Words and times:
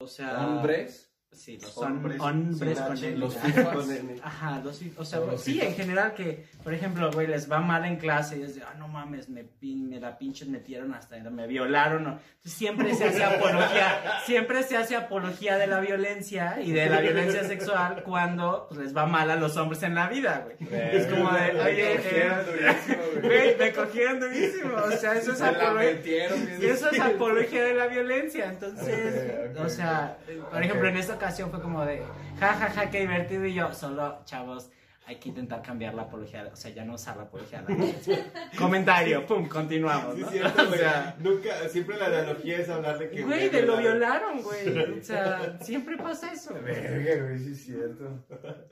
O 0.00 0.06
sea, 0.06 0.46
¿Hombres? 0.46 1.07
Sí, 1.32 1.58
los 1.60 1.76
Hombres 1.78 2.20
hombres, 2.20 2.80
con 2.80 2.92
H, 2.92 3.08
N. 3.08 3.18
Los. 3.18 3.34
Con 3.34 3.90
N. 3.90 4.16
Ajá, 4.22 4.60
los 4.64 4.80
o 4.96 5.04
sea, 5.04 5.20
Los 5.20 5.40
sí, 5.42 5.52
fifas. 5.52 5.68
en 5.68 5.74
general 5.74 6.14
que, 6.14 6.46
por 6.64 6.72
ejemplo, 6.72 7.10
güey, 7.12 7.26
les 7.26 7.50
va 7.50 7.60
mal 7.60 7.84
en 7.84 7.96
clase 7.96 8.38
y 8.38 8.42
es 8.42 8.56
de, 8.56 8.62
ah, 8.62 8.74
no 8.78 8.88
mames, 8.88 9.28
me, 9.28 9.44
me 9.60 10.00
la 10.00 10.18
pinches 10.18 10.48
metieron 10.48 10.94
hasta, 10.94 11.18
me 11.18 11.46
violaron. 11.46 12.00
Entonces, 12.06 12.52
siempre 12.52 12.94
se 12.94 13.04
hace 13.04 13.22
apología, 13.22 14.20
siempre 14.26 14.62
se 14.62 14.78
hace 14.78 14.96
apología 14.96 15.58
de 15.58 15.66
la 15.66 15.80
violencia 15.80 16.60
y 16.60 16.72
de 16.72 16.88
la 16.88 17.00
violencia 17.00 17.44
sexual 17.44 18.02
cuando 18.04 18.66
pues, 18.68 18.80
les 18.80 18.96
va 18.96 19.06
mal 19.06 19.30
a 19.30 19.36
los 19.36 19.56
hombres 19.58 19.82
en 19.82 19.94
la 19.94 20.08
vida, 20.08 20.44
güey. 20.44 20.56
Es 20.70 21.06
como 21.06 21.30
de, 21.30 21.52
Me 21.52 21.60
oye, 21.60 21.96
cogieron 21.96 22.40
eh, 22.40 22.44
durísimo, 22.44 23.02
güey. 23.22 23.56
me 23.58 23.72
cogieron 23.72 24.20
durísimo, 24.20 24.74
o 24.76 24.90
sea, 24.92 25.12
eso 25.12 25.32
es 25.32 25.42
apología. 25.42 25.92
metieron, 25.92 26.48
eso 26.62 26.90
es 26.90 27.00
apología 27.00 27.64
de 27.64 27.74
la 27.74 27.86
violencia, 27.86 28.46
entonces, 28.46 29.50
ok, 29.52 29.64
o 29.64 29.68
sea, 29.68 30.18
por 30.50 30.62
ejemplo, 30.62 30.88
en 30.88 30.96
esta 30.96 31.17
ocasión 31.18 31.50
fue 31.50 31.60
como 31.60 31.84
de, 31.84 32.02
ja, 32.40 32.54
ja, 32.54 32.70
ja, 32.70 32.90
qué 32.90 33.00
divertido, 33.00 33.44
y 33.44 33.54
yo, 33.54 33.74
solo, 33.74 34.20
chavos, 34.24 34.70
hay 35.08 35.16
que 35.16 35.30
intentar 35.30 35.62
cambiar 35.62 35.94
la 35.94 36.02
apología, 36.02 36.46
o 36.52 36.54
sea, 36.56 36.70
ya 36.70 36.84
no 36.84 36.94
usar 36.94 37.16
la 37.16 37.22
apología 37.22 37.64
la. 37.66 37.74
Comentario, 38.58 39.24
pum, 39.26 39.48
continuamos, 39.48 40.14
Sí, 40.16 40.20
¿no? 40.20 40.26
es 40.26 40.32
cierto, 40.32 40.62
O 40.68 40.72
sea, 40.74 41.16
Nunca, 41.18 41.68
siempre 41.70 41.96
la 41.96 42.06
analogía 42.06 42.58
es 42.58 42.68
hablar 42.68 42.98
de 42.98 43.08
que. 43.08 43.22
güey, 43.22 43.48
de 43.48 43.62
lo 43.62 43.78
violaron. 43.78 44.42
güey, 44.42 44.98
o 44.98 45.02
sea, 45.02 45.58
siempre 45.62 45.96
pasa 45.96 46.30
eso. 46.30 46.52
Verga, 46.62 47.24
güey, 47.24 47.38
sí 47.38 47.52
es 47.52 47.64
cierto. 47.64 48.22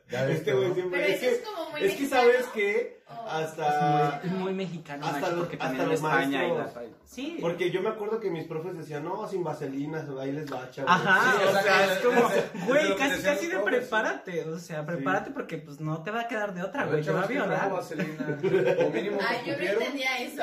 Este 0.08 0.52
güey 0.52 0.72
siempre. 0.74 1.00
Pero 1.00 1.12
es 1.12 1.22
eso 1.22 1.30
es 1.36 1.40
como 1.42 1.70
muy 1.70 1.80
es 1.82 1.92
que 1.94 1.98
mexicano. 2.02 2.22
sabes 2.22 2.46
que 2.54 2.96
Oh. 3.08 3.28
hasta. 3.30 4.20
Es 4.24 4.30
muy 4.32 4.52
mexicano, 4.52 5.06
Hasta 5.06 5.20
macho, 5.20 5.30
los- 5.36 5.40
porque 5.46 5.54
hasta 5.56 5.66
también 5.66 5.82
en 5.84 5.88
los 5.90 6.00
España 6.00 6.44
y 6.44 6.48
la... 6.48 6.54
maestros. 6.58 6.84
Sí. 7.06 7.38
Porque 7.40 7.70
yo 7.70 7.80
me 7.80 7.88
acuerdo 7.90 8.18
que 8.18 8.30
mis 8.30 8.44
profes 8.48 8.76
decían, 8.76 9.04
no, 9.04 9.28
sin 9.28 9.44
vaselinas, 9.44 10.06
ahí 10.20 10.32
les 10.32 10.52
va, 10.52 10.68
chavos. 10.72 10.90
Ajá, 10.90 11.32
Sí, 11.38 11.44
o 11.46 11.52
sea, 11.62 11.92
es 11.92 11.98
como, 12.00 12.30
es- 12.30 12.36
es 12.36 12.66
güey, 12.66 12.96
casi, 12.96 13.22
casi 13.22 13.46
los 13.48 13.64
de 13.64 13.70
prepárate, 13.70 14.44
o 14.44 14.58
sea, 14.58 14.84
prepárate 14.84 15.30
porque 15.30 15.58
pues 15.58 15.78
no 15.80 16.02
te 16.02 16.10
va 16.10 16.22
a 16.22 16.28
quedar 16.28 16.52
de 16.52 16.62
otra, 16.64 16.86
güey, 16.86 17.02
te 17.04 17.12
va 17.12 17.20
a 17.20 17.28
Chavos, 17.28 17.28
¿quién 17.28 17.44
trajo 17.44 17.66
violar. 17.68 17.72
vaselina? 17.72 18.38
O 18.86 18.90
mínimo 18.90 19.18
Ay, 19.24 19.38
yo 19.46 19.56
no 19.56 19.62
entendía 19.64 20.18
eso. 20.18 20.42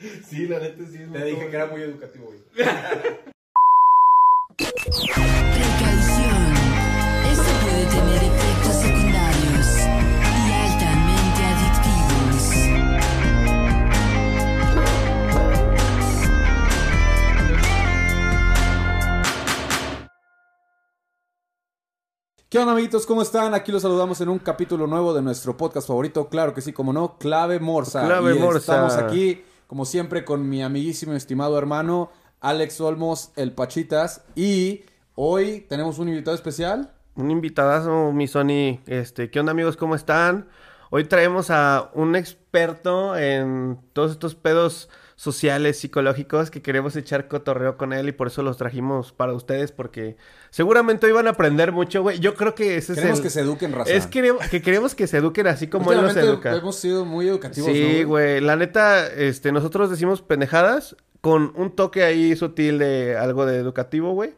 Sí, 0.00 0.20
Sí, 0.24 0.46
la 0.48 0.58
neta 0.58 0.82
sí. 0.90 0.96
es 1.02 1.08
muy 1.08 1.18
Te 1.18 1.24
dije 1.26 1.36
como- 1.38 1.50
que 1.50 1.56
era 1.56 1.66
muy 1.66 1.82
educativo, 1.82 2.24
güey. 2.26 2.40
¿Qué 22.52 22.58
onda, 22.58 22.72
amiguitos? 22.72 23.06
¿Cómo 23.06 23.22
están? 23.22 23.54
Aquí 23.54 23.72
los 23.72 23.80
saludamos 23.80 24.20
en 24.20 24.28
un 24.28 24.38
capítulo 24.38 24.86
nuevo 24.86 25.14
de 25.14 25.22
nuestro 25.22 25.56
podcast 25.56 25.88
favorito. 25.88 26.28
Claro 26.28 26.52
que 26.52 26.60
sí, 26.60 26.74
como 26.74 26.92
no, 26.92 27.16
Clave 27.16 27.58
Morsa. 27.60 28.04
Clave 28.04 28.36
Y 28.36 28.38
Morsa. 28.38 28.58
Estamos 28.58 28.92
aquí, 28.96 29.42
como 29.66 29.86
siempre, 29.86 30.22
con 30.22 30.46
mi 30.46 30.62
amiguísimo, 30.62 31.14
estimado 31.14 31.56
hermano, 31.56 32.10
Alex 32.42 32.78
Olmos, 32.82 33.32
el 33.36 33.52
Pachitas. 33.52 34.26
Y 34.34 34.82
hoy 35.14 35.64
tenemos 35.66 35.98
un 35.98 36.10
invitado 36.10 36.34
especial. 36.34 36.92
Un 37.14 37.30
invitadazo, 37.30 38.12
mi 38.12 38.28
Sony. 38.28 38.80
Este, 38.84 39.30
¿qué 39.30 39.40
onda, 39.40 39.52
amigos? 39.52 39.78
¿Cómo 39.78 39.94
están? 39.94 40.46
Hoy 40.90 41.04
traemos 41.04 41.48
a 41.48 41.90
un 41.94 42.16
experto 42.16 43.16
en 43.16 43.78
todos 43.94 44.10
estos 44.10 44.34
pedos 44.34 44.90
sociales, 45.22 45.78
psicológicos, 45.78 46.50
que 46.50 46.62
queremos 46.62 46.96
echar 46.96 47.28
cotorreo 47.28 47.76
con 47.76 47.92
él 47.92 48.08
y 48.08 48.12
por 48.12 48.26
eso 48.26 48.42
los 48.42 48.56
trajimos 48.56 49.12
para 49.12 49.32
ustedes, 49.34 49.70
porque 49.70 50.16
seguramente 50.50 51.06
hoy 51.06 51.12
van 51.12 51.28
a 51.28 51.30
aprender 51.30 51.70
mucho, 51.70 52.02
güey. 52.02 52.18
Yo 52.18 52.34
creo 52.34 52.56
que 52.56 52.76
ese 52.76 52.94
Queremos 52.94 53.12
es 53.12 53.18
el... 53.18 53.22
que 53.22 53.30
se 53.30 53.40
eduquen, 53.42 53.72
raza. 53.72 53.92
Es 53.92 54.08
que, 54.08 54.34
que 54.50 54.62
queremos 54.62 54.96
que 54.96 55.06
se 55.06 55.18
eduquen 55.18 55.46
así 55.46 55.68
como 55.68 55.92
él 55.92 55.98
Últimamente 56.00 56.28
educa. 56.28 56.56
hemos 56.56 56.74
sido 56.74 57.04
muy 57.04 57.28
educativos, 57.28 57.68
¿no, 57.68 57.72
Sí, 57.72 58.02
güey. 58.02 58.40
La 58.40 58.56
neta, 58.56 59.06
este, 59.06 59.52
nosotros 59.52 59.90
decimos 59.90 60.22
pendejadas 60.22 60.96
con 61.20 61.52
un 61.54 61.70
toque 61.70 62.02
ahí 62.02 62.34
sutil 62.34 62.80
de 62.80 63.16
algo 63.16 63.46
de 63.46 63.58
educativo, 63.58 64.14
güey. 64.14 64.34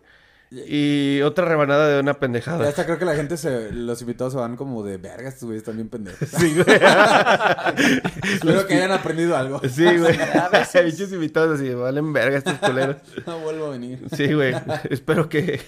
Y 0.51 1.21
otra 1.23 1.47
rebanada 1.47 1.89
de 1.89 1.99
una 2.01 2.13
Ya 2.13 2.19
pendejada. 2.21 2.69
hasta 2.69 2.85
creo 2.85 2.97
que 2.99 3.05
la 3.05 3.17
gente, 3.17 3.37
se, 3.37 3.73
los 3.73 4.01
invitados 4.03 4.35
se 4.35 4.39
van 4.39 4.57
como 4.57 4.85
de 4.85 4.99
verga, 4.99 5.29
estos 5.29 5.45
güeyes 5.47 5.63
están 5.63 5.75
bien 5.77 5.89
pendejos. 5.89 6.29
Sí, 6.29 6.55
güey. 6.55 6.77
Espero 8.35 8.67
que 8.67 8.75
hayan 8.75 8.93
aprendido 8.93 9.37
algo. 9.37 9.61
Sí, 9.69 9.85
güey. 9.99 10.17
Bichos 10.85 11.13
invitados 11.13 11.59
así, 11.61 11.73
valen 11.75 12.13
verga 12.13 12.39
estos 12.39 12.55
culeros. 12.59 12.97
No 13.27 13.39
vuelvo 13.41 13.67
a 13.67 13.71
venir. 13.71 14.01
Sí, 14.15 14.33
güey. 14.33 14.55
Espero 14.91 15.29
que, 15.29 15.61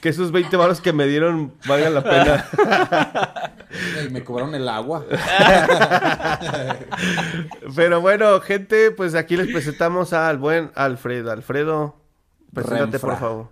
que 0.00 0.08
esos 0.08 0.32
20 0.32 0.56
baros 0.56 0.80
que 0.80 0.92
me 0.92 1.06
dieron 1.06 1.52
valgan 1.66 1.94
la 1.94 2.02
pena. 2.02 3.52
Y 4.04 4.10
me 4.10 4.24
cobraron 4.24 4.54
el 4.54 4.68
agua. 4.68 5.04
Pero 7.76 8.00
bueno, 8.00 8.40
gente, 8.40 8.90
pues 8.90 9.14
aquí 9.14 9.36
les 9.36 9.48
presentamos 9.48 10.12
al 10.12 10.38
buen 10.38 10.70
Alfredo. 10.74 11.30
Alfredo, 11.30 11.96
preséntate, 12.52 12.92
Renfra. 12.92 13.10
por 13.10 13.18
favor. 13.18 13.48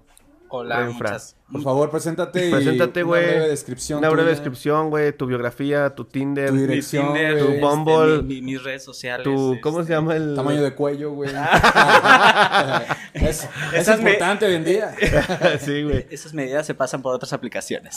Hola, 0.55 0.81
Renfra. 0.81 1.11
muchas. 1.13 1.37
Por 1.51 1.63
favor, 1.63 1.91
preséntate 1.91 2.49
y 2.49 2.51
Preséntate, 2.51 3.03
güey. 3.03 3.23
una 3.25 3.33
breve 3.33 3.49
descripción. 3.49 3.99
Una 3.99 4.09
breve 4.09 4.23
tuya, 4.25 4.31
descripción, 4.35 4.91
güey. 4.91 5.13
Tu 5.17 5.27
biografía, 5.27 5.95
tu 5.95 6.05
Tinder. 6.05 6.49
Tu 6.49 6.55
Mi 6.55 6.61
dirección, 6.63 7.07
Tinder, 7.15 7.33
güey. 7.33 7.45
tu 7.45 7.51
este, 7.53 7.61
Bumble, 7.61 8.23
mi- 8.23 8.35
mi- 8.35 8.43
mis 8.43 8.63
redes 8.63 8.85
sociales. 8.85 9.25
Tu, 9.25 9.51
este, 9.53 9.61
¿cómo 9.63 9.83
se 9.83 9.93
llama 9.93 10.15
el...? 10.17 10.35
Tamaño 10.35 10.63
de 10.63 10.75
cuello, 10.75 11.13
güey. 11.13 11.31
es 13.15 13.49
es 13.75 13.89
me- 13.89 13.95
importante 14.13 14.47
hoy 14.47 14.55
en 14.55 14.65
día. 14.65 14.95
sí, 15.61 15.83
güey. 15.83 16.07
Esas 16.11 16.33
medidas 16.35 16.67
se 16.67 16.75
pasan 16.75 17.03
por 17.03 17.15
otras 17.15 17.33
aplicaciones. 17.33 17.97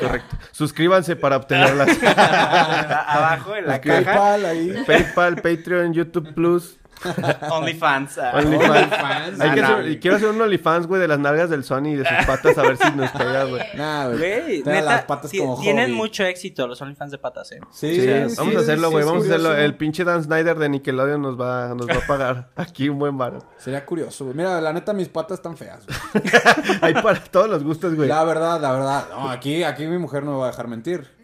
Correcto. 0.00 0.36
Suscríbanse 0.52 1.16
para 1.16 1.36
obtenerlas. 1.36 1.88
Abajo 2.02 3.56
en 3.56 3.66
la 3.66 3.80
caja, 3.80 4.04
PayPal 4.04 4.44
ahí. 4.46 4.84
PayPal, 4.86 5.36
Patreon, 5.36 5.92
YouTube 5.92 6.34
Plus, 6.34 6.78
OnlyFans. 7.50 8.18
ah. 8.22 8.32
OnlyFans. 8.34 8.70
OnlyFans. 8.70 9.40
Hay 9.40 9.50
que 9.54 9.60
hacer- 9.62 9.78
no. 9.78 9.88
y 9.88 9.98
quiero 9.98 10.16
hacer 10.16 10.28
un 10.28 10.40
OnlyFans, 10.40 10.86
güey, 10.86 11.00
de 11.00 11.08
las 11.08 11.18
nalgas 11.18 11.50
del 11.50 11.64
Sony 11.64 11.86
y 11.88 11.96
de 11.96 12.04
sus 12.06 12.26
patas 12.26 12.56
a 12.58 12.62
ver 12.62 12.76
si 12.76 12.90
nos 12.92 13.10
pega, 13.18 13.44
güey. 13.44 13.62
Nah, 13.74 14.08
güey. 14.08 14.62
Las 14.64 15.02
patas 15.04 15.30
como 15.36 15.60
tienen 15.60 15.86
hobby. 15.90 15.96
mucho 15.96 16.24
éxito 16.24 16.66
los 16.66 16.80
OnlyFans 16.82 17.12
de 17.12 17.18
patas, 17.18 17.52
¿eh? 17.52 17.60
Sí, 17.70 17.94
Sí, 17.94 18.00
sí, 18.30 18.34
vamos 18.38 18.56
a 18.56 18.60
hacerlo, 18.60 18.90
güey. 18.90 19.04
vamos 19.04 19.22
a 19.24 19.26
hacerlo. 19.26 19.48
curioso. 19.50 19.64
El 19.64 19.74
pinche 19.76 20.04
Dan 20.04 20.22
Snyder 20.22 20.58
de 20.58 20.68
Nickelodeon 20.68 21.20
nos 21.22 21.40
va, 21.40 21.74
nos 21.74 21.88
va 21.88 21.96
a 21.96 22.06
pagar 22.06 22.50
aquí 22.56 22.88
un 22.88 22.98
buen 22.98 23.16
bar. 23.18 23.38
Sería 23.58 23.84
curioso, 23.84 24.24
güey. 24.24 24.36
Mira, 24.36 24.60
la 24.60 24.72
neta, 24.72 24.92
mis 24.92 25.08
patas 25.08 25.38
están 25.38 25.56
feas, 25.56 25.84
güey. 25.86 26.22
Hay 26.82 26.94
para 26.94 27.22
todos 27.24 27.48
los 27.48 27.62
gustos, 27.64 27.94
güey. 27.94 28.08
La 28.08 28.24
verdad, 28.24 28.60
la 28.60 28.72
verdad. 28.72 29.04
No, 29.10 29.30
aquí, 29.30 29.62
aquí 29.62 29.86
mi 29.86 29.98
mujer 29.98 30.22
no 30.24 30.32
me 30.32 30.38
va 30.38 30.46
a 30.46 30.50
dejar 30.50 30.68
mentir. 30.68 31.17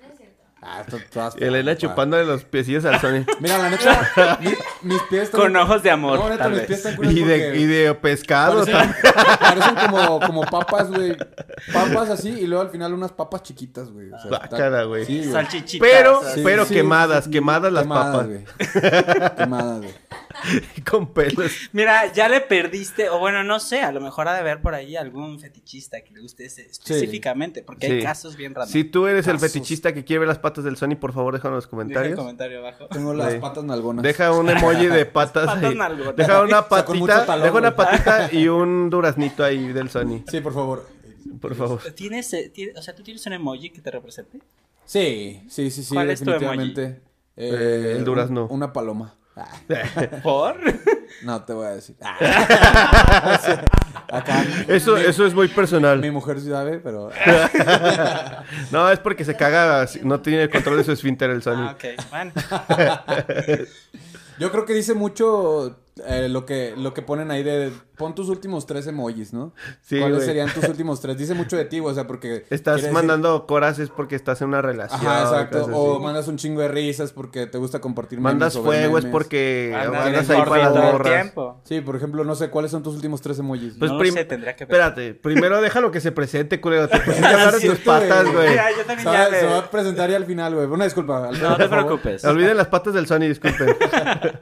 Ah, 0.66 0.80
esto 0.80 0.98
todas 1.12 1.36
Elena 1.36 1.76
chupándole 1.76 2.24
los 2.24 2.44
piecillos 2.44 2.84
al 2.86 2.98
Sony. 3.00 3.24
Mira, 3.40 3.58
la 3.58 3.68
neta, 3.70 4.38
mi- 4.40 4.88
mis 4.88 5.02
pies 5.10 5.24
están... 5.24 5.40
Con 5.42 5.56
ojos 5.56 5.82
de 5.82 5.90
amor, 5.90 6.18
No, 6.18 6.28
neta, 6.30 6.44
tal 6.44 6.50
mis 6.52 6.60
vez. 6.60 6.66
pies 6.68 6.78
están 6.78 6.96
curiosos 6.96 7.18
Y 7.20 7.24
de, 7.24 7.56
y 7.58 7.66
de 7.66 7.94
pescado. 7.94 8.64
Parecen, 8.64 8.94
parecen 9.40 9.74
como, 9.74 10.20
como 10.20 10.40
papas, 10.42 10.88
güey. 10.90 11.16
Papas 11.72 12.08
así 12.10 12.30
y 12.30 12.46
luego 12.46 12.62
al 12.62 12.70
final 12.70 12.94
unas 12.94 13.12
papas 13.12 13.42
chiquitas, 13.42 13.90
güey. 13.90 14.10
O 14.12 14.18
sea, 14.18 14.28
Guácala, 14.30 14.84
güey. 14.84 15.04
Sí. 15.04 15.24
Salchichitas. 15.30 15.86
Pero, 15.88 16.20
pero 16.42 16.64
Sí, 16.64 16.74
quemadas, 16.74 17.24
sí, 17.24 17.30
quemadas 17.30 17.70
las 17.72 17.82
quemadas, 17.82 18.12
papas. 18.14 18.26
güey. 18.26 19.34
Quemadas, 19.36 19.78
güey. 19.78 19.94
Con 20.90 21.12
pelos. 21.12 21.50
Mira, 21.72 22.12
ya 22.12 22.28
le 22.28 22.40
perdiste, 22.40 23.08
o 23.08 23.18
bueno, 23.18 23.42
no 23.44 23.60
sé, 23.60 23.82
a 23.82 23.92
lo 23.92 24.00
mejor 24.00 24.28
ha 24.28 24.34
de 24.34 24.40
haber 24.40 24.60
por 24.60 24.74
ahí 24.74 24.96
algún 24.96 25.38
fetichista 25.40 26.02
que 26.02 26.12
le 26.12 26.20
guste 26.20 26.44
ese 26.46 26.62
específicamente, 26.66 27.62
porque 27.62 27.86
hay 27.86 28.02
casos 28.02 28.36
bien 28.36 28.54
raros. 28.54 28.70
Si 28.70 28.84
tú 28.84 29.06
eres 29.06 29.26
el 29.26 29.38
fetichista 29.38 29.92
que 29.94 30.04
quiere 30.04 30.20
ver 30.20 30.28
las 30.28 30.38
patas 30.38 30.64
del 30.64 30.76
Sony, 30.76 30.96
por 31.00 31.12
favor, 31.12 31.34
déjalo 31.34 31.54
en 31.54 31.56
los 31.56 31.64
Deja 31.64 31.68
el 31.68 31.70
comentarios. 31.70 32.18
comentario 32.18 32.58
abajo. 32.58 32.86
Tengo 32.88 33.14
las 33.14 33.32
Sí. 33.32 33.38
patas 33.38 33.64
nalgonas. 33.64 34.02
Deja 34.02 34.32
un 34.32 34.50
emoji 34.50 34.86
de 34.86 35.06
patas. 35.06 35.46
Patas 35.46 35.64
ahí. 35.64 35.74
nalgonas. 35.74 36.16
Deja 36.16 36.42
una 36.42 36.68
patita, 36.68 37.26
talón, 37.26 37.44
deja 37.46 37.58
una 37.58 37.74
patita 37.76 38.28
y 38.32 38.48
un 38.48 38.90
duraznito 38.90 39.44
ahí 39.44 39.72
del 39.72 39.88
Sony, 39.90 40.22
Sí, 40.30 40.40
por 40.40 40.52
favor. 40.54 40.86
por 41.40 41.54
favor. 41.54 41.80
¿Tienes, 41.94 42.32
eh, 42.34 42.52
o 42.76 42.82
sea, 42.82 42.94
¿tú 42.94 43.02
tienes 43.02 43.24
un 43.26 43.32
emoji 43.32 43.70
que 43.70 43.80
te 43.80 43.90
represente? 43.90 44.38
Sí, 44.84 45.42
sí, 45.48 45.70
sí, 45.70 45.82
sí, 45.82 45.94
¿Cuál 45.94 46.10
es 46.10 46.20
tu 46.20 46.26
definitivamente. 46.30 47.00
Eh, 47.36 47.94
el 47.96 48.04
durazno. 48.04 48.44
un- 48.46 48.56
Una 48.56 48.72
paloma. 48.72 49.14
¿Por? 50.22 50.56
no 51.22 51.44
te 51.44 51.52
voy 51.52 51.66
a 51.66 51.70
decir. 51.70 51.96
Ah. 52.02 53.40
Acá. 54.12 54.44
Eso, 54.68 54.94
mi, 54.94 55.00
eso 55.02 55.26
es 55.26 55.34
muy 55.34 55.48
personal. 55.48 55.98
Mi 56.00 56.10
mujer 56.10 56.40
sí 56.40 56.48
sabe, 56.48 56.78
pero. 56.78 57.10
No, 58.70 58.90
es 58.90 58.98
porque 58.98 59.24
se 59.24 59.36
caga, 59.36 59.86
no 60.02 60.20
tiene 60.20 60.44
el 60.44 60.50
control 60.50 60.76
de 60.78 60.84
su 60.84 60.92
esfínter 60.92 61.30
el 61.30 61.42
Sony. 61.42 61.68
Ah, 61.68 61.76
ok, 61.76 61.84
bueno. 62.10 62.32
Yo 64.38 64.50
creo 64.50 64.64
que 64.64 64.74
dice 64.74 64.94
mucho 64.94 65.78
eh, 66.06 66.28
lo 66.28 66.44
que 66.44 66.74
lo 66.76 66.92
que 66.92 67.02
ponen 67.02 67.30
ahí 67.30 67.42
de 67.42 67.72
pon 67.96 68.14
tus 68.14 68.28
últimos 68.28 68.66
tres 68.66 68.86
emojis, 68.86 69.32
¿no? 69.32 69.52
Sí, 69.82 69.98
¿Cuáles 69.98 70.16
güey. 70.18 70.26
serían 70.28 70.52
tus 70.52 70.64
últimos 70.68 71.00
tres? 71.00 71.16
Dice 71.16 71.34
mucho 71.34 71.56
de 71.56 71.64
ti, 71.64 71.78
güey, 71.78 71.92
o 71.92 71.94
sea, 71.94 72.06
porque... 72.06 72.44
Estás 72.50 72.74
quiere 72.76 72.88
decir- 72.88 72.92
mandando 72.92 73.46
coras 73.46 73.78
es 73.78 73.90
porque 73.90 74.16
estás 74.16 74.40
en 74.42 74.48
una 74.48 74.62
relación. 74.62 75.00
Ajá, 75.06 75.22
exacto. 75.22 75.64
O 75.72 75.94
así. 75.96 76.02
mandas 76.04 76.28
un 76.28 76.36
chingo 76.36 76.60
de 76.60 76.68
risas 76.68 77.12
porque 77.12 77.46
te 77.46 77.58
gusta 77.58 77.80
compartir 77.80 78.18
memes 78.18 78.32
mandas 78.34 78.58
fuego 78.58 78.98
es 78.98 79.04
porque 79.06 79.72
Anda, 79.76 80.04
andas 80.06 80.30
ahí 80.30 80.42
para 80.42 80.70
las 80.70 81.02
tiempo. 81.02 81.60
Sí, 81.64 81.80
por 81.80 81.96
ejemplo, 81.96 82.24
no 82.24 82.34
sé, 82.34 82.50
¿cuáles 82.50 82.70
son 82.70 82.82
tus 82.82 82.94
últimos 82.94 83.20
tres 83.20 83.38
emojis? 83.38 83.74
Pues 83.78 83.90
no 83.90 83.98
prim- 83.98 84.14
lo 84.14 84.20
sé, 84.20 84.24
tendría 84.24 84.56
que. 84.56 84.64
Espérate, 84.64 85.14
primero 85.14 85.60
déjalo 85.60 85.90
que 85.90 86.00
se 86.00 86.12
presente, 86.12 86.60
culero. 86.60 86.88
Te 86.88 86.98
pusiste 87.04 87.24
a 87.26 87.30
hablar 87.30 87.54
de 87.60 87.68
tus 87.68 87.78
patas, 87.80 88.32
güey. 88.32 88.50
Mira, 88.50 88.70
yo 88.70 88.84
también 88.84 88.98
se, 89.08 89.12
ya 89.12 89.28
le- 89.28 89.40
se 89.40 89.46
va 89.46 89.58
a 89.58 89.70
presentar 89.70 90.10
ya 90.10 90.16
al 90.16 90.24
final, 90.26 90.54
güey. 90.54 90.66
Una 90.66 90.84
disculpa. 90.84 91.28
Alfredo, 91.28 91.50
No 91.50 91.56
te 91.56 91.68
preocupes. 91.68 92.24
Olviden 92.24 92.56
las 92.56 92.68
patas 92.68 92.94
del 92.94 93.06
Sony, 93.06 93.20
disculpen. 93.28 93.76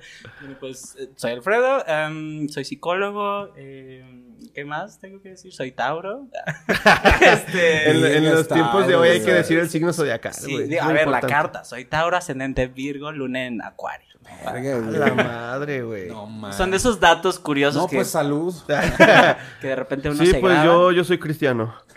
Pues 0.60 0.96
eh, 0.99 1.08
soy 1.16 1.32
Alfredo, 1.32 1.84
em, 1.87 2.49
soy 2.49 2.64
psicólogo. 2.64 3.41
Em, 3.56 4.32
¿Qué 4.54 4.64
más 4.64 4.98
tengo 4.98 5.20
que 5.22 5.30
decir? 5.30 5.52
Soy 5.52 5.72
Tauro. 5.72 6.26
este, 7.20 7.90
en 7.90 8.24
los 8.24 8.40
está, 8.40 8.54
tiempos 8.54 8.86
de 8.86 8.96
hoy 8.96 9.08
hay 9.08 9.22
que 9.22 9.32
decir 9.32 9.58
el 9.58 9.70
signo 9.70 9.92
zodiacal, 9.92 10.34
sí, 10.34 10.54
Es 10.54 10.82
a 10.82 10.92
ver, 10.92 11.08
la 11.08 11.20
carta. 11.20 11.64
Soy 11.64 11.84
Tauro, 11.84 12.16
ascendente 12.16 12.66
Virgo, 12.66 13.12
luna 13.12 13.46
en 13.46 13.62
Acuario. 13.62 14.12
Verga, 14.44 14.76
A 14.76 14.80
güey. 14.80 14.98
La 14.98 15.14
madre, 15.14 15.82
güey. 15.82 16.08
No. 16.08 16.52
Son 16.52 16.70
de 16.70 16.76
esos 16.76 17.00
datos 17.00 17.38
curiosos 17.38 17.82
No, 17.82 17.88
que, 17.88 17.96
pues 17.96 18.08
salud. 18.08 18.54
que 19.60 19.66
de 19.66 19.76
repente 19.76 20.10
uno 20.10 20.18
Sí, 20.18 20.30
se 20.30 20.40
pues 20.40 20.52
graba. 20.52 20.64
yo, 20.64 20.92
yo 20.92 21.04
soy 21.04 21.18
cristiano. 21.18 21.74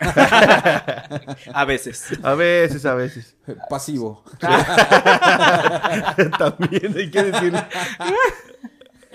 A 1.52 1.64
veces. 1.64 2.08
A 2.22 2.34
veces, 2.34 2.84
a 2.84 2.94
veces. 2.94 3.36
Pasivo. 3.70 4.24
También 6.38 6.94
hay 6.96 7.10
que 7.10 7.22
decir. 7.22 7.52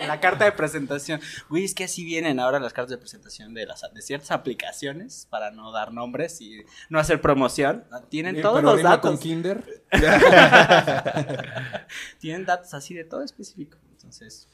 En 0.02 0.08
la 0.08 0.20
carta 0.20 0.46
de 0.46 0.52
presentación. 0.52 1.22
Güey, 1.50 1.64
es 1.66 1.74
que 1.76 1.84
así 1.86 2.04
vienen 2.04 2.40
ahora 2.40 2.60
las 2.60 2.74
cartas 2.74 2.90
de 2.92 2.98
presentación 2.98 3.54
de, 3.54 3.66
las, 3.66 3.82
de 3.94 4.02
ciertas 4.02 4.32
aplicaciones 4.32 5.28
para 5.30 5.52
no 5.52 5.72
dar 5.72 5.94
nombres 5.94 6.42
y 6.42 6.64
no 6.90 7.00
hacer 7.00 7.22
promoción. 7.22 7.84
Tienen 8.10 8.36
Eh, 8.38 8.42
todos 8.42 8.56
pero 8.58 8.74
los 8.74 8.84
datos. 8.84 9.12
con 9.12 9.20
Kinder. 9.20 9.64
Tienen 12.20 12.46
datos 12.46 12.74
así 12.74 12.94
de 12.94 13.04
todo 13.04 13.24
específico. 13.24 13.78
Entonces, 13.92 14.48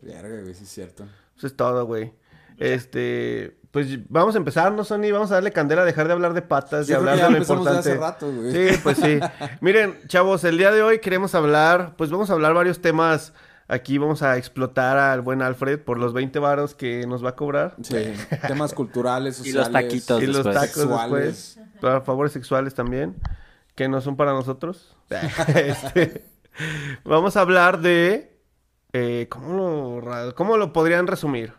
Verga, 0.00 0.40
güey, 0.42 0.54
sí 0.54 0.64
es 0.64 0.70
cierto. 0.70 1.04
Eso 1.36 1.46
es 1.46 1.56
todo, 1.56 1.86
güey. 1.86 2.12
Este, 2.58 3.56
pues 3.70 3.86
vamos 4.08 4.34
a 4.34 4.38
empezar, 4.38 4.72
¿no, 4.72 4.84
Sony? 4.84 5.10
Vamos 5.12 5.30
a 5.30 5.34
darle 5.34 5.52
candela, 5.52 5.82
a 5.82 5.84
dejar 5.84 6.06
de 6.06 6.12
hablar 6.12 6.34
de 6.34 6.42
patas 6.42 6.88
y 6.88 6.92
hablar 6.92 7.16
de 7.18 7.30
lo 7.30 7.38
importante. 7.38 7.78
hace 7.78 7.94
rato, 7.96 8.30
güey. 8.30 8.52
Sí, 8.52 8.78
pues 8.82 8.98
sí. 8.98 9.18
Miren, 9.60 9.98
chavos, 10.08 10.44
el 10.44 10.58
día 10.58 10.70
de 10.70 10.82
hoy 10.82 10.98
queremos 11.00 11.34
hablar, 11.34 11.94
pues 11.96 12.10
vamos 12.10 12.30
a 12.30 12.34
hablar 12.34 12.52
varios 12.54 12.80
temas. 12.80 13.32
Aquí 13.72 13.96
vamos 13.98 14.22
a 14.22 14.36
explotar 14.36 14.98
al 14.98 15.22
buen 15.22 15.40
Alfred 15.40 15.80
por 15.80 15.98
los 15.98 16.12
20 16.12 16.38
varos 16.38 16.74
que 16.74 17.06
nos 17.06 17.24
va 17.24 17.30
a 17.30 17.36
cobrar. 17.36 17.74
Sí, 17.82 17.96
temas 18.46 18.74
culturales, 18.74 19.36
Y 19.40 19.52
sociales. 19.52 19.72
los 19.72 19.72
taquitos. 19.72 20.22
Y 20.22 20.26
los 20.26 20.36
después. 20.44 20.54
tacos 20.54 20.74
Sexuales. 20.82 21.24
después. 21.56 21.80
Para 21.80 22.00
favores 22.02 22.32
sexuales 22.32 22.74
también. 22.74 23.16
Que 23.74 23.88
no 23.88 24.00
son 24.02 24.16
para 24.16 24.32
nosotros. 24.32 24.96
Este, 25.54 26.24
vamos 27.04 27.36
a 27.36 27.40
hablar 27.40 27.80
de. 27.80 28.38
eh, 28.92 29.26
¿cómo, 29.30 30.00
lo, 30.02 30.34
¿Cómo 30.34 30.56
lo 30.58 30.72
podrían 30.72 31.06
resumir? 31.06 31.54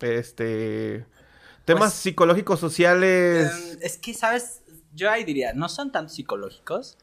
Este. 0.00 1.04
Temas 1.64 1.90
Pues, 1.90 1.94
psicológicos 1.94 2.60
sociales. 2.60 3.50
Em, 3.72 3.78
es 3.82 3.98
que, 3.98 4.14
¿sabes? 4.14 4.62
Yo 4.94 5.10
ahí 5.10 5.24
diría, 5.24 5.52
no 5.52 5.68
son 5.68 5.92
tanto 5.92 6.12
psicológicos. 6.14 6.96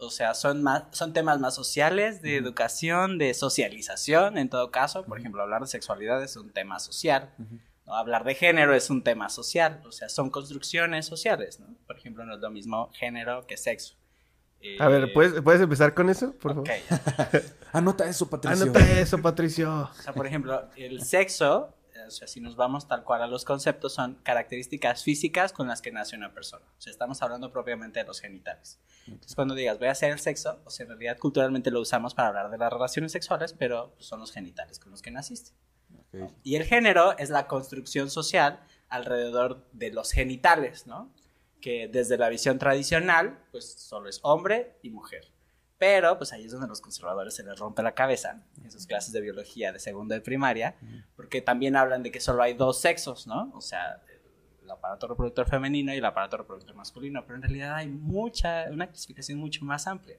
O 0.00 0.10
sea, 0.10 0.34
son, 0.34 0.62
más, 0.62 0.84
son 0.92 1.12
temas 1.12 1.40
más 1.40 1.54
sociales, 1.54 2.22
de 2.22 2.36
educación, 2.36 3.18
de 3.18 3.34
socialización, 3.34 4.38
en 4.38 4.48
todo 4.48 4.70
caso. 4.70 5.04
Por 5.04 5.18
ejemplo, 5.18 5.42
hablar 5.42 5.60
de 5.62 5.66
sexualidad 5.66 6.22
es 6.22 6.36
un 6.36 6.50
tema 6.50 6.78
social. 6.78 7.32
¿no? 7.84 7.94
Hablar 7.96 8.22
de 8.24 8.34
género 8.36 8.74
es 8.74 8.90
un 8.90 9.02
tema 9.02 9.28
social. 9.28 9.82
O 9.86 9.92
sea, 9.92 10.08
son 10.08 10.30
construcciones 10.30 11.06
sociales, 11.06 11.58
¿no? 11.58 11.66
Por 11.86 11.96
ejemplo, 11.98 12.24
no 12.24 12.34
es 12.34 12.40
lo 12.40 12.50
mismo 12.50 12.90
género 12.92 13.46
que 13.46 13.56
sexo. 13.56 13.94
a 14.78 14.88
ver, 14.88 15.04
Eh, 15.04 15.08
¿puedes, 15.08 15.40
¿puedes 15.42 15.60
empezar 15.60 15.94
con 15.94 16.08
eso? 16.10 16.32
Por 16.34 16.54
favor. 16.54 16.68
Anota 17.72 18.08
eso, 18.08 18.28
Patricio. 18.30 18.62
Anota 18.64 19.00
eso, 19.00 19.20
Patricio. 19.20 19.90
O 19.98 20.02
sea, 20.02 20.12
por 20.12 20.26
ejemplo, 20.26 20.68
el 20.76 21.02
sexo, 21.02 21.74
o 22.06 22.10
sea, 22.10 22.28
si 22.28 22.40
nos 22.40 22.56
vamos 22.56 22.88
tal 22.88 23.04
cual 23.04 23.22
a 23.22 23.26
los 23.26 23.44
conceptos, 23.44 23.94
son 23.94 24.16
características 24.22 25.02
físicas 25.02 25.52
con 25.52 25.68
las 25.68 25.82
que 25.82 25.92
nace 25.92 26.16
una 26.16 26.32
persona. 26.32 26.64
O 26.78 26.80
sea, 26.80 26.90
estamos 26.90 27.22
hablando 27.22 27.50
propiamente 27.52 28.00
de 28.00 28.06
los 28.06 28.20
genitales. 28.20 28.80
Entonces, 29.06 29.34
cuando 29.34 29.54
digas 29.54 29.78
voy 29.78 29.88
a 29.88 29.92
hacer 29.92 30.12
el 30.12 30.18
sexo, 30.18 30.60
o 30.64 30.70
sea, 30.70 30.84
en 30.84 30.90
realidad 30.90 31.18
culturalmente 31.18 31.70
lo 31.70 31.80
usamos 31.80 32.14
para 32.14 32.28
hablar 32.28 32.50
de 32.50 32.58
las 32.58 32.72
relaciones 32.72 33.12
sexuales, 33.12 33.52
pero 33.52 33.92
pues, 33.94 34.06
son 34.06 34.20
los 34.20 34.32
genitales 34.32 34.78
con 34.78 34.90
los 34.90 35.02
que 35.02 35.10
naciste. 35.10 35.52
Ok. 36.12 36.32
Y 36.42 36.56
el 36.56 36.64
género 36.64 37.16
es 37.18 37.30
la 37.30 37.46
construcción 37.46 38.10
social 38.10 38.60
alrededor 38.88 39.66
de 39.72 39.92
los 39.92 40.12
genitales, 40.12 40.86
¿no? 40.86 41.12
Que 41.60 41.88
desde 41.88 42.18
la 42.18 42.28
visión 42.28 42.58
tradicional, 42.58 43.44
pues 43.50 43.72
solo 43.72 44.08
es 44.08 44.20
hombre 44.22 44.78
y 44.82 44.90
mujer. 44.90 45.30
Pero, 45.78 46.18
pues 46.18 46.32
ahí 46.32 46.44
es 46.44 46.50
donde 46.50 46.66
los 46.66 46.80
conservadores 46.80 47.34
se 47.34 47.44
les 47.44 47.56
rompe 47.58 47.82
la 47.82 47.94
cabeza, 47.94 48.42
en 48.62 48.70
sus 48.70 48.86
clases 48.86 49.12
de 49.12 49.20
biología 49.20 49.72
de 49.72 49.78
segundo 49.78 50.12
de 50.14 50.20
primaria, 50.20 50.74
porque 51.14 51.40
también 51.40 51.76
hablan 51.76 52.02
de 52.02 52.10
que 52.10 52.20
solo 52.20 52.42
hay 52.42 52.54
dos 52.54 52.80
sexos, 52.80 53.28
¿no? 53.28 53.52
O 53.54 53.60
sea, 53.60 54.02
el 54.68 54.72
aparato 54.72 55.06
reproductor 55.06 55.48
femenino 55.48 55.94
y 55.94 55.98
el 55.98 56.04
aparato 56.04 56.36
reproductor 56.36 56.74
masculino, 56.74 57.24
pero 57.24 57.36
en 57.36 57.42
realidad 57.42 57.76
hay 57.76 57.88
mucha, 57.88 58.66
una 58.70 58.86
clasificación 58.86 59.38
mucho 59.38 59.64
más 59.64 59.86
amplia. 59.86 60.16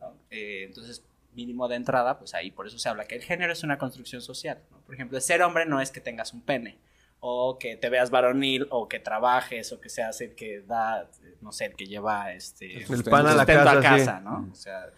¿no? 0.00 0.14
Eh, 0.30 0.64
entonces, 0.64 1.02
mínimo 1.32 1.68
de 1.68 1.76
entrada, 1.76 2.18
pues 2.18 2.34
ahí 2.34 2.50
por 2.50 2.66
eso 2.66 2.78
se 2.78 2.88
habla 2.88 3.06
que 3.06 3.14
el 3.14 3.22
género 3.22 3.52
es 3.52 3.62
una 3.62 3.78
construcción 3.78 4.20
social. 4.20 4.60
¿no? 4.70 4.78
Por 4.80 4.94
ejemplo, 4.94 5.18
ser 5.20 5.42
hombre 5.42 5.64
no 5.64 5.80
es 5.80 5.90
que 5.90 6.00
tengas 6.00 6.34
un 6.34 6.42
pene, 6.42 6.76
o 7.20 7.58
que 7.58 7.76
te 7.76 7.90
veas 7.90 8.10
varonil, 8.10 8.66
o 8.70 8.88
que 8.88 9.00
trabajes, 9.00 9.72
o 9.72 9.80
que 9.80 9.88
seas 9.88 10.20
el 10.20 10.34
que 10.34 10.60
da, 10.60 11.08
no 11.40 11.52
sé, 11.52 11.66
el 11.66 11.74
que 11.74 11.86
lleva 11.86 12.32
este 12.32 12.84
El 12.84 13.04
pan 13.04 13.26
a 13.26 13.34
la 13.34 13.46
casa, 13.80 14.18
sí. 14.18 14.24
¿no? 14.24 14.48
O 14.52 14.54
sea, 14.54 14.90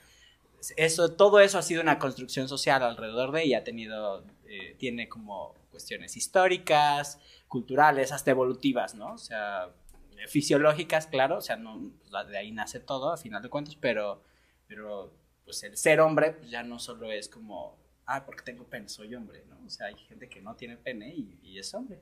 eso, 0.77 1.13
todo 1.13 1.41
eso 1.41 1.59
ha 1.59 1.63
sido 1.63 1.81
una 1.81 1.99
construcción 1.99 2.49
social 2.49 2.83
alrededor 2.83 3.33
de 3.33 3.45
ella, 3.45 3.59
ha 3.59 3.65
tenido, 3.65 4.25
eh, 4.47 4.75
tiene 4.79 5.09
como 5.09 5.55
cuestiones 5.71 6.17
históricas, 6.17 7.19
culturales, 7.49 8.13
hasta 8.13 8.31
evolutivas, 8.31 8.95
¿no? 8.95 9.15
O 9.15 9.19
sea, 9.19 9.71
fisiológicas, 10.29 11.07
claro, 11.07 11.39
o 11.39 11.41
sea, 11.41 11.57
no, 11.57 11.91
pues, 12.11 12.29
de 12.29 12.39
ahí 12.39 12.53
nace 12.53 12.81
todo, 12.81 13.13
a 13.13 13.17
final 13.17 13.43
de 13.43 13.49
cuentas, 13.49 13.77
pero, 13.77 14.23
pero 14.67 15.13
pues 15.45 15.63
el 15.63 15.77
ser 15.77 16.01
hombre 16.01 16.33
pues, 16.33 16.51
ya 16.51 16.63
no 16.63 16.79
solo 16.79 17.11
es 17.11 17.29
como, 17.29 17.77
ah, 18.13 18.25
porque 18.27 18.43
tengo 18.45 18.65
pene, 18.65 18.89
soy 18.89 19.15
hombre, 19.15 19.45
¿no? 19.49 19.57
O 19.67 19.71
sea, 19.73 19.87
hay 19.87 19.95
gente 20.09 20.29
que 20.29 20.41
no 20.43 20.55
tiene 20.57 20.77
pene 20.77 21.15
y, 21.15 21.39
y 21.45 21.59
es 21.61 21.73
hombre. 21.75 22.01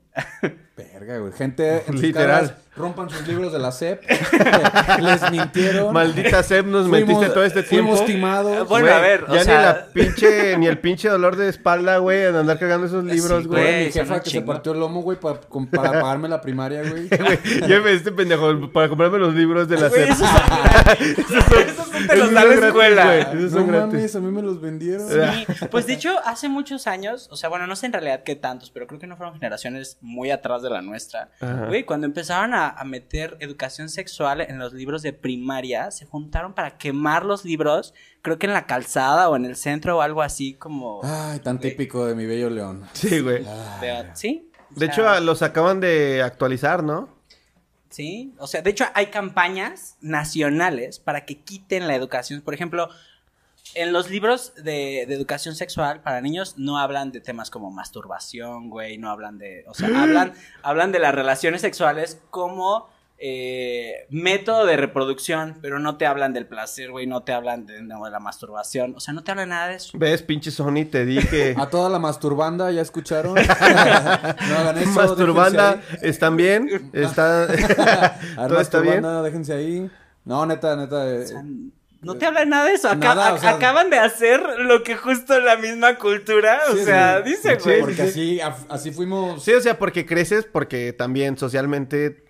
Verga, 0.74 1.18
güey. 1.18 1.32
Gente, 1.34 1.82
Literal. 1.92 2.40
casas, 2.48 2.56
rompan 2.76 3.10
sus 3.10 3.26
libros 3.28 3.52
de 3.52 3.58
la 3.58 3.70
SEP. 3.72 4.02
Les 5.00 5.30
mintieron. 5.30 5.92
Maldita 5.92 6.42
Seb, 6.42 6.64
nos 6.66 6.86
Fuimos- 6.88 7.06
metiste 7.06 7.26
todo 7.28 7.44
este 7.44 7.62
tiempo. 7.62 7.90
Fuimos 7.92 8.06
timados. 8.06 8.68
Bueno, 8.68 8.86
Güey, 8.86 8.96
a 8.98 9.00
ver, 9.00 9.24
o 9.24 9.34
ya 9.34 9.44
sea- 9.44 9.58
ni 9.58 9.64
la 9.64 9.86
pinche, 9.92 10.56
ni 10.56 10.66
el 10.66 10.78
pinche 10.78 11.08
dolor 11.10 11.36
de 11.36 11.48
espalda, 11.50 11.98
güey, 11.98 12.20
de 12.20 12.38
andar 12.38 12.58
cagando 12.58 12.86
esos 12.86 13.04
libros, 13.04 13.42
Sí, 13.42 13.48
güey. 13.48 13.62
Güey, 13.62 13.86
mi 13.86 13.92
jefa 13.92 14.20
que 14.22 14.30
se 14.30 14.40
partió 14.40 14.72
el 14.72 14.80
lomo, 14.80 15.02
güey, 15.02 15.18
para 15.20 15.38
pagarme 15.40 16.28
la 16.28 16.40
primaria, 16.40 16.82
güey. 16.88 17.08
Ya 17.68 17.80
me 17.80 17.92
este 17.92 18.12
pendejo 18.12 18.70
para 18.72 18.88
comprarme 18.88 19.18
los 19.18 19.34
libros 19.34 19.68
de 19.68 19.78
la 19.78 19.90
SEP. 19.90 20.08
esos 20.08 20.18
son, 21.44 21.58
esos 21.58 21.88
son 21.88 22.06
te 22.06 22.16
los 22.16 22.32
da 22.32 22.44
la 22.44 22.54
escuela. 22.54 23.04
güey. 23.04 23.20
Esos 23.20 23.52
No 23.52 23.58
son 23.58 23.66
gratis. 23.68 23.92
mames, 23.94 24.16
a 24.16 24.20
mí 24.20 24.30
me 24.30 24.42
los 24.42 24.58
vendieron. 24.60 25.06
Sí, 25.08 25.66
pues 25.70 25.86
de 25.86 25.97
hecho, 25.98 26.18
hace 26.24 26.48
muchos 26.48 26.86
años, 26.86 27.28
o 27.30 27.36
sea, 27.36 27.48
bueno, 27.48 27.66
no 27.66 27.76
sé 27.76 27.86
en 27.86 27.92
realidad 27.92 28.22
qué 28.24 28.34
tantos, 28.36 28.70
pero 28.70 28.86
creo 28.86 28.98
que 28.98 29.06
no 29.06 29.16
fueron 29.16 29.34
generaciones 29.34 29.98
muy 30.00 30.30
atrás 30.30 30.62
de 30.62 30.70
la 30.70 30.82
nuestra. 30.82 31.30
Ajá. 31.40 31.66
Güey, 31.66 31.84
cuando 31.84 32.06
empezaron 32.06 32.54
a, 32.54 32.68
a 32.70 32.84
meter 32.84 33.36
educación 33.40 33.88
sexual 33.88 34.40
en 34.40 34.58
los 34.58 34.72
libros 34.72 35.02
de 35.02 35.12
primaria, 35.12 35.90
se 35.90 36.06
juntaron 36.06 36.54
para 36.54 36.78
quemar 36.78 37.24
los 37.24 37.44
libros, 37.44 37.94
creo 38.22 38.38
que 38.38 38.46
en 38.46 38.52
la 38.54 38.66
calzada 38.66 39.28
o 39.28 39.36
en 39.36 39.44
el 39.44 39.56
centro 39.56 39.98
o 39.98 40.00
algo 40.00 40.22
así 40.22 40.54
como... 40.54 41.00
Ay, 41.04 41.38
tan 41.40 41.58
típico 41.60 42.06
de 42.06 42.14
mi 42.14 42.26
bello 42.26 42.50
león. 42.50 42.84
Sí, 42.94 43.20
güey. 43.20 43.44
de- 43.80 44.10
¿Sí? 44.14 44.50
O 44.74 44.78
De 44.80 44.86
sea, 44.86 45.14
hecho, 45.16 45.20
los 45.20 45.42
acaban 45.42 45.80
de 45.80 46.22
actualizar, 46.22 46.82
¿no? 46.82 47.16
Sí, 47.90 48.34
o 48.38 48.46
sea, 48.46 48.60
de 48.60 48.68
hecho 48.70 48.84
hay 48.94 49.06
campañas 49.06 49.96
nacionales 50.00 50.98
para 50.98 51.24
que 51.24 51.40
quiten 51.40 51.88
la 51.88 51.94
educación. 51.94 52.42
Por 52.42 52.52
ejemplo, 52.52 52.90
en 53.74 53.92
los 53.92 54.10
libros 54.10 54.52
de, 54.56 55.04
de 55.06 55.14
educación 55.14 55.54
sexual 55.54 56.00
para 56.00 56.20
niños 56.20 56.54
no 56.58 56.78
hablan 56.78 57.12
de 57.12 57.20
temas 57.20 57.50
como 57.50 57.70
masturbación, 57.70 58.70
güey, 58.70 58.98
no 58.98 59.10
hablan 59.10 59.38
de, 59.38 59.64
o 59.68 59.74
sea, 59.74 59.88
hablan, 60.02 60.32
hablan 60.62 60.92
de 60.92 60.98
las 60.98 61.14
relaciones 61.14 61.60
sexuales 61.60 62.20
como 62.30 62.88
eh, 63.20 64.06
método 64.10 64.64
de 64.64 64.76
reproducción, 64.76 65.58
pero 65.60 65.80
no 65.80 65.96
te 65.96 66.06
hablan 66.06 66.32
del 66.32 66.46
placer, 66.46 66.92
güey, 66.92 67.08
no 67.08 67.24
te 67.24 67.32
hablan 67.32 67.66
de, 67.66 67.82
no, 67.82 68.04
de 68.04 68.10
la 68.12 68.20
masturbación, 68.20 68.94
o 68.96 69.00
sea, 69.00 69.12
no 69.12 69.24
te 69.24 69.32
hablan 69.32 69.48
nada 69.48 69.66
de 69.68 69.74
eso. 69.74 69.98
¿Ves, 69.98 70.22
pinche 70.22 70.52
Sony? 70.52 70.84
Te 70.88 71.04
dije. 71.04 71.54
A 71.58 71.68
toda 71.68 71.88
la 71.90 71.98
masturbanda, 71.98 72.70
¿ya 72.70 72.80
escucharon? 72.80 73.34
no 73.34 73.40
hagan 74.56 74.78
eso. 74.78 74.90
Masturbanda, 74.92 75.82
¿están 76.00 76.36
bien? 76.36 76.90
Está... 76.92 77.44
ahí. 77.50 77.58
A 78.36 78.42
ver, 78.42 78.48
¿Todo 78.48 78.60
está 78.60 78.80
bien? 78.80 79.02
masturbanda, 79.02 79.22
déjense 79.22 79.52
ahí. 79.52 79.90
No, 80.24 80.46
neta, 80.46 80.76
neta. 80.76 81.10
eh, 81.10 81.22
O 81.22 81.26
sea, 81.26 81.44
No 82.00 82.14
te 82.16 82.26
habla 82.26 82.44
nada 82.44 82.66
de 82.66 82.74
eso. 82.74 82.88
Aca- 82.88 82.96
Nada, 83.14 83.32
o 83.32 83.36
ac- 83.36 83.40
sea- 83.40 83.50
acaban 83.50 83.90
de 83.90 83.98
hacer 83.98 84.40
lo 84.60 84.82
que 84.84 84.96
justo 84.96 85.38
la 85.40 85.56
misma 85.56 85.96
cultura, 85.96 86.60
o 86.70 86.76
Sí, 86.76 86.84
sea, 86.84 87.22
sí. 87.24 87.30
dice, 87.30 87.54
Sí, 87.58 87.64
güey. 87.64 87.80
Porque 87.80 88.02
así, 88.02 88.40
así 88.68 88.92
fuimos. 88.92 89.42
Sí, 89.42 89.52
o 89.52 89.60
sea, 89.60 89.78
porque 89.78 90.06
creces, 90.06 90.44
porque 90.44 90.92
también 90.92 91.36
socialmente, 91.36 92.24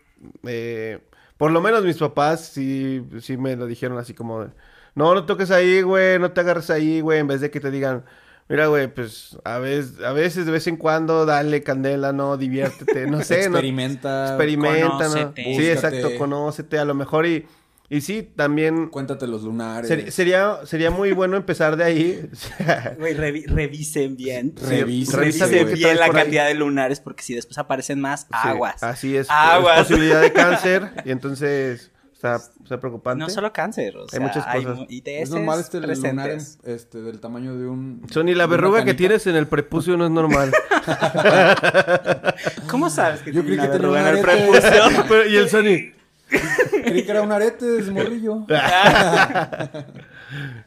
eh, 0.47 1.01
por 1.37 1.51
lo 1.51 1.61
menos 1.61 1.85
mis 1.85 1.99
papás 1.99 2.47
sí, 2.47 3.05
sí 3.21 3.37
me 3.37 3.57
lo 3.57 3.67
dijeron 3.67 3.99
así 3.99 4.15
como, 4.15 4.47
no, 4.95 5.15
no 5.15 5.27
toques 5.27 5.51
ahí, 5.51 5.83
güey, 5.83 6.19
no 6.19 6.33
te 6.33 6.41
agarres 6.41 6.71
ahí, 6.71 7.01
güey, 7.01 7.21
en 7.21 7.27
vez 7.29 7.41
de 7.41 7.51
que 7.51 7.61
te 7.61 7.71
digan, 7.71 8.05
mira, 8.49 8.67
güey, 8.69 8.89
pues 8.89 9.37
a 9.45 9.59
veces, 9.59 10.01
a 10.03 10.13
veces 10.13 10.47
de 10.47 10.53
vez 10.53 10.67
en 10.67 10.77
cuando 10.79 11.27
dale 11.27 11.63
candela, 11.63 12.13
no, 12.13 12.37
diviértete, 12.39 13.07
no 13.07 13.23
sé, 13.23 13.37
no, 13.51 13.59
experimenta. 13.59 14.29
experimenta, 14.29 15.09
¿no? 15.09 15.33
Sí, 15.37 15.69
exacto, 15.71 16.09
conócete, 16.17 16.79
a 16.79 16.85
lo 16.87 16.95
mejor 16.95 17.27
y, 17.27 17.47
y 17.91 18.01
sí, 18.03 18.23
también 18.37 18.89
Cuéntate 18.89 19.27
los 19.27 19.43
lunares. 19.43 19.89
ser- 19.89 20.13
sería, 20.13 20.59
sería 20.65 20.91
muy 20.91 21.13
bueno 21.13 21.37
empezar 21.37 21.77
de 21.77 21.85
ahí. 21.85 22.31
Güey, 22.99 23.17
revi- 23.17 23.47
revisen 23.47 24.17
bien. 24.17 24.55
Revisa, 24.57 25.17
revisa 25.17 25.47
Revisen 25.47 25.75
bien 25.75 25.97
la 25.99 26.05
ahí. 26.07 26.11
cantidad 26.11 26.47
de 26.47 26.55
lunares, 26.55 27.01
porque 27.01 27.23
si 27.23 27.35
después 27.35 27.57
aparecen 27.59 28.01
más, 28.01 28.23
Sí, 28.23 28.27
aguas. 28.33 28.83
así 28.83 29.17
es, 29.17 29.27
Aguas. 29.31 29.79
es 29.81 29.87
posibilidad 29.87 30.21
de 30.21 30.33
cáncer 30.33 30.91
y 31.07 31.11
entonces 31.13 31.91
está, 32.13 32.37
está 32.63 32.79
preocupante. 32.81 33.21
No 33.21 33.31
solo 33.31 33.53
cáncer, 33.55 33.97
o 33.97 34.07
sea, 34.09 34.21
muchas 34.21 34.45
cosas. 34.45 34.81
Es 35.05 35.31
normal 35.31 35.61
este 35.61 35.81
lunar 35.81 36.31
en- 36.31 36.41
este, 36.65 37.01
del 37.01 37.21
tamaño 37.21 37.57
de 37.57 37.67
un. 37.69 38.03
Sony, 38.11 38.35
la 38.35 38.47
verruga 38.47 38.85
que 38.85 38.93
tienes 38.95 39.27
en 39.29 39.37
el 39.37 39.47
prepucio 39.47 39.97
no 39.97 40.05
es 40.05 40.11
normal. 40.11 40.53
¿Cómo 42.69 42.91
sabes 42.91 43.21
que 43.21 43.33
Yo 43.33 43.43
creí 43.45 43.59
que 43.59 43.67
verruga 43.69 44.01
en 44.11 44.17
el 44.17 44.23
prepucio? 44.23 45.05
Pero, 45.09 45.27
y 45.27 45.37
el 45.37 45.49
Sony. 45.49 45.93
Creí 46.85 47.05
que 47.05 47.11
era 47.11 47.23
un 47.23 47.33
arete 47.33 47.65
de 47.67 47.91
morrillo. 47.91 48.47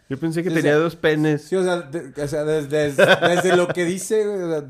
Yo 0.10 0.18
pensé 0.18 0.44
que 0.44 0.52
tenía 0.52 0.76
dos 0.76 0.96
penes. 0.96 1.44
Sí, 1.44 1.56
o 1.56 1.64
sea, 1.64 1.78
de- 1.82 2.22
o 2.22 2.28
sea, 2.28 2.44
desde, 2.44 2.92
desde 2.94 3.56
lo 3.56 3.68
que 3.68 3.86
dice, 3.86 4.26
güey, 4.26 4.42
o 4.42 4.50
sea, 4.50 4.64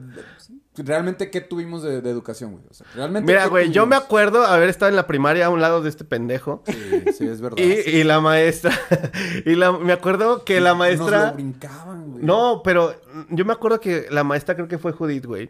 realmente, 0.77 1.29
¿qué 1.31 1.41
tuvimos 1.41 1.83
de, 1.83 2.01
de 2.01 2.10
educación, 2.10 2.51
güey? 2.51 2.63
O 2.69 2.74
sea, 2.74 2.86
realmente. 2.95 3.31
Mira, 3.31 3.43
¿qué 3.43 3.50
güey, 3.50 3.71
yo 3.71 3.86
me 3.86 3.95
acuerdo 3.95 4.45
haber 4.45 4.69
estado 4.69 4.89
en 4.89 4.95
la 4.95 5.07
primaria 5.07 5.45
a 5.45 5.50
un 5.50 5.62
lado 5.62 5.81
de 5.81 5.89
este 5.89 6.03
pendejo. 6.03 6.63
Sí, 6.67 7.03
sí, 7.17 7.27
es 7.27 7.41
verdad. 7.41 7.57
Y, 7.57 7.89
y 7.89 8.03
la 8.03 8.19
maestra. 8.19 8.77
y 9.45 9.55
la, 9.55 9.71
me 9.71 9.93
acuerdo 9.93 10.43
que 10.43 10.60
la 10.60 10.71
Nos 10.71 10.79
maestra. 10.79 11.27
lo 11.29 11.33
brincaban, 11.33 12.12
güey. 12.12 12.25
No, 12.25 12.62
pero 12.63 12.95
yo 13.29 13.45
me 13.45 13.53
acuerdo 13.53 13.79
que 13.79 14.07
la 14.12 14.24
maestra, 14.24 14.55
creo 14.55 14.67
que 14.67 14.77
fue 14.77 14.91
Judith, 14.91 15.25
güey. 15.25 15.50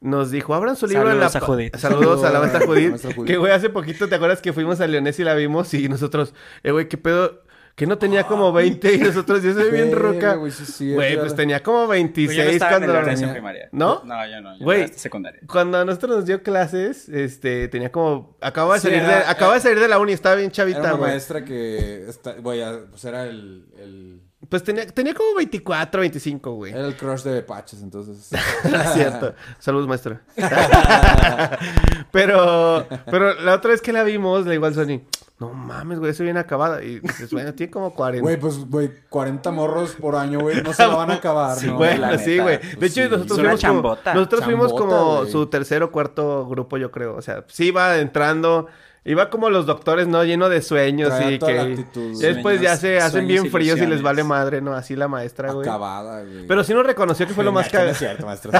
Nos 0.00 0.30
dijo, 0.30 0.54
abran 0.54 0.76
su 0.76 0.86
libro 0.86 1.10
en 1.10 1.18
la... 1.18 1.28
Saludos 1.28 1.36
a 1.42 1.46
Judith. 1.46 1.76
Saludos 1.76 2.24
a 2.24 2.30
la 2.30 2.38
maestra 2.40 2.66
Judith. 2.66 2.94
Que, 3.26 3.36
güey, 3.36 3.52
hace 3.52 3.68
poquito, 3.70 4.08
¿te 4.08 4.14
acuerdas 4.14 4.40
que 4.40 4.52
fuimos 4.52 4.80
a 4.80 4.86
Leonés 4.86 5.18
y 5.18 5.24
la 5.24 5.34
vimos? 5.34 5.74
Y 5.74 5.88
nosotros, 5.88 6.34
eh, 6.62 6.70
güey, 6.70 6.88
¿qué 6.88 6.96
pedo? 6.98 7.42
Que 7.74 7.86
no 7.86 7.96
tenía 7.96 8.24
como 8.24 8.52
20 8.52 8.92
y 8.94 8.98
nosotros, 8.98 9.40
yo 9.42 9.54
soy 9.54 9.70
bien 9.70 9.92
roca. 9.94 10.34
güey, 10.34 10.50
sí, 10.50 10.64
sí, 10.66 10.94
Güey, 10.94 11.12
es 11.12 11.18
pues 11.20 11.36
tenía 11.36 11.62
como 11.62 11.86
Pues 11.86 12.00
yo 12.00 12.06
no 12.08 12.12
26 12.14 12.38
estaba 12.54 12.76
en 12.76 12.82
el 12.84 12.90
cuando... 12.90 13.10
Tenía- 13.12 13.32
primaria. 13.32 13.68
¿No? 13.70 14.02
No, 14.04 14.28
yo 14.28 14.40
no. 14.40 14.58
Yo 14.58 14.64
Güey. 14.64 14.80
era 14.82 14.92
secundaria. 14.94 15.40
Cuando 15.46 15.78
a 15.78 15.84
nosotros 15.84 16.16
nos 16.16 16.26
dio 16.26 16.42
clases, 16.42 17.08
este, 17.08 17.68
tenía 17.68 17.92
como... 17.92 18.36
Acababa 18.40 18.74
de 18.74 18.80
Sí, 18.80 18.86
salir, 18.88 19.02
era- 19.02 19.18
de, 19.18 19.24
acababa 19.26 19.54
de 19.54 19.60
salir 19.60 19.78
de 19.78 19.86
la 19.88 19.98
uni, 20.00 20.12
estaba 20.12 20.34
bien 20.34 20.46
Era 20.46 20.54
chavita, 20.54 20.80
una 20.80 20.92
güey. 20.92 21.10
maestra 21.12 21.44
que, 21.44 22.08
está, 22.08 22.32
güey, 22.32 22.60
pues 22.90 23.04
era 23.04 23.24
el, 23.26 23.66
el, 23.78 24.22
Pues 24.48 24.62
tenía, 24.64 24.86
tenía 24.86 25.12
como 25.14 25.34
24, 25.36 26.00
25, 26.00 26.52
güey. 26.54 26.72
era 26.72 26.86
el 26.86 26.96
crush 26.96 27.22
de 27.22 27.42
Paches, 27.42 27.82
entonces. 27.82 28.30
Es 28.64 28.92
cierto. 28.94 29.34
Saludos, 29.58 29.86
maestra. 29.86 30.22
pero, 32.10 32.86
pero 33.10 33.34
la 33.40 33.54
otra 33.54 33.70
vez 33.72 33.80
que 33.82 33.92
la 33.92 34.02
vimos, 34.04 34.46
le 34.46 34.52
digo 34.52 34.66
al 34.66 34.74
Sony, 34.74 35.02
no 35.38 35.52
mames, 35.52 35.98
güey, 35.98 36.10
eso 36.10 36.24
viene 36.24 36.40
acabada. 36.40 36.82
Y 36.82 37.00
dices, 37.00 37.30
bueno, 37.30 37.54
tiene 37.54 37.70
como 37.70 37.94
40. 37.94 38.22
Güey, 38.22 38.36
pues, 38.40 38.58
güey, 38.68 38.90
40 39.08 39.50
morros 39.50 39.92
por 39.92 40.16
año, 40.16 40.40
güey, 40.40 40.62
no 40.62 40.72
se 40.72 40.84
lo 40.86 40.96
van 40.96 41.10
a 41.10 41.14
acabar, 41.16 41.62
¿no? 41.62 41.76
Bueno, 41.76 42.10
la 42.10 42.18
sí, 42.18 42.30
neta. 42.30 42.42
güey. 42.42 42.58
Pues 42.58 42.78
De 42.80 42.86
hecho, 42.86 43.02
sí. 43.04 43.08
nosotros 43.10 43.38
fuimos 43.38 43.60
como, 43.60 43.72
chambota. 43.74 44.14
nosotros 44.14 44.44
fuimos 44.44 44.72
como 44.72 45.26
su 45.26 45.46
tercer 45.46 45.82
o 45.82 45.90
cuarto 45.92 46.46
grupo, 46.48 46.76
yo 46.76 46.90
creo. 46.90 47.14
O 47.16 47.22
sea, 47.22 47.44
sí 47.48 47.66
iba 47.66 47.98
entrando, 47.98 48.66
iba 49.04 49.30
como 49.30 49.48
los 49.50 49.66
doctores, 49.66 50.06
¿no? 50.06 50.22
Lleno 50.24 50.48
de 50.48 50.60
sueños 50.62 51.12
y 51.28 51.38
que... 51.38 51.54
la 51.54 51.62
actitud, 51.62 52.12
y 52.14 52.18
después 52.20 52.60
ya 52.60 52.76
se 52.76 52.98
hacen 53.00 53.26
bien 53.26 53.50
fríos 53.50 53.78
y 53.80 53.86
les 53.86 54.02
vale 54.02 54.24
madre, 54.24 54.60
¿no? 54.60 54.74
Así 54.74 54.96
la 54.96 55.08
maestra, 55.08 55.52
güey. 55.52 55.66
Acabada, 55.66 56.22
güey. 56.22 56.46
Pero 56.46 56.64
sí 56.64 56.74
nos 56.74 56.84
reconoció 56.86 57.26
que 57.26 57.34
fue 57.34 57.44
lo 57.44 57.52
más 57.52 57.68
cagado. 57.68 57.86
No 57.86 57.92
es 57.92 57.98
cierto. 57.98 58.26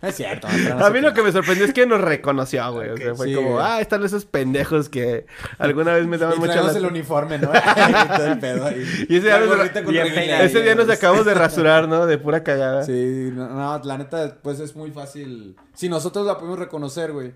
No 0.00 0.08
es 0.08 0.14
cierto, 0.14 0.46
maestro. 0.46 0.76
no 0.78 0.86
A 0.86 0.90
mí 0.90 1.00
lo 1.00 1.12
que 1.12 1.22
me 1.22 1.32
sorprendió 1.32 1.64
es 1.64 1.72
que 1.72 1.84
nos 1.84 2.00
reconoció, 2.00 2.72
güey. 2.72 2.90
O 2.90 2.96
sea, 2.96 3.14
fue 3.16 3.26
sí, 3.28 3.34
como, 3.34 3.52
güey. 3.54 3.64
ah, 3.66 3.80
están 3.80 4.04
esos 4.04 4.24
pendejos 4.26 4.88
que 4.88 5.26
alguna 5.58 5.92
vez 5.94 6.06
me 6.06 6.18
daban 6.18 6.40
Y 6.40 6.46
lástima. 6.46 6.70
el 6.78 6.86
uniforme, 6.86 7.38
¿no? 7.38 7.50
Y 7.88 8.16
todo 8.16 8.26
el 8.26 8.38
pedo 8.38 8.64
ahí. 8.66 9.06
Y 9.08 9.16
ese 9.16 9.26
día 9.26 9.38
nos- 9.40 9.68
peinado. 10.14 10.44
Ese 10.44 10.62
día 10.62 10.74
nos 10.76 10.88
acabamos 10.88 11.26
de 11.26 11.34
rasurar, 11.34 11.88
¿no? 11.88 12.06
De 12.06 12.16
pura 12.16 12.44
cagada. 12.44 12.84
Sí, 12.84 13.30
no, 13.34 13.48
no, 13.48 13.80
la 13.84 13.98
neta, 13.98 14.36
pues 14.40 14.60
es 14.60 14.76
muy 14.76 14.92
fácil. 14.92 15.56
Si 15.74 15.88
nosotros 15.88 16.24
la 16.26 16.36
podemos 16.38 16.58
reconocer, 16.60 17.12
güey. 17.12 17.32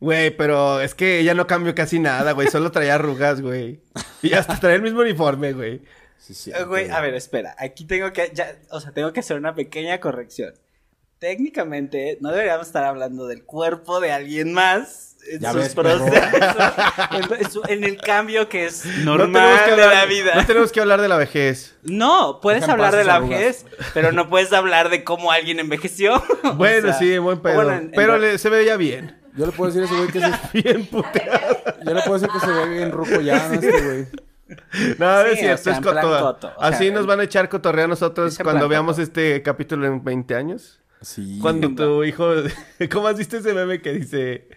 Güey, 0.00 0.30
pero 0.36 0.80
es 0.80 0.94
que 0.94 1.18
ella 1.18 1.34
no 1.34 1.46
cambió 1.46 1.74
casi 1.74 1.98
nada, 1.98 2.32
güey. 2.32 2.48
Solo 2.48 2.70
traía 2.70 2.94
arrugas, 2.94 3.40
güey. 3.40 3.80
Y 4.22 4.32
hasta 4.34 4.58
traía 4.60 4.76
el 4.76 4.82
mismo 4.82 5.00
uniforme, 5.00 5.52
güey. 5.52 5.82
Sí, 6.18 6.34
sí. 6.34 6.52
Güey, 6.66 6.90
a 6.90 7.00
ver, 7.00 7.14
espera. 7.14 7.54
Aquí 7.58 7.84
tengo 7.84 8.12
que, 8.12 8.30
ya, 8.34 8.56
o 8.70 8.80
sea, 8.80 8.92
tengo 8.92 9.12
que 9.12 9.20
hacer 9.20 9.36
una 9.36 9.54
pequeña 9.54 9.98
corrección. 10.00 10.54
Técnicamente, 11.18 12.16
no 12.20 12.30
deberíamos 12.30 12.68
estar 12.68 12.84
hablando 12.84 13.26
del 13.26 13.44
cuerpo 13.44 13.98
de 13.98 14.12
alguien 14.12 14.52
más 14.52 15.16
en 15.28 15.40
Ya 15.40 15.50
sus 15.52 15.62
ves, 15.62 15.74
procesos, 15.74 16.08
en, 17.68 17.82
el 17.82 17.96
cambio 18.00 18.48
que 18.48 18.66
es 18.66 18.84
No 19.04 19.16
normal 19.18 19.64
que 19.64 19.72
de 19.72 19.86
la 19.86 20.04
vida. 20.06 20.34
No 20.36 20.46
tenemos 20.46 20.70
que 20.70 20.80
hablar 20.80 21.00
de 21.00 21.08
la 21.08 21.16
vejez. 21.16 21.74
No, 21.82 22.38
puedes 22.40 22.62
hablar 22.68 22.94
de 22.94 23.02
la 23.04 23.16
arrugas. 23.16 23.38
vejez, 23.40 23.66
pero 23.94 24.12
no 24.12 24.28
puedes 24.28 24.52
hablar 24.52 24.90
de 24.90 25.02
cómo 25.02 25.32
alguien 25.32 25.58
envejeció. 25.58 26.22
O 26.44 26.54
Bueno, 26.54 26.88
sea, 26.88 26.98
sí, 26.98 27.18
buen 27.18 27.40
pedo. 27.40 27.56
bueno, 27.56 27.72
en- 27.72 27.78
en 27.86 27.90
pero 27.92 28.16
le- 28.18 28.38
se 28.38 28.48
veía 28.48 28.76
bien. 28.76 29.17
Yo 29.38 29.46
le 29.46 29.52
puedo 29.52 29.70
decir 29.72 29.82
a 29.82 29.86
ese 29.86 29.94
güey 29.96 30.08
que 30.08 30.20
se... 30.20 30.32
Bien 30.62 30.86
puteado. 30.86 31.56
Yo 31.84 31.94
le 31.94 32.02
puedo 32.02 32.18
decir 32.18 32.28
que 32.28 32.40
se 32.40 32.52
ve 32.52 32.68
bien 32.68 32.90
ruco 32.92 33.20
ya, 33.20 33.48
¿no? 33.48 33.54
Este 33.54 33.80
güey. 33.82 34.06
No, 34.98 35.22
Sí, 35.24 35.28
es 35.32 35.38
cierto, 35.38 35.60
o 35.60 35.62
sea, 35.64 35.72
es 35.74 35.80
coto. 35.80 36.20
coto, 36.20 36.52
o 36.56 36.62
Así 36.62 36.84
sea, 36.84 36.92
nos 36.94 37.06
van 37.06 37.20
a 37.20 37.24
echar 37.24 37.48
cotorrea 37.48 37.84
a 37.84 37.88
nosotros 37.88 38.36
cuando 38.42 38.68
veamos 38.68 38.94
coto. 38.96 39.02
este 39.02 39.42
capítulo 39.42 39.86
en 39.86 40.02
20 40.02 40.34
años. 40.34 40.80
Sí. 41.00 41.38
Cuando 41.40 41.72
tu 41.74 42.02
hijo. 42.04 42.28
¿Cómo 42.90 43.06
has 43.06 43.16
visto 43.16 43.36
ese 43.36 43.54
meme 43.54 43.80
que 43.80 43.92
dice? 43.92 44.48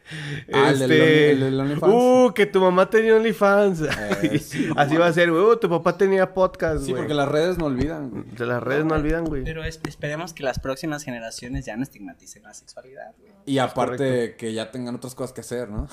Ah, 0.51 0.69
el 0.71 0.81
este, 0.81 0.85
Only- 0.87 1.31
el 1.33 1.39
del 1.39 1.59
OnlyFans. 1.59 1.93
Uh, 1.93 2.33
que 2.33 2.45
tu 2.47 2.59
mamá 2.61 2.89
tenía 2.89 3.15
OnlyFans. 3.15 3.81
Eh, 3.81 4.39
sí, 4.43 4.69
Así 4.75 4.97
va 4.97 5.07
a 5.07 5.13
ser, 5.13 5.29
güey. 5.31 5.43
Uh, 5.43 5.57
tu 5.57 5.69
papá 5.69 5.97
tenía 5.97 6.33
podcast, 6.33 6.83
Sí, 6.85 6.93
porque 6.93 7.13
las 7.13 7.29
redes 7.29 7.57
no 7.59 7.65
olvidan, 7.65 8.09
güey. 8.09 8.23
Las 8.37 8.63
redes 8.63 8.85
no 8.85 8.95
olvidan, 8.95 9.25
güey. 9.25 9.43
Pero 9.43 9.63
es- 9.63 9.79
esperemos 9.87 10.33
que 10.33 10.43
las 10.43 10.59
próximas 10.59 11.03
generaciones 11.03 11.65
ya 11.65 11.77
no 11.77 11.83
estigmaticen 11.83 12.41
la 12.43 12.53
sexualidad, 12.55 13.13
güey. 13.19 13.31
Y 13.45 13.59
aparte 13.59 14.35
que 14.35 14.53
ya 14.53 14.71
tengan 14.71 14.95
otras 14.95 15.13
cosas 15.15 15.33
que 15.33 15.41
hacer, 15.41 15.69
¿no? 15.69 15.87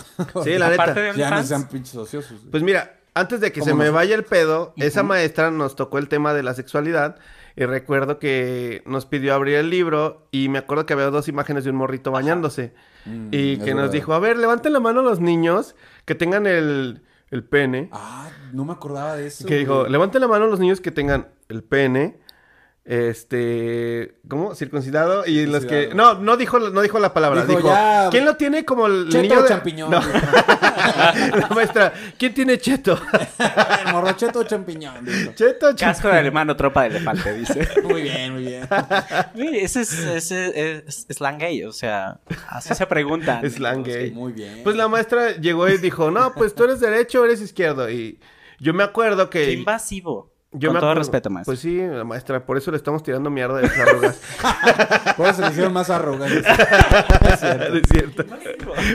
Sí, 0.44 0.50
la 0.58 0.70
neta. 0.70 0.94
de 0.94 1.12
ya 1.16 1.30
no 1.30 1.42
sean 1.42 1.68
pinches 1.68 1.94
ociosos. 1.94 2.40
Pues 2.50 2.62
mira, 2.62 2.98
antes 3.14 3.40
de 3.40 3.52
que 3.52 3.60
se 3.62 3.74
me 3.74 3.90
vaya 3.90 4.14
el 4.14 4.24
pedo, 4.24 4.72
esa 4.76 5.02
maestra 5.02 5.50
nos 5.50 5.76
tocó 5.76 5.98
el 5.98 6.08
tema 6.08 6.32
de 6.32 6.42
la 6.42 6.54
sexualidad. 6.54 7.16
Y 7.58 7.66
recuerdo 7.66 8.20
que 8.20 8.82
nos 8.86 9.04
pidió 9.04 9.34
abrir 9.34 9.56
el 9.56 9.68
libro 9.68 10.28
y 10.30 10.48
me 10.48 10.58
acuerdo 10.58 10.86
que 10.86 10.92
había 10.92 11.06
dos 11.10 11.26
imágenes 11.26 11.64
de 11.64 11.70
un 11.70 11.76
morrito 11.76 12.12
bañándose. 12.12 12.72
Mm, 13.04 13.28
y 13.32 13.56
que 13.56 13.72
nos 13.74 13.82
verdad. 13.86 13.92
dijo, 13.92 14.12
a 14.12 14.20
ver, 14.20 14.36
levanten 14.36 14.72
la 14.72 14.78
mano 14.78 15.02
los 15.02 15.18
niños 15.18 15.74
que 16.04 16.14
tengan 16.14 16.46
el, 16.46 17.02
el 17.32 17.42
pene. 17.42 17.88
Ah, 17.90 18.28
no 18.52 18.64
me 18.64 18.74
acordaba 18.74 19.16
de 19.16 19.26
eso. 19.26 19.44
que 19.44 19.56
dijo, 19.56 19.88
levanten 19.88 20.20
la 20.20 20.28
mano 20.28 20.46
los 20.46 20.60
niños 20.60 20.80
que 20.80 20.92
tengan 20.92 21.30
el 21.48 21.64
pene. 21.64 22.20
Este, 22.90 24.14
¿cómo? 24.28 24.54
Circuncidado 24.54 25.26
y 25.26 25.44
los 25.44 25.66
que 25.66 25.90
no, 25.94 26.14
no 26.14 26.38
dijo 26.38 26.58
no 26.58 26.80
dijo 26.80 26.98
la 26.98 27.12
palabra, 27.12 27.44
Dijo, 27.44 27.58
dijo, 27.58 27.68
ya- 27.68 28.08
¿quién 28.10 28.24
lo 28.24 28.36
tiene 28.36 28.64
como 28.64 28.86
el 28.86 29.10
Cheto 29.10 29.22
niño 29.22 29.38
o 29.40 29.42
de 29.42 29.48
champiñón. 29.50 29.90
No. 29.90 30.00
la 31.36 31.48
maestra, 31.54 31.92
¿quién 32.18 32.32
tiene 32.32 32.56
cheto? 32.56 32.98
El 33.86 33.92
morrocheto 33.92 34.38
o 34.40 34.44
champiñón. 34.44 35.04
dijo. 35.04 35.32
cheto, 35.34 35.72
cheto. 35.72 35.76
Casco 35.76 36.08
de 36.08 36.18
alemán 36.18 36.48
o 36.48 36.56
tropa 36.56 36.82
de 36.84 36.96
elefante, 36.96 37.34
dice. 37.34 37.68
Muy 37.82 38.00
bien, 38.00 38.32
muy 38.32 38.44
bien. 38.44 38.66
Mire, 39.34 39.64
ese 39.64 39.82
es, 39.82 39.92
ese 39.92 40.82
es 40.86 41.06
slang 41.10 41.36
gay, 41.38 41.64
o 41.64 41.72
sea, 41.72 42.20
así 42.48 42.74
se 42.74 42.86
preguntan. 42.86 43.48
Slang 43.50 43.82
gay. 43.84 44.12
Muy 44.12 44.32
bien. 44.32 44.62
Pues 44.64 44.76
la 44.76 44.88
maestra 44.88 45.36
llegó 45.36 45.68
y 45.68 45.76
dijo, 45.76 46.10
"No, 46.10 46.32
pues 46.32 46.54
tú 46.54 46.64
eres 46.64 46.80
derecho 46.80 47.20
o 47.20 47.24
eres 47.26 47.42
izquierdo." 47.42 47.90
Y 47.90 48.18
yo 48.60 48.72
me 48.72 48.82
acuerdo 48.82 49.28
que 49.28 49.44
Qué 49.44 49.52
invasivo. 49.52 50.32
Yo 50.52 50.68
Con 50.68 50.74
me 50.74 50.80
todo 50.80 50.90
acuerdo- 50.90 50.94
respeto, 51.00 51.30
maestro. 51.30 51.50
Pues 51.52 51.60
sí, 51.60 51.76
la 51.78 52.04
maestra, 52.04 52.44
por 52.46 52.56
eso 52.56 52.70
le 52.70 52.76
estamos 52.78 53.02
tirando 53.02 53.28
mierda 53.30 53.56
de 53.56 53.62
las 53.68 53.78
arrugas. 53.78 54.20
Por 55.16 55.26
eso 55.26 55.36
se 55.36 55.42
le 55.42 55.48
hicieron 55.48 55.72
más 55.72 55.90
arrogantes. 55.90 56.44
es 56.46 57.40
cierto. 57.90 58.24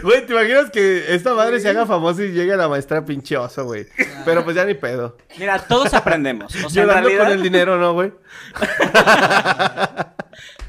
Güey, 0.03 0.25
¿te 0.25 0.31
imaginas 0.33 0.71
que 0.71 1.13
esta 1.13 1.33
madre 1.33 1.59
se 1.59 1.67
haga 1.69 1.85
famosa 1.85 2.23
y 2.23 2.31
llegue 2.31 2.55
la 2.55 2.69
maestra 2.69 3.03
pinche 3.03 3.35
oso, 3.37 3.65
güey? 3.65 3.87
Pero 4.23 4.43
pues 4.45 4.55
ya 4.55 4.63
ni 4.65 4.73
pedo. 4.73 5.17
Mira, 5.37 5.59
todos 5.59 5.93
aprendemos. 5.93 6.55
O 6.63 6.69
sea, 6.69 6.83
en 6.83 6.87
Llorando 6.89 7.09
realidad, 7.09 7.23
con 7.25 7.33
el 7.33 7.43
dinero, 7.43 7.77
¿no, 7.77 7.93
güey? 7.93 8.13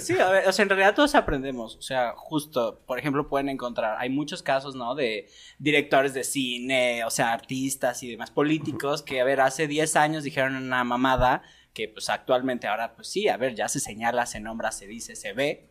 Sí, 0.00 0.18
a 0.18 0.30
ver, 0.30 0.48
o 0.48 0.52
sea, 0.52 0.62
en 0.64 0.68
realidad 0.68 0.94
todos 0.94 1.14
aprendemos. 1.14 1.76
O 1.76 1.82
sea, 1.82 2.12
justo, 2.16 2.80
por 2.86 2.98
ejemplo, 2.98 3.28
pueden 3.28 3.48
encontrar, 3.48 3.96
hay 3.98 4.10
muchos 4.10 4.42
casos, 4.42 4.74
¿no? 4.74 4.94
De 4.94 5.28
directores 5.58 6.14
de 6.14 6.24
cine, 6.24 7.04
o 7.04 7.10
sea, 7.10 7.32
artistas 7.32 8.02
y 8.02 8.10
demás 8.10 8.30
políticos 8.30 9.02
que, 9.02 9.20
a 9.20 9.24
ver, 9.24 9.40
hace 9.40 9.66
10 9.66 9.96
años 9.96 10.24
dijeron 10.24 10.56
una 10.56 10.84
mamada 10.84 11.42
que, 11.72 11.88
pues, 11.88 12.08
actualmente 12.10 12.66
ahora, 12.66 12.94
pues 12.96 13.08
sí, 13.08 13.28
a 13.28 13.36
ver, 13.36 13.54
ya 13.54 13.68
se 13.68 13.80
señala, 13.80 14.26
se 14.26 14.40
nombra, 14.40 14.72
se 14.72 14.86
dice, 14.86 15.14
se 15.16 15.32
ve. 15.32 15.66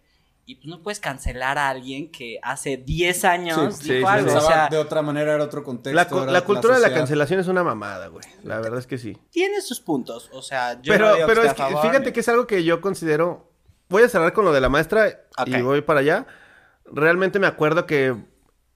Y 0.45 0.55
pues 0.55 0.65
no 0.65 0.81
puedes 0.81 0.99
cancelar 0.99 1.59
a 1.59 1.69
alguien 1.69 2.09
que 2.11 2.39
hace 2.41 2.75
10 2.77 3.23
años 3.23 3.77
Sí, 3.77 3.93
dijo 3.93 4.07
sí, 4.07 4.13
algo. 4.17 4.35
O 4.35 4.41
sea, 4.41 4.67
de 4.67 4.79
otra 4.79 5.03
manera, 5.03 5.35
era 5.35 5.43
otro 5.43 5.63
contexto. 5.63 6.25
La, 6.25 6.31
la 6.31 6.41
cultura 6.41 6.73
de 6.73 6.81
la 6.81 6.91
cancelación 6.91 7.39
es 7.39 7.47
una 7.47 7.63
mamada, 7.63 8.07
güey. 8.07 8.23
La 8.41 8.59
verdad 8.59 8.79
es 8.79 8.87
que 8.87 8.97
sí. 8.97 9.15
tiene 9.29 9.61
sus 9.61 9.79
puntos. 9.79 10.27
O 10.33 10.41
sea, 10.41 10.81
yo 10.81 10.91
pero 10.91 11.09
no 11.09 11.15
digo 11.17 11.27
pero 11.27 11.41
que 11.43 11.47
es 11.49 11.53
que 11.53 11.61
favor, 11.61 11.81
fíjate 11.83 12.05
ni- 12.07 12.11
que 12.13 12.19
es 12.21 12.29
algo 12.29 12.47
que 12.47 12.63
yo 12.63 12.81
considero. 12.81 13.48
Voy 13.89 14.03
a 14.03 14.09
cerrar 14.09 14.33
con 14.33 14.45
lo 14.45 14.53
de 14.53 14.61
la 14.61 14.69
maestra 14.69 15.09
y 15.45 15.55
Ok. 15.55 15.63
voy 15.63 15.81
para 15.81 16.01
allá. 16.01 16.27
Realmente 16.85 17.39
me 17.39 17.47
acuerdo 17.47 17.85
que 17.87 18.15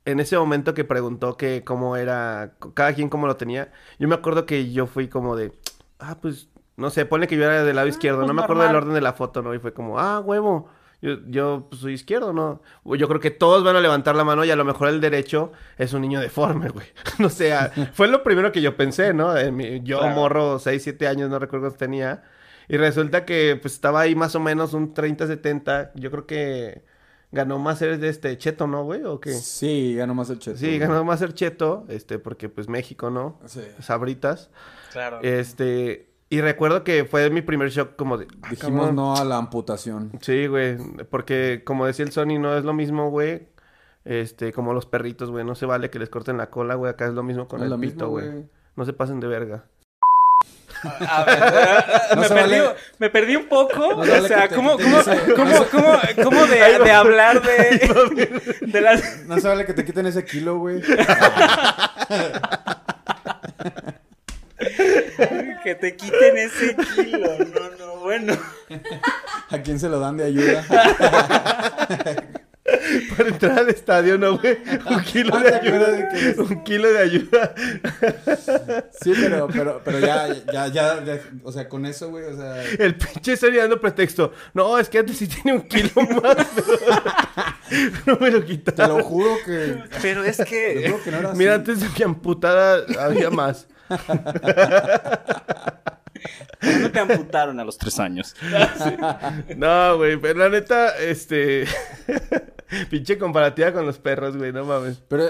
en 0.05 0.19
ese 0.19 0.37
momento 0.37 0.73
que 0.73 0.83
preguntó 0.83 1.37
que 1.37 1.63
cómo 1.63 1.95
era, 1.95 2.53
cada 2.73 2.93
quien 2.93 3.09
cómo 3.09 3.27
lo 3.27 3.35
tenía, 3.37 3.71
yo 3.99 4.07
me 4.07 4.15
acuerdo 4.15 4.45
que 4.47 4.71
yo 4.71 4.87
fui 4.87 5.07
como 5.07 5.35
de, 5.35 5.51
ah, 5.99 6.17
pues, 6.19 6.49
no 6.77 6.89
sé, 6.89 7.05
pone 7.05 7.27
que 7.27 7.37
yo 7.37 7.43
era 7.45 7.63
del 7.63 7.75
lado 7.75 7.87
izquierdo, 7.87 8.19
pues 8.19 8.27
no 8.27 8.33
me 8.33 8.41
acuerdo 8.41 8.63
del 8.63 8.75
orden 8.75 8.93
de 8.95 9.01
la 9.01 9.13
foto, 9.13 9.43
¿no? 9.43 9.53
Y 9.53 9.59
fue 9.59 9.73
como, 9.73 9.99
ah, 9.99 10.19
huevo. 10.19 10.67
Yo, 11.01 11.17
yo 11.27 11.67
pues, 11.69 11.81
soy 11.81 11.93
izquierdo, 11.93 12.33
¿no? 12.33 12.61
Yo 12.85 13.07
creo 13.09 13.19
que 13.19 13.29
todos 13.29 13.63
van 13.63 13.75
a 13.75 13.81
levantar 13.81 14.15
la 14.15 14.23
mano 14.23 14.45
y 14.45 14.51
a 14.51 14.55
lo 14.55 14.63
mejor 14.65 14.87
el 14.87 14.99
derecho 15.01 15.51
es 15.77 15.93
un 15.93 16.01
niño 16.01 16.21
deforme, 16.21 16.69
güey. 16.69 16.87
no 17.19 17.29
sé, 17.29 17.53
ah, 17.53 17.71
fue 17.93 18.07
lo 18.07 18.23
primero 18.23 18.51
que 18.51 18.61
yo 18.61 18.75
pensé, 18.77 19.13
¿no? 19.13 19.37
En 19.37 19.55
mi- 19.55 19.81
yo 19.83 19.99
Claro. 19.99 20.15
morro 20.15 20.59
6, 20.59 20.81
7 20.81 21.07
años, 21.07 21.29
no 21.29 21.37
recuerdo 21.39 21.65
cuántos 21.65 21.77
tenía. 21.77 22.23
Y 22.69 22.77
resulta 22.77 23.25
que 23.25 23.57
pues 23.61 23.73
estaba 23.73 24.01
ahí 24.01 24.15
más 24.15 24.35
o 24.35 24.39
menos 24.39 24.73
un 24.73 24.93
30-70. 24.93 25.91
Yo 25.95 26.11
creo 26.11 26.25
que 26.25 26.83
ganó 27.31 27.57
más 27.59 27.79
ser 27.79 27.99
de 27.99 28.09
este 28.09 28.37
Cheto, 28.37 28.67
¿no, 28.67 28.83
güey? 28.83 29.03
¿O 29.03 29.19
qué? 29.19 29.33
Sí, 29.33 29.95
ganó 29.95 30.13
más 30.15 30.29
el 30.29 30.39
cheto. 30.39 30.57
Sí, 30.57 30.77
ganó 30.77 31.03
más 31.03 31.19
ser 31.19 31.33
Cheto, 31.33 31.85
este, 31.89 32.19
porque 32.19 32.47
pues 32.49 32.69
México, 32.69 33.09
¿no? 33.09 33.39
Sí. 33.45 33.61
Sabritas. 33.79 34.49
Claro. 34.91 35.19
Este, 35.23 36.09
y 36.29 36.41
recuerdo 36.41 36.83
que 36.83 37.05
fue 37.05 37.29
mi 37.29 37.41
primer 37.41 37.69
shock 37.69 37.95
como 37.95 38.17
de... 38.17 38.27
ah, 38.43 38.47
Dijimos 38.49 38.79
cabrón. 38.87 38.95
no 38.95 39.15
a 39.15 39.25
la 39.25 39.37
amputación. 39.37 40.11
Sí, 40.21 40.47
güey, 40.47 40.77
porque 41.09 41.63
como 41.65 41.85
decía 41.85 42.05
el 42.05 42.11
Sony, 42.11 42.39
no 42.39 42.55
es 42.57 42.63
lo 42.65 42.73
mismo, 42.73 43.09
güey. 43.09 43.47
Este, 44.05 44.51
como 44.51 44.73
los 44.73 44.85
perritos, 44.85 45.31
güey, 45.31 45.45
no 45.45 45.55
se 45.55 45.65
vale 45.65 45.89
que 45.89 45.97
les 45.97 46.09
corten 46.09 46.37
la 46.37 46.49
cola, 46.49 46.75
güey. 46.75 46.91
Acá 46.91 47.07
es 47.07 47.13
lo 47.13 47.23
mismo 47.23 47.47
con 47.47 47.59
No 47.59 47.65
el 47.65 47.69
lo 47.71 47.79
pito, 47.79 47.93
mismo, 48.05 48.09
güey. 48.09 48.29
güey. 48.29 48.45
No 48.75 48.85
se 48.85 48.93
pasen 48.93 49.19
de 49.19 49.27
verga. 49.27 49.65
A 50.83 51.23
ver, 51.23 51.83
No 52.15 52.21
me, 52.21 52.29
perdí, 52.29 52.59
vale- 52.59 52.75
me 52.99 53.09
perdí 53.09 53.35
un 53.35 53.45
poco. 53.47 53.93
No 53.95 54.03
se 54.05 54.11
vale 54.11 54.23
o 54.23 54.27
sea, 54.27 54.47
te 54.47 54.55
¿cómo, 54.55 54.77
cómo, 54.77 54.97
cómo, 55.35 55.65
cómo, 55.71 55.99
cómo 56.23 56.45
de, 56.47 56.79
de 56.79 56.91
hablar 56.91 57.41
de, 57.41 58.33
de 58.61 58.81
las... 58.81 59.19
No 59.25 59.39
se 59.39 59.47
vale 59.47 59.65
que 59.65 59.73
te 59.73 59.85
quiten 59.85 60.05
ese 60.07 60.25
kilo, 60.25 60.57
güey. 60.59 60.81
Que 65.63 65.75
te 65.75 65.95
quiten 65.95 66.37
ese 66.37 66.75
kilo. 66.95 67.37
No, 67.39 67.69
no, 67.77 67.95
bueno. 68.01 68.37
¿A 69.49 69.57
quién 69.59 69.79
se 69.79 69.89
lo 69.89 69.99
dan 69.99 70.17
de 70.17 70.25
ayuda? 70.25 70.63
Para 73.17 73.29
entrar 73.29 73.59
al 73.59 73.69
estadio, 73.69 74.17
¿no, 74.17 74.37
güey? 74.37 74.57
Un 74.89 75.01
kilo 75.03 75.37
de 75.39 75.49
¿Te 75.51 75.55
acuerdas 75.57 75.87
de 75.91 75.95
ayuda. 75.97 76.09
que 76.09 76.29
es- 76.29 76.37
Un 76.37 76.63
kilo 76.63 76.91
de 76.91 76.99
ayuda. 76.99 77.55
Sí, 79.01 79.13
pero, 79.19 79.47
pero, 79.47 79.81
pero 79.83 79.99
ya, 79.99 80.27
ya, 80.51 80.67
ya, 80.67 81.03
ya, 81.03 81.19
o 81.43 81.51
sea, 81.51 81.67
con 81.69 81.85
eso, 81.85 82.09
güey, 82.09 82.25
o 82.25 82.35
sea... 82.35 82.63
El 82.79 82.95
pinche 82.95 83.35
Sony 83.37 83.57
dando 83.57 83.79
pretexto. 83.79 84.31
No, 84.53 84.77
es 84.79 84.89
que 84.89 84.99
antes 84.99 85.17
sí 85.17 85.27
tiene 85.27 85.53
un 85.57 85.61
kilo 85.67 85.89
más. 86.23 86.47
pero 86.55 88.01
no 88.05 88.17
me 88.19 88.31
lo 88.31 88.39
Te 88.41 88.45
quitaron. 88.45 88.97
lo 88.97 89.03
juro 89.03 89.35
que... 89.45 89.77
Pero 90.01 90.23
es 90.23 90.37
Te 90.37 90.45
que... 90.45 90.89
juro 90.89 91.03
que 91.03 91.11
no 91.11 91.17
era 91.17 91.29
así. 91.29 91.37
Mira, 91.37 91.53
antes 91.55 91.79
de 91.81 91.87
mi 91.97 92.03
amputada 92.03 92.83
había 92.99 93.29
más. 93.29 93.67
No 96.81 96.91
te 96.91 96.99
amputaron 96.99 97.59
a 97.59 97.65
los 97.65 97.77
tres 97.77 97.99
años. 97.99 98.35
No, 99.57 99.97
güey, 99.97 100.17
pero 100.17 100.39
la 100.39 100.49
neta, 100.49 100.97
este. 100.97 101.65
pinche 102.89 103.17
comparativa 103.17 103.71
con 103.71 103.85
los 103.85 103.99
perros, 103.99 104.37
güey, 104.37 104.51
no 104.51 104.65
mames. 104.65 105.01
Pero, 105.07 105.29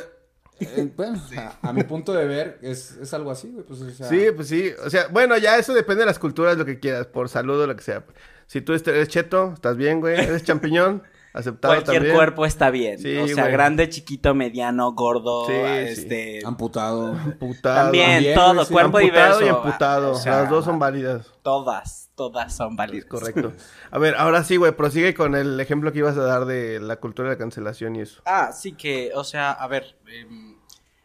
eh, 0.59 0.91
bueno, 0.95 1.21
a, 1.37 1.69
a 1.69 1.73
mi 1.73 1.83
punto 1.83 2.13
de 2.13 2.25
ver, 2.25 2.59
es, 2.61 2.97
es 3.01 3.13
algo 3.13 3.31
así, 3.31 3.49
güey, 3.49 3.65
pues, 3.65 3.81
o 3.81 3.89
sea... 3.89 4.07
Sí, 4.07 4.27
pues 4.35 4.47
sí. 4.47 4.71
O 4.85 4.89
sea, 4.89 5.07
bueno, 5.07 5.37
ya 5.37 5.57
eso 5.57 5.73
depende 5.73 6.01
de 6.01 6.05
las 6.07 6.19
culturas, 6.19 6.57
lo 6.57 6.65
que 6.65 6.79
quieras, 6.79 7.07
por 7.07 7.29
salud 7.29 7.61
o 7.61 7.67
lo 7.67 7.75
que 7.75 7.83
sea. 7.83 8.03
Si 8.47 8.61
tú 8.61 8.73
eres 8.73 9.07
cheto, 9.07 9.53
estás 9.53 9.77
bien, 9.77 9.99
güey. 9.99 10.19
Eres 10.19 10.43
champiñón, 10.43 11.03
aceptado 11.33 11.73
Cualquier 11.73 11.95
también. 11.97 12.15
cuerpo 12.15 12.45
está 12.45 12.69
bien. 12.69 12.99
Sí, 12.99 13.17
o 13.17 13.27
sea, 13.27 13.43
güey. 13.43 13.51
grande, 13.53 13.89
chiquito, 13.89 14.33
mediano, 14.35 14.91
gordo, 14.93 15.45
Sí, 15.47 15.53
sí. 15.53 16.01
este... 16.01 16.39
Amputado. 16.45 17.07
Amputado. 17.13 17.83
También, 17.83 18.11
También, 18.11 18.35
todo, 18.35 18.67
cuerpo 18.67 18.97
Amputado 18.99 19.39
diverso. 19.39 19.45
y 19.45 19.47
amputado. 19.49 20.11
o 20.11 20.15
sea, 20.15 20.41
Las 20.41 20.49
dos 20.49 20.65
son 20.65 20.79
válidas. 20.79 21.27
Todas, 21.41 22.09
todas 22.15 22.55
son 22.55 22.75
válidas. 22.75 23.05
Correcto. 23.05 23.53
A 23.91 23.97
ver, 23.99 24.15
ahora 24.15 24.43
sí, 24.43 24.55
güey, 24.57 24.71
prosigue 24.71 25.13
con 25.13 25.35
el 25.35 25.59
ejemplo 25.59 25.91
que 25.91 25.99
ibas 25.99 26.17
a 26.17 26.23
dar 26.23 26.45
de 26.45 26.79
la 26.79 26.97
cultura 26.97 27.29
de 27.29 27.35
la 27.35 27.39
cancelación 27.39 27.95
y 27.95 28.01
eso. 28.01 28.21
Ah, 28.25 28.51
sí 28.53 28.73
que, 28.73 29.11
o 29.15 29.23
sea, 29.23 29.51
a 29.51 29.67
ver, 29.67 29.97
em, 30.07 30.55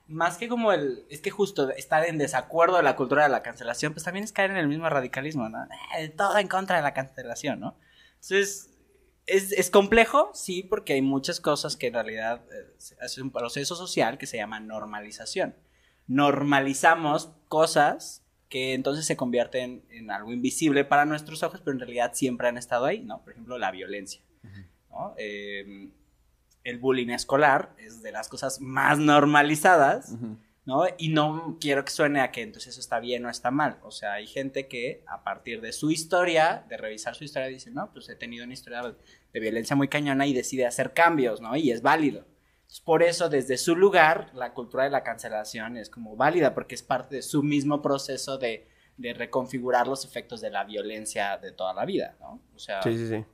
más 0.06 0.38
que 0.38 0.48
como 0.48 0.72
el, 0.72 1.04
es 1.10 1.20
que 1.20 1.30
justo 1.30 1.68
estar 1.70 2.04
en 2.06 2.16
desacuerdo 2.18 2.76
de 2.78 2.82
la 2.82 2.96
cultura 2.96 3.24
de 3.24 3.28
la 3.28 3.42
cancelación, 3.42 3.92
pues 3.92 4.04
también 4.04 4.24
es 4.24 4.32
caer 4.32 4.50
en 4.50 4.56
el 4.58 4.68
mismo 4.68 4.88
radicalismo, 4.88 5.48
¿no? 5.48 5.66
Eh, 5.98 6.08
todo 6.08 6.38
en 6.38 6.48
contra 6.48 6.76
de 6.76 6.82
la 6.82 6.94
cancelación, 6.94 7.60
¿no? 7.60 7.76
Entonces, 8.14 8.70
es, 9.28 9.52
es 9.52 9.70
complejo, 9.70 10.30
sí, 10.32 10.62
porque 10.62 10.94
hay 10.94 11.02
muchas 11.02 11.38
cosas 11.38 11.76
que 11.76 11.88
en 11.88 11.94
realidad 11.94 12.42
eh, 12.50 12.74
es 13.02 13.18
un 13.18 13.30
proceso 13.30 13.76
social 13.76 14.16
que 14.18 14.26
se 14.26 14.38
llama 14.38 14.58
normalización. 14.58 15.54
Normalizamos 16.06 17.30
cosas 17.48 18.24
que 18.48 18.72
entonces 18.72 19.04
se 19.04 19.16
convierten 19.16 19.84
en 19.90 20.10
algo 20.10 20.32
invisible 20.32 20.84
para 20.84 21.04
nuestros 21.04 21.42
ojos, 21.42 21.60
pero 21.60 21.72
en 21.72 21.80
realidad 21.80 22.12
siempre 22.14 22.48
han 22.48 22.56
estado 22.56 22.86
ahí, 22.86 23.00
¿no? 23.00 23.22
Por 23.22 23.32
ejemplo, 23.32 23.58
la 23.58 23.70
violencia, 23.70 24.22
¿no? 24.90 25.14
Em, 25.18 25.92
el 26.64 26.78
bullying 26.78 27.10
escolar 27.10 27.74
es 27.78 28.02
de 28.02 28.12
las 28.12 28.28
cosas 28.28 28.60
más 28.62 28.98
normalizadas. 28.98 30.14
¿No? 30.68 30.84
Y 30.98 31.08
no 31.08 31.56
quiero 31.58 31.82
que 31.82 31.90
suene 31.90 32.20
a 32.20 32.30
que 32.30 32.42
entonces 32.42 32.74
eso 32.74 32.80
está 32.80 33.00
bien 33.00 33.24
o 33.24 33.30
está 33.30 33.50
mal. 33.50 33.78
O 33.84 33.90
sea, 33.90 34.12
hay 34.12 34.26
gente 34.26 34.68
que 34.68 35.02
a 35.06 35.24
partir 35.24 35.62
de 35.62 35.72
su 35.72 35.90
historia, 35.90 36.66
de 36.68 36.76
revisar 36.76 37.14
su 37.14 37.24
historia, 37.24 37.48
dice, 37.48 37.70
no, 37.70 37.90
pues 37.90 38.06
he 38.10 38.16
tenido 38.16 38.44
una 38.44 38.52
historia 38.52 38.82
de 39.32 39.40
violencia 39.40 39.74
muy 39.74 39.88
cañona 39.88 40.26
y 40.26 40.34
decide 40.34 40.66
hacer 40.66 40.92
cambios, 40.92 41.40
¿no? 41.40 41.56
Y 41.56 41.70
es 41.70 41.80
válido. 41.80 42.26
Entonces, 42.58 42.80
por 42.80 43.02
eso, 43.02 43.30
desde 43.30 43.56
su 43.56 43.76
lugar, 43.76 44.30
la 44.34 44.52
cultura 44.52 44.84
de 44.84 44.90
la 44.90 45.02
cancelación 45.02 45.78
es 45.78 45.88
como 45.88 46.16
válida, 46.16 46.52
porque 46.52 46.74
es 46.74 46.82
parte 46.82 47.16
de 47.16 47.22
su 47.22 47.42
mismo 47.42 47.80
proceso 47.80 48.36
de, 48.36 48.68
de 48.98 49.14
reconfigurar 49.14 49.86
los 49.88 50.04
efectos 50.04 50.42
de 50.42 50.50
la 50.50 50.64
violencia 50.64 51.38
de 51.38 51.50
toda 51.50 51.72
la 51.72 51.86
vida, 51.86 52.14
¿no? 52.20 52.42
O 52.54 52.58
sea, 52.58 52.82
Sí, 52.82 52.94
sí, 52.94 53.08
sí. 53.08 53.24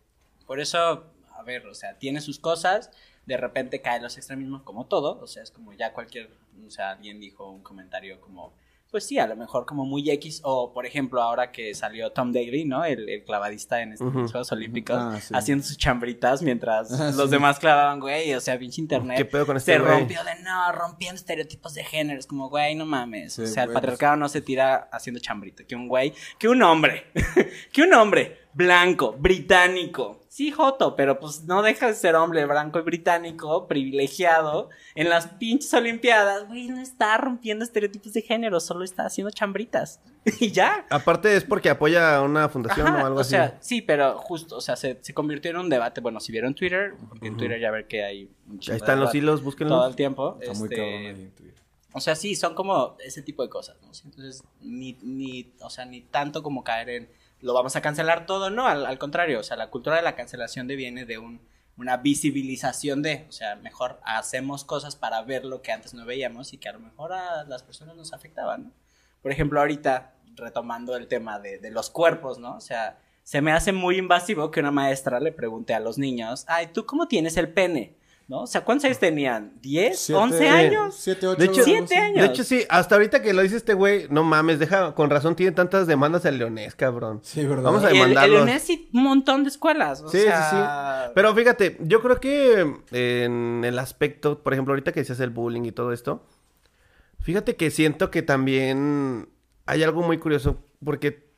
por 0.47 0.61
eso, 0.61 1.12
a 1.33 1.42
ver, 1.42 1.66
o 1.66 1.75
sea, 1.75 1.99
tiene 1.99 2.20
sus 2.20 2.38
cosas, 2.38 2.92
de 3.27 3.37
repente 3.37 3.81
caen 3.81 4.03
los 4.03 4.17
extremismos 4.17 4.63
como 4.63 4.87
todo, 4.87 5.19
o 5.21 5.27
sea, 5.27 5.43
es 5.43 5.51
como 5.51 5.73
ya 5.73 5.93
cualquier, 5.93 6.31
o 6.67 6.71
sea, 6.71 6.91
alguien 6.91 7.21
dijo 7.21 7.51
un 7.51 7.63
comentario 7.63 8.21
como, 8.21 8.53
pues 8.91 9.07
sí, 9.07 9.19
a 9.19 9.27
lo 9.27 9.35
mejor 9.35 9.67
como 9.67 9.85
muy 9.85 10.09
X, 10.09 10.41
o 10.45 10.73
por 10.73 10.87
ejemplo, 10.87 11.21
ahora 11.21 11.51
que 11.51 11.75
salió 11.75 12.13
Tom 12.13 12.33
Daly, 12.33 12.65
¿no? 12.65 12.85
El, 12.85 13.09
el 13.09 13.25
clavadista 13.25 13.83
en 13.83 13.95
estos. 13.95 14.13
Juegos 14.13 14.53
Olímpicos, 14.53 14.97
Ah, 14.97 15.19
sí. 15.21 15.35
haciendo 15.35 15.65
sus 15.65 15.77
chambritas 15.77 16.43
mientras 16.43 16.93
Ah, 16.93 17.07
los 17.11 17.25
sí. 17.25 17.31
demás 17.33 17.59
clavaban, 17.59 17.99
güey, 17.99 18.33
o 18.35 18.41
sea, 18.41 18.57
pinche 18.57 18.81
internet. 18.81 19.17
¿Qué 19.17 19.25
pedo 19.25 19.47
con 19.47 19.57
este 19.57 19.73
Se 19.73 19.79
güey? 19.81 19.91
rompió 19.99 20.23
de 20.23 20.41
no, 20.45 20.71
rompiendo 20.71 21.17
estereotipos 21.17 21.75
de 21.75 21.83
género, 21.83 22.21
es 22.21 22.27
como, 22.29 22.49
güey, 22.49 22.77
no 22.77 22.87
mames, 22.87 23.33
Sí, 23.33 23.43
o 23.43 23.47
sea, 23.49 23.65
el 23.65 23.73
patriarcado 23.73 24.15
no 24.15 24.29
se 24.29 24.41
tira 24.43 24.89
haciendo 24.93 25.19
chambrita, 25.21 25.65
que 25.65 25.75
un 25.75 25.89
güey, 25.89 26.13
que 26.39 26.47
un 26.49 26.63
hombre, 26.63 27.07
que 27.73 27.83
un 27.83 27.93
hombre 27.95 28.44
blanco, 28.55 29.14
británico, 29.19 30.21
sí, 30.29 30.51
Joto, 30.51 30.97
pero 30.97 31.21
pues 31.21 31.45
no 31.45 31.62
deja 31.62 31.87
de 31.87 31.95
ser 31.95 32.14
hombre 32.17 32.45
blanco 32.47 32.79
y 32.79 32.83
británico, 32.83 33.67
privilegiado, 33.69 34.71
en 34.95 35.09
las 35.09 35.29
pinches 35.29 35.73
olimpiadas, 35.75 36.47
güey, 36.49 36.69
no 36.69 36.81
está 36.81 37.17
rompiendo 37.19 37.64
estereotipos 37.64 38.12
de 38.12 38.23
género, 38.23 38.59
solo 38.61 38.85
está 38.85 39.07
haciendo 39.07 39.31
chambritas, 39.31 40.01
y 40.40 40.51
ya. 40.51 40.87
Aparte 40.90 41.37
es 41.37 41.45
porque 41.45 41.71
apoya 41.71 42.17
a 42.17 42.23
una 42.23 42.49
fundación 42.49 42.88
Ajá, 42.88 43.03
o 43.03 43.07
algo 43.07 43.19
o 43.19 43.21
así. 43.21 43.31
sea, 43.31 43.59
sí, 43.61 43.83
pero 43.83 44.19
justo, 44.19 44.57
o 44.57 44.61
sea, 44.61 44.77
se, 44.77 44.99
se 45.03 45.14
convirtió 45.14 45.51
en 45.51 45.59
un 45.59 45.69
debate, 45.69 46.01
bueno, 46.01 46.19
si 46.21 46.33
vieron 46.33 46.55
Twitter, 46.55 46.95
porque 47.09 47.29
en 47.29 47.37
Twitter 47.37 47.61
ya 47.61 47.71
ver 47.71 47.87
que 47.87 48.05
hay 48.05 48.31
un 48.49 48.61
Ahí 48.69 48.77
están 48.77 49.01
los 49.01 49.14
hilos, 49.14 49.40
todo 49.40 49.45
búsquenlos. 49.45 49.88
el 49.88 49.97
tiempo, 49.97 50.38
Está 50.40 50.55
muy 50.55 50.64
este, 50.64 50.77
cabrón 50.77 50.95
ahí 50.95 51.07
en 51.23 51.31
Twitter. 51.33 51.55
o 51.93 52.01
sea, 52.01 52.14
sí, 52.17 52.35
son 52.35 52.55
como 52.55 52.97
ese 53.05 53.23
tipo 53.23 53.43
de 53.43 53.49
cosas, 53.49 53.77
¿no? 53.83 53.88
Entonces, 54.05 54.43
ni, 54.61 54.95
ni, 55.03 55.53
o 55.61 55.71
sea, 55.71 55.85
ni 55.85 56.01
tanto 56.01 56.43
como 56.43 56.64
caer 56.64 56.88
en 56.88 57.24
lo 57.45 57.53
vamos 57.53 57.77
a 57.77 57.83
cancelar 57.83 58.25
todo, 58.25 58.49
no, 58.49 58.67
al, 58.67 58.87
al 58.87 58.99
contrario, 58.99 59.39
o 59.39 59.43
sea, 59.43 59.59
la 59.59 59.69
cultura 59.69 59.97
de 59.97 60.03
la 60.03 60.17
cancelación 60.17 60.67
deviene 60.67 61.05
de 61.05 61.19
un, 61.19 61.47
una 61.77 61.99
visibilización 61.99 63.03
de, 63.03 63.27
o 63.29 63.33
sea, 63.33 63.57
mejor 63.57 64.01
hacemos 64.03 64.65
cosas 64.65 64.97
para 64.97 65.21
ver 65.23 65.45
lo 65.45 65.61
que 65.61 65.71
antes 65.71 65.93
no 65.93 66.07
veíamos 66.07 66.55
y 66.55 66.59
que 66.59 66.71
a 66.71 66.73
lo 66.73 66.81
mejor 66.81 67.13
a 67.13 67.45
las 67.45 67.63
personas 67.63 67.97
nos 67.97 68.15
afectaban, 68.15 68.65
¿no? 68.65 68.71
Por 69.21 69.31
ejemplo, 69.31 69.61
ahorita, 69.61 70.15
retomando 70.37 70.97
el 70.97 71.07
tema 71.07 71.39
de, 71.39 71.59
de 71.59 71.71
los 71.71 71.91
cuerpos, 71.91 72.39
¿no? 72.39 72.57
O 72.57 72.61
sea, 72.61 72.99
se 73.25 73.43
me 73.43 73.53
hace 73.53 73.73
muy 73.73 73.99
invasivo 73.99 74.51
que 74.51 74.61
una 74.61 74.71
maestra 74.71 75.21
le 75.21 75.31
pregunte 75.31 75.75
a 75.75 75.81
los 75.81 75.99
niños, 75.99 76.47
ay, 76.49 76.69
¿tú 76.69 76.87
cómo 76.87 77.09
tienes 77.09 77.37
el 77.37 77.53
pene? 77.53 77.97
¿No? 78.27 78.41
O 78.43 78.47
sea, 78.47 78.65
¿cuántos 78.65 78.87
años 78.87 78.99
tenían? 78.99 79.53
¿10? 79.61 79.93
Siete- 79.97 80.19
¿11 80.19 80.49
años? 80.49 80.95
Siete, 80.99 81.27
ocho. 81.27 81.39
De 81.39 81.45
hecho, 81.45 81.55
algo 81.61 81.65
Siete 81.65 81.85
así. 81.85 81.95
años. 81.97 82.17
De 82.21 82.25
hecho, 82.27 82.43
sí, 82.45 82.65
hasta 82.71 82.95
ahorita 82.95 83.21
que 83.21 83.35
lo 83.35 83.43
dice 83.43 83.57
este 83.57 83.75
güey, 83.75 84.07
no 84.09 84.23
mames, 84.25 84.59
deja, 84.59 84.95
con 84.95 85.11
razón 85.11 85.37
tiene 85.37 85.53
tantas 85.53 85.87
demandas 85.87 86.25
el 86.25 86.39
leonés, 86.39 86.75
cabrón. 86.75 87.21
Sí, 87.23 87.45
¿verdad? 87.45 87.65
Vamos 87.65 87.85
a 87.85 87.93
Y 87.93 88.01
el, 88.01 88.17
el. 88.17 88.33
UNES 88.41 88.71
y 88.71 88.89
un 88.95 89.03
montón 89.03 89.43
de 89.45 89.51
escuelas. 89.51 90.01
o 90.01 90.09
Sí, 90.09 90.21
sea, 90.23 90.51
sí, 90.51 90.57
sí. 90.57 91.13
Pero 91.15 91.35
fíjate, 91.35 91.77
yo 91.83 92.01
creo 92.01 92.19
que 92.19 92.61
en 92.93 93.63
el 93.63 93.79
aspecto, 93.79 94.43
por 94.43 94.55
ejemplo, 94.55 94.73
ahorita 94.73 94.93
que 94.93 95.01
decías 95.01 95.21
el 95.21 95.29
bullying 95.29 95.65
y 95.67 95.73
todo 95.73 95.93
esto, 95.93 96.27
fíjate 97.21 97.57
que 97.57 97.71
siento 97.71 98.11
que 98.11 98.23
también 98.23 99.29
hay 99.67 99.83
algo 99.83 100.01
muy 100.03 100.17
curioso, 100.17 100.65
porque, 100.83 101.31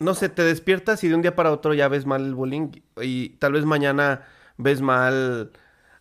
no 0.00 0.14
sé, 0.14 0.28
te 0.28 0.42
despiertas 0.42 1.04
y 1.04 1.08
de 1.08 1.14
un 1.14 1.22
día 1.22 1.36
para 1.36 1.52
otro 1.52 1.74
ya 1.74 1.86
ves 1.86 2.06
mal 2.06 2.24
el 2.24 2.34
bullying 2.34 2.70
y 3.00 3.30
tal 3.38 3.52
vez 3.52 3.64
mañana 3.64 4.26
ves 4.56 4.80
mal... 4.80 5.52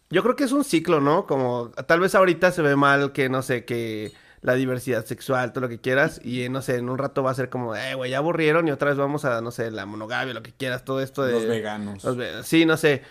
Yo 0.09 0.23
creo 0.23 0.35
que 0.35 0.43
es 0.45 0.51
un 0.51 0.63
ciclo, 0.63 1.01
¿no? 1.01 1.25
Como 1.25 1.71
tal 1.87 1.99
vez 1.99 2.15
ahorita 2.15 2.51
se 2.51 2.61
ve 2.61 2.75
mal 2.75 3.11
que, 3.11 3.29
no 3.29 3.41
sé, 3.41 3.65
que 3.65 4.13
la 4.41 4.53
diversidad 4.53 5.03
sexual, 5.05 5.51
todo 5.51 5.61
lo 5.61 5.69
que 5.69 5.79
quieras, 5.81 6.21
y 6.23 6.43
eh, 6.43 6.49
no 6.49 6.61
sé, 6.61 6.77
en 6.77 6.89
un 6.89 6.97
rato 6.97 7.23
va 7.23 7.31
a 7.31 7.33
ser 7.33 7.49
como, 7.49 7.75
eh, 7.75 7.95
güey, 7.95 8.11
ya 8.11 8.19
aburrieron 8.19 8.67
y 8.67 8.71
otra 8.71 8.89
vez 8.89 8.97
vamos 8.97 9.25
a, 9.25 9.41
no 9.41 9.51
sé, 9.51 9.71
la 9.71 9.85
monogamia, 9.85 10.33
lo 10.33 10.43
que 10.43 10.53
quieras, 10.53 10.85
todo 10.85 11.01
esto 11.01 11.23
de... 11.25 11.33
Los 11.33 11.47
veganos. 11.47 12.03
Los 12.03 12.15
ve- 12.15 12.43
Sí, 12.43 12.65
no 12.65 12.77
sé. 12.77 13.01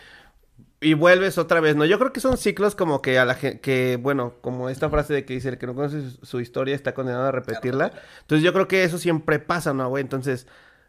Y 0.81 0.95
vuelves 0.95 1.37
otra 1.39 1.61
vez, 1.61 1.75
¿no? 1.75 1.85
Yo 1.85 1.99
creo 1.99 2.13
que 2.13 2.21
son 2.21 2.37
ciclos 2.37 2.75
como 2.77 3.03
que 3.03 3.19
a 3.19 3.25
la 3.25 3.35
gente, 3.35 3.61
que, 3.61 3.97
bueno, 4.01 4.35
como 4.41 4.69
esta 4.71 4.89
frase 4.89 5.15
de 5.15 5.25
que 5.25 5.35
dice, 5.35 5.49
el 5.49 5.59
que 5.59 5.67
no 5.67 5.75
conoce 5.75 6.11
su, 6.11 6.25
su 6.25 6.41
historia 6.41 6.75
está 6.75 6.95
condenado 6.95 7.25
a 7.27 7.33
repetirla. 7.33 7.93
Entonces 8.21 8.45
yo 8.45 8.53
creo 8.53 8.69
que 8.69 8.85
eso 8.85 8.99
siempre 8.99 9.39
pasa, 9.39 9.73
¿no, 9.75 9.89
güey? 9.89 10.03
Entonces, 10.03 10.47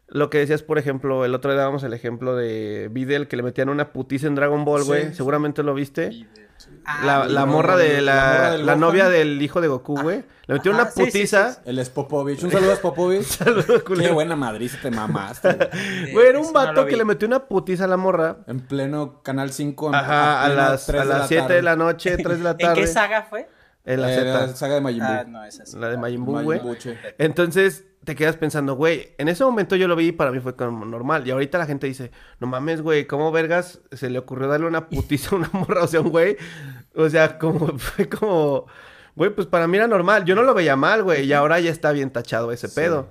lo 0.08 0.30
que 0.30 0.38
decías, 0.40 0.64
por 0.64 0.78
ejemplo, 0.78 1.26
el 1.26 1.36
otro 1.36 1.52
día 1.52 1.60
dábamos 1.60 1.84
el 1.84 1.94
ejemplo 1.94 2.36
de 2.36 2.88
Videl, 2.92 3.28
que 3.28 3.36
le 3.38 3.44
metían 3.44 3.70
una 3.70 3.92
putiza 3.92 4.28
en 4.28 4.36
Dragon 4.36 4.64
Ball, 4.66 4.82
Sí. 4.82 4.88
güey. 4.88 5.14
Seguramente 5.14 5.64
lo 5.64 5.74
viste. 5.74 6.26
Ah, 6.86 7.26
La, 7.30 7.46
morra 7.46 7.74
no, 7.74 7.78
de 7.80 8.02
la 8.02 8.14
morra 8.16 8.58
la, 8.58 8.76
novia 8.76 9.10
del 9.10 9.40
hijo 9.42 9.62
de 9.62 9.68
Goku, 9.68 10.02
güey. 10.02 10.24
Le 10.48 10.56
metió 10.56 10.72
una 10.72 10.86
sí, 10.90 11.04
sí, 11.04 11.06
putiza. 11.12 11.52
sí, 11.54 11.60
El 11.66 11.78
es 11.78 11.90
Popovich. 11.90 12.42
Un 12.44 12.50
saludo 12.50 12.74
a 12.74 12.76
Popovich. 12.78 13.22
Saludos, 13.26 13.84
Qué 13.84 14.12
buena 14.12 14.36
madriz 14.36 14.82
te 14.82 14.90
mamaste. 14.90 15.56
güey. 16.14 16.26
Era 16.30 16.40
un 16.40 16.48
no 16.48 16.54
vato 16.54 16.86
que 16.88 16.96
le 16.98 17.06
metió 17.06 17.28
una 17.28 17.46
putiza 17.46 17.84
a 17.84 17.88
la 17.88 17.98
morra. 17.98 18.38
En 18.48 18.62
pleno 18.62 19.22
Canal 19.22 19.52
5. 19.52 19.90
en- 19.90 19.96
Ajá, 19.96 20.46
a 20.46 20.50
las, 20.50 20.86
tres 20.88 21.02
a 21.02 21.06
las 21.06 21.28
7 21.28 21.42
tarde. 21.44 21.56
de 21.56 21.62
la 21.62 21.76
noche, 21.76 22.18
3 22.18 22.38
de 22.38 22.44
la 22.44 22.52
¿En 22.52 22.58
tarde. 22.58 22.82
qué 22.82 22.88
saga 22.88 23.24
fue? 23.30 23.48
En 23.88 24.02
la 24.02 24.14
Eh, 24.14 24.24
la 24.26 24.40
Z. 24.48 24.56
saga 24.56 24.76
de 24.76 24.82
Majin 24.82 25.00
Buu. 25.00 25.08
Ah, 25.10 25.24
no, 25.28 25.44
es 25.44 25.60
así. 25.60 25.78
La 25.78 25.90
de 25.90 25.98
Majin 25.98 26.24
Buu, 26.26 26.42
güey. 26.42 26.62
Entonces 27.18 27.86
te 28.04 28.16
quedas 28.16 28.38
pensando, 28.38 28.76
güey, 28.76 29.14
en 29.18 29.28
ese 29.28 29.44
momento 29.44 29.76
yo 29.76 29.88
lo 29.88 29.96
vi 29.96 30.08
y 30.08 30.12
para 30.12 30.32
mí 30.32 30.40
fue 30.40 30.56
como 30.56 30.86
normal. 30.86 31.28
Y 31.28 31.32
ahorita 31.32 31.58
la 31.58 31.66
gente 31.66 31.88
dice, 31.88 32.12
no 32.40 32.48
mames, 32.48 32.82
güey, 32.82 33.06
¿cómo 33.08 33.32
vergas 33.32 33.82
se 33.92 34.10
le 34.10 34.20
ocurrió 34.20 34.48
darle 34.48 34.68
una 34.68 34.88
putiza 34.90 35.36
a 35.36 35.40
una 35.40 35.50
morra? 35.54 35.82
O 35.84 35.88
sea, 35.88 36.02
un 36.02 36.10
güey, 36.10 36.38
o 36.96 37.10
sea, 37.10 37.38
como, 37.40 37.68
fue 37.78 38.08
como, 38.08 38.68
güey, 39.16 39.30
pues 39.32 39.48
para 39.48 39.68
mí 39.68 39.78
era 39.78 39.88
normal. 39.88 40.26
Yo 40.26 40.36
no 40.36 40.44
lo 40.44 40.54
veía 40.54 40.76
mal, 40.76 41.04
güey, 41.04 41.26
y 41.26 41.34
ahora 41.34 41.60
ya 41.60 41.72
está 41.72 41.92
bien 41.92 42.10
tachado 42.12 42.52
ese 42.52 42.70
pedo. 42.70 43.08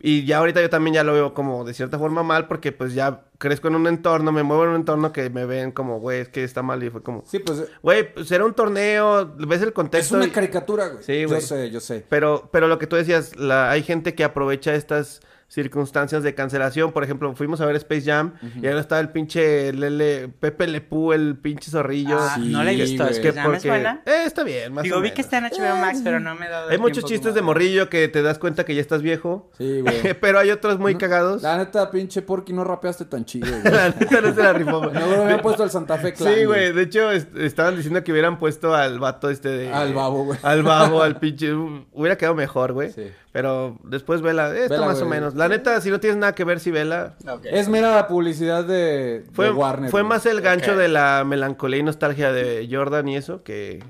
Y 0.00 0.24
ya 0.26 0.38
ahorita 0.38 0.60
yo 0.60 0.70
también 0.70 0.94
ya 0.94 1.02
lo 1.04 1.12
veo 1.12 1.34
como 1.34 1.64
de 1.64 1.74
cierta 1.74 1.98
forma 1.98 2.22
mal 2.22 2.46
porque 2.46 2.70
pues 2.70 2.94
ya 2.94 3.24
crezco 3.38 3.66
en 3.68 3.74
un 3.74 3.86
entorno, 3.88 4.30
me 4.30 4.42
muevo 4.44 4.62
en 4.64 4.70
un 4.70 4.76
entorno 4.76 5.12
que 5.12 5.28
me 5.30 5.44
ven 5.44 5.72
como, 5.72 5.98
güey, 5.98 6.20
es 6.20 6.28
que 6.28 6.44
está 6.44 6.62
mal 6.62 6.82
y 6.82 6.90
fue 6.90 7.02
como, 7.02 7.24
Sí, 7.26 7.40
pues 7.40 7.64
güey, 7.82 8.14
pues 8.14 8.30
era 8.30 8.44
un 8.44 8.54
torneo, 8.54 9.34
ves 9.38 9.62
el 9.62 9.68
es 9.68 9.74
contexto. 9.74 10.16
una 10.16 10.26
y- 10.26 10.30
caricatura, 10.30 10.88
güey. 10.88 11.02
Sí, 11.02 11.24
güey. 11.24 11.40
Yo 11.40 11.46
sé, 11.46 11.70
yo 11.70 11.80
sé. 11.80 12.04
pero, 12.08 12.48
pero 12.52 12.68
lo 12.68 12.78
que 12.78 12.86
tú 12.86 12.94
decías, 12.96 13.36
la, 13.36 13.70
hay 13.70 13.82
gente 13.82 14.14
que 14.14 14.22
aprovecha 14.24 14.74
estas 14.74 15.20
circunstancias 15.48 16.22
de 16.22 16.34
cancelación. 16.34 16.92
Por 16.92 17.02
ejemplo, 17.04 17.34
fuimos 17.34 17.60
a 17.60 17.66
ver 17.66 17.74
Space 17.76 18.02
Jam 18.02 18.34
y 18.62 18.66
ahora 18.66 18.80
estaba 18.80 19.00
el 19.00 19.08
pinche 19.10 19.72
Lele, 19.72 20.28
Pepe 20.28 20.66
Lepú, 20.66 21.12
el 21.12 21.36
pinche 21.38 21.70
zorrillo. 21.70 22.18
Ah, 22.20 22.34
Sí, 22.36 22.48
no 22.52 22.62
la 22.62 22.72
he 22.72 22.76
visto. 22.76 23.06
¿Es 23.06 23.18
que 23.18 23.32
que 23.32 23.40
¿Es 23.56 23.64
buena? 23.64 24.02
Eh, 24.06 24.24
está 24.26 24.44
bien, 24.44 24.72
más 24.74 24.84
Digo, 24.84 24.96
o 24.96 25.00
vi 25.00 25.04
menos. 25.04 25.14
que 25.16 25.20
está 25.22 25.38
en 25.38 25.44
HBO 25.44 25.76
Max, 25.80 26.00
pero 26.04 26.20
no 26.20 26.34
me 26.34 26.46
he 26.46 26.48
dado 26.48 26.68
Hay 26.70 26.78
muchos 26.78 27.04
chistes 27.04 27.34
de 27.34 27.42
morrillo 27.42 27.88
que 27.88 28.08
te 28.08 28.22
das 28.22 28.38
cuenta 28.38 28.64
que 28.64 28.74
ya 28.74 28.80
estás 28.80 29.02
viejo. 29.02 29.50
Sí, 29.56 29.80
güey. 29.80 30.14
pero 30.20 30.38
hay 30.38 30.50
otros 30.50 30.78
muy 30.78 30.96
cagados. 30.96 31.42
La 31.42 31.56
neta, 31.58 31.90
pinche 31.90 32.22
Porky, 32.22 32.52
no 32.52 32.64
rapeaste 32.64 33.06
tan 33.06 33.24
chido, 33.24 33.48
güey. 33.62 33.74
La 33.74 33.88
neta 33.88 34.20
no 34.20 34.34
se 34.34 34.42
la 34.42 34.52
rifó. 34.52 34.78
güey. 34.80 34.92
No, 34.92 35.06
güey, 35.06 35.24
me 35.26 35.32
han 35.32 35.40
puesto 35.40 35.64
el 35.64 35.70
Santa 35.70 35.96
Fe 35.98 36.12
Clan. 36.12 36.34
Sí, 36.34 36.44
güey. 36.44 36.72
De 36.72 36.82
hecho, 36.82 37.10
est- 37.10 37.34
estaban 37.36 37.74
diciendo 37.76 38.04
que 38.04 38.12
hubieran 38.12 38.38
puesto 38.38 38.74
al 38.74 38.98
vato 38.98 39.30
este 39.30 39.48
de... 39.48 39.72
Al 39.72 39.94
babo, 39.94 40.24
güey. 40.26 40.38
Al 40.42 40.62
babo, 40.62 41.02
al 41.02 41.16
pinche... 41.20 41.52
Hubiera 41.54 42.16
quedado 42.18 42.34
mejor, 42.34 42.72
güey. 42.74 42.92
Sí. 42.92 43.06
Pero 43.32 43.78
después 43.84 44.22
vela. 44.22 44.56
Esto 44.56 44.74
Vela, 44.74 44.86
más 44.86 45.02
o 45.02 45.06
menos. 45.06 45.34
La 45.34 45.48
neta, 45.48 45.80
si 45.80 45.90
no 45.90 46.00
tienes 46.00 46.16
nada 46.18 46.34
que 46.34 46.44
ver, 46.44 46.60
si 46.60 46.70
vela. 46.70 47.16
Es 47.44 47.68
mera 47.68 48.08
publicidad 48.08 48.64
de, 48.64 49.24
Fue, 49.32 49.46
de 49.46 49.50
Warner. 49.52 49.90
fue 49.90 50.00
güey. 50.00 50.08
más 50.08 50.24
el 50.26 50.40
gancho 50.40 50.76
de 50.76 50.88
la 50.88 51.24
melancolía 51.26 51.80
y 51.80 51.82
nostalgia 51.82 52.32
de 52.32 52.66
Jordan 52.70 53.06
y 53.08 53.16
eso 53.16 53.42
que... 53.42 53.84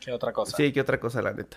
¿Qué 0.00 0.12
otra 0.12 0.32
cosa? 0.32 0.56
Sí, 0.56 0.72
que 0.72 0.80
otra 0.80 1.00
cosa, 1.00 1.22
la 1.22 1.32
neta. 1.32 1.56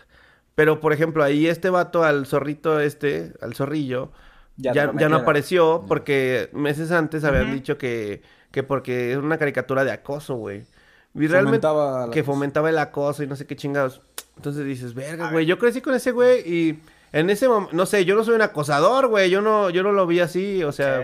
Pero, 0.56 0.80
por 0.80 0.94
ejemplo, 0.94 1.24
ahí 1.24 1.48
este 1.48 1.70
vato 1.70 2.04
al 2.04 2.26
zorrito 2.26 2.80
este, 2.80 3.34
al 3.42 3.54
zorrillo, 3.54 4.12
Ya 4.56 4.74
ya, 4.74 4.88
no 5.10 5.18
apareció 5.18 5.86
porque 5.88 6.50
meses 6.54 6.92
antes 6.92 7.24
habían 7.24 7.54
dicho 7.54 7.78
que, 7.78 8.24
que 8.52 8.64
porque 8.64 9.12
es 9.12 9.18
una 9.18 9.38
caricatura 9.38 9.84
de 9.84 9.92
acoso, 9.92 10.36
güey. 10.36 10.66
Y 11.14 11.28
realmente 11.28 11.68
Fomentaba 11.68 12.08
la 12.08 12.12
que 12.12 12.22
cosa. 12.22 12.32
fomentaba 12.34 12.70
el 12.70 12.80
acoso 12.80 13.22
y 13.22 13.28
no 13.28 13.36
sé 13.36 13.46
qué 13.46 13.56
chingados. 13.56 14.02
Entonces 14.38 14.66
dices, 14.66 14.94
verga, 14.96 15.30
güey, 15.32 15.46
yo 15.46 15.60
crecí 15.60 15.82
con 15.82 15.94
ese 15.94 16.12
güey 16.12 16.40
y 16.42 16.80
en 17.12 17.30
ese 17.30 17.48
momento, 17.48 17.76
no 17.76 17.86
sé, 17.86 18.06
yo 18.06 18.16
no 18.16 18.24
soy 18.24 18.36
un 18.36 18.42
acosador, 18.42 19.08
güey, 19.08 19.30
yo 19.30 19.42
no, 19.42 19.70
yo 19.70 19.84
no 19.84 19.92
lo 19.92 20.06
vi 20.08 20.20
así, 20.20 20.64
o 20.64 20.72
sea, 20.72 21.00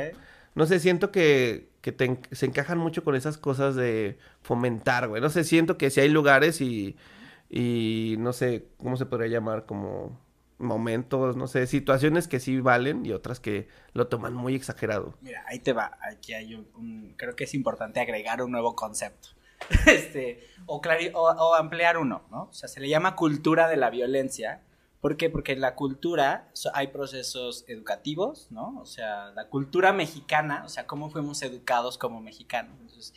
no 0.55 0.65
sé, 0.65 0.79
siento 0.79 1.11
que, 1.11 1.69
que 1.81 1.91
te 1.91 2.05
en- 2.05 2.19
se 2.31 2.45
encajan 2.45 2.77
mucho 2.77 3.03
con 3.03 3.15
esas 3.15 3.37
cosas 3.37 3.75
de 3.75 4.17
fomentar, 4.41 5.07
güey. 5.07 5.21
No 5.21 5.29
sé, 5.29 5.43
siento 5.43 5.77
que 5.77 5.89
si 5.89 5.99
hay 6.01 6.09
lugares 6.09 6.61
y, 6.61 6.95
y 7.49 8.15
no 8.19 8.33
sé, 8.33 8.65
¿cómo 8.77 8.97
se 8.97 9.05
podría 9.05 9.27
llamar? 9.29 9.65
Como 9.65 10.19
momentos, 10.59 11.35
no 11.35 11.47
sé, 11.47 11.67
situaciones 11.67 12.27
que 12.27 12.39
sí 12.39 12.59
valen 12.61 13.05
y 13.05 13.11
otras 13.11 13.39
que 13.39 13.67
lo 13.93 14.07
toman 14.07 14.33
muy 14.33 14.55
exagerado. 14.55 15.13
Mira, 15.21 15.43
ahí 15.47 15.59
te 15.59 15.73
va. 15.73 15.97
Aquí 16.01 16.33
hay 16.33 16.55
un, 16.55 16.67
un- 16.75 17.13
creo 17.17 17.35
que 17.35 17.43
es 17.43 17.53
importante 17.53 17.99
agregar 17.99 18.41
un 18.41 18.51
nuevo 18.51 18.75
concepto. 18.75 19.29
Este, 19.87 20.47
o, 20.65 20.81
o 21.13 21.55
ampliar 21.55 21.97
uno, 21.97 22.23
¿no? 22.31 22.43
O 22.43 22.53
sea, 22.53 22.67
se 22.69 22.79
le 22.79 22.89
llama 22.89 23.15
cultura 23.15 23.67
de 23.69 23.77
la 23.77 23.89
violencia. 23.89 24.61
¿Por 25.03 25.17
qué? 25.17 25.29
Porque 25.29 25.51
en 25.51 25.59
la 25.59 25.75
cultura 25.75 26.49
so- 26.53 26.71
hay 26.73 26.87
procesos 26.87 27.65
educativos, 27.67 28.47
¿no? 28.51 28.79
O 28.79 28.85
sea, 28.85 29.31
la 29.35 29.49
cultura 29.49 29.91
mexicana, 29.91 30.63
o 30.65 30.69
sea, 30.69 30.87
cómo 30.87 31.09
fuimos 31.09 31.41
educados 31.41 31.97
como 31.97 32.21
mexicanos. 32.21 32.73
Entonces, 32.79 33.13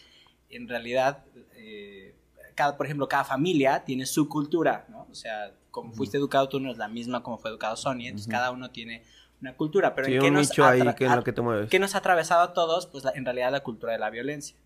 en 0.51 0.67
realidad, 0.69 1.25
eh, 1.55 2.17
cada, 2.57 2.77
por 2.77 2.87
ejemplo, 2.87 3.07
cada 3.09 3.23
familia 3.23 3.85
tiene 3.85 4.05
su 4.05 4.29
cultura, 4.29 4.85
¿no? 4.89 5.07
O 5.11 5.15
sea, 5.15 5.53
como 5.71 5.93
fuiste 5.93 6.17
educado 6.17 6.49
tú 6.49 6.59
no 6.59 6.73
es 6.73 6.77
la 6.77 6.89
misma 6.89 7.23
como 7.23 7.39
fue 7.39 7.51
educado 7.51 7.77
Sony, 7.77 8.07
entonces 8.07 8.27
cada 8.29 8.51
uno 8.51 8.71
tiene 8.73 9.05
una 9.41 9.55
cultura, 9.57 9.95
pero 9.95 10.09
Sí, 10.09 10.15
¿en 10.15 10.21
qué 10.21 10.27
un 10.29 10.35
nos 10.35 10.59
ahí 10.59 10.95
que 10.97 11.05
en 11.05 11.13
lo 11.13 11.19
at- 11.19 11.25
que 11.25 11.33
te 11.33 11.41
mueves. 11.43 11.71
¿Qué 11.71 11.79
nos 11.79 11.95
ha 11.95 11.99
atravesado 11.99 12.41
a 12.43 12.53
todos? 12.53 12.87
Pues 12.89 13.05
la- 13.05 13.13
en 13.15 13.25
realidad 13.25 13.53
la 13.53 13.61
cultura 13.61 13.93
de 13.93 13.99
la 14.01 14.11
violencia. 14.11 14.57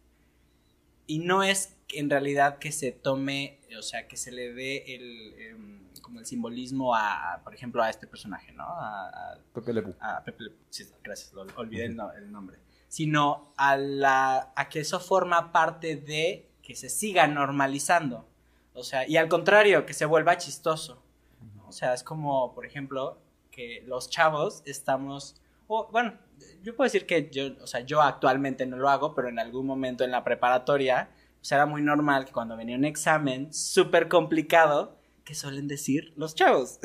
Y 1.10 1.18
no 1.18 1.42
es 1.42 1.76
en 1.92 2.08
realidad 2.08 2.58
que 2.58 2.70
se 2.70 2.92
tome, 2.92 3.58
o 3.76 3.82
sea, 3.82 4.06
que 4.06 4.16
se 4.16 4.30
le 4.30 4.52
dé 4.52 4.94
el, 4.94 5.34
em, 5.40 5.80
como 6.02 6.20
el 6.20 6.26
simbolismo 6.26 6.94
a, 6.94 7.40
por 7.42 7.52
ejemplo, 7.52 7.82
a 7.82 7.90
este 7.90 8.06
personaje, 8.06 8.52
¿no? 8.52 8.62
A, 8.64 9.08
a- 9.08 9.38
Pepe 9.52 9.72
Le 9.72 9.82
Pew. 9.82 9.94
a 10.00 10.22
Pepe 10.22 10.44
Le- 10.44 10.52
sí, 10.70 10.84
gracias, 11.02 11.32
lo- 11.32 11.42
olvidé 11.56 11.86
el, 11.86 11.98
el 12.16 12.30
nombre. 12.30 12.58
Sino 12.86 13.52
a, 13.56 13.76
la, 13.76 14.52
a 14.54 14.68
que 14.68 14.80
eso 14.80 15.00
forma 15.00 15.50
parte 15.52 15.96
de 15.96 16.48
que 16.62 16.74
se 16.76 16.88
siga 16.88 17.26
normalizando. 17.26 18.26
O 18.74 18.84
sea, 18.84 19.08
y 19.08 19.16
al 19.16 19.28
contrario, 19.28 19.84
que 19.86 19.94
se 19.94 20.04
vuelva 20.06 20.36
chistoso. 20.36 21.02
O 21.66 21.72
sea, 21.72 21.92
es 21.94 22.02
como, 22.04 22.54
por 22.54 22.64
ejemplo, 22.66 23.18
que 23.50 23.82
los 23.86 24.10
chavos 24.10 24.62
estamos, 24.64 25.40
o, 25.66 25.88
bueno, 25.90 26.14
yo 26.62 26.74
puedo 26.76 26.86
decir 26.86 27.06
que 27.06 27.30
yo, 27.30 27.50
o 27.62 27.66
sea, 27.66 27.80
yo 27.80 28.00
actualmente 28.02 28.66
no 28.66 28.76
lo 28.76 28.88
hago, 28.88 29.14
pero 29.14 29.28
en 29.28 29.38
algún 29.38 29.66
momento 29.66 30.04
en 30.04 30.10
la 30.10 30.24
preparatoria, 30.24 31.10
pues 31.40 31.52
era 31.52 31.66
muy 31.66 31.82
normal 31.82 32.24
que 32.26 32.32
cuando 32.32 32.56
venía 32.56 32.76
un 32.76 32.84
examen 32.84 33.52
súper 33.52 34.08
complicado, 34.08 34.96
que 35.24 35.34
suelen 35.34 35.68
decir 35.68 36.12
los 36.16 36.34
chavos. 36.34 36.78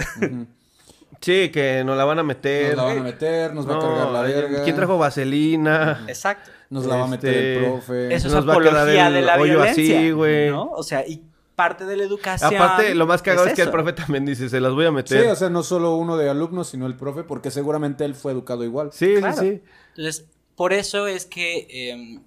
Sí, 1.21 1.49
que 1.49 1.83
nos 1.85 1.97
la 1.97 2.03
van 2.05 2.19
a 2.19 2.23
meter. 2.23 2.75
Nos 2.75 2.77
la 2.77 2.83
van 2.83 2.97
a 2.99 3.03
meter, 3.03 3.53
nos 3.53 3.69
va 3.69 3.77
a 3.77 3.79
cargar 3.79 4.07
la 4.09 4.21
verga. 4.21 4.63
¿Quién 4.63 4.75
trajo 4.75 4.97
vaselina? 4.97 6.03
Exacto. 6.07 6.51
Nos 6.69 6.85
la 6.85 6.97
va 6.97 7.05
a 7.05 7.07
meter 7.07 7.33
Este, 7.33 7.57
el 7.57 7.63
profe. 7.71 8.13
Eso 8.13 8.27
es 8.27 8.33
Nos 8.33 8.47
va 8.47 8.53
a 8.53 8.57
quedar 8.59 8.75
apología 8.75 9.07
el 9.07 9.13
de 9.13 9.21
la 9.21 9.35
hoyo 9.35 9.53
violencia. 9.53 9.97
así, 9.97 10.11
güey. 10.11 10.49
¿no? 10.49 10.69
O 10.71 10.83
sea, 10.83 11.07
y 11.07 11.23
parte 11.55 11.85
de 11.85 11.95
la 11.97 12.03
educación. 12.03 12.53
Aparte, 12.55 12.93
lo 12.95 13.07
más 13.07 13.21
cagado 13.21 13.47
es, 13.47 13.53
que 13.53 13.61
el 13.61 13.71
profe 13.71 13.93
también 13.93 14.25
dice, 14.25 14.49
se 14.49 14.59
las 14.59 14.73
voy 14.73 14.85
a 14.85 14.89
Sí, 14.89 14.93
meter. 14.95 15.27
o 15.29 15.35
sea, 15.35 15.49
no 15.49 15.63
solo 15.63 15.95
uno 15.95 16.17
de 16.17 16.29
alumnos, 16.29 16.69
sino 16.69 16.85
el 16.85 16.95
profe, 16.95 17.23
porque 17.23 17.51
seguramente 17.51 18.03
él 18.05 18.13
fue 18.15 18.31
educado 18.33 18.63
igual. 18.63 18.91
sí, 18.93 19.15
Claro. 19.17 19.37
sí, 19.37 19.49
sí. 19.51 19.61
Entonces, 19.95 20.25
por 20.55 20.73
eso 20.73 21.07
es 21.07 21.25
que, 21.25 21.67
eh, 21.69 22.19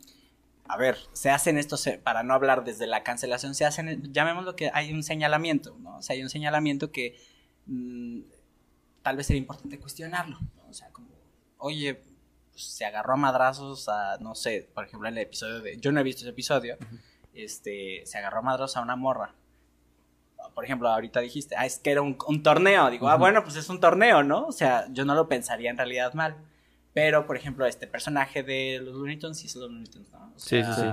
a 0.67 0.77
ver, 0.77 0.97
se 1.13 1.31
hacen 1.31 1.59
estos, 1.59 1.87
eh, 1.87 2.01
para 2.03 2.23
no 2.23 2.35
hablar 2.35 2.65
desde 2.65 2.87
la 2.87 3.03
cancelación, 3.03 3.55
se 3.55 3.65
hacen, 3.65 4.13
llamémoslo 4.13 4.57
que 4.57 4.71
hay 4.73 4.93
un 4.93 5.03
señalamiento, 5.03 5.77
¿no? 5.81 5.99
O 5.99 6.03
sea, 6.03 6.15
hay 6.15 6.23
un 6.23 6.29
señalamiento 6.31 6.91
que 6.93 7.17
mm, 7.67 8.21
tal 9.03 9.17
vez 9.17 9.27
sería 9.27 9.41
importante 9.41 9.79
cuestionarlo, 9.79 10.39
¿no? 10.57 10.69
O 10.69 10.73
sea, 10.73 10.91
como, 10.91 11.09
oye, 11.59 12.03
pues, 12.53 12.65
se 12.65 12.85
agarró 12.85 13.15
a 13.15 13.17
madrazos 13.17 13.89
a, 13.89 14.19
no 14.21 14.35
sé, 14.35 14.69
por 14.75 14.85
ejemplo, 14.85 15.09
en 15.09 15.17
el 15.17 15.23
episodio 15.25 15.61
de, 15.61 15.77
yo 15.79 15.93
no 15.93 16.01
he 16.01 16.03
visto 16.03 16.21
ese 16.23 16.31
episodio, 16.31 16.77
este, 17.45 18.03
se 18.05 18.19
agarró 18.19 18.39
a 18.39 18.43
madrazos 18.43 18.77
a 18.77 18.83
una 18.83 18.97
morra. 18.97 19.35
Por 20.55 20.65
ejemplo, 20.65 20.89
ahorita 20.89 21.21
dijiste, 21.21 21.55
ah, 21.57 21.67
es 21.67 21.79
que 21.79 21.91
era 21.91 22.03
un, 22.03 22.17
un 22.27 22.43
torneo. 22.43 22.91
Digo, 22.91 23.09
ah, 23.09 23.17
bueno, 23.17 23.45
pues 23.45 23.57
es 23.57 23.69
un 23.69 23.81
torneo, 23.81 24.23
¿no? 24.23 24.47
O 24.47 24.53
sea, 24.53 24.87
yo 24.91 25.05
no 25.05 25.15
lo 25.15 25.29
pensaría 25.29 25.71
en 25.71 25.77
realidad 25.77 26.15
mal. 26.15 26.37
Pero, 26.95 27.27
por 27.27 27.37
ejemplo, 27.37 27.65
este 27.67 27.87
personaje 27.87 28.43
de 28.43 28.81
los 28.83 28.95
Looney 28.95 29.19
Tunes 29.19 29.39
sí 29.39 29.47
es 29.47 29.55
los 29.55 29.71
Looney 29.71 29.87
Tunes, 29.87 30.11
¿no? 30.11 30.19
O 30.19 30.33
Sí, 30.37 30.63
sí, 30.63 30.71
sí. 30.75 30.87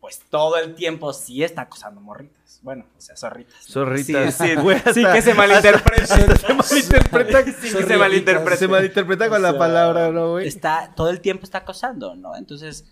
Pues 0.00 0.20
todo 0.30 0.56
el 0.56 0.74
tiempo 0.74 1.12
sí 1.12 1.42
está 1.42 1.62
acosando 1.62 2.00
morritas. 2.00 2.60
Bueno, 2.62 2.86
o 2.96 3.00
sea, 3.00 3.16
zorritas. 3.16 3.68
¿no? 3.68 3.72
Zorritas. 3.72 4.34
Sí, 4.34 4.48
sí, 4.48 4.54
Güey, 4.62 4.78
sí, 4.94 5.04
que 5.12 5.22
se 5.22 5.34
malinterpreta. 5.34 6.06
Se 6.06 6.54
malinterpreta. 6.54 7.44
Sí, 7.44 7.76
que 7.76 7.82
se 7.84 7.96
malinterpreta. 7.96 8.56
Se 8.56 8.68
malinterpreta 8.68 9.28
con 9.28 9.42
la 9.42 9.48
O 9.48 9.52
sea, 9.52 9.58
palabra, 9.58 10.10
¿no, 10.10 10.30
güey? 10.30 10.46
está 10.46 10.92
todo 10.94 11.10
el 11.10 11.20
tiempo 11.20 11.44
está 11.44 11.58
acosando, 11.58 12.14
¿no? 12.14 12.36
Entonces, 12.36 12.86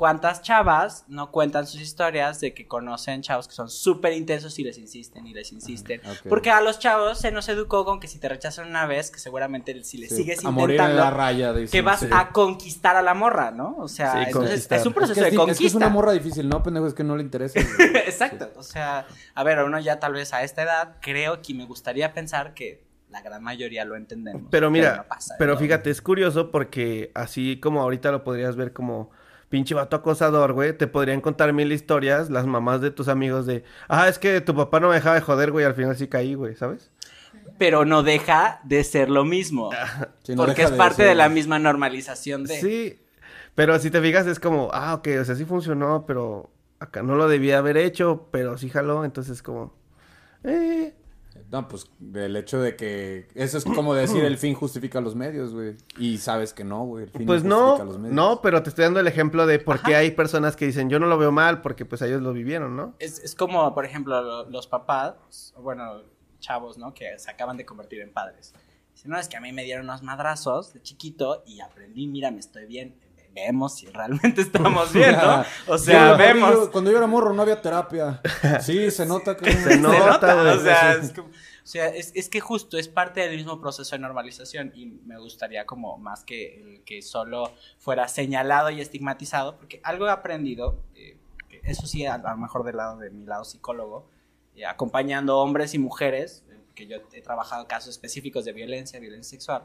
¿cuántas 0.00 0.40
chavas 0.40 1.04
no 1.08 1.30
cuentan 1.30 1.66
sus 1.66 1.78
historias 1.78 2.40
de 2.40 2.54
que 2.54 2.66
conocen 2.66 3.20
chavos 3.20 3.46
que 3.46 3.52
son 3.54 3.68
súper 3.68 4.14
intensos 4.14 4.58
y 4.58 4.64
les 4.64 4.78
insisten 4.78 5.26
y 5.26 5.34
les 5.34 5.52
insisten? 5.52 6.00
ok. 6.00 6.26
Porque 6.26 6.50
a 6.50 6.62
los 6.62 6.78
chavos 6.78 7.18
se 7.20 7.30
nos 7.30 7.50
educó 7.50 7.84
con 7.84 8.00
que 8.00 8.08
si 8.08 8.18
te 8.18 8.26
rechazan 8.26 8.66
una 8.66 8.86
vez, 8.86 9.10
que 9.10 9.18
seguramente 9.18 9.84
si 9.84 9.98
le 9.98 10.08
Sí, 10.08 10.16
sigues 10.16 10.42
a 10.42 10.50
morir 10.50 10.80
en 10.80 10.86
intentando, 10.86 11.04
la 11.04 11.10
raya. 11.10 11.52
dicen, 11.52 11.70
que 11.70 11.82
vas 11.82 12.00
sí. 12.00 12.06
a 12.10 12.30
conquistar 12.32 12.96
a 12.96 13.02
la 13.02 13.12
morra, 13.12 13.50
¿no? 13.50 13.76
O 13.78 13.88
sea, 13.88 14.12
Sí, 14.12 14.18
entonces 14.28 14.50
conquistar. 14.68 14.78
es 14.78 14.86
un 14.86 14.90
Es 14.92 14.96
proceso 14.96 15.20
que 15.20 15.26
es, 15.26 15.32
de 15.32 15.36
conquista. 15.36 15.52
es 15.52 15.58
que 15.58 15.66
es 15.66 15.74
una 15.74 15.88
morra 15.90 16.12
difícil, 16.12 16.48
¿no, 16.48 16.62
pendejo? 16.62 16.86
Es 16.86 16.94
que 16.94 17.04
no 17.04 17.14
le 17.16 17.22
interesa. 17.22 17.60
Exacto, 18.06 18.50
o 18.56 18.62
sea, 18.62 19.06
a 19.34 19.44
ver, 19.44 19.58
uno 19.62 19.78
ya 19.80 20.00
tal 20.00 20.14
vez 20.14 20.32
a 20.32 20.42
esta 20.44 20.62
edad, 20.62 20.96
creo 21.02 21.42
que 21.42 21.52
me 21.52 21.66
gustaría 21.66 22.14
pensar 22.14 22.54
que 22.54 22.82
la 23.10 23.20
gran 23.20 23.42
mayoría 23.42 23.84
lo 23.84 23.96
entendemos. 23.96 24.44
Pero 24.50 24.70
mira, 24.70 24.96
no 24.96 25.04
pasa, 25.08 25.34
pero 25.38 25.58
fíjate, 25.58 25.90
es 25.90 26.00
curioso 26.00 26.50
porque 26.50 27.10
así 27.14 27.60
como 27.60 27.82
ahorita 27.82 28.10
lo 28.12 28.24
podrías 28.24 28.56
ver 28.56 28.72
como 28.72 29.10
pinche 29.50 29.74
vato 29.74 29.96
acosador, 29.96 30.54
güey, 30.54 30.72
te 30.76 30.86
podrían 30.86 31.20
contar 31.20 31.52
mil 31.52 31.70
historias 31.72 32.30
las 32.30 32.46
mamás 32.46 32.80
de 32.80 32.90
tus 32.90 33.08
amigos 33.08 33.44
de, 33.44 33.64
ah, 33.88 34.08
es 34.08 34.18
que 34.18 34.40
tu 34.40 34.54
papá 34.54 34.80
no 34.80 34.88
me 34.88 34.94
dejaba 34.94 35.16
de 35.16 35.20
joder, 35.20 35.50
güey, 35.50 35.66
al 35.66 35.74
final 35.74 35.94
sí 35.96 36.06
caí, 36.08 36.34
güey, 36.34 36.54
¿sabes? 36.56 36.90
Pero 37.58 37.84
no 37.84 38.02
deja 38.02 38.60
de 38.64 38.82
ser 38.84 39.10
lo 39.10 39.24
mismo. 39.24 39.70
Sí, 40.22 40.34
no 40.34 40.44
porque 40.46 40.62
es 40.62 40.70
de 40.70 40.76
parte 40.76 40.96
ser- 40.98 41.08
de 41.08 41.14
la 41.16 41.28
misma 41.28 41.58
normalización 41.58 42.44
de... 42.44 42.60
Sí, 42.60 42.98
pero 43.54 43.78
si 43.78 43.90
te 43.90 44.00
fijas 44.00 44.26
es 44.26 44.38
como, 44.40 44.70
ah, 44.72 44.94
ok, 44.94 45.08
o 45.20 45.24
sea, 45.24 45.34
sí 45.34 45.44
funcionó, 45.44 46.04
pero 46.06 46.50
acá 46.78 47.02
no 47.02 47.16
lo 47.16 47.28
debía 47.28 47.58
haber 47.58 47.76
hecho, 47.76 48.28
pero 48.30 48.56
sí 48.56 48.70
jaló, 48.70 49.04
entonces 49.04 49.42
como, 49.42 49.74
eh, 50.44 50.94
No, 51.50 51.66
pues 51.66 51.90
el 52.14 52.36
hecho 52.36 52.60
de 52.60 52.76
que. 52.76 53.26
Eso 53.34 53.58
es 53.58 53.64
como 53.64 53.92
decir 53.94 54.22
el 54.24 54.38
fin 54.38 54.54
justifica 54.54 55.00
los 55.00 55.16
medios, 55.16 55.52
güey. 55.52 55.76
Y 55.98 56.18
sabes 56.18 56.52
que 56.54 56.62
no, 56.62 56.84
güey. 56.84 57.04
El 57.04 57.10
fin 57.10 57.26
pues 57.26 57.42
justifica 57.42 57.78
no, 57.78 57.84
los 57.84 57.98
medios. 57.98 58.14
no, 58.14 58.40
pero 58.40 58.62
te 58.62 58.68
estoy 58.68 58.84
dando 58.84 59.00
el 59.00 59.08
ejemplo 59.08 59.46
de 59.46 59.58
por 59.58 59.82
qué 59.82 59.96
hay 59.96 60.12
personas 60.12 60.54
que 60.54 60.66
dicen, 60.66 60.88
yo 60.90 60.98
no 61.00 61.06
lo 61.06 61.18
veo 61.18 61.32
mal, 61.32 61.60
porque 61.60 61.84
pues 61.84 62.02
ellos 62.02 62.22
lo 62.22 62.32
vivieron, 62.32 62.76
¿no? 62.76 62.94
Es, 63.00 63.18
es 63.18 63.34
como, 63.34 63.74
por 63.74 63.84
ejemplo, 63.84 64.22
lo- 64.22 64.48
los 64.48 64.66
papás, 64.68 65.52
bueno, 65.58 66.02
chavos, 66.38 66.78
¿no? 66.78 66.94
Que 66.94 67.18
se 67.18 67.30
acaban 67.30 67.56
de 67.56 67.66
convertir 67.66 68.00
en 68.00 68.12
padres. 68.12 68.54
Dicen, 68.94 69.10
no, 69.10 69.18
es 69.18 69.28
que 69.28 69.36
a 69.36 69.40
mí 69.40 69.52
me 69.52 69.64
dieron 69.64 69.84
unos 69.86 70.02
madrazos 70.02 70.72
de 70.72 70.80
chiquito 70.82 71.42
y 71.46 71.60
aprendí, 71.60 72.06
mira, 72.06 72.30
me 72.30 72.38
estoy 72.38 72.66
bien. 72.66 72.94
Vemos 73.34 73.76
si 73.76 73.86
realmente 73.86 74.40
estamos 74.42 74.92
bien, 74.94 75.12
¿no? 75.16 75.44
O 75.66 75.78
sea, 75.78 76.10
Yo, 76.12 76.16
vemos. 76.18 76.50
yo- 76.52 76.72
cuando 76.72 76.90
yo 76.90 76.98
era 76.98 77.06
morro 77.06 77.32
no 77.32 77.42
había 77.42 77.60
terapia. 77.60 78.20
Sí, 78.60 78.90
se 78.90 79.06
nota 79.06 79.36
que. 79.36 79.52
Se 79.52 79.78
nota, 79.78 80.34
güey. 80.42 80.56
o 80.56 80.60
sea, 80.60 80.92
es, 80.94 81.12
como- 81.12 81.28
o 81.28 81.66
sea, 81.70 81.88
es, 81.88 82.10
es 82.16 82.28
que 82.28 82.40
justo 82.40 82.76
es 82.78 82.88
parte 82.88 83.20
del 83.20 83.36
mismo 83.36 83.60
proceso 83.60 83.94
de 83.94 84.00
normalización 84.00 84.72
y 84.74 84.86
me 84.86 85.18
gustaría 85.18 85.66
como 85.66 85.98
más 85.98 86.24
que 86.24 86.60
el 86.60 86.82
que 86.84 87.00
solo 87.02 87.52
fuera 87.78 88.08
señalado 88.08 88.70
y 88.70 88.80
estigmatizado, 88.80 89.56
porque 89.56 89.80
algo 89.84 90.06
he 90.06 90.10
aprendido, 90.10 90.78
eh, 90.96 91.16
eso 91.62 91.86
sí, 91.86 92.06
a, 92.06 92.14
a 92.14 92.30
lo 92.32 92.36
mejor 92.38 92.64
del 92.64 92.78
lado 92.78 92.98
de 92.98 93.10
mi 93.10 93.24
lado 93.24 93.44
psicólogo, 93.44 94.08
eh, 94.56 94.66
acompañando 94.66 95.38
hombres 95.38 95.74
y 95.74 95.78
mujeres, 95.78 96.42
eh, 96.50 96.56
que 96.74 96.86
yo 96.88 96.96
he 97.12 97.22
trabajado 97.22 97.68
casos 97.68 97.90
específicos 97.90 98.44
de 98.44 98.52
violencia, 98.52 98.98
violencia 98.98 99.30
sexual, 99.38 99.62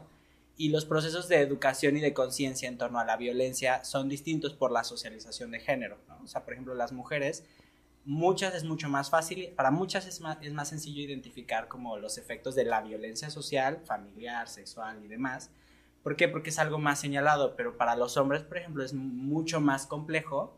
y 0.56 0.70
los 0.70 0.86
procesos 0.86 1.28
de 1.28 1.40
educación 1.40 1.96
y 1.96 2.00
de 2.00 2.14
conciencia 2.14 2.68
en 2.68 2.78
torno 2.78 2.98
a 2.98 3.04
la 3.04 3.16
violencia 3.16 3.84
son 3.84 4.08
distintos 4.08 4.54
por 4.54 4.72
la 4.72 4.84
socialización 4.84 5.50
de 5.50 5.60
género, 5.60 5.98
¿no? 6.08 6.18
O 6.24 6.26
sea, 6.26 6.44
por 6.44 6.54
ejemplo, 6.54 6.74
las 6.74 6.92
mujeres 6.92 7.44
muchas 8.06 8.54
es 8.54 8.64
mucho 8.64 8.88
más 8.88 9.10
fácil, 9.10 9.52
para 9.56 9.70
muchas 9.70 10.06
es 10.06 10.20
más, 10.20 10.38
es 10.40 10.52
más 10.52 10.68
sencillo 10.68 11.02
identificar 11.02 11.68
como 11.68 11.98
los 11.98 12.18
efectos 12.18 12.54
de 12.54 12.64
la 12.64 12.80
violencia 12.80 13.30
social, 13.30 13.82
familiar, 13.84 14.48
sexual 14.48 15.04
y 15.04 15.08
demás. 15.08 15.50
¿Por 16.02 16.16
qué? 16.16 16.28
Porque 16.28 16.50
es 16.50 16.58
algo 16.60 16.78
más 16.78 17.00
señalado, 17.00 17.56
pero 17.56 17.76
para 17.76 17.96
los 17.96 18.16
hombres, 18.16 18.42
por 18.42 18.58
ejemplo, 18.58 18.84
es 18.84 18.94
mucho 18.94 19.60
más 19.60 19.86
complejo 19.86 20.56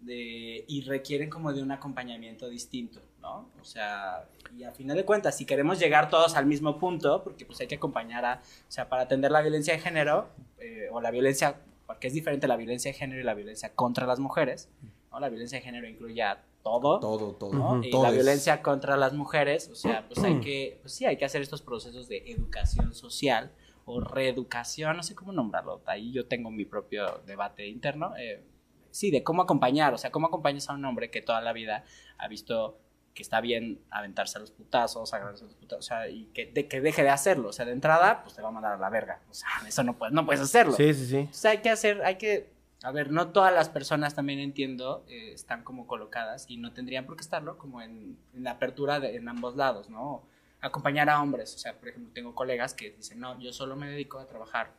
de, 0.00 0.64
y 0.66 0.80
requieren 0.82 1.28
como 1.28 1.52
de 1.52 1.62
un 1.62 1.70
acompañamiento 1.72 2.48
distinto, 2.48 3.02
¿no? 3.20 3.50
O 3.60 3.64
sea, 3.64 4.28
y 4.56 4.64
a 4.64 4.72
final 4.72 4.96
de 4.96 5.04
cuentas, 5.04 5.36
si 5.36 5.44
queremos 5.44 5.78
llegar 5.78 6.08
todos 6.08 6.36
al 6.36 6.46
mismo 6.46 6.78
punto, 6.78 7.22
porque 7.24 7.44
pues 7.44 7.60
hay 7.60 7.66
que 7.66 7.76
acompañar 7.76 8.24
a, 8.24 8.40
o 8.42 8.70
sea, 8.70 8.88
para 8.88 9.02
atender 9.02 9.30
la 9.30 9.40
violencia 9.40 9.74
de 9.74 9.80
género, 9.80 10.28
eh, 10.58 10.88
o 10.92 11.00
la 11.00 11.10
violencia, 11.10 11.60
porque 11.86 12.08
es 12.08 12.14
diferente 12.14 12.46
la 12.46 12.56
violencia 12.56 12.90
de 12.92 12.98
género 12.98 13.20
y 13.20 13.24
la 13.24 13.34
violencia 13.34 13.74
contra 13.74 14.06
las 14.06 14.18
mujeres, 14.18 14.68
¿no? 15.10 15.20
La 15.20 15.28
violencia 15.28 15.58
de 15.58 15.64
género 15.64 15.88
incluye 15.88 16.22
a 16.22 16.42
todo, 16.62 17.00
Todo, 17.00 17.32
todo. 17.32 17.52
¿no? 17.52 17.82
Y 17.82 17.90
la 17.90 18.10
violencia 18.10 18.62
contra 18.62 18.96
las 18.96 19.12
mujeres, 19.14 19.68
o 19.70 19.74
sea, 19.74 20.06
pues 20.06 20.22
hay 20.22 20.40
que, 20.40 20.78
pues 20.82 20.92
sí, 20.92 21.06
hay 21.06 21.16
que 21.16 21.24
hacer 21.24 21.40
estos 21.40 21.62
procesos 21.62 22.08
de 22.08 22.24
educación 22.26 22.94
social 22.94 23.52
o 23.84 24.00
reeducación, 24.00 24.96
no 24.96 25.02
sé 25.02 25.14
cómo 25.14 25.32
nombrarlo, 25.32 25.80
ahí 25.86 26.12
yo 26.12 26.26
tengo 26.26 26.50
mi 26.50 26.66
propio 26.66 27.22
debate 27.26 27.66
interno, 27.68 28.14
eh, 28.18 28.44
sí, 28.90 29.10
de 29.10 29.22
cómo 29.22 29.40
acompañar, 29.42 29.94
o 29.94 29.98
sea, 29.98 30.10
cómo 30.10 30.26
acompañas 30.26 30.68
a 30.68 30.74
un 30.74 30.84
hombre 30.84 31.10
que 31.10 31.22
toda 31.22 31.40
la 31.40 31.54
vida 31.54 31.84
ha 32.18 32.28
visto 32.28 32.78
que 33.18 33.24
está 33.24 33.40
bien 33.40 33.80
aventarse 33.90 34.38
a 34.38 34.40
los 34.40 34.52
putazos, 34.52 35.12
agarrarse 35.12 35.42
a 35.42 35.48
los 35.48 35.56
putazos, 35.56 35.84
o 35.84 35.88
sea, 35.88 36.08
y 36.08 36.26
que, 36.26 36.46
de, 36.46 36.68
que 36.68 36.80
deje 36.80 37.02
de 37.02 37.08
hacerlo, 37.08 37.48
o 37.48 37.52
sea, 37.52 37.64
de 37.64 37.72
entrada, 37.72 38.22
pues 38.22 38.36
te 38.36 38.42
va 38.42 38.50
a 38.50 38.52
mandar 38.52 38.74
a 38.74 38.76
la 38.76 38.88
verga, 38.90 39.20
o 39.28 39.34
sea, 39.34 39.48
eso 39.66 39.82
no 39.82 39.98
puedes, 39.98 40.14
no 40.14 40.24
puedes 40.24 40.40
hacerlo. 40.40 40.74
Sí, 40.74 40.94
sí, 40.94 41.04
sí. 41.04 41.16
Entonces 41.16 41.44
hay 41.44 41.58
que 41.58 41.70
hacer, 41.70 42.00
hay 42.04 42.14
que, 42.14 42.48
a 42.84 42.92
ver, 42.92 43.10
no 43.10 43.30
todas 43.30 43.52
las 43.52 43.70
personas 43.70 44.14
también 44.14 44.38
entiendo, 44.38 45.04
eh, 45.08 45.32
están 45.32 45.64
como 45.64 45.88
colocadas 45.88 46.46
y 46.48 46.58
no 46.58 46.72
tendrían 46.72 47.06
por 47.06 47.16
qué 47.16 47.22
estarlo 47.22 47.58
como 47.58 47.82
en, 47.82 48.16
en 48.34 48.44
la 48.44 48.52
apertura 48.52 49.00
de, 49.00 49.16
en 49.16 49.28
ambos 49.28 49.56
lados, 49.56 49.90
¿no? 49.90 50.22
Acompañar 50.60 51.10
a 51.10 51.20
hombres, 51.20 51.56
o 51.56 51.58
sea, 51.58 51.76
por 51.76 51.88
ejemplo, 51.88 52.12
tengo 52.14 52.36
colegas 52.36 52.72
que 52.72 52.90
dicen, 52.90 53.18
no, 53.18 53.36
yo 53.40 53.52
solo 53.52 53.74
me 53.74 53.90
dedico 53.90 54.20
a 54.20 54.26
trabajar 54.26 54.70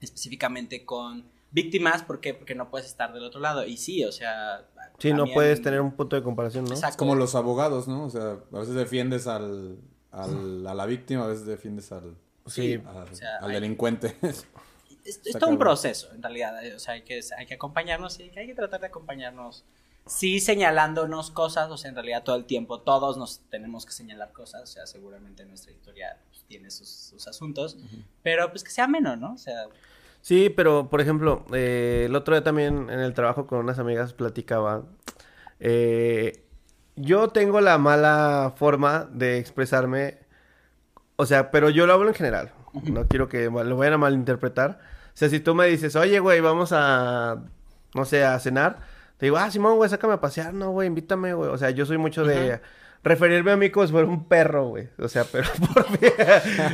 específicamente 0.00 0.86
con 0.86 1.26
víctimas, 1.50 2.02
¿por 2.02 2.20
qué? 2.20 2.34
Porque 2.34 2.54
no 2.54 2.70
puedes 2.70 2.86
estar 2.86 3.12
del 3.12 3.24
otro 3.24 3.40
lado. 3.40 3.64
Y 3.66 3.76
sí, 3.76 4.04
o 4.04 4.12
sea... 4.12 4.66
Sí, 4.98 5.12
no 5.12 5.26
puedes 5.26 5.60
tener 5.60 5.80
un 5.82 5.92
punto 5.92 6.16
de 6.16 6.22
comparación, 6.22 6.64
¿no? 6.64 6.70
Exacto. 6.70 6.92
Es 6.92 6.96
como 6.96 7.14
los 7.14 7.34
abogados, 7.34 7.86
¿no? 7.86 8.04
O 8.04 8.10
sea, 8.10 8.38
a 8.52 8.58
veces 8.58 8.74
defiendes 8.74 9.26
al, 9.26 9.78
al- 10.10 10.66
a 10.66 10.74
la 10.74 10.86
víctima, 10.86 11.24
a 11.24 11.28
veces 11.28 11.44
defiendes 11.44 11.92
al, 11.92 12.16
Sí. 12.46 12.80
al, 12.86 12.96
o 13.12 13.14
sea, 13.14 13.36
al 13.38 13.50
hay- 13.50 13.54
delincuente. 13.56 14.16
es, 15.04 15.20
todo 15.38 15.50
un 15.50 15.58
proceso, 15.58 16.10
en 16.14 16.22
realidad. 16.22 16.54
O 16.74 16.78
sea, 16.78 16.94
hay 16.94 17.02
que, 17.02 17.20
hay 17.36 17.46
que 17.46 17.54
acompañarnos 17.54 18.18
y 18.20 18.24
hay 18.24 18.30
que, 18.30 18.40
hay 18.40 18.46
que 18.46 18.54
tratar 18.54 18.80
de 18.80 18.86
acompañarnos. 18.86 19.64
Sí, 20.06 20.38
señalándonos 20.40 21.30
cosas, 21.32 21.68
o 21.70 21.76
sea, 21.76 21.88
en 21.88 21.96
realidad 21.96 22.22
todo 22.22 22.36
el 22.36 22.44
tiempo 22.44 22.80
todos 22.80 23.16
nos 23.18 23.40
tenemos 23.50 23.84
que 23.84 23.90
señalar 23.92 24.32
cosas, 24.32 24.62
o 24.62 24.66
sea, 24.66 24.86
seguramente 24.86 25.44
nuestra 25.44 25.72
historia 25.72 26.16
pues, 26.30 26.44
tiene 26.44 26.70
sus, 26.70 26.88
sus 26.88 27.26
asuntos, 27.26 27.76
pero 28.22 28.48
pues 28.50 28.62
que 28.62 28.70
sea 28.70 28.86
menos, 28.86 29.18
¿no? 29.18 29.32
O 29.32 29.38
sea, 29.38 29.64
Sí, 30.26 30.50
pero 30.50 30.90
por 30.90 31.00
ejemplo, 31.00 31.44
eh, 31.52 32.06
el 32.06 32.16
otro 32.16 32.34
día 32.34 32.42
también 32.42 32.90
en 32.90 32.98
el 32.98 33.14
trabajo 33.14 33.46
con 33.46 33.60
unas 33.60 33.78
amigas 33.78 34.12
platicaba. 34.12 34.82
eh, 35.60 36.44
yo 36.96 37.28
tengo 37.28 37.60
la 37.60 37.78
mala 37.78 38.54
forma 38.56 39.08
de 39.12 39.38
expresarme, 39.38 40.18
o 41.16 41.26
sea, 41.26 41.52
pero 41.52 41.70
yo 41.70 41.86
lo 41.86 41.92
hablo 41.94 42.08
en 42.08 42.14
general. 42.14 42.52
No 42.84 43.06
quiero 43.06 43.28
que 43.28 43.46
lo 43.46 43.76
vayan 43.76 43.94
a 43.94 43.98
malinterpretar. 43.98 44.80
O 45.14 45.16
sea, 45.16 45.28
si 45.28 45.40
tú 45.40 45.54
me 45.54 45.66
dices, 45.66 45.94
oye, 45.96 46.18
güey, 46.18 46.40
vamos 46.40 46.70
a, 46.72 47.44
no 47.94 48.04
sé, 48.04 48.24
a 48.24 48.38
cenar, 48.40 48.78
te 49.18 49.26
digo, 49.26 49.36
ah, 49.38 49.50
Simón, 49.50 49.76
güey, 49.76 49.90
sácame 49.90 50.14
a 50.14 50.20
pasear, 50.20 50.54
no, 50.54 50.72
güey, 50.72 50.88
invítame, 50.88 51.34
güey. 51.34 51.50
O 51.50 51.58
sea, 51.58 51.70
yo 51.70 51.86
soy 51.86 51.98
mucho 51.98 52.24
de 52.24 52.60
referirme 53.06 53.52
a 53.52 53.56
mí 53.56 53.70
como 53.70 53.86
si 53.86 53.92
fuera 53.92 54.08
un 54.08 54.24
perro, 54.24 54.68
güey. 54.68 54.88
O 54.98 55.08
sea, 55.08 55.24
pero 55.24 55.48
por 55.74 55.90
mí. 55.90 56.08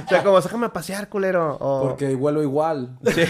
o 0.04 0.08
sea, 0.08 0.22
como, 0.22 0.40
sácame 0.40 0.66
a 0.66 0.72
pasear, 0.72 1.08
culero. 1.08 1.56
O... 1.60 1.82
Porque 1.82 2.14
vuelo 2.14 2.42
igual. 2.42 2.98
Sí. 3.04 3.22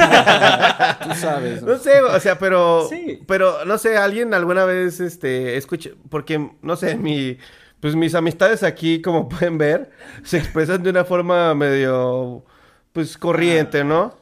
Tú 1.03 1.15
sabes. 1.17 1.63
No 1.63 1.79
sé, 1.79 2.01
o 2.01 2.21
sea, 2.21 2.39
pero. 2.39 2.87
Sí. 2.89 3.21
Pero, 3.27 3.65
no 3.65 3.79
sé, 3.79 3.97
alguien 3.99 4.33
alguna 4.35 4.65
vez, 4.65 5.01
este, 5.01 5.57
escuché. 5.57 5.95
Porque, 6.09 6.51
no 6.63 6.77
sé, 6.77 6.97
mi. 6.97 7.39
Pues 7.81 7.97
mis 7.97 8.15
amistades 8.15 8.63
aquí, 8.63 9.03
como 9.03 9.29
pueden 9.29 9.59
ver, 9.59 9.91
se 10.23 10.39
expresan 10.39 10.85
de 10.85 10.91
una 10.91 11.05
forma 11.05 11.53
medio. 11.55 12.45
Pues 12.93 13.19
corriente, 13.19 13.83
¿no? 13.83 14.22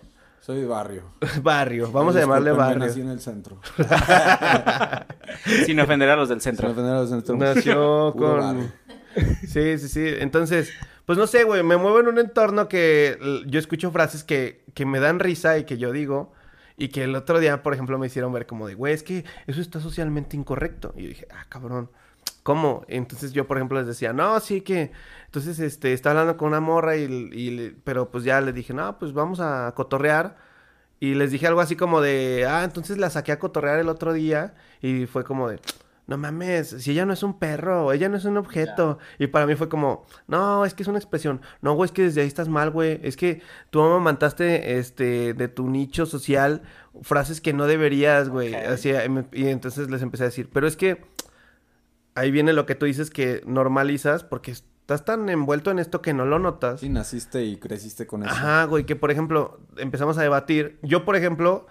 Soy 0.50 0.62
de 0.62 0.66
barrio. 0.66 1.04
Barrio. 1.44 1.92
Vamos 1.92 2.16
a 2.16 2.20
llamarle 2.20 2.50
barrio. 2.50 2.80
Nací 2.84 3.00
en 3.00 3.08
el 3.10 3.20
centro. 3.20 3.60
sin 5.64 5.78
ofender 5.78 6.08
a 6.10 6.16
los 6.16 6.28
del 6.28 6.40
Sin 6.40 6.56
centro. 6.56 6.72
ofender 6.72 6.92
a 6.92 7.00
los 7.02 7.10
centros. 7.10 7.38
Nació 7.38 8.12
Puro 8.16 8.36
con. 8.38 8.72
Sí, 9.46 9.78
sí, 9.78 9.88
sí. 9.88 10.04
Entonces, 10.18 10.72
pues 11.06 11.16
no 11.18 11.28
sé, 11.28 11.44
güey. 11.44 11.62
Me 11.62 11.76
muevo 11.76 12.00
en 12.00 12.08
un 12.08 12.18
entorno 12.18 12.66
que 12.66 13.16
yo 13.46 13.60
escucho 13.60 13.92
frases 13.92 14.24
que, 14.24 14.64
que 14.74 14.86
me 14.86 14.98
dan 14.98 15.20
risa 15.20 15.56
y 15.56 15.62
que 15.66 15.78
yo 15.78 15.92
digo. 15.92 16.32
Y 16.76 16.88
que 16.88 17.04
el 17.04 17.14
otro 17.14 17.38
día, 17.38 17.62
por 17.62 17.72
ejemplo, 17.72 17.96
me 17.96 18.08
hicieron 18.08 18.32
ver 18.32 18.46
como 18.46 18.66
de, 18.66 18.74
güey, 18.74 18.92
es 18.92 19.04
que 19.04 19.24
eso 19.46 19.60
está 19.60 19.78
socialmente 19.78 20.36
incorrecto. 20.36 20.92
Y 20.96 21.02
yo 21.02 21.08
dije, 21.10 21.28
ah, 21.30 21.46
cabrón, 21.48 21.90
¿cómo? 22.42 22.84
Entonces 22.88 23.32
yo, 23.32 23.46
por 23.46 23.56
ejemplo, 23.58 23.78
les 23.78 23.86
decía, 23.86 24.12
no, 24.12 24.38
sí 24.40 24.60
que... 24.60 24.92
Entonces, 25.26 25.60
este, 25.60 25.92
está 25.92 26.10
hablando 26.10 26.36
con 26.36 26.48
una 26.48 26.60
morra 26.60 26.96
y, 26.96 27.02
y 27.04 27.50
le- 27.50 27.70
pero 27.84 28.10
pues 28.10 28.24
ya 28.24 28.40
le 28.40 28.52
dije, 28.52 28.74
no, 28.74 28.98
pues 28.98 29.12
vamos 29.12 29.38
a 29.40 29.72
cotorrear. 29.76 30.36
Y 30.98 31.14
les 31.14 31.30
dije 31.30 31.46
algo 31.46 31.60
así 31.60 31.76
como 31.76 32.00
de, 32.00 32.46
ah, 32.48 32.64
entonces 32.64 32.98
la 32.98 33.08
saqué 33.10 33.32
a 33.32 33.38
cotorrear 33.38 33.78
el 33.78 33.88
otro 33.88 34.12
día. 34.12 34.54
Y 34.82 35.06
fue 35.06 35.24
como 35.24 35.48
de, 35.48 35.60
no 36.06 36.18
mames, 36.18 36.68
si 36.70 36.90
ella 36.90 37.06
no 37.06 37.12
es 37.12 37.22
un 37.22 37.38
perro, 37.38 37.92
ella 37.92 38.08
no 38.08 38.16
es 38.16 38.24
un 38.24 38.36
objeto. 38.36 38.98
Y 39.18 39.28
para 39.28 39.46
mí 39.46 39.54
fue 39.54 39.68
como, 39.68 40.04
no, 40.26 40.64
es 40.66 40.74
que 40.74 40.82
es 40.82 40.88
una 40.88 40.98
expresión. 40.98 41.40
No, 41.62 41.74
güey, 41.74 41.86
es 41.86 41.92
que 41.92 42.02
desde 42.02 42.22
ahí 42.22 42.26
estás 42.26 42.48
mal, 42.48 42.70
güey. 42.70 42.98
Es 43.04 43.16
que 43.16 43.40
tú 43.70 43.80
amamantaste, 43.80 44.78
este, 44.78 45.32
de 45.34 45.46
tu 45.48 45.70
nicho 45.70 46.04
social 46.06 46.62
frases 47.02 47.40
que 47.40 47.52
no 47.52 47.66
deberías, 47.68 48.28
güey. 48.28 48.54
Así, 48.54 48.90
y 49.32 49.46
entonces 49.46 49.88
les 49.90 50.02
empecé 50.02 50.24
a 50.24 50.26
decir, 50.26 50.50
pero 50.52 50.66
es 50.66 50.76
que 50.76 51.00
ahí 52.14 52.30
viene 52.30 52.52
lo 52.52 52.66
que 52.66 52.74
tú 52.74 52.86
dices 52.86 53.10
que 53.10 53.42
normalizas 53.46 54.24
porque 54.24 54.52
estás 54.52 55.04
tan 55.04 55.28
envuelto 55.28 55.70
en 55.70 55.78
esto 55.78 56.02
que 56.02 56.12
no 56.12 56.24
lo 56.24 56.38
notas. 56.38 56.80
Sí, 56.80 56.88
naciste 56.88 57.44
y 57.44 57.56
creciste 57.56 58.06
con 58.06 58.22
eso. 58.22 58.32
Ajá, 58.32 58.64
güey, 58.64 58.84
que 58.84 58.96
por 58.96 59.10
ejemplo, 59.10 59.60
empezamos 59.76 60.18
a 60.18 60.22
debatir. 60.22 60.78
Yo, 60.82 61.04
por 61.04 61.16
ejemplo, 61.16 61.66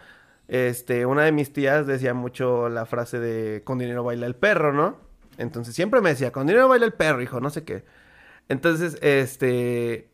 este, 0.47 1.05
una 1.05 1.23
de 1.23 1.31
mis 1.31 1.53
tías 1.53 1.85
decía 1.85 2.13
mucho 2.13 2.69
la 2.69 2.85
frase 2.85 3.19
de 3.19 3.63
con 3.63 3.77
dinero 3.77 4.03
baila 4.03 4.25
el 4.25 4.35
perro, 4.35 4.73
¿no? 4.73 4.97
Entonces 5.37 5.75
siempre 5.75 6.01
me 6.01 6.09
decía, 6.09 6.31
con 6.31 6.47
dinero 6.47 6.67
baila 6.67 6.85
el 6.85 6.93
perro, 6.93 7.21
hijo, 7.21 7.39
no 7.39 7.49
sé 7.49 7.63
qué. 7.63 7.85
Entonces, 8.49 8.97
este, 9.01 10.09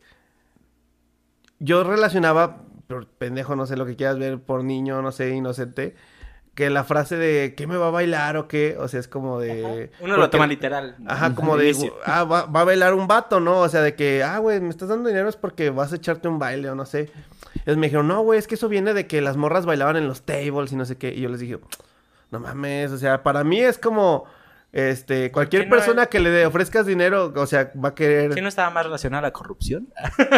yo 1.58 1.84
relacionaba, 1.84 2.64
por 2.86 3.06
pendejo, 3.06 3.56
no 3.56 3.66
sé 3.66 3.76
lo 3.76 3.86
que 3.86 3.96
quieras 3.96 4.18
ver, 4.18 4.40
por 4.40 4.62
niño, 4.62 5.00
no 5.00 5.10
sé, 5.10 5.30
inocente, 5.30 5.96
que 6.56 6.70
la 6.70 6.84
frase 6.84 7.16
de 7.16 7.54
¿qué 7.54 7.66
me 7.66 7.76
va 7.76 7.88
a 7.88 7.90
bailar 7.90 8.38
o 8.38 8.48
qué? 8.48 8.76
O 8.80 8.88
sea, 8.88 8.98
es 8.98 9.08
como 9.08 9.38
de... 9.38 9.90
Uno 10.00 10.16
lo 10.16 10.30
toma 10.30 10.46
literal. 10.46 10.96
Ajá, 11.06 11.34
como 11.34 11.58
de, 11.58 11.66
inicio. 11.66 11.94
ah, 12.04 12.24
va, 12.24 12.46
va 12.46 12.62
a 12.62 12.64
bailar 12.64 12.94
un 12.94 13.06
vato, 13.06 13.40
¿no? 13.40 13.60
O 13.60 13.68
sea, 13.68 13.82
de 13.82 13.94
que, 13.94 14.24
ah, 14.24 14.38
güey, 14.38 14.58
me 14.60 14.70
estás 14.70 14.88
dando 14.88 15.10
dinero 15.10 15.28
es 15.28 15.36
porque 15.36 15.68
vas 15.68 15.92
a 15.92 15.96
echarte 15.96 16.28
un 16.28 16.38
baile 16.38 16.70
o 16.70 16.74
no 16.74 16.86
sé. 16.86 17.10
Entonces 17.56 17.76
me 17.76 17.88
dijeron, 17.88 18.08
no, 18.08 18.22
güey, 18.22 18.38
es 18.38 18.48
que 18.48 18.54
eso 18.54 18.70
viene 18.70 18.94
de 18.94 19.06
que 19.06 19.20
las 19.20 19.36
morras 19.36 19.66
bailaban 19.66 19.96
en 19.96 20.08
los 20.08 20.22
tables 20.22 20.72
y 20.72 20.76
no 20.76 20.86
sé 20.86 20.96
qué. 20.96 21.12
Y 21.12 21.20
yo 21.20 21.28
les 21.28 21.40
dije, 21.40 21.58
no 22.30 22.40
mames, 22.40 22.90
o 22.90 22.96
sea, 22.96 23.22
para 23.22 23.44
mí 23.44 23.60
es 23.60 23.76
como, 23.76 24.24
este, 24.72 25.30
cualquier 25.32 25.64
no 25.68 25.76
persona 25.76 26.06
que 26.06 26.20
le 26.20 26.46
ofrezcas 26.46 26.86
dinero, 26.86 27.32
o 27.36 27.46
sea, 27.46 27.70
va 27.82 27.90
a 27.90 27.94
querer, 27.94 28.34
¿Qué 28.34 28.42
no 28.42 28.48
estaba 28.48 28.70
más 28.70 28.84
relacionado 28.84 29.20
a 29.20 29.28
la 29.28 29.32
corrupción? 29.32 29.88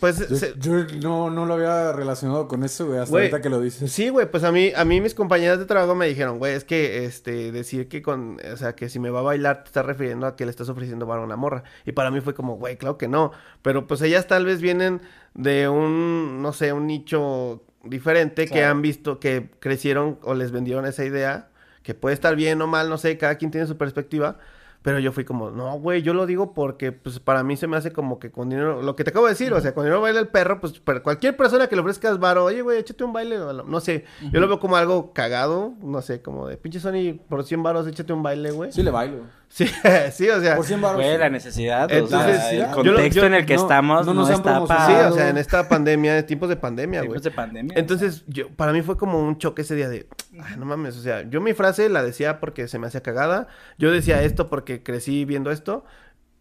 pues, 0.00 0.28
Yo, 0.28 0.36
se- 0.36 0.54
yo 0.58 0.84
no, 1.02 1.30
no 1.30 1.46
lo 1.46 1.54
había 1.54 1.92
relacionado 1.92 2.48
con 2.48 2.64
eso, 2.64 2.86
güey, 2.86 2.98
hasta 2.98 3.10
Güey, 3.10 3.24
ahorita 3.24 3.40
que 3.40 3.48
lo 3.48 3.60
dices. 3.60 3.90
Sí, 3.90 4.08
güey, 4.10 4.30
pues 4.30 4.44
a 4.44 4.52
mí, 4.52 4.72
a 4.76 4.84
mí 4.84 5.00
mis 5.00 5.14
compañeras 5.14 5.58
de 5.58 5.64
trabajo 5.64 5.94
me 5.94 6.06
dijeron, 6.06 6.38
güey, 6.38 6.54
es 6.54 6.64
que, 6.64 7.04
este, 7.06 7.50
decir 7.52 7.88
que 7.88 8.02
con, 8.02 8.38
o 8.52 8.56
sea, 8.56 8.74
que 8.74 8.88
si 8.88 8.98
me 8.98 9.10
va 9.10 9.20
a 9.20 9.22
bailar 9.22 9.62
te 9.62 9.68
estás 9.68 9.86
refiriendo 9.86 10.26
a 10.26 10.36
que 10.36 10.44
le 10.44 10.50
estás 10.50 10.68
ofreciendo 10.68 11.06
varo 11.06 11.22
a 11.22 11.24
una 11.24 11.36
morra. 11.36 11.62
Y 11.84 11.92
para 11.92 12.10
mí 12.10 12.20
fue 12.20 12.34
como, 12.34 12.56
güey, 12.56 12.76
claro 12.76 12.98
que 12.98 13.08
no. 13.08 13.32
Pero 13.62 13.86
pues 13.86 14.02
ellas 14.02 14.26
tal 14.26 14.44
vez 14.44 14.60
vienen 14.60 15.00
de 15.34 15.68
un, 15.68 16.42
no 16.42 16.52
sé, 16.52 16.72
un 16.72 16.86
nicho 16.86 17.62
diferente 17.84 18.46
que 18.46 18.64
han 18.64 18.82
visto, 18.82 19.20
que 19.20 19.50
crecieron 19.60 20.18
o 20.22 20.34
les 20.34 20.50
vendieron 20.50 20.86
esa 20.86 21.04
idea, 21.04 21.48
que 21.82 21.94
puede 21.94 22.14
estar 22.14 22.34
bien 22.36 22.60
o 22.60 22.66
mal, 22.66 22.88
no 22.88 22.98
sé, 22.98 23.16
cada 23.16 23.36
quien 23.36 23.50
tiene 23.50 23.66
su 23.66 23.76
perspectiva. 23.76 24.38
Pero 24.86 25.00
yo 25.00 25.10
fui 25.10 25.24
como, 25.24 25.50
no, 25.50 25.80
güey, 25.80 26.00
yo 26.02 26.14
lo 26.14 26.26
digo 26.26 26.54
porque, 26.54 26.92
pues, 26.92 27.18
para 27.18 27.42
mí 27.42 27.56
se 27.56 27.66
me 27.66 27.76
hace 27.76 27.92
como 27.92 28.20
que 28.20 28.30
con 28.30 28.50
dinero, 28.50 28.82
lo 28.82 28.94
que 28.94 29.02
te 29.02 29.10
acabo 29.10 29.26
de 29.26 29.32
decir, 29.32 29.52
o 29.52 29.60
sea, 29.60 29.74
con 29.74 29.82
dinero 29.82 30.00
baila 30.00 30.20
el 30.20 30.28
perro, 30.28 30.60
pues, 30.60 30.78
para 30.78 31.02
cualquier 31.02 31.36
persona 31.36 31.66
que 31.66 31.74
le 31.74 31.80
ofrezcas 31.80 32.20
varo, 32.20 32.44
oye, 32.44 32.62
güey, 32.62 32.78
échate 32.78 33.02
un 33.02 33.12
baile, 33.12 33.36
no 33.36 33.80
sé, 33.80 34.04
yo 34.30 34.38
lo 34.38 34.46
veo 34.46 34.60
como 34.60 34.76
algo 34.76 35.12
cagado, 35.12 35.72
no 35.82 36.02
sé, 36.02 36.22
como 36.22 36.46
de, 36.46 36.56
pinche 36.56 36.78
Sony, 36.78 37.18
por 37.28 37.42
100 37.42 37.64
varos, 37.64 37.88
échate 37.88 38.12
un 38.12 38.22
baile, 38.22 38.52
güey. 38.52 38.70
Sí 38.70 38.84
le 38.84 38.92
bailo. 38.92 39.24
Sí, 39.56 39.66
sí, 40.12 40.28
o 40.28 40.38
sea, 40.42 40.56
Por 40.56 40.66
100 40.66 40.82
baros. 40.82 41.02
Sí. 41.02 41.16
la 41.16 41.30
necesidad, 41.30 41.90
o 41.90 41.94
Entonces, 41.94 42.36
sea, 42.36 42.50
el 42.66 42.70
contexto 42.74 43.20
yo- 43.22 43.26
en 43.26 43.32
el 43.34 43.46
que 43.46 43.54
no- 43.56 43.62
estamos 43.62 44.06
no 44.06 44.12
no, 44.12 44.20
nos 44.20 44.30
está 44.30 44.42
promocionado. 44.42 45.06
sí, 45.08 45.12
o 45.12 45.14
sea, 45.16 45.30
en 45.30 45.38
esta 45.38 45.66
pandemia, 45.66 46.18
en 46.18 46.26
tiempos 46.26 46.50
de 46.50 46.56
pandemia, 46.56 47.00
güey. 47.00 47.08
tiempos 47.12 47.22
de 47.22 47.30
pandemia. 47.30 47.78
Entonces, 47.78 48.24
yo, 48.26 48.50
para 48.50 48.72
mí 48.72 48.82
fue 48.82 48.98
como 48.98 49.18
un 49.18 49.38
choque 49.38 49.62
ese 49.62 49.74
día 49.74 49.88
de, 49.88 50.08
"Ay, 50.42 50.56
no 50.58 50.66
mames, 50.66 50.96
o 50.98 51.00
sea, 51.00 51.22
yo 51.22 51.40
mi 51.40 51.54
frase 51.54 51.88
la 51.88 52.02
decía 52.02 52.38
porque 52.38 52.68
se 52.68 52.78
me 52.78 52.86
hacía 52.86 53.02
cagada, 53.02 53.46
yo 53.78 53.90
decía 53.90 54.22
esto 54.22 54.50
porque 54.50 54.82
crecí 54.82 55.24
viendo 55.24 55.50
esto, 55.50 55.86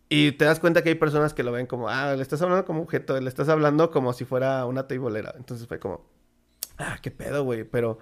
y 0.10 0.34
te 0.34 0.43
das 0.43 0.60
cuenta 0.60 0.84
que 0.84 0.89
hay 0.89 0.95
personas 0.95 1.34
que 1.34 1.43
lo 1.43 1.54
ven 1.54 1.67
como, 1.67 1.88
ah, 1.88 2.15
le 2.17 2.21
estás 2.21 2.41
hablando 2.41 2.65
como 2.65 2.82
objeto, 2.82 3.17
le 3.19 3.30
estás 3.30 3.47
hablando 3.47 3.91
como 3.91 4.12
si 4.12 4.25
fuera 4.25 4.65
una 4.65 4.88
teibolera. 4.88 5.34
Entonces 5.38 5.67
fue 5.67 5.80
como, 5.80 6.06
ah, 6.78 6.97
qué 7.01 7.12
pedo, 7.12 7.45
güey, 7.45 7.63
pero, 7.63 7.97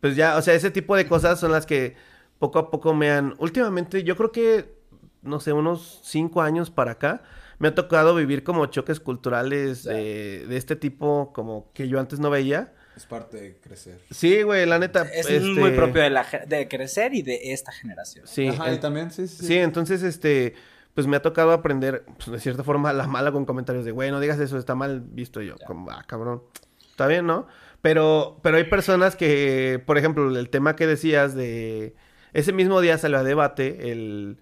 pues 0.00 0.16
ya, 0.16 0.36
o 0.36 0.42
sea, 0.42 0.54
ese 0.54 0.72
tipo 0.72 0.96
de 0.96 1.06
cosas 1.06 1.38
son 1.38 1.52
las 1.52 1.64
que 1.64 1.94
poco 2.38 2.58
a 2.58 2.70
poco 2.70 2.94
me 2.94 3.10
han, 3.10 3.34
últimamente, 3.38 4.04
yo 4.04 4.16
creo 4.16 4.32
que, 4.32 4.74
no 5.22 5.40
sé, 5.40 5.52
unos 5.52 6.00
cinco 6.04 6.42
años 6.42 6.70
para 6.70 6.92
acá, 6.92 7.22
me 7.58 7.68
ha 7.68 7.74
tocado 7.74 8.14
vivir 8.14 8.44
como 8.44 8.66
choques 8.66 9.00
culturales 9.00 9.84
de, 9.84 10.46
de 10.46 10.56
este 10.56 10.76
tipo, 10.76 11.32
como 11.32 11.72
que 11.72 11.88
yo 11.88 11.98
antes 11.98 12.20
no 12.20 12.30
veía. 12.30 12.72
Es 12.96 13.06
parte 13.06 13.40
de 13.40 13.56
crecer. 13.58 14.00
Sí, 14.10 14.42
güey, 14.42 14.66
la 14.66 14.78
neta. 14.78 15.02
es 15.02 15.28
este, 15.28 15.40
muy 15.40 15.72
propio 15.72 16.02
de, 16.02 16.10
la, 16.10 16.26
de 16.46 16.68
crecer 16.68 17.14
y 17.14 17.22
de 17.22 17.52
esta 17.52 17.72
generación. 17.72 18.26
Sí, 18.26 18.48
Ajá, 18.48 18.72
y 18.72 18.78
también, 18.78 19.10
sí, 19.10 19.26
sí. 19.26 19.46
sí, 19.46 19.56
entonces, 19.56 20.02
este, 20.02 20.54
pues 20.94 21.06
me 21.06 21.16
ha 21.16 21.22
tocado 21.22 21.52
aprender, 21.52 22.04
pues, 22.16 22.30
de 22.30 22.40
cierta 22.40 22.64
forma, 22.64 22.92
la 22.92 23.06
mala 23.06 23.30
con 23.32 23.44
comentarios 23.44 23.84
de, 23.84 23.92
güey, 23.92 24.10
no 24.10 24.20
digas 24.20 24.38
eso, 24.40 24.58
está 24.58 24.74
mal 24.74 25.00
visto 25.00 25.40
yo. 25.42 25.54
Como, 25.66 25.90
ah, 25.90 26.04
cabrón. 26.06 26.42
Está 26.90 27.06
bien, 27.06 27.26
¿no? 27.26 27.46
Pero, 27.82 28.40
pero 28.42 28.56
hay 28.56 28.64
personas 28.64 29.14
que, 29.14 29.80
por 29.86 29.98
ejemplo, 29.98 30.36
el 30.36 30.50
tema 30.50 30.74
que 30.74 30.86
decías 30.86 31.34
de... 31.34 31.94
Ese 32.32 32.52
mismo 32.52 32.80
día 32.80 32.98
salió 32.98 33.18
a 33.18 33.22
debate 33.22 33.90
el... 33.90 34.36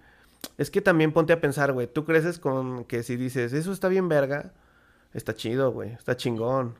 Es 0.57 0.69
que 0.71 0.81
también 0.81 1.11
ponte 1.11 1.33
a 1.33 1.41
pensar, 1.41 1.73
güey, 1.73 1.87
tú 1.87 2.05
creces 2.05 2.39
con 2.39 2.85
que 2.85 3.03
si 3.03 3.15
dices, 3.15 3.53
eso 3.53 3.71
está 3.71 3.87
bien 3.87 4.07
verga, 4.07 4.53
está 5.13 5.33
chido, 5.33 5.71
güey, 5.71 5.93
está 5.93 6.15
chingón. 6.15 6.75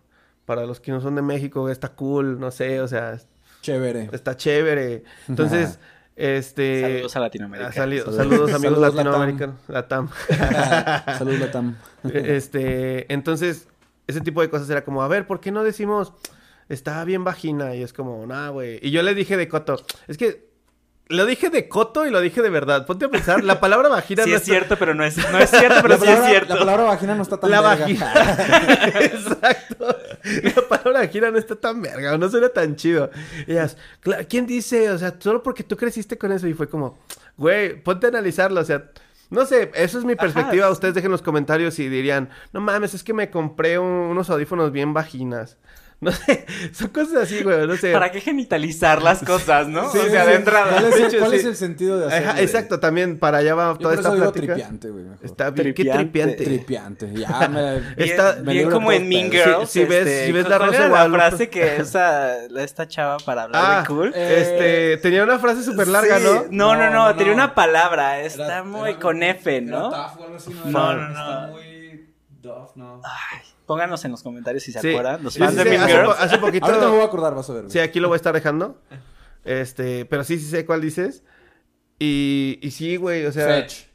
Para 0.46 0.66
los 0.66 0.80
que 0.80 0.92
no 0.92 1.02
son 1.02 1.16
de 1.16 1.22
México, 1.22 1.70
está 1.70 1.90
cool, 1.90 2.40
no 2.40 2.52
sé, 2.52 2.82
o 2.82 2.88
sea, 2.88 3.20
Chévere. 3.62 4.10
está 4.14 4.38
chévere. 4.38 5.04
Entonces, 5.28 5.80
este... 6.16 6.82
Saludos 6.82 7.16
a 7.16 7.20
Latinoamérica. 7.20 7.72
Saludos. 7.72 8.16
saludos, 8.16 8.54
amigos 8.54 8.80
Saludos, 8.80 8.96
latinoamericanos. 8.96 9.56
Latam. 9.68 10.10
Salud, 11.18 11.40
Latam. 11.40 11.76
este, 12.14 13.12
entonces, 13.12 13.68
ese 14.08 14.22
tipo 14.22 14.42
de 14.42 14.50
cosas 14.50 14.70
era 14.70 14.84
como, 14.84 15.04
a 15.04 15.08
ver, 15.08 15.28
¿por 15.28 15.40
qué 15.40 15.52
no 15.52 15.64
decimos 15.64 16.14
está 16.70 17.04
bien 17.06 17.24
vagina? 17.24 17.76
Y 17.76 17.84
es 17.84 17.94
como, 17.94 18.26
nah, 18.26 18.50
güey. 18.50 18.80
Y 18.82 18.92
yo 18.92 19.02
le 19.02 19.14
dije 19.14 19.38
de 19.38 19.48
coto, 19.48 19.84
es 20.08 20.18
que 20.18 20.47
lo 21.10 21.26
dije 21.26 21.50
de 21.50 21.68
coto 21.70 22.06
y 22.06 22.10
lo 22.12 22.20
dije 22.22 22.42
de 22.42 22.50
verdad. 22.50 22.86
Ponte 22.86 23.06
a 23.06 23.10
pensar, 23.10 23.44
la 23.44 23.60
palabra 23.60 23.90
vagina 23.90 24.24
Sí 24.24 24.30
no 24.30 24.36
es 24.36 24.42
está- 24.42 24.54
cierto, 24.54 24.78
pero 24.78 24.94
no 24.94 25.04
es, 25.04 25.18
no 25.32 25.38
es 25.40 25.50
cierto, 25.50 25.76
pero 25.82 25.88
la, 25.90 25.96
sí 25.96 26.06
palabra, 26.06 26.26
es 26.26 26.30
cierto. 26.32 26.54
la 26.54 26.60
palabra 26.60 26.84
vagina 26.84 27.16
no 27.16 27.22
está 27.24 27.38
tan 27.40 27.52
La 27.52 27.62
verga. 27.62 27.80
vagina. 27.86 28.14
Exacto. 29.02 29.96
La 30.44 30.68
palabra 30.68 31.00
vagina 31.02 31.32
no 31.32 31.38
está 31.38 31.56
tan 31.56 31.82
verga, 31.82 32.14
o 32.14 32.18
no 32.18 32.30
suena 32.30 32.50
tan 32.50 32.76
chido. 32.76 33.10
Y 33.48 33.52
ellas, 33.54 33.78
"Cla- 34.04 34.26
¿quién 34.28 34.46
dice? 34.46 34.90
O 34.92 34.98
sea, 34.98 35.16
solo 35.20 35.42
porque 35.44 35.64
tú 35.64 35.78
creciste 35.78 36.18
con 36.18 36.32
eso. 36.32 36.48
Y 36.48 36.54
fue 36.54 36.68
como, 36.70 37.00
güey, 37.38 37.82
ponte 37.82 38.08
a 38.08 38.10
analizarlo. 38.10 38.60
O 38.62 38.66
sea, 38.66 38.84
no 39.30 39.46
sé, 39.46 39.72
eso 39.76 40.00
es 40.00 40.06
mi 40.06 40.16
perspectiva. 40.16 40.66
Ajá. 40.66 40.72
Ustedes 40.74 40.94
dejen 40.96 41.12
los 41.12 41.22
comentarios 41.22 41.80
y 41.80 41.90
dirían, 41.90 42.30
no 42.54 42.62
mames, 42.62 42.94
es 42.94 43.04
que 43.04 43.14
me 43.14 43.30
compré 43.30 43.80
un- 43.80 43.86
unos 43.88 44.30
audífonos 44.30 44.72
bien 44.72 44.94
vaginas. 44.94 45.58
No 46.00 46.12
sé, 46.12 46.46
son 46.74 46.90
cosas 46.90 47.24
así, 47.24 47.42
güey, 47.42 47.66
no 47.66 47.76
sé. 47.76 47.92
¿Para 47.92 48.12
qué 48.12 48.22
genitalizar 48.22 49.02
las 49.02 49.24
cosas, 49.24 49.68
no? 49.68 49.92
Sí, 49.92 49.98
o 49.98 50.06
sea, 50.10 50.26
sí. 50.26 50.30
de 50.30 50.36
entrada. 50.36 50.70
¿Cuál 50.74 50.86
es, 50.86 50.96
el, 50.96 51.06
hecho, 51.06 51.18
cuál 51.18 51.32
sí. 51.32 51.38
es 51.38 51.46
el 51.46 51.56
sentido 51.56 51.98
de 52.00 52.06
hacerlo? 52.06 52.30
Ajá, 52.30 52.42
exacto, 52.42 52.80
también 52.80 53.18
para 53.18 53.40
allá 53.40 53.56
va 53.56 53.72
Yo 53.74 53.78
toda 53.80 53.90
por 53.96 54.00
esta 54.00 54.08
eso 54.10 54.16
digo 54.16 54.32
plática. 54.32 54.54
tripiante, 54.54 54.90
güey. 54.92 55.04
mejor. 55.06 55.26
Está 55.26 55.50
bien, 55.50 55.74
qué 55.74 55.86
Tripiante. 55.86 56.44
tripiante. 56.46 57.14
Ya 57.16 57.48
me... 57.50 57.80
Bien, 57.80 57.94
Está- 57.98 58.36
me 58.44 58.54
bien 58.54 58.70
como 58.70 58.92
en 58.92 59.10
Mean. 59.10 59.32
Girls. 59.32 59.70
Si- 59.72 59.80
si 59.80 59.86
ves- 59.86 60.00
este, 60.08 60.26
si 60.28 60.32
ves 60.34 60.48
la 60.48 60.58
¿cuál 60.58 60.68
Rosa 60.70 60.76
era 60.78 60.84
de 60.86 60.90
Guadalupe? 60.92 61.18
frase 61.20 61.50
que 61.50 61.76
esa, 61.78 62.46
esta 62.46 62.88
chava 62.88 63.18
para 63.18 63.44
hablar 63.44 63.62
Ah, 63.66 63.82
de 63.82 63.88
cool. 63.88 64.14
este, 64.16 64.98
tenía 64.98 65.24
una 65.24 65.40
frase 65.40 65.64
súper 65.64 65.88
larga, 65.88 66.20
Sí, 66.20 66.24
¿no? 66.26 66.34
No, 66.52 66.76
no, 66.76 66.76
No, 66.76 66.90
no, 66.92 67.06
no, 67.08 67.16
tenía 67.16 67.34
una 67.34 67.56
palabra. 67.56 68.22
Está 68.22 68.46
Era- 68.46 68.64
muy 68.64 68.92
era- 68.92 69.00
con 69.00 69.24
F, 69.24 69.58
era 69.58 69.66
¿no? 69.66 69.90
tough 69.90 70.20
o 70.20 70.24
algo 70.26 70.36
así, 70.36 70.54
No, 70.66 70.92
Era- 70.92 71.08
no, 71.08 71.10
no. 71.10 71.10
Está 71.10 71.48
muy 71.48 72.06
tough, 72.44 72.76
no. 72.76 73.02
Pónganos 73.68 74.04
en 74.06 74.12
los 74.12 74.24
comentarios 74.24 74.64
si 74.64 74.72
se 74.72 74.80
Sí. 74.82 74.90
acuerdan. 74.90 75.24
Los 75.24 75.34
Sí, 75.34 75.40
fans 75.40 75.52
sí, 75.52 75.58
de 75.58 75.64
sí, 75.66 75.70
Mean 75.70 75.82
hace, 75.84 75.94
Girls. 75.94 76.08
po- 76.16 76.24
hace 76.24 76.38
poquito. 76.40 76.66
Ahorita 76.66 76.86
me 76.86 76.92
voy 76.94 77.02
a 77.02 77.06
acordar, 77.06 77.36
vas 77.36 77.50
a 77.50 77.54
ver. 77.54 77.66
Sí, 77.70 77.78
aquí 77.80 78.00
lo 78.00 78.08
voy 78.08 78.16
a 78.16 78.18
estar 78.18 78.34
dejando. 78.34 78.82
Este, 79.46 80.06
pero 80.06 80.24
sí, 80.24 80.40
sí 80.40 80.46
sé 80.50 80.66
cuál 80.66 80.82
dices. 80.82 81.24
Y, 82.00 82.60
y 82.62 82.72
sí, 82.72 82.96
güey, 82.96 83.26
o 83.26 83.32
sea. 83.32 83.46
Fetch. 83.48 83.87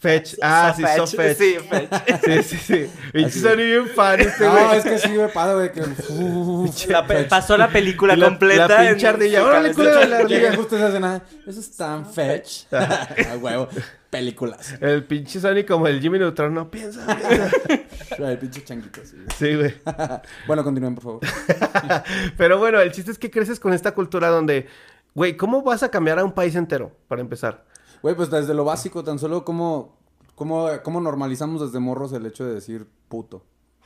Fetch. 0.00 0.36
Ah, 0.40 0.72
sí, 0.74 0.82
so 0.96 1.06
fetch. 1.06 1.36
Sí, 1.38 1.56
Fetch. 1.68 2.24
Sí, 2.24 2.42
sí, 2.42 2.56
sí. 2.56 2.90
Pinche. 3.12 3.38
Sony 3.38 3.56
bien 3.56 3.86
fan 3.88 4.18
este 4.20 4.44
No, 4.46 4.52
güey. 4.52 4.78
es 4.78 4.84
que 4.84 4.98
sí 4.98 5.08
me 5.10 5.28
pasa, 5.28 5.52
güey, 5.54 5.70
que... 5.72 5.82
La 6.88 7.06
pe- 7.06 7.24
pasó 7.24 7.56
la 7.58 7.68
película 7.68 8.16
la- 8.16 8.26
completa. 8.28 8.66
la 8.82 8.88
pinche 8.90 9.06
ardilla, 9.06 9.44
órale, 9.44 9.74
culero, 9.74 10.02
la 10.06 10.16
ardilla. 10.18 10.56
justo 10.56 10.76
esa 10.76 10.88
escena. 10.88 11.22
Eso 11.46 11.60
es 11.60 11.76
tan 11.76 12.10
fetch. 12.10 12.64
A 12.72 13.36
huevo. 13.38 13.68
Películas. 14.08 14.74
El 14.80 15.04
pinche 15.04 15.38
Sony 15.38 15.64
como 15.68 15.86
el 15.86 16.00
Jimmy 16.00 16.18
Neutron, 16.18 16.54
no 16.54 16.70
piensa. 16.70 17.06
piensa. 17.16 17.50
Ay, 18.26 18.36
pinche 18.38 18.64
changuito, 18.64 19.00
sí. 19.04 19.16
Sí, 19.38 19.54
güey. 19.54 19.74
Bueno, 20.46 20.64
continúen, 20.64 20.94
por 20.94 21.04
favor. 21.04 21.20
Pero 22.38 22.58
bueno, 22.58 22.80
el 22.80 22.90
chiste 22.90 23.10
es 23.12 23.18
que 23.18 23.30
creces 23.30 23.60
con 23.60 23.72
esta 23.74 23.92
cultura 23.92 24.28
donde, 24.28 24.66
güey, 25.14 25.36
¿cómo 25.36 25.62
vas 25.62 25.82
a 25.82 25.90
cambiar 25.90 26.18
a 26.18 26.24
un 26.24 26.32
país 26.32 26.54
entero? 26.56 26.90
Para 27.06 27.20
empezar. 27.20 27.64
Güey, 28.02 28.14
pues 28.14 28.30
desde 28.30 28.54
lo 28.54 28.64
básico, 28.64 29.04
tan 29.04 29.18
solo 29.18 29.44
como... 29.44 29.98
¿Cómo, 30.36 31.00
normalizamos 31.02 31.60
desde 31.60 31.80
morros 31.80 32.14
el 32.14 32.24
hecho 32.24 32.46
de 32.46 32.54
decir 32.54 32.88
puto? 33.08 33.42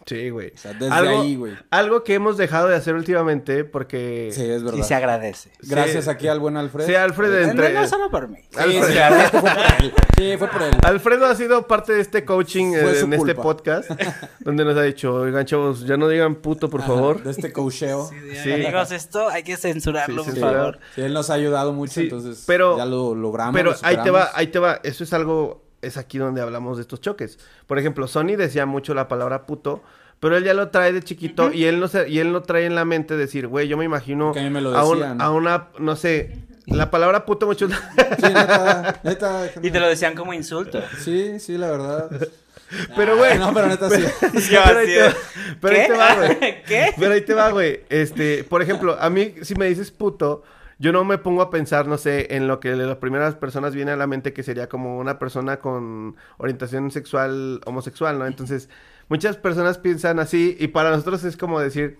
Sí, 0.07 0.30
güey. 0.30 0.52
O 0.55 0.59
sea, 0.59 0.72
desde 0.74 0.90
algo, 0.92 1.22
ahí, 1.22 1.36
güey. 1.36 1.55
Algo 1.70 2.05
que 2.05 2.14
hemos 2.14 2.36
dejado 2.36 2.68
de 2.68 2.76
hacer 2.76 2.94
últimamente 2.94 3.64
porque... 3.64 4.30
Sí, 4.32 4.42
es 4.42 4.62
verdad. 4.62 4.78
Y 4.78 4.82
se 4.82 4.94
agradece. 4.94 5.50
Gracias 5.62 6.05
Sí. 6.05 6.11
aquí 6.11 6.28
al 6.28 6.40
buen 6.40 6.57
Alfred. 6.57 6.86
Sí, 6.86 6.94
Alfred 6.94 7.42
entre... 7.42 7.72
No, 7.72 7.80
no 7.82 7.88
solo 7.88 8.11
por 8.11 8.28
mí. 8.28 8.38
Sí, 8.50 8.59
Alfred- 8.59 8.94
la 8.94 9.28
fue 9.30 9.40
por 9.40 9.50
él. 9.80 9.92
Sí, 10.16 10.34
fue 10.38 10.48
por 10.48 10.62
él. 10.62 10.74
Alfredo 10.84 11.26
ha 11.26 11.34
sido 11.34 11.66
parte 11.66 11.92
de 11.94 12.00
este 12.02 12.24
coaching 12.24 12.74
eh, 12.74 13.00
en 13.00 13.12
este 13.14 13.34
podcast, 13.34 13.90
donde 14.40 14.64
nos 14.64 14.76
ha 14.76 14.82
dicho, 14.82 15.14
oigan 15.14 15.44
chavos, 15.46 15.86
ya 15.86 15.96
no 15.96 16.09
digan 16.09 16.36
puto, 16.36 16.68
por 16.68 16.82
favor. 16.82 17.22
De 17.22 17.30
este 17.30 17.52
cocheo. 17.52 18.11
Sí. 18.42 18.52
Amigos, 18.52 18.92
esto 18.92 19.28
hay 19.28 19.42
que 19.42 19.57
censurarlo, 19.57 20.22
Sí, 20.24 20.30
por 20.32 20.40
favor. 20.40 20.78
Sí, 20.94 21.00
él 21.00 21.12
nos 21.14 21.30
ha 21.30 21.34
ayudado 21.34 21.72
mucho, 21.72 21.94
Sí, 21.94 22.00
entonces 22.02 22.44
pero- 22.46 22.76
ya 22.76 22.84
lo 22.86 23.14
logramos. 23.14 23.55
Pero 23.55 23.70
lo 23.72 23.76
ahí 23.82 23.96
te 24.02 24.11
va, 24.11 24.30
ahí 24.34 24.46
te 24.48 24.59
va. 24.59 24.80
Eso 24.84 25.02
es 25.05 25.12
algo, 25.12 25.64
es 25.87 25.97
aquí 25.97 26.18
donde 26.18 26.41
hablamos 26.41 26.76
de 26.76 26.82
estos 26.82 27.01
choques. 27.01 27.39
Por 27.66 27.78
ejemplo, 27.78 28.07
Sony 28.09 28.37
decía 28.37 28.66
mucho 28.66 28.95
la 28.95 29.09
palabra 29.09 29.47
puto, 29.47 29.82
pero 30.20 30.37
él 30.37 30.45
ya 30.45 30.55
lo 30.55 30.68
trae 30.70 30.93
de 30.93 31.03
chiquito 31.03 31.53
y 31.53 31.64
él 31.64 31.80
no 31.80 31.89
se, 31.89 32.09
y 32.09 32.18
él 32.18 32.32
no 32.32 32.43
trae 32.43 32.66
en 32.66 32.74
la 32.74 32.85
mente 32.85 33.16
decir, 33.16 33.47
güey, 33.47 33.68
yo 33.68 33.76
me 33.76 33.85
imagino 33.85 34.32
Que 34.32 34.41
a 34.41 34.43
mí 34.45 34.51
me 34.51 34.61
lo 34.61 34.74
a, 34.76 34.85
un- 34.85 34.99
decían. 34.99 35.20
a 35.20 35.30
una, 35.30 35.68
no 35.78 35.97
sé, 35.97 36.39
la 36.66 36.91
palabra 36.91 37.26
puto 37.26 37.47
muchos... 37.47 37.70
Sí, 37.70 38.22
neta, 38.22 39.01
neta. 39.03 39.51
Y 39.62 39.70
te 39.70 39.80
lo 39.80 39.89
decían 39.89 40.14
como 40.14 40.32
insulto. 40.32 40.80
Sí, 40.99 41.39
sí, 41.41 41.59
la 41.59 41.70
verdad. 41.70 42.09
pero 42.97 43.16
güey, 43.18 43.39
No, 43.39 43.53
pero 43.53 43.66
neta 43.66 43.91
sí. 43.91 44.03
pero 44.51 44.78
ahí 44.78 44.87
te 44.87 45.03
va, 45.03 45.14
pero 45.61 45.76
ahí 45.76 45.87
te 45.87 45.93
va, 45.93 46.14
güey. 46.14 46.62
¿Qué? 46.66 46.95
Pero 46.99 47.12
ahí 47.12 47.20
te 47.20 47.35
va, 47.35 47.51
güey. 47.51 47.80
Este, 47.91 48.45
por 48.45 48.62
ejemplo, 48.62 48.97
a 48.99 49.11
mí, 49.11 49.35
si 49.43 49.55
me 49.57 49.66
dices 49.66 49.91
puto, 49.91 50.43
yo 50.85 50.93
no 50.93 51.03
me 51.05 51.16
pongo 51.18 51.41
a 51.41 51.49
pensar, 51.51 51.87
no 51.89 51.97
sé, 51.97 52.35
en 52.37 52.47
lo 52.47 52.61
que 52.61 52.76
las 52.76 52.97
primeras 52.99 53.35
personas 53.37 53.74
viene 53.74 53.93
a 53.93 53.97
la 53.97 54.07
mente, 54.07 54.35
que 54.35 54.43
sería 54.43 54.68
como 54.68 54.99
una 54.99 55.18
persona 55.18 55.57
con 55.59 56.16
orientación 56.37 56.91
sexual 56.91 57.61
homosexual, 57.64 58.18
¿no? 58.18 58.26
Entonces, 58.26 58.68
muchas 59.09 59.37
personas 59.39 59.78
piensan 59.78 60.18
así, 60.18 60.57
y 60.61 60.68
para 60.68 60.91
nosotros 60.91 61.24
es 61.24 61.37
como 61.39 61.59
decir, 61.59 61.99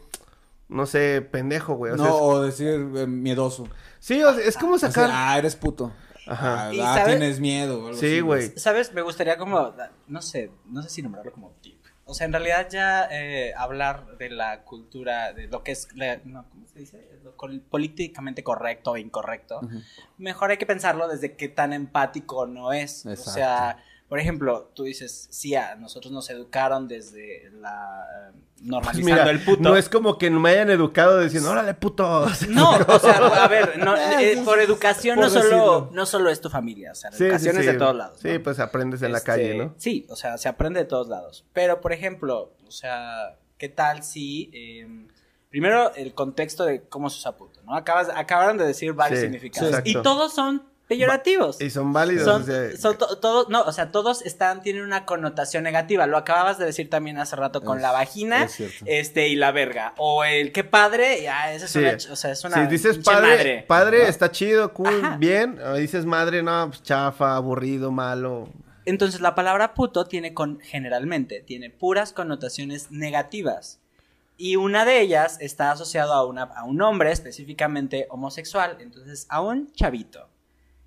no 0.69 0.85
sé, 0.87 1.23
pendejo, 1.23 1.75
güey. 1.77 1.93
O 1.93 1.97
sea, 1.97 2.07
No, 2.07 2.15
es- 2.15 2.21
o 2.23 2.43
decir 2.43 2.69
eh, 2.97 3.07
miedoso. 3.07 3.67
sí, 4.01 4.23
o 4.23 4.35
sea, 4.35 4.45
es 4.45 4.57
como 4.59 4.75
O 4.75 4.79
sea, 4.79 4.91
sacar. 4.91 5.11
ah, 5.13 5.39
eres 5.39 5.57
puto. 5.57 5.93
Ajá. 6.27 6.69
Ah, 6.69 6.75
Y 6.75 6.81
ah, 6.81 6.95
¿sabes? 6.97 7.19
tienes 7.19 7.41
miedo. 7.41 7.83
o 7.83 7.87
algo 7.89 7.99
Sí, 8.01 8.21
güey. 8.21 8.53
¿Sabes? 8.57 8.93
Me 8.95 9.03
gustaría 9.03 9.37
como, 9.39 9.75
no 10.09 10.23
sé, 10.23 10.51
no 10.67 10.83
sé 10.83 10.89
si 10.91 11.03
nombrarlo 11.03 11.33
como 11.33 11.51
tip. 11.63 11.79
O 12.07 12.13
sea, 12.15 12.27
en 12.27 12.33
realidad 12.33 12.69
ya 12.71 13.09
eh, 13.11 13.53
hablar 13.57 14.17
de 14.19 14.29
la 14.31 14.63
cultura, 14.65 15.33
de 15.33 15.49
lo 15.49 15.63
que 15.63 15.73
es, 15.73 15.89
la- 15.95 16.21
no, 16.25 16.45
¿cómo 16.51 16.67
se 16.67 16.79
dice? 16.81 17.09
Políticamente 17.71 18.43
correcto 18.45 18.93
o 18.93 18.97
incorrecto. 18.97 19.61
Mejor 20.19 20.51
hay 20.51 20.57
que 20.59 20.67
pensarlo 20.67 21.09
desde 21.09 21.37
qué 21.37 21.49
tan 21.49 21.73
empático 21.73 22.47
no 22.47 22.73
es. 22.73 23.05
O 23.07 23.17
sea, 23.17 23.79
por 24.09 24.19
ejemplo, 24.19 24.71
tú 24.75 24.85
dices, 24.85 25.29
sí, 25.31 25.55
a 25.55 25.75
nosotros 25.77 26.13
nos 26.13 26.29
educaron 26.31 26.87
desde 26.89 27.51
la... 27.61 28.05
eh, 28.33 28.39
normalizando 28.61 29.11
mira, 29.23 29.31
el 29.31 29.41
puto. 29.45 29.61
no 29.63 29.77
es 29.77 29.89
como 29.89 30.19
que 30.19 30.31
me 30.31 30.51
hayan 30.51 30.71
educado 30.71 31.21
diciendo, 31.21 31.51
órale, 31.51 31.75
puto. 31.75 32.27
No, 32.49 32.71
o 32.77 32.99
sea, 32.99 33.17
a 33.17 33.49
ver, 33.49 33.79
no, 33.79 33.97
eh, 34.21 34.41
por 34.45 34.61
educación 34.61 35.19
no 35.19 35.29
solo, 35.29 35.43
decirlo. 35.45 35.91
no 35.93 36.07
solo 36.07 36.31
es 36.31 36.41
tu 36.41 36.49
familia, 36.51 36.93
o 36.93 36.95
sea, 36.95 37.11
la 37.11 37.17
Sí, 37.17 37.25
sí, 37.25 37.25
educación 37.29 37.59
es 37.59 37.67
de 37.67 37.75
todos 37.75 37.97
lados. 37.97 38.19
Sí, 38.21 38.39
pues 38.39 38.61
aprendes 38.61 39.03
en 39.03 39.13
la 39.13 39.19
Este, 39.19 39.27
calle, 39.27 39.55
¿no? 39.59 39.75
Sí, 39.79 40.07
o 40.11 40.17
sea, 40.17 40.39
se 40.39 40.49
aprende 40.49 40.81
de 40.81 40.87
todos 40.87 41.09
lados. 41.09 41.45
Pero, 41.53 41.81
por 41.81 41.93
ejemplo, 41.93 42.53
o 42.67 42.71
sea, 42.71 43.37
¿qué 43.59 43.69
tal 43.71 44.03
si... 44.05 44.51
eh, 44.53 45.07
primero, 45.55 45.95
el 45.95 46.15
contexto 46.15 46.65
de 46.65 46.83
cómo 46.89 47.09
se 47.11 47.19
usa 47.19 47.37
puto, 47.37 47.63
¿no? 47.63 47.77
Acabas, 47.77 48.09
acabaron 48.13 48.59
de 48.59 48.67
decir 48.67 48.93
varios 48.93 49.21
Sí, 49.21 49.27
significados. 49.27 49.77
sí, 49.77 49.83
y 49.85 50.03
todos 50.03 50.35
son 50.35 50.65
peyorativos. 50.89 51.61
Y 51.61 51.71
son 51.71 51.93
válidos. 51.93 52.25
Son, 52.25 52.43
o 52.43 52.45
sea, 52.45 52.77
son 52.77 52.99
to- 52.99 53.19
todos, 53.19 53.49
no, 53.49 53.63
o 53.63 53.71
sea, 53.73 53.93
todos 53.93 54.21
están, 54.27 54.63
tienen 54.63 54.83
una 54.83 55.07
connotación 55.07 55.63
negativa. 55.63 56.09
Lo 56.09 56.17
acababas 56.19 56.59
de 56.59 56.65
decir 56.67 56.91
también 56.91 57.19
hace 57.19 57.37
rato 57.37 57.63
con 57.63 57.79
Es- 57.79 57.83
la 57.83 57.93
vagina, 57.93 58.45
es 58.45 58.61
este, 58.85 59.29
y 59.29 59.37
la 59.37 59.53
verga. 59.53 59.95
O 59.97 60.25
el 60.25 60.51
qué 60.51 60.65
padre, 60.65 61.23
ya, 61.23 61.53
esa 61.55 61.67
es 61.67 61.71
Sí. 61.71 61.79
una, 61.79 62.13
o 62.13 62.17
sea, 62.17 62.33
es 62.33 62.45
una 62.45 62.57
si 62.65 62.67
dices 62.71 62.99
padre, 62.99 63.29
madre. 63.37 63.65
padre 63.69 64.09
está 64.09 64.33
chido, 64.33 64.73
cool, 64.75 64.89
Ajá. 65.05 65.17
bien. 65.19 65.59
O 65.63 65.75
dices 65.75 66.05
madre, 66.05 66.43
no, 66.43 66.67
pues 66.69 66.83
chafa, 66.83 67.37
aburrido, 67.37 67.93
malo. 67.93 68.49
Entonces 68.87 69.21
la 69.23 69.35
palabra 69.35 69.73
puto 69.73 70.05
tiene 70.07 70.35
con, 70.35 70.59
generalmente, 70.61 71.41
tiene 71.41 71.71
puras 71.71 72.13
connotaciones 72.13 72.91
negativas. 72.91 73.81
Y 74.37 74.57
una 74.57 74.85
de 74.85 75.01
ellas 75.01 75.39
está 75.41 75.71
asociado 75.71 76.13
a, 76.13 76.27
una, 76.27 76.43
a 76.43 76.65
un 76.65 76.81
hombre 76.83 77.13
específicamente 77.13 78.07
homosexual. 78.11 78.79
Entonces, 78.81 79.27
a 79.29 79.41
un 79.41 79.73
chavito 79.73 80.29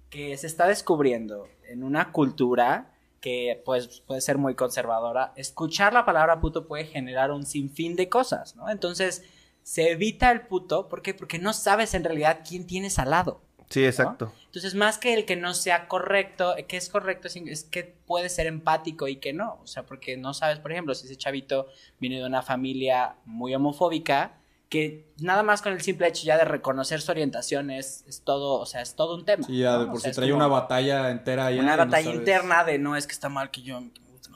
que 0.10 0.38
se 0.38 0.48
está 0.48 0.68
descubriendo 0.68 1.48
en 1.70 1.84
una 1.84 2.12
cultura 2.12 2.93
que 3.22 3.62
pues 3.66 4.02
puede 4.02 4.22
ser 4.22 4.38
muy 4.38 4.56
conservadora, 4.56 5.34
escuchar 5.36 5.93
la 5.93 6.06
palabra 6.06 6.39
puto 6.39 6.68
puede 6.68 6.86
generar 6.86 7.32
un 7.32 7.45
sinfín 7.45 7.95
de 7.95 8.10
cosas, 8.10 8.56
¿no? 8.56 8.70
Entonces, 8.70 9.24
se 9.64 9.91
evita 9.91 10.32
el 10.32 10.41
puto, 10.48 10.88
¿por 10.88 11.02
qué? 11.02 11.14
Porque 11.14 11.39
no 11.39 11.52
sabes 11.54 11.93
en 11.93 12.04
realidad 12.04 12.41
quién 12.48 12.66
tienes 12.68 13.00
al 13.00 13.10
lado. 13.10 13.41
Sí, 13.70 13.86
exacto. 13.86 14.32
Entonces, 14.45 14.76
más 14.76 14.97
que 14.97 15.13
el 15.13 15.26
que 15.26 15.36
no 15.36 15.53
sea 15.53 15.88
correcto, 15.88 16.55
que 16.68 16.78
es 16.78 16.89
correcto, 16.89 17.28
es, 17.28 17.63
que 17.63 17.84
puede 18.05 18.30
ser 18.30 18.47
empático 18.47 19.07
y 19.07 19.18
que 19.18 19.34
no. 19.34 19.59
O 19.61 19.68
sea, 19.68 19.84
porque 19.84 20.15
no 20.18 20.34
sabes, 20.34 20.59
por 20.59 20.72
ejemplo, 20.72 20.95
si 20.95 21.05
ese 21.05 21.18
chavito 21.18 21.68
viene 21.99 22.20
de 22.20 22.26
una 22.26 22.41
familia 22.41 23.15
muy 23.26 23.53
homofóbica, 23.53 24.38
que 24.70 25.05
nada 25.20 25.43
más 25.43 25.61
con 25.61 25.74
el 25.74 25.82
simple 25.82 26.07
hecho 26.07 26.26
ya 26.26 26.38
de 26.38 26.45
reconocer 26.45 27.01
su 27.01 27.11
orientación 27.11 27.70
es, 27.72 28.03
es 28.07 28.22
todo, 28.22 28.59
o 28.59 28.65
sea, 28.65 28.82
es 28.82 28.95
todo 28.95 29.15
un 29.15 29.26
tema. 29.26 29.45
Sí, 29.45 29.59
ya 29.59 29.78
de 29.78 29.86
¿no? 29.86 29.91
por 29.91 29.97
O 29.97 29.99
sea, 29.99 30.11
si 30.11 30.15
trae 30.15 30.30
como 30.30 30.45
una 30.45 30.47
batalla 30.47 31.11
entera 31.11 31.47
ahí. 31.47 31.59
Una 31.59 31.76
batalla 31.76 32.13
interna 32.13 32.63
de 32.63 32.78
no 32.78 32.95
es 32.95 33.05
que 33.05 33.13
está 33.13 33.30
mal 33.30 33.51
que 33.51 33.61
yo 33.61 33.82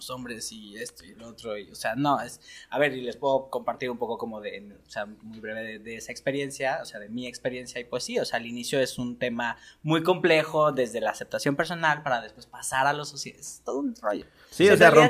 los 0.01 0.09
hombres 0.09 0.51
y 0.51 0.75
esto 0.77 1.05
y 1.05 1.13
lo 1.13 1.29
otro. 1.29 1.57
Y, 1.57 1.69
o 1.69 1.75
sea, 1.75 1.95
no, 1.95 2.19
es. 2.19 2.41
A 2.69 2.79
ver, 2.79 2.93
y 2.93 3.01
les 3.01 3.17
puedo 3.17 3.49
compartir 3.49 3.89
un 3.89 3.97
poco 3.97 4.17
como 4.17 4.41
de, 4.41 4.75
o 4.85 4.89
sea, 4.89 5.05
muy 5.05 5.39
breve 5.39 5.63
de, 5.63 5.79
de 5.79 5.95
esa 5.95 6.11
experiencia, 6.11 6.79
o 6.81 6.85
sea, 6.85 6.99
de 6.99 7.09
mi 7.09 7.27
experiencia. 7.27 7.79
Y 7.79 7.85
pues 7.85 8.03
sí, 8.03 8.19
o 8.19 8.25
sea, 8.25 8.39
al 8.39 8.45
inicio 8.45 8.79
es 8.79 8.97
un 8.97 9.17
tema 9.17 9.57
muy 9.83 10.01
complejo 10.03 10.71
desde 10.71 10.99
la 10.99 11.11
aceptación 11.11 11.55
personal 11.55 12.01
para 12.01 12.21
después 12.21 12.47
pasar 12.47 12.87
a 12.87 12.93
lo 12.93 13.05
social. 13.05 13.35
Es 13.39 13.61
todo 13.63 13.79
un 13.79 13.95
rollo. 13.95 14.25
Sí, 14.49 14.67
o 14.69 14.75
sea, 14.75 14.91
por 14.91 15.07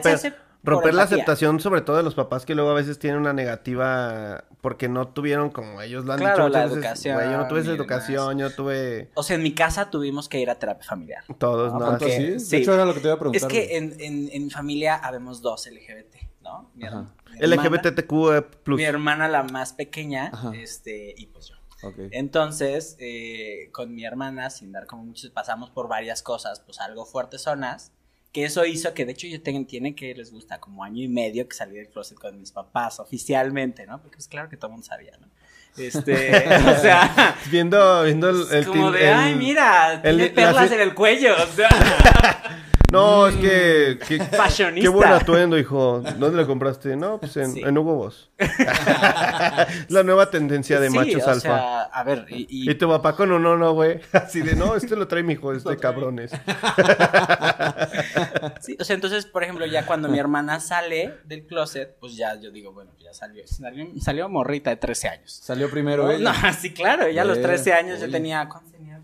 romper 0.63 0.93
la 0.93 1.03
aceptación, 1.03 1.59
sobre 1.59 1.81
todo 1.81 1.97
de 1.97 2.03
los 2.03 2.13
papás 2.15 2.45
que 2.45 2.53
luego 2.55 2.69
a 2.71 2.73
veces 2.75 2.99
tienen 2.99 3.19
una 3.19 3.33
negativa 3.33 4.45
porque 4.61 4.87
no 4.89 5.07
tuvieron 5.07 5.49
como 5.49 5.81
ellos 5.81 6.05
lo 6.05 6.13
han 6.13 6.19
Claro, 6.19 6.45
dicho 6.45 6.49
la 6.49 6.63
veces. 6.65 6.77
educación 6.77 7.15
"Güey, 7.15 7.31
yo 7.31 7.37
no 7.37 7.47
tuve 7.47 7.59
esa 7.61 7.71
educación, 7.71 8.37
yo 8.37 8.53
tuve 8.55 9.09
O 9.15 9.23
sea, 9.23 9.35
en 9.37 9.43
mi 9.43 9.53
casa 9.55 9.89
tuvimos 9.89 10.29
que 10.29 10.39
ir 10.39 10.49
a 10.49 10.55
terapia 10.59 10.85
familiar. 10.87 11.23
todos, 11.39 11.73
No, 11.73 11.79
¿no? 11.79 11.85
porque- 11.97 12.15
sí? 12.17 12.23
De 12.33 12.39
sí. 12.39 12.55
hecho, 12.57 12.73
era 12.73 12.85
lo 12.85 12.93
que 12.93 12.99
te 12.99 13.07
iba 13.07 13.13
a 13.13 13.15
Es 13.15 13.19
preguntar. 13.19 13.49
que 13.49 13.65
güey. 13.65 13.75
en, 13.75 13.95
en, 13.99 14.29
en 14.31 14.43
mi 14.45 14.49
familia 14.51 14.95
habemos 14.95 15.41
dos 15.41 15.65
LGBT, 15.67 16.29
¿no? 16.41 16.69
Mi, 16.75 16.81
mi 16.81 16.85
hermana- 16.87 17.13
LGBTQ 17.39 18.41
plus. 18.63 18.77
Mi 18.77 18.83
hermana 18.83 19.27
la 19.27 19.43
más 19.43 19.73
pequeña, 19.73 20.29
Ajá. 20.33 20.51
este, 20.55 21.15
y 21.17 21.25
pues 21.27 21.47
yo. 21.47 21.55
Entonces, 22.11 22.95
eh, 22.99 23.69
con 23.71 23.95
mi 23.95 24.05
hermana, 24.05 24.51
sin 24.51 24.71
dar 24.71 24.85
como 24.85 25.03
muchos, 25.05 25.31
pasamos 25.31 25.71
por 25.71 25.87
varias 25.87 26.21
cosas, 26.21 26.59
pues 26.59 26.79
algo 26.79 27.05
fuertes 27.05 27.41
zonas, 27.41 27.91
que 28.31 28.45
eso 28.45 28.65
hizo 28.65 28.93
que, 28.93 29.05
de 29.05 29.11
hecho, 29.11 29.27
yo 29.27 29.41
tengo, 29.41 29.65
tiene 29.65 29.93
que 29.95 30.13
les 30.15 30.31
gusta 30.31 30.59
como 30.59 30.83
año 30.83 31.03
y 31.03 31.07
medio 31.07 31.47
que 31.47 31.55
salí 31.55 31.75
del 31.75 31.89
closet 31.89 32.17
con 32.17 32.39
mis 32.39 32.51
papás 32.51 32.99
oficialmente, 32.99 33.85
¿no? 33.85 34.01
Porque 34.01 34.15
pues 34.17 34.27
claro 34.27 34.47
que 34.49 34.55
todo 34.57 34.67
el 34.67 34.71
mundo 34.73 34.85
sabía, 34.87 35.11
¿no? 35.19 35.27
Este, 35.77 36.27
o 36.77 36.79
sea, 36.79 37.35
Viendo, 37.49 38.03
viendo 38.03 38.29
el, 38.29 38.41
el 38.51 38.57
es 38.59 38.67
como 38.67 38.91
de, 38.91 39.07
el- 39.07 39.13
ay, 39.13 39.35
mira, 39.35 40.01
tiene 40.01 40.27
la 40.29 40.33
perlas 40.33 40.71
en 40.71 40.81
el 40.81 40.93
cuello, 40.93 41.33
o 41.41 41.47
sea, 41.55 41.69
No, 42.91 43.27
es 43.27 43.35
que, 43.37 43.99
que- 44.05 44.19
fashionista. 44.37 44.81
qué 44.81 44.89
buen 44.93 45.09
atuendo, 45.11 45.57
hijo. 45.57 46.01
¿Dónde 46.17 46.37
lo 46.41 46.45
compraste? 46.45 46.95
No, 46.97 47.19
pues 47.19 47.37
en, 47.37 47.53
Sí. 47.53 47.61
en 47.61 47.77
Hugo 47.77 47.95
Boss. 47.95 48.29
la 49.89 50.03
nueva 50.03 50.29
tendencia 50.29 50.79
de 50.79 50.89
Sí, 50.89 50.95
machos 50.97 51.23
o 51.23 51.29
alfa. 51.29 51.39
sea, 51.41 51.81
a 51.83 52.03
ver, 52.03 52.25
y, 52.29 52.47
y- 52.49 52.69
Y 52.69 52.75
tu 52.75 52.89
papá 52.89 53.15
con 53.15 53.31
un 53.31 53.41
no, 53.41 53.55
no, 53.57 53.73
güey. 53.73 54.01
Así 54.11 54.41
de, 54.41 54.55
no, 54.55 54.75
este 54.75 54.95
lo 54.95 55.07
trae 55.07 55.23
mi 55.23 55.33
hijo, 55.33 55.53
este 55.53 55.77
cabrones. 55.77 56.31
Sí, 58.59 58.75
o 58.79 58.83
sea, 58.83 58.93
entonces, 58.95 59.25
por 59.25 59.43
ejemplo, 59.43 59.65
ya 59.65 59.85
cuando 59.85 60.09
mi 60.09 60.19
hermana 60.19 60.59
sale 60.59 61.15
del 61.23 61.45
closet, 61.47 61.95
pues 61.99 62.15
ya 62.17 62.35
yo 62.39 62.51
digo, 62.51 62.73
bueno, 62.73 62.91
ya 62.99 63.13
salió. 63.13 63.47
Salió, 63.47 63.87
salió 64.01 64.27
morrita 64.29 64.69
de 64.69 64.75
13 64.75 65.07
años. 65.07 65.31
Salió 65.31 65.69
primero 65.71 66.03
No, 66.03 66.11
ella. 66.11 66.33
no, 66.43 66.53
sí, 66.53 66.73
claro, 66.73 67.05
ella 67.05 67.21
a 67.21 67.25
los 67.25 67.37
Eh, 67.37 67.41
13 67.41 67.73
años 67.73 67.99
yo 67.99 68.05
oye. 68.05 68.11
tenía, 68.11 68.47
¿cuántos 68.49 68.71
tenía? 68.73 68.99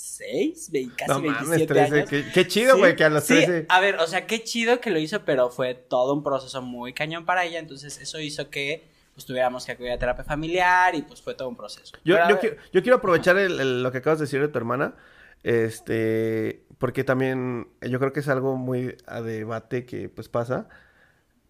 26, 0.00 0.70
ve- 0.72 0.88
casi 0.96 1.10
No 1.10 1.20
mames, 1.20 1.48
27 1.48 1.66
13. 1.74 1.94
años. 1.96 2.08
Qué, 2.10 2.24
qué 2.32 2.46
chido, 2.46 2.74
Sí, 2.74 2.80
güey, 2.80 2.96
que 2.96 3.04
a 3.04 3.10
los 3.10 3.24
sí, 3.24 3.34
13. 3.34 3.66
a 3.68 3.80
ver, 3.80 3.96
o 3.96 4.06
sea, 4.06 4.26
qué 4.26 4.42
chido 4.42 4.80
que 4.80 4.90
lo 4.90 4.98
hizo, 4.98 5.24
pero 5.24 5.50
fue 5.50 5.74
todo 5.74 6.12
un 6.14 6.22
proceso 6.22 6.62
muy 6.62 6.92
cañón 6.92 7.24
para 7.24 7.44
ella, 7.44 7.58
entonces 7.58 7.98
eso 8.00 8.18
hizo 8.20 8.50
que 8.50 8.88
pues 9.14 9.26
tuviéramos 9.26 9.66
que 9.66 9.72
acudir 9.72 9.90
a 9.92 9.98
terapia 9.98 10.24
familiar 10.24 10.94
y 10.94 11.02
pues 11.02 11.20
fue 11.20 11.34
todo 11.34 11.48
un 11.48 11.56
proceso. 11.56 11.96
Yo, 12.04 12.16
yo, 12.28 12.38
quiero, 12.38 12.56
yo 12.72 12.82
quiero 12.82 12.96
aprovechar 12.98 13.36
el- 13.36 13.60
el- 13.60 13.82
lo 13.82 13.92
que 13.92 13.98
acabas 13.98 14.18
de 14.18 14.24
decir 14.24 14.40
de 14.40 14.48
tu 14.48 14.56
hermana, 14.58 14.94
este, 15.42 16.62
porque 16.78 17.04
también 17.04 17.68
yo 17.82 17.98
creo 17.98 18.12
que 18.12 18.20
es 18.20 18.28
algo 18.28 18.56
muy 18.56 18.96
a 19.06 19.20
debate 19.20 19.84
que 19.84 20.08
pues 20.08 20.28
pasa. 20.28 20.68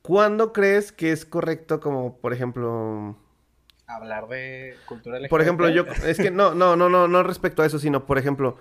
¿Cuándo 0.02 0.52
crees 0.52 0.90
que 0.92 1.12
es 1.12 1.24
correcto 1.26 1.78
como, 1.80 2.16
por 2.18 2.32
ejemplo, 2.32 3.16
hablar 3.94 4.28
de 4.28 4.76
cultura 4.86 5.18
LGBT. 5.18 5.30
por 5.30 5.42
ejemplo, 5.42 5.68
yo, 5.68 5.84
es 6.04 6.18
que 6.18 6.30
no, 6.30 6.54
no, 6.54 6.76
no, 6.76 6.88
no, 6.88 7.08
no 7.08 7.22
respecto 7.22 7.62
a 7.62 7.66
eso, 7.66 7.78
sino, 7.78 8.06
por 8.06 8.18
ejemplo, 8.18 8.56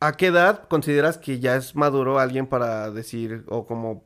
¿a 0.00 0.12
qué 0.12 0.26
edad 0.26 0.68
consideras 0.68 1.18
que 1.18 1.40
ya 1.40 1.56
es 1.56 1.74
maduro 1.74 2.18
alguien 2.18 2.46
para 2.46 2.90
decir, 2.90 3.44
o 3.48 3.66
como, 3.66 4.04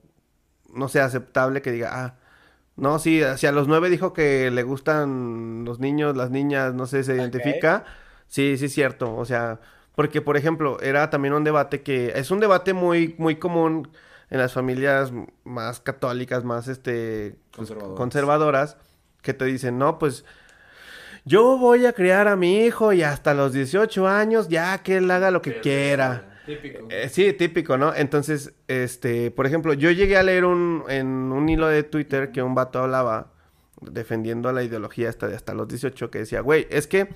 no 0.72 0.88
sé, 0.88 1.00
aceptable 1.00 1.62
que 1.62 1.72
diga, 1.72 1.90
ah, 1.92 2.14
no, 2.76 2.98
sí, 2.98 3.20
si 3.36 3.46
a 3.46 3.52
los 3.52 3.68
nueve 3.68 3.90
dijo 3.90 4.12
que 4.12 4.50
le 4.50 4.62
gustan 4.62 5.64
los 5.64 5.78
niños, 5.78 6.16
las 6.16 6.30
niñas, 6.30 6.74
no 6.74 6.86
sé, 6.86 7.04
se 7.04 7.14
identifica, 7.14 7.84
sí, 8.28 8.56
sí 8.56 8.66
es 8.66 8.72
cierto, 8.72 9.14
o 9.14 9.24
sea, 9.24 9.60
porque, 9.94 10.22
por 10.22 10.36
ejemplo, 10.36 10.80
era 10.80 11.10
también 11.10 11.34
un 11.34 11.44
debate 11.44 11.82
que, 11.82 12.12
es 12.16 12.30
un 12.30 12.40
debate 12.40 12.72
muy, 12.72 13.14
muy 13.18 13.36
común 13.36 13.90
en 14.30 14.38
las 14.38 14.54
familias 14.54 15.12
más 15.44 15.80
católicas, 15.80 16.44
más, 16.44 16.66
este, 16.68 17.36
pues, 17.50 17.68
Conservadoras. 17.68 17.96
conservadoras, 17.98 18.76
que 19.20 19.34
te 19.34 19.44
dicen, 19.44 19.78
no, 19.78 19.98
pues, 19.98 20.24
yo 21.24 21.58
voy 21.58 21.86
a 21.86 21.92
criar 21.92 22.28
a 22.28 22.36
mi 22.36 22.64
hijo 22.64 22.92
y 22.92 23.02
hasta 23.02 23.34
los 23.34 23.52
18 23.52 24.08
años 24.08 24.48
ya 24.48 24.82
que 24.82 24.96
él 24.96 25.10
haga 25.10 25.30
lo 25.30 25.42
que 25.42 25.60
quiera. 25.60 26.40
Típico. 26.46 26.88
Eh, 26.90 27.08
sí, 27.08 27.32
típico, 27.32 27.78
¿no? 27.78 27.94
Entonces, 27.94 28.54
este, 28.66 29.30
por 29.30 29.46
ejemplo, 29.46 29.74
yo 29.74 29.90
llegué 29.92 30.16
a 30.16 30.24
leer 30.24 30.44
un, 30.44 30.84
en 30.88 31.06
un 31.06 31.48
hilo 31.48 31.68
de 31.68 31.84
Twitter 31.84 32.32
que 32.32 32.42
un 32.42 32.54
vato 32.54 32.80
hablaba 32.80 33.32
defendiendo 33.80 34.52
la 34.52 34.62
ideología 34.62 35.08
hasta 35.08 35.28
de 35.28 35.36
hasta 35.36 35.54
los 35.54 35.68
18 35.68 36.10
que 36.10 36.20
decía, 36.20 36.40
güey, 36.40 36.66
es 36.70 36.86
que 36.86 37.08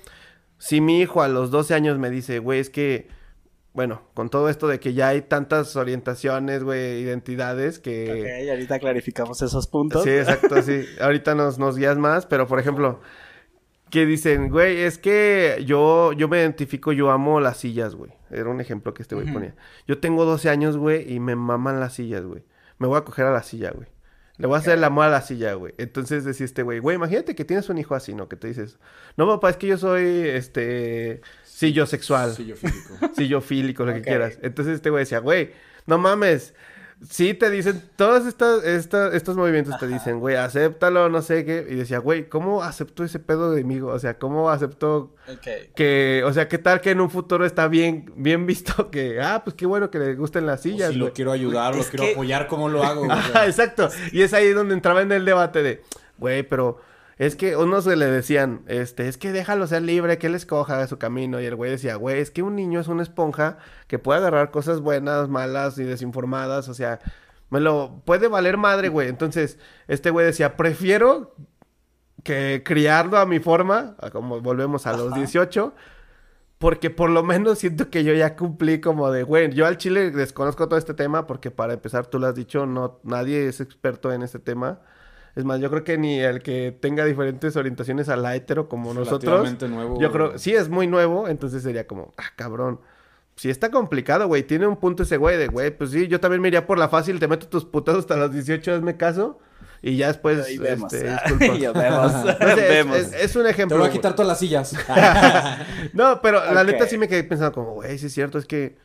si 0.57 0.81
mi 0.81 1.01
hijo 1.01 1.21
a 1.21 1.27
los 1.27 1.51
12 1.51 1.73
años 1.73 1.97
me 1.97 2.09
dice, 2.09 2.39
güey, 2.39 2.59
es 2.59 2.69
que, 2.69 3.09
bueno, 3.73 4.01
con 4.13 4.29
todo 4.29 4.49
esto 4.49 4.67
de 4.67 4.79
que 4.79 4.93
ya 4.93 5.09
hay 5.09 5.21
tantas 5.21 5.75
orientaciones, 5.75 6.63
güey, 6.63 7.01
identidades 7.01 7.79
que... 7.79 8.21
Ok, 8.21 8.49
ahorita 8.49 8.79
clarificamos 8.79 9.41
esos 9.41 9.67
puntos. 9.67 10.03
Sí, 10.03 10.09
exacto, 10.09 10.61
sí. 10.61 10.85
Ahorita 11.01 11.35
nos, 11.35 11.59
nos 11.59 11.77
guías 11.77 11.97
más, 11.97 12.25
pero 12.25 12.47
por 12.47 12.59
ejemplo, 12.59 13.01
que 13.89 14.05
dicen, 14.05 14.49
güey, 14.49 14.81
es 14.81 14.97
que 14.97 15.63
yo, 15.65 16.13
yo 16.13 16.27
me 16.27 16.39
identifico, 16.39 16.91
yo 16.91 17.11
amo 17.11 17.39
las 17.39 17.57
sillas, 17.57 17.95
güey. 17.95 18.11
Era 18.29 18.49
un 18.49 18.59
ejemplo 18.61 18.93
que 18.93 19.01
este 19.01 19.15
güey 19.15 19.31
ponía. 19.31 19.55
Yo 19.87 19.99
tengo 19.99 20.25
12 20.25 20.49
años, 20.49 20.77
güey, 20.77 21.11
y 21.13 21.19
me 21.19 21.35
maman 21.35 21.79
las 21.79 21.93
sillas, 21.93 22.23
güey. 22.23 22.43
Me 22.79 22.87
voy 22.87 22.97
a 22.97 23.01
coger 23.01 23.25
a 23.25 23.31
la 23.31 23.43
silla, 23.43 23.71
güey. 23.71 23.87
Le 24.37 24.45
voy 24.45 24.55
a 24.55 24.59
hacer 24.59 24.77
el 24.77 24.83
amor 24.83 25.05
a 25.05 25.09
la 25.09 25.21
silla, 25.21 25.53
güey. 25.55 25.73
Entonces 25.77 26.23
decía 26.23 26.45
este 26.45 26.61
güey, 26.61 26.79
güey, 26.79 26.95
imagínate 26.95 27.33
que 27.33 27.43
tienes 27.43 27.69
un 27.69 27.79
hijo 27.79 27.95
así, 27.95 28.13
¿no? 28.13 28.29
Que 28.29 28.35
te 28.35 28.47
dices, 28.47 28.77
no, 29.15 29.25
papá, 29.25 29.49
es 29.49 29.57
que 29.57 29.65
yo 29.67 29.77
soy, 29.77 30.03
este, 30.27 31.21
sexual 31.43 32.33
Sí, 32.33 32.45
yo 32.45 32.55
físico. 32.55 33.41
fílico, 33.41 33.85
lo 33.85 33.93
que 33.93 34.01
quieras. 34.01 34.37
Entonces 34.43 34.75
este 34.75 34.91
güey 34.91 35.03
decía, 35.03 35.19
güey, 35.19 35.51
no 35.87 35.97
mames. 35.97 36.53
Sí 37.07 37.35
te 37.35 37.51
dicen, 37.51 37.83
todos 37.95 38.25
estos, 38.25 38.63
esta- 38.63 39.13
estos 39.15 39.35
movimientos 39.37 39.77
te 39.79 39.87
dicen, 39.87 40.19
güey, 40.19 40.35
acéptalo, 40.35 41.09
no 41.09 41.21
sé 41.21 41.45
qué. 41.45 41.65
Y 41.69 41.75
decía, 41.75 41.99
güey, 41.99 42.27
¿cómo 42.27 42.63
acepto 42.63 43.03
ese 43.03 43.19
pedo 43.19 43.51
de 43.51 43.63
mí? 43.63 43.79
O 43.79 43.99
sea, 43.99 44.17
¿cómo 44.17 44.49
acepto 44.49 45.13
Ok. 45.31 45.47
que, 45.75 46.23
o 46.25 46.33
sea, 46.33 46.47
qué 46.47 46.57
tal 46.57 46.81
que 46.81 46.89
en 46.91 46.99
un 47.01 47.11
futuro 47.11 47.45
está 47.45 47.67
bien, 47.67 48.11
bien 48.15 48.47
visto 48.47 48.89
que, 48.91 49.21
ah, 49.21 49.43
pues 49.43 49.55
qué 49.55 49.67
bueno 49.67 49.91
que 49.91 49.99
le 49.99 50.15
gusten 50.15 50.47
las 50.47 50.61
O 50.61 50.63
sillas, 50.63 50.89
si 50.91 50.97
güey. 50.97 51.09
lo 51.09 51.13
quiero 51.13 51.31
ayudar, 51.31 51.75
lo 51.75 51.83
quiero 51.83 52.03
que- 52.03 52.11
apoyar, 52.13 52.47
¿cómo 52.47 52.67
lo 52.67 52.83
hago? 52.83 53.01
güey? 53.05 53.11
Ajá, 53.11 53.45
exacto. 53.45 53.89
Y 54.11 54.23
es 54.23 54.33
ahí 54.33 54.49
donde 54.51 54.73
entraba 54.73 55.03
en 55.03 55.11
el 55.11 55.23
debate 55.23 55.61
de, 55.61 55.83
güey, 56.17 56.41
pero 56.41 56.79
es 57.17 57.35
que 57.35 57.55
unos 57.57 57.85
se 57.85 57.95
le 57.95 58.05
decían, 58.05 58.61
este, 58.67 59.07
es 59.07 59.17
que 59.17 59.31
déjalo 59.31 59.65
ser 59.65 59.81
libre, 59.81 60.19
que 60.19 60.27
él 60.27 60.35
escoja 60.35 60.85
su 60.87 60.99
camino. 60.99 61.41
Y 61.41 61.45
el 61.45 61.55
güey 61.55 61.71
decía, 61.71 61.95
güey, 61.95 62.19
es 62.19 62.29
que 62.29 62.43
un 62.43 62.55
niño 62.55 62.79
es 62.79 62.87
una 62.87 63.01
esponja 63.03 63.57
que 63.87 63.97
puede 63.97 64.19
agarrar 64.19 64.51
cosas 64.51 64.81
buenas, 64.81 65.27
malas 65.27 65.79
y 65.79 65.83
desinformadas. 65.83 66.69
O 66.69 66.75
sea, 66.75 66.99
me 67.49 67.59
lo 67.59 68.01
puede 68.05 68.27
valer 68.27 68.57
madre, 68.57 68.89
güey. 68.89 69.07
Entonces, 69.09 69.57
este 69.87 70.11
güey 70.11 70.27
decía, 70.27 70.57
prefiero 70.57 71.35
que 72.23 72.61
criarlo 72.63 73.17
a 73.17 73.25
mi 73.25 73.39
forma, 73.39 73.95
como 74.11 74.41
volvemos 74.41 74.85
a 74.85 74.93
los 74.93 75.13
18. 75.15 75.73
Porque 76.59 76.89
por 76.89 77.09
lo 77.09 77.23
menos 77.23 77.59
siento 77.59 77.89
que 77.89 78.03
yo 78.03 78.13
ya 78.13 78.35
cumplí 78.35 78.81
como 78.81 79.11
de, 79.11 79.23
güey, 79.23 79.53
yo 79.53 79.65
al 79.67 79.77
chile 79.77 80.11
desconozco 80.11 80.67
todo 80.67 80.79
este 80.79 80.95
tema 80.95 81.27
porque 81.27 81.51
para 81.51 81.73
empezar 81.73 82.07
tú 82.07 82.19
lo 82.19 82.27
has 82.27 82.35
dicho, 82.35 82.65
no, 82.65 82.99
nadie 83.03 83.47
es 83.47 83.61
experto 83.61 84.11
en 84.11 84.23
este 84.23 84.39
tema. 84.39 84.81
Es 85.37 85.45
más, 85.45 85.59
yo 85.61 85.69
creo 85.69 85.83
que 85.83 85.97
ni 85.97 86.19
el 86.19 86.41
que 86.41 86.71
tenga 86.71 87.05
diferentes 87.05 87.55
orientaciones 87.55 88.09
a 88.09 88.15
la 88.17 88.35
hetero 88.35 88.67
como 88.67 88.93
nosotros, 88.93 89.55
nuevo. 89.69 89.99
yo 90.01 90.11
creo, 90.11 90.37
sí 90.37 90.55
es 90.55 90.67
muy 90.67 90.87
nuevo, 90.87 91.27
entonces 91.27 91.61
sería 91.63 91.85
como, 91.85 92.13
ah, 92.17 92.23
cabrón. 92.35 92.79
Sí 93.35 93.51
está 93.51 93.69
complicado, 93.69 94.25
güey, 94.27 94.41
tiene 94.41 94.65
un 94.65 94.77
punto 94.77 95.03
ese 95.03 95.17
güey 95.17 95.37
de, 95.37 95.47
güey, 95.47 95.69
pues 95.69 95.91
sí, 95.91 96.07
yo 96.07 96.19
también 96.19 96.41
me 96.41 96.47
iría 96.47 96.65
por 96.65 96.79
la 96.79 96.89
fácil, 96.89 97.19
te 97.19 97.27
meto 97.27 97.47
tus 97.47 97.65
putazos 97.65 97.99
hasta 97.99 98.17
los 98.17 98.33
18, 98.33 98.73
hazme 98.73 98.97
caso, 98.97 99.37
y 99.83 99.95
ya 99.95 100.07
después, 100.07 100.43
Ahí 100.43 100.57
vemos. 100.57 100.91
este, 100.91 101.07
Ah, 101.07 101.21
disculpa. 101.27 101.53
y 101.53 101.59
vemos. 101.67 102.11
No 102.25 102.25
sé, 102.25 102.49
es- 102.49 102.55
vemos. 102.69 102.97
es, 102.97 103.13
es 103.13 103.35
un 103.35 103.43
Te 103.43 103.49
ejemplo. 103.51 103.77
voy 103.77 103.85
a 103.85 103.89
güey. 103.89 103.97
quitar 103.99 104.13
todas 104.15 104.27
las 104.27 104.39
sillas. 104.39 104.73
No, 105.93 106.19
pero 106.21 106.51
la 106.51 106.63
neta 106.63 106.87
sí 106.87 106.97
me 106.97 107.07
quedé 107.07 107.23
pensando 107.23 107.51
como, 107.53 107.73
güey, 107.73 107.99
sí 107.99 108.07
es 108.07 108.13
cierto, 108.13 108.39
es 108.39 108.45
que 108.47 108.77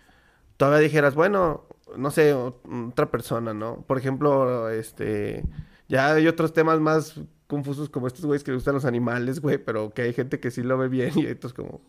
todavía 0.59 0.81
dijeras, 0.81 1.15
bueno, 1.15 1.65
no 1.97 2.11
sé, 2.11 2.35
otra 2.35 3.11
persona, 3.11 3.55
¿no? 3.55 3.85
Por 3.87 3.97
ejemplo, 3.99 4.69
este, 4.71 5.45
ya 5.93 6.15
hay 6.15 6.27
otros 6.27 6.53
temas 6.53 6.81
más 6.81 7.15
confusos 7.47 7.91
como 7.91 8.07
estos 8.07 8.25
güeyes 8.25 8.43
que 8.43 8.51
les 8.51 8.57
gustan 8.59 8.75
los 8.75 8.87
animales, 8.87 9.41
güey, 9.41 9.59
pero 9.59 9.91
que 9.91 10.03
hay 10.03 10.15
gente 10.15 10.41
que 10.41 10.51
sí 10.51 10.63
lo 10.63 10.79
ve 10.79 10.89
bien 10.89 11.13
y 11.17 11.27
estos 11.27 11.53
como. 11.53 11.81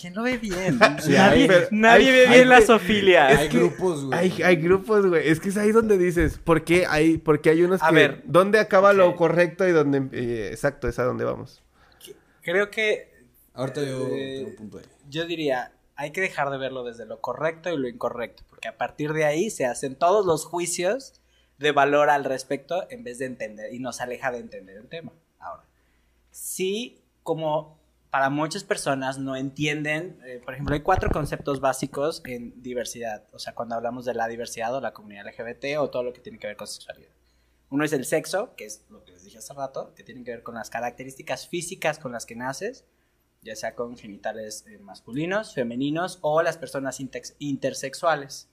¿Quién 0.00 0.14
lo 0.14 0.22
ve 0.22 0.36
bien? 0.38 0.78
Sí, 1.02 1.12
nadie 1.12 1.42
hay- 1.42 1.48
pero- 1.48 1.68
nadie 1.70 2.06
hay- 2.08 2.12
ve 2.12 2.26
hay 2.26 2.34
bien 2.36 2.48
la 2.48 2.58
que- 2.60 2.66
sofilia. 2.66 3.26
Hay 3.26 3.48
que 3.48 3.58
grupos, 3.58 4.04
güey. 4.04 4.18
Hay, 4.18 4.42
hay 4.42 4.56
grupos, 4.56 5.06
güey, 5.06 5.28
es 5.28 5.40
que 5.40 5.48
es 5.48 5.56
ahí 5.56 5.72
donde 5.72 5.96
dices, 5.98 6.38
¿por 6.38 6.62
qué 6.64 6.84
hay, 6.86 7.16
porque 7.18 7.50
hay 7.50 7.62
unos 7.62 7.82
A 7.82 7.88
que, 7.88 7.94
ver. 7.94 8.22
¿dónde 8.26 8.58
acaba 8.60 8.92
lo 8.92 9.16
correcto 9.16 9.66
y 9.66 9.72
dónde, 9.72 10.08
eh, 10.12 10.48
exacto, 10.52 10.86
es 10.88 10.98
a 10.98 11.04
dónde 11.04 11.24
vamos? 11.24 11.62
Creo 12.42 12.70
que 12.70 13.08
Ahorita 13.54 13.82
yo 13.82 14.06
Eh, 14.08 14.34
tengo 14.36 14.50
un 14.50 14.56
punto 14.56 14.78
ahí. 14.78 14.84
yo 15.10 15.26
diría, 15.26 15.72
hay 15.96 16.12
que 16.12 16.20
dejar 16.20 16.50
de 16.50 16.58
verlo 16.58 16.84
desde 16.84 17.06
lo 17.06 17.20
correcto 17.20 17.70
y 17.72 17.76
lo 17.76 17.88
incorrecto, 17.88 18.44
porque 18.48 18.68
a 18.68 18.78
partir 18.78 19.12
de 19.12 19.24
ahí 19.24 19.50
se 19.50 19.66
hacen 19.66 19.96
todos 19.96 20.24
los 20.24 20.44
juicios 20.44 21.12
de 21.58 21.72
valor 21.72 22.10
al 22.10 22.24
respecto 22.24 22.86
en 22.90 23.04
vez 23.04 23.18
de 23.18 23.26
entender 23.26 23.72
y 23.72 23.78
nos 23.78 24.00
aleja 24.00 24.30
de 24.30 24.38
entender 24.38 24.76
el 24.76 24.88
tema. 24.88 25.12
Ahora, 25.38 25.64
sí, 26.30 27.00
como 27.22 27.78
para 28.10 28.30
muchas 28.30 28.64
personas 28.64 29.18
no 29.18 29.36
entienden, 29.36 30.18
eh, 30.24 30.40
por 30.42 30.54
ejemplo, 30.54 30.74
hay 30.74 30.80
cuatro 30.80 31.10
conceptos 31.10 31.60
básicos 31.60 32.22
en 32.24 32.62
diversidad, 32.62 33.24
o 33.32 33.38
sea, 33.38 33.54
cuando 33.54 33.74
hablamos 33.74 34.04
de 34.04 34.14
la 34.14 34.28
diversidad 34.28 34.74
o 34.74 34.80
la 34.80 34.92
comunidad 34.92 35.26
LGBT 35.26 35.78
o 35.78 35.90
todo 35.90 36.04
lo 36.04 36.12
que 36.12 36.20
tiene 36.20 36.38
que 36.38 36.46
ver 36.46 36.56
con 36.56 36.66
sexualidad. 36.66 37.10
Uno 37.70 37.84
es 37.84 37.92
el 37.92 38.06
sexo, 38.06 38.54
que 38.56 38.64
es 38.64 38.86
lo 38.88 39.04
que 39.04 39.12
les 39.12 39.24
dije 39.24 39.38
hace 39.38 39.52
rato, 39.52 39.92
que 39.94 40.02
tiene 40.02 40.24
que 40.24 40.30
ver 40.30 40.42
con 40.42 40.54
las 40.54 40.70
características 40.70 41.48
físicas 41.48 41.98
con 41.98 42.12
las 42.12 42.24
que 42.24 42.34
naces, 42.34 42.86
ya 43.42 43.54
sea 43.56 43.74
con 43.74 43.96
genitales 43.98 44.64
eh, 44.66 44.78
masculinos, 44.78 45.54
femeninos 45.54 46.18
o 46.22 46.42
las 46.42 46.56
personas 46.56 46.98
intersexuales, 47.38 48.48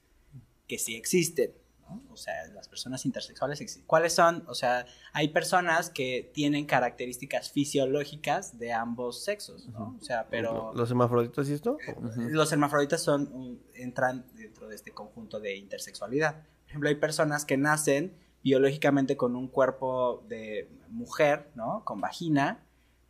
que 0.68 0.78
sí 0.78 0.96
existen. 0.96 1.54
¿No? 1.90 2.02
O 2.12 2.18
sea, 2.18 2.34
las 2.54 2.68
personas 2.68 3.06
intersexuales 3.06 3.62
existen. 3.62 3.86
¿Cuáles 3.88 4.14
son? 4.14 4.44
O 4.48 4.54
sea, 4.56 4.86
hay 5.14 5.30
personas 5.30 5.90
que 5.90 6.30
tienen 6.34 6.66
características 6.66 7.52
fisiológicas 7.52 8.58
de 8.58 8.74
ambos 8.74 9.24
sexos, 9.24 9.68
¿no? 9.70 9.96
O 10.00 10.04
sea, 10.04 10.28
pero 10.30 10.74
¿Los 10.76 10.90
hermafroditas 10.90 11.48
y 11.50 11.54
esto? 11.54 11.78
los 12.18 12.52
hermafroditas 12.52 13.02
son, 13.02 13.60
entran 13.74 14.26
dentro 14.34 14.68
de 14.68 14.76
este 14.76 14.92
conjunto 14.92 15.40
de 15.40 15.56
intersexualidad. 15.58 16.36
Por 16.36 16.70
ejemplo, 16.70 16.90
hay 16.90 16.96
personas 16.96 17.46
que 17.46 17.58
nacen 17.58 18.14
biológicamente 18.44 19.18
con 19.18 19.36
un 19.36 19.48
cuerpo 19.48 20.24
de 20.28 20.70
mujer, 20.90 21.50
¿no? 21.56 21.84
Con 21.84 22.00
vagina, 22.02 22.64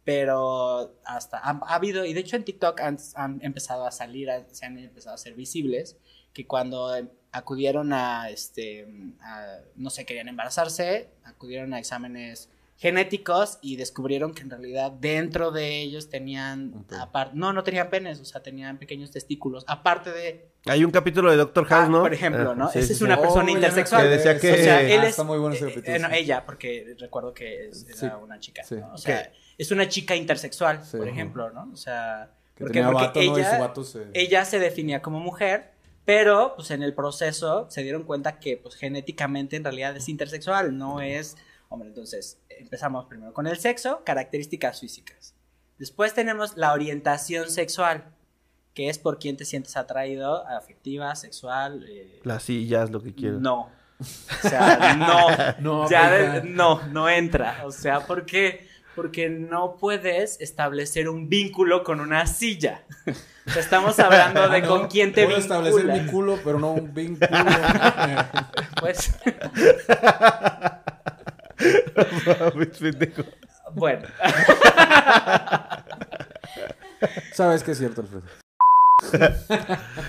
pero 0.03 0.95
hasta 1.03 1.39
ha, 1.39 1.59
ha 1.65 1.75
habido, 1.75 2.05
y 2.05 2.13
de 2.13 2.19
hecho 2.19 2.35
en 2.35 2.45
TikTok 2.45 2.79
han, 2.79 2.97
han 3.15 3.39
empezado 3.43 3.85
a 3.87 3.91
salir, 3.91 4.29
a- 4.29 4.47
se 4.53 4.65
han 4.65 4.77
empezado 4.77 5.15
a 5.15 5.17
ser 5.17 5.33
visibles, 5.33 5.97
que 6.31 6.45
cuando 6.45 6.95
acudieron 7.37 7.91
a, 7.93 8.29
este, 8.29 8.87
a, 9.21 9.57
no 9.75 9.89
sé, 9.89 10.05
querían 10.05 10.27
embarazarse, 10.29 11.09
acudieron 11.23 11.73
a 11.73 11.79
exámenes 11.79 12.49
genéticos 12.77 13.57
y 13.61 13.77
descubrieron 13.77 14.33
que 14.33 14.41
en 14.41 14.49
realidad 14.49 14.91
dentro 14.91 15.51
de 15.51 15.79
ellos 15.81 16.09
tenían, 16.09 16.85
no, 17.33 17.53
no 17.53 17.63
tenían 17.63 17.89
penes, 17.89 18.19
o 18.19 18.25
sea, 18.25 18.43
tenían 18.43 18.77
pequeños 18.77 19.11
testículos, 19.11 19.63
aparte 19.67 20.11
de, 20.11 20.49
Hay 20.65 20.83
un 20.83 20.91
capítulo 20.91 21.31
de 21.31 21.37
Doctor 21.37 21.65
Ah, 21.69 21.75
House, 21.75 21.89
¿no? 21.89 22.01
por 22.01 22.13
ejemplo, 22.13 22.51
Ah, 22.51 22.55
¿no? 22.55 22.69
sí, 22.71 22.79
Esa 22.79 22.87
sí, 22.87 22.93
es 22.93 22.97
sí. 22.99 23.03
una 23.05 23.19
persona 23.21 23.45
Oh, 23.45 23.55
intersexual. 23.55 24.03
Que 24.03 24.09
decía 24.09 24.33
de 24.33 24.39
que- 24.39 24.49
eso. 24.51 24.61
O 24.61 24.63
sea, 24.63 24.81
él 24.81 24.99
Ah, 24.99 25.03
es- 25.03 25.09
Está 25.11 25.23
muy 25.23 25.37
bueno 25.37 25.55
ese 25.55 25.65
eh, 25.65 25.69
capítulo. 25.69 25.95
eh, 25.95 25.99
no, 25.99 26.09
sí. 26.09 26.15
ella, 26.15 26.45
porque 26.45 26.95
recuerdo 26.99 27.33
que 27.33 27.67
es- 27.67 27.85
era 27.87 27.95
Sí. 27.95 28.07
una 28.21 28.39
chica, 28.39 28.63
Sí. 28.63 28.75
¿no? 28.75 28.93
O 28.93 28.97
sea, 28.97 29.31
es 29.57 29.71
una 29.71 29.87
chica 29.87 30.15
intersexual, 30.15 30.83
Sí. 30.83 30.97
por 30.97 31.07
ejemplo, 31.07 31.49
¿no? 31.51 31.69
O 31.71 31.77
sea, 31.77 32.31
Que 32.55 32.63
¿Por 32.63 32.71
qué? 32.71 32.79
tenía 32.79 32.91
Porque 32.91 33.07
vato, 33.07 33.19
¿no? 33.19 33.25
Y 33.37 33.39
ella- 33.41 33.55
su 33.55 33.61
vato 33.61 33.83
se... 33.83 34.05
Ella 34.13 34.45
se 34.45 34.59
definía 34.59 35.01
como 35.01 35.19
mujer, 35.19 35.71
pero 36.05 36.53
pues 36.55 36.71
en 36.71 36.83
el 36.83 36.93
proceso 36.93 37.67
se 37.69 37.81
dieron 37.83 38.03
cuenta 38.03 38.39
que 38.39 38.57
pues 38.57 38.75
genéticamente 38.75 39.55
en 39.55 39.63
realidad 39.63 39.95
es 39.97 40.07
intersexual, 40.09 40.77
no 40.77 41.01
es 41.01 41.35
hombre. 41.69 41.89
Entonces 41.89 42.39
empezamos 42.49 43.05
primero 43.05 43.33
con 43.33 43.47
el 43.47 43.57
sexo, 43.57 44.03
características 44.05 44.79
físicas. 44.79 45.33
Después 45.77 46.13
tenemos 46.13 46.55
la 46.55 46.71
orientación 46.73 47.49
sexual, 47.49 48.05
que 48.73 48.89
es 48.89 48.97
por 48.99 49.19
quién 49.19 49.35
te 49.37 49.45
sientes 49.45 49.75
atraído, 49.77 50.45
afectiva, 50.47 51.15
sexual. 51.15 51.85
eh, 51.89 52.19
Las 52.23 52.43
sillas, 52.43 52.91
lo 52.91 53.01
que 53.01 53.13
quieras. 53.13 53.39
no. 53.41 53.69
O 53.99 54.47
sea, 54.49 54.93
no. 54.95 55.27
No, 55.59 55.89
ya 55.89 56.11
de- 56.11 56.43
no, 56.43 56.85
no 56.87 57.07
entra. 57.09 57.61
O 57.65 57.71
sea, 57.71 58.01
¿por 58.05 58.25
qué? 58.25 58.67
Porque 58.95 59.29
no 59.29 59.77
puedes 59.77 60.39
establecer 60.41 61.07
un 61.09 61.27
vínculo 61.29 61.83
con 61.83 61.99
una 62.01 62.27
silla. 62.27 62.83
Estamos 63.57 63.97
hablando 63.99 64.47
de 64.49 64.61
con 64.63 64.83
no, 64.83 64.89
quién 64.89 65.13
te 65.13 65.23
Puedo 65.25 65.37
establecer 65.37 65.85
mi 65.85 65.91
vinculas. 65.99 66.11
culo, 66.11 66.39
pero 66.43 66.59
no 66.59 66.71
un 66.73 66.93
vínculo. 66.93 67.29
Pues, 68.81 69.17
bueno. 73.73 74.05
Sabes 77.33 77.63
que 77.63 77.71
es 77.71 77.77
cierto, 77.77 78.01
Alfredo. 78.01 78.23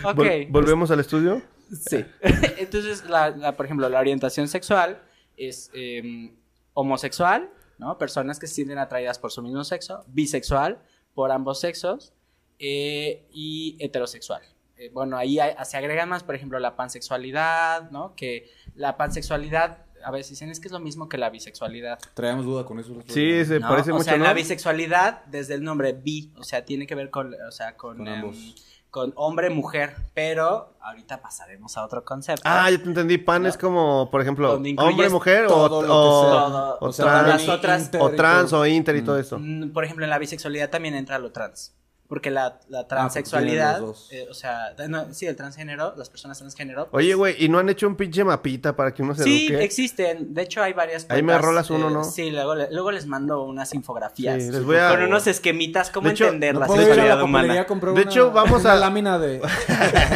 Ok. 0.05 0.17
Vol- 0.17 0.47
¿Volvemos 0.51 0.91
al 0.91 1.01
estudio? 1.01 1.43
Sí. 1.89 2.05
Entonces, 2.59 3.05
la, 3.09 3.31
la- 3.31 3.57
por 3.57 3.67
ejemplo, 3.67 3.89
la 3.89 3.99
orientación 4.01 4.49
sexual 4.49 5.01
es 5.37 5.71
eh, 5.75 6.33
homosexual, 6.75 7.51
¿no? 7.79 7.99
Personas 7.99 8.39
que 8.39 8.47
se 8.47 8.55
sienten 8.55 8.79
atraídas 8.79 9.19
por 9.19 9.33
su 9.33 9.43
mismo 9.43 9.65
sexo, 9.65 10.05
bisexual, 10.09 10.79
por 11.15 11.31
ambos 11.33 11.61
sexos, 11.61 12.13
eh, 12.59 13.27
y 13.33 13.77
heterosexual. 13.81 14.43
Eh, 14.79 14.91
bueno, 14.93 15.17
ahí 15.17 15.39
hay- 15.39 15.55
se 15.65 15.77
agrega 15.77 16.05
más, 16.07 16.23
por 16.23 16.35
ejemplo, 16.35 16.59
la 16.59 16.77
pansexualidad, 16.77 17.91
¿no? 17.91 18.15
Que 18.15 18.51
la 18.75 18.97
pansexualidad, 18.97 19.79
a 20.05 20.11
veces 20.11 20.31
dicen, 20.31 20.51
es 20.51 20.61
que 20.61 20.69
es 20.69 20.73
lo 20.73 20.81
mismo 20.81 21.09
que 21.09 21.17
la 21.19 21.31
bisexualidad. 21.31 21.99
Traíamos 22.15 22.45
duda 22.45 22.65
con 22.65 22.79
eso. 22.79 22.95
Sí, 23.09 23.45
se 23.45 23.59
¿no? 23.59 23.69
parece 23.69 23.91
o 23.91 23.95
mucho, 23.95 24.05
sea, 24.05 24.15
en 24.15 24.21
¿no? 24.21 24.27
la 24.27 24.35
bisexualidad, 24.35 25.25
desde 25.27 25.55
el 25.55 25.65
nombre 25.65 25.93
bi, 25.95 26.33
o 26.37 26.45
sea, 26.45 26.65
tiene 26.65 26.87
que 26.87 26.95
ver 26.95 27.11
con, 27.11 27.35
o 27.35 27.51
sea, 27.51 27.77
con, 27.77 27.97
Con 27.99 28.07
em, 28.09 28.15
ambos. 28.21 28.55
con 28.91 29.13
hombre, 29.17 29.49
mujer, 29.51 29.95
pero 30.15 30.77
ahorita 30.81 31.21
pasaremos 31.23 31.77
a 31.79 31.85
otro 31.85 32.05
concepto. 32.05 32.43
Ah, 32.45 32.71
ya 32.71 32.77
te 32.79 32.85
entendí. 32.85 33.17
Pan 33.19 33.43
¿No? 33.45 33.49
es 33.49 33.57
como, 33.57 34.11
por 34.11 34.21
ejemplo, 34.21 34.53
hombre, 34.55 35.09
mujer 35.09 35.47
o, 35.47 35.55
o- 35.65 35.83
sea. 35.83 36.47
O 36.81 36.87
O 36.89 36.93
sea, 36.93 37.61
trans, 37.61 37.95
o 37.99 38.11
trans 38.11 38.53
o 38.53 38.67
inter 38.67 38.97
y 38.97 39.03
todo 39.03 39.17
Mm. 39.17 39.21
eso. 39.21 39.39
Mm, 39.39 39.71
Por 39.73 39.85
ejemplo, 39.85 40.05
en 40.05 40.11
la 40.11 40.19
bisexualidad 40.19 40.69
también 40.71 40.95
entra 40.95 41.19
lo 41.19 41.33
trans. 41.33 41.75
Porque 42.09 42.31
la, 42.31 42.45
la 42.69 42.87
tienen 42.87 42.89
transexualidad, 42.89 43.83
eh, 44.13 44.29
o 44.31 44.35
sea, 44.35 44.75
no, 44.89 45.13
sí, 45.13 45.27
el 45.27 45.35
transgénero, 45.35 45.93
las 45.97 46.09
personas 46.09 46.39
transgénero. 46.39 46.89
Oye, 46.93 47.15
güey, 47.15 47.35
¿y 47.45 47.49
no 47.49 47.59
han 47.59 47.69
hecho 47.69 47.89
un 47.89 47.97
pinche 47.97 48.23
mapita 48.23 48.77
para 48.77 48.95
que 48.95 49.03
uno 49.03 49.13
se 49.17 49.25
Sí, 49.25 49.49
eduque? 49.49 49.65
existen. 49.65 50.33
De 50.33 50.43
hecho, 50.43 50.63
hay 50.63 50.73
varias 50.73 51.07
Ahí 51.09 51.23
me 51.25 51.37
rolas 51.37 51.69
uno, 51.71 51.91
¿no? 51.91 52.05
Sí, 52.05 52.31
luego, 52.31 52.55
luego 52.55 52.93
les 52.93 53.07
mando 53.07 53.43
unas 53.43 53.75
infografías. 53.75 54.41
Sí, 54.41 54.53
les 54.53 54.63
voy 54.65 54.77
a- 54.77 54.91
Con 54.91 55.03
unos 55.03 55.27
esquemitas, 55.27 55.91
cómo 55.91 56.07
De 56.07 56.15
hecho, 56.15 56.27
entender 56.27 56.55
¿No 56.55 56.61
la 56.61 56.69
la 56.69 56.77
sexualidad 56.77 57.23
humana. 57.23 57.55
De 57.55 57.91
una- 57.91 58.01
hecho, 58.03 58.31
vamos 58.31 58.61
una 58.61 58.73
a- 58.75 58.77
lámina 58.77 59.19
de... 59.19 59.41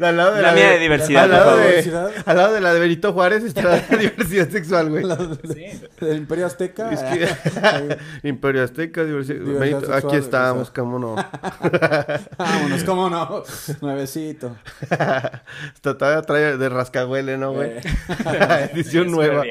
Una- 0.00 0.08
al 0.08 0.16
lado 0.16 0.34
de 0.34 0.42
La 0.42 0.48
la, 0.48 0.54
mía 0.54 0.70
de 0.70 0.78
diversidad, 0.80 1.22
Al 1.24 1.30
por 1.30 1.38
lado, 1.38 1.50
favor. 1.50 1.62
de, 1.62 1.68
Diversidad. 1.70 2.10
al 2.26 2.36
lado 2.36 2.54
de 2.54 2.60
la 2.60 2.74
de 2.74 2.80
Benito 2.80 3.12
Juárez 3.12 3.44
está 3.44 3.62
la 3.62 3.78
diversidad 3.98 4.48
sexual, 4.50 4.90
güey. 4.90 5.04
Sí. 5.54 5.80
del 6.00 6.16
Imperio 6.16 6.46
Azteca. 6.46 6.90
Es 6.90 7.00
que- 7.02 7.98
Imperio 8.28 8.64
Azteca, 8.64 9.04
diversidad. 9.04 9.36
Diversidad 9.44 9.60
Benito- 9.60 9.80
sexual, 9.92 10.02
aquí 10.12 10.16
estamos. 10.16 10.71
Cómo 10.72 10.98
no. 10.98 11.14
Vámonos, 12.38 12.84
¿cómo 12.84 13.08
no? 13.10 13.42
Nuevecito. 13.80 14.56
Todavía 15.80 16.22
trae 16.22 16.56
de 16.56 16.68
rascahuele, 16.68 17.36
¿no, 17.38 17.52
güey? 17.52 17.70
Eh. 17.78 17.80
Edición 18.72 19.06
Es 19.06 19.10
nueva. 19.12 19.42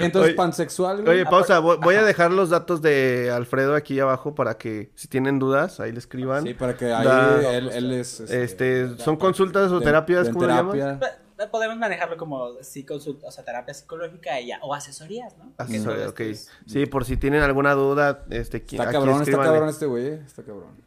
entonces, 0.00 0.30
Oye, 0.30 0.34
pansexual, 0.34 1.02
güey. 1.02 1.16
Oye, 1.20 1.24
pausa. 1.26 1.58
Voy, 1.58 1.76
voy 1.80 1.94
a 1.96 2.02
dejar 2.04 2.30
los 2.32 2.50
datos 2.50 2.82
de 2.82 3.30
Alfredo 3.34 3.74
aquí 3.74 3.98
abajo 4.00 4.34
para 4.34 4.58
que 4.58 4.90
si 4.94 5.08
tienen 5.08 5.38
dudas, 5.38 5.80
ahí 5.80 5.92
le 5.92 5.98
escriban. 5.98 6.44
Sí, 6.44 6.54
para 6.54 6.76
que 6.76 6.92
ahí 6.92 7.04
Da- 7.04 7.52
él, 7.56 7.70
él 7.72 7.92
es... 7.92 8.20
Este, 8.20 8.96
¿son 8.98 9.16
consultas 9.16 9.70
o 9.72 9.78
de- 9.80 9.84
terapias? 9.84 10.26
de 10.26 10.32
¿Cómo 10.32 10.46
le 10.46 10.52
llaman? 10.54 11.00
P- 11.42 11.48
Podemos 11.50 11.76
manejarlo 11.76 12.16
como 12.16 12.54
psiconsulta, 12.62 13.28
o 13.28 13.30
sea, 13.30 13.44
terapia 13.44 13.74
psicológica 13.74 14.40
y 14.40 14.48
ya, 14.48 14.58
o 14.62 14.74
asesorías, 14.74 15.36
¿no? 15.38 15.52
Asesoría, 15.58 16.08
ok. 16.08 16.20
esto 16.20 16.22
es- 16.22 16.50
Sí, 16.66 16.86
por 16.86 17.04
si 17.04 17.16
tienen 17.16 17.42
alguna 17.42 17.74
duda, 17.74 18.24
este, 18.30 18.64
qui- 18.66 18.72
Está 18.72 18.84
aquí 18.84 18.92
cabrón, 18.92 19.10
está 19.14 19.22
escríbanle. 19.22 19.50
cabrón 19.52 19.68
este 19.68 19.86
güey, 19.86 20.06
eh, 20.06 20.22
está 20.26 20.42
cabrón. 20.42 20.82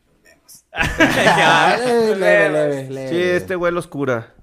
Ya, 1.07 1.77
leve, 1.77 2.15
leve, 2.15 2.89
leve, 2.89 3.09
Sí, 3.09 3.21
este 3.21 3.55
güey 3.55 3.71
los 3.71 3.87
cura. 3.87 4.33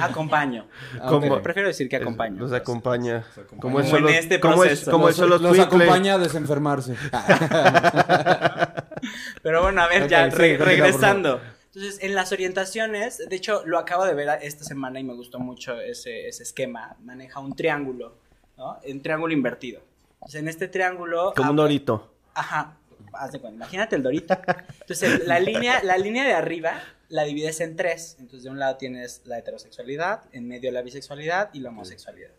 Acompaño. 0.00 0.66
Ah, 1.00 1.06
Como- 1.08 1.34
ok. 1.34 1.42
Prefiero 1.42 1.68
decir 1.68 1.88
que 1.88 1.96
acompaño. 1.96 2.38
Los 2.40 2.52
acompaña. 2.52 3.24
Como 3.60 3.80
en 3.80 3.86
solo, 3.86 4.08
este 4.08 4.40
como 4.40 4.56
proceso. 4.56 4.90
como 4.90 5.08
el 5.08 5.10
Los- 5.10 5.16
solo 5.16 5.38
los 5.38 5.52
twinkle. 5.56 5.84
acompaña 5.84 6.14
a 6.14 6.18
desenfermarse. 6.18 6.96
Pero 9.42 9.62
bueno, 9.62 9.82
a 9.82 9.88
ver, 9.88 10.04
Ok, 10.04 10.08
ya 10.08 10.30
sí, 10.30 10.36
re- 10.36 10.56
regresando. 10.56 11.40
Entonces, 11.74 12.02
en 12.02 12.14
las 12.14 12.32
orientaciones, 12.32 13.16
de 13.16 13.34
hecho, 13.34 13.62
lo 13.64 13.78
acabo 13.78 14.04
de 14.04 14.12
ver 14.12 14.28
esta 14.42 14.62
semana 14.62 15.00
y 15.00 15.04
me 15.04 15.14
gustó 15.14 15.38
mucho 15.38 15.80
ese, 15.80 16.28
ese 16.28 16.42
esquema. 16.42 16.96
Maneja 17.00 17.40
un 17.40 17.56
triángulo, 17.56 18.18
¿no? 18.58 18.78
Un 18.86 19.00
triángulo 19.00 19.32
invertido. 19.32 19.80
Entonces, 20.14 20.40
en 20.42 20.48
este 20.48 20.68
triángulo... 20.68 21.32
Como 21.34 21.50
un 21.50 21.56
dorito. 21.56 22.12
Ajá, 22.34 22.76
haz 23.14 23.32
de 23.32 23.40
cuenta, 23.40 23.56
imagínate 23.56 23.96
el 23.96 24.02
dorito. 24.02 24.38
Entonces, 24.80 25.26
la 25.26 25.40
línea, 25.40 25.82
la 25.82 25.96
línea 25.96 26.24
de 26.24 26.34
arriba 26.34 26.82
la 27.08 27.24
divides 27.24 27.60
en 27.60 27.74
tres. 27.74 28.16
Entonces, 28.18 28.44
de 28.44 28.50
un 28.50 28.58
lado 28.58 28.76
tienes 28.76 29.22
la 29.24 29.38
heterosexualidad, 29.38 30.24
en 30.32 30.48
medio 30.48 30.70
la 30.72 30.82
bisexualidad 30.82 31.48
y 31.54 31.60
la 31.60 31.70
homosexualidad. 31.70 32.32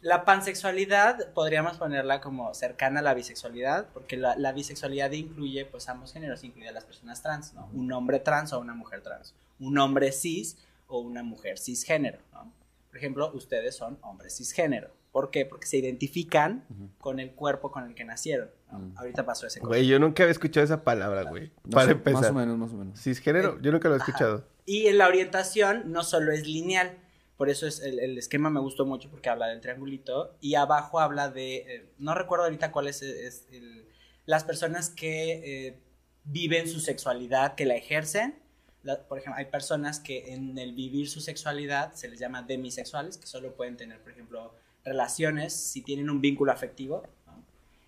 La 0.00 0.24
pansexualidad 0.24 1.32
podríamos 1.32 1.78
ponerla 1.78 2.20
como 2.20 2.52
cercana 2.54 3.00
a 3.00 3.02
la 3.02 3.14
bisexualidad, 3.14 3.88
porque 3.92 4.16
la, 4.16 4.36
la 4.36 4.52
bisexualidad 4.52 5.10
incluye 5.12 5.64
pues 5.64 5.88
ambos 5.88 6.12
géneros, 6.12 6.44
incluye 6.44 6.68
a 6.68 6.72
las 6.72 6.84
personas 6.84 7.22
trans, 7.22 7.54
¿no? 7.54 7.68
Un 7.72 7.90
hombre 7.92 8.20
trans 8.20 8.52
o 8.52 8.60
una 8.60 8.74
mujer 8.74 9.02
trans, 9.02 9.34
un 9.58 9.78
hombre 9.78 10.12
cis 10.12 10.58
o 10.86 11.00
una 11.00 11.22
mujer 11.22 11.58
cisgénero, 11.58 12.18
¿no? 12.32 12.52
Por 12.88 12.98
ejemplo, 12.98 13.30
ustedes 13.34 13.76
son 13.76 13.98
hombres 14.02 14.36
cisgénero. 14.36 14.90
¿Por 15.12 15.30
qué? 15.30 15.46
Porque 15.46 15.66
se 15.66 15.78
identifican 15.78 16.64
con 16.98 17.20
el 17.20 17.32
cuerpo 17.32 17.70
con 17.72 17.84
el 17.84 17.94
que 17.94 18.04
nacieron. 18.04 18.50
¿no? 18.70 18.92
Ahorita 18.98 19.24
pasó 19.24 19.46
ese 19.46 19.60
Güey, 19.60 19.86
yo 19.86 19.98
nunca 19.98 20.22
había 20.22 20.32
escuchado 20.32 20.64
esa 20.64 20.82
palabra, 20.84 21.22
güey. 21.22 21.52
No 21.64 21.70
Para 21.70 21.86
sé, 21.86 21.92
empezar. 21.92 22.20
Más 22.22 22.30
o 22.30 22.34
menos, 22.34 22.58
más 22.58 22.70
o 22.72 22.74
menos. 22.76 23.00
Cisgénero, 23.00 23.58
yo 23.62 23.72
nunca 23.72 23.88
lo 23.88 23.94
he 23.94 23.98
Ajá. 23.98 24.06
escuchado. 24.06 24.44
Y 24.66 24.88
en 24.88 24.98
la 24.98 25.08
orientación 25.08 25.90
no 25.90 26.04
solo 26.04 26.32
es 26.32 26.46
lineal, 26.46 26.98
por 27.36 27.50
eso 27.50 27.66
es 27.66 27.80
el, 27.80 27.98
el 27.98 28.16
esquema 28.18 28.50
me 28.50 28.60
gustó 28.60 28.86
mucho 28.86 29.10
porque 29.10 29.28
habla 29.28 29.48
del 29.48 29.60
triangulito 29.60 30.36
y 30.40 30.54
abajo 30.54 31.00
habla 31.00 31.28
de, 31.30 31.56
eh, 31.56 31.86
no 31.98 32.14
recuerdo 32.14 32.44
ahorita 32.44 32.72
cuál 32.72 32.88
es, 32.88 33.02
es 33.02 33.46
el- 33.52 33.86
las 34.24 34.42
personas 34.44 34.90
que 34.90 35.66
eh, 35.68 35.78
viven 36.24 36.68
su 36.68 36.80
sexualidad, 36.80 37.54
que 37.54 37.64
la 37.66 37.76
ejercen. 37.76 38.34
La- 38.82 39.02
por 39.06 39.18
ejemplo, 39.18 39.38
hay 39.38 39.46
personas 39.46 40.00
que 40.00 40.32
en 40.34 40.58
el 40.58 40.72
vivir 40.74 41.08
su 41.08 41.20
sexualidad 41.20 41.92
se 41.94 42.08
les 42.08 42.18
llama 42.18 42.42
demisexuales, 42.42 43.18
que 43.18 43.26
solo 43.26 43.54
pueden 43.54 43.76
tener, 43.76 44.00
por 44.00 44.10
ejemplo, 44.12 44.52
relaciones 44.84 45.52
si 45.52 45.82
tienen 45.82 46.10
un 46.10 46.20
vínculo 46.20 46.50
afectivo. 46.52 47.02
¿no? 47.26 47.44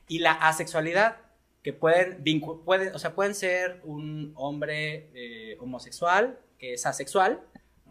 Y 0.09 0.19
la 0.21 0.33
asexualidad, 0.33 1.17
que 1.63 1.73
pueden, 1.73 2.23
pueden, 2.65 2.95
o 2.95 2.99
sea, 2.99 3.15
pueden 3.15 3.35
ser 3.35 3.81
un 3.85 4.33
hombre 4.37 5.09
eh, 5.15 5.57
homosexual 5.61 6.39
que 6.59 6.75
es 6.75 6.87
asexual. 6.87 7.41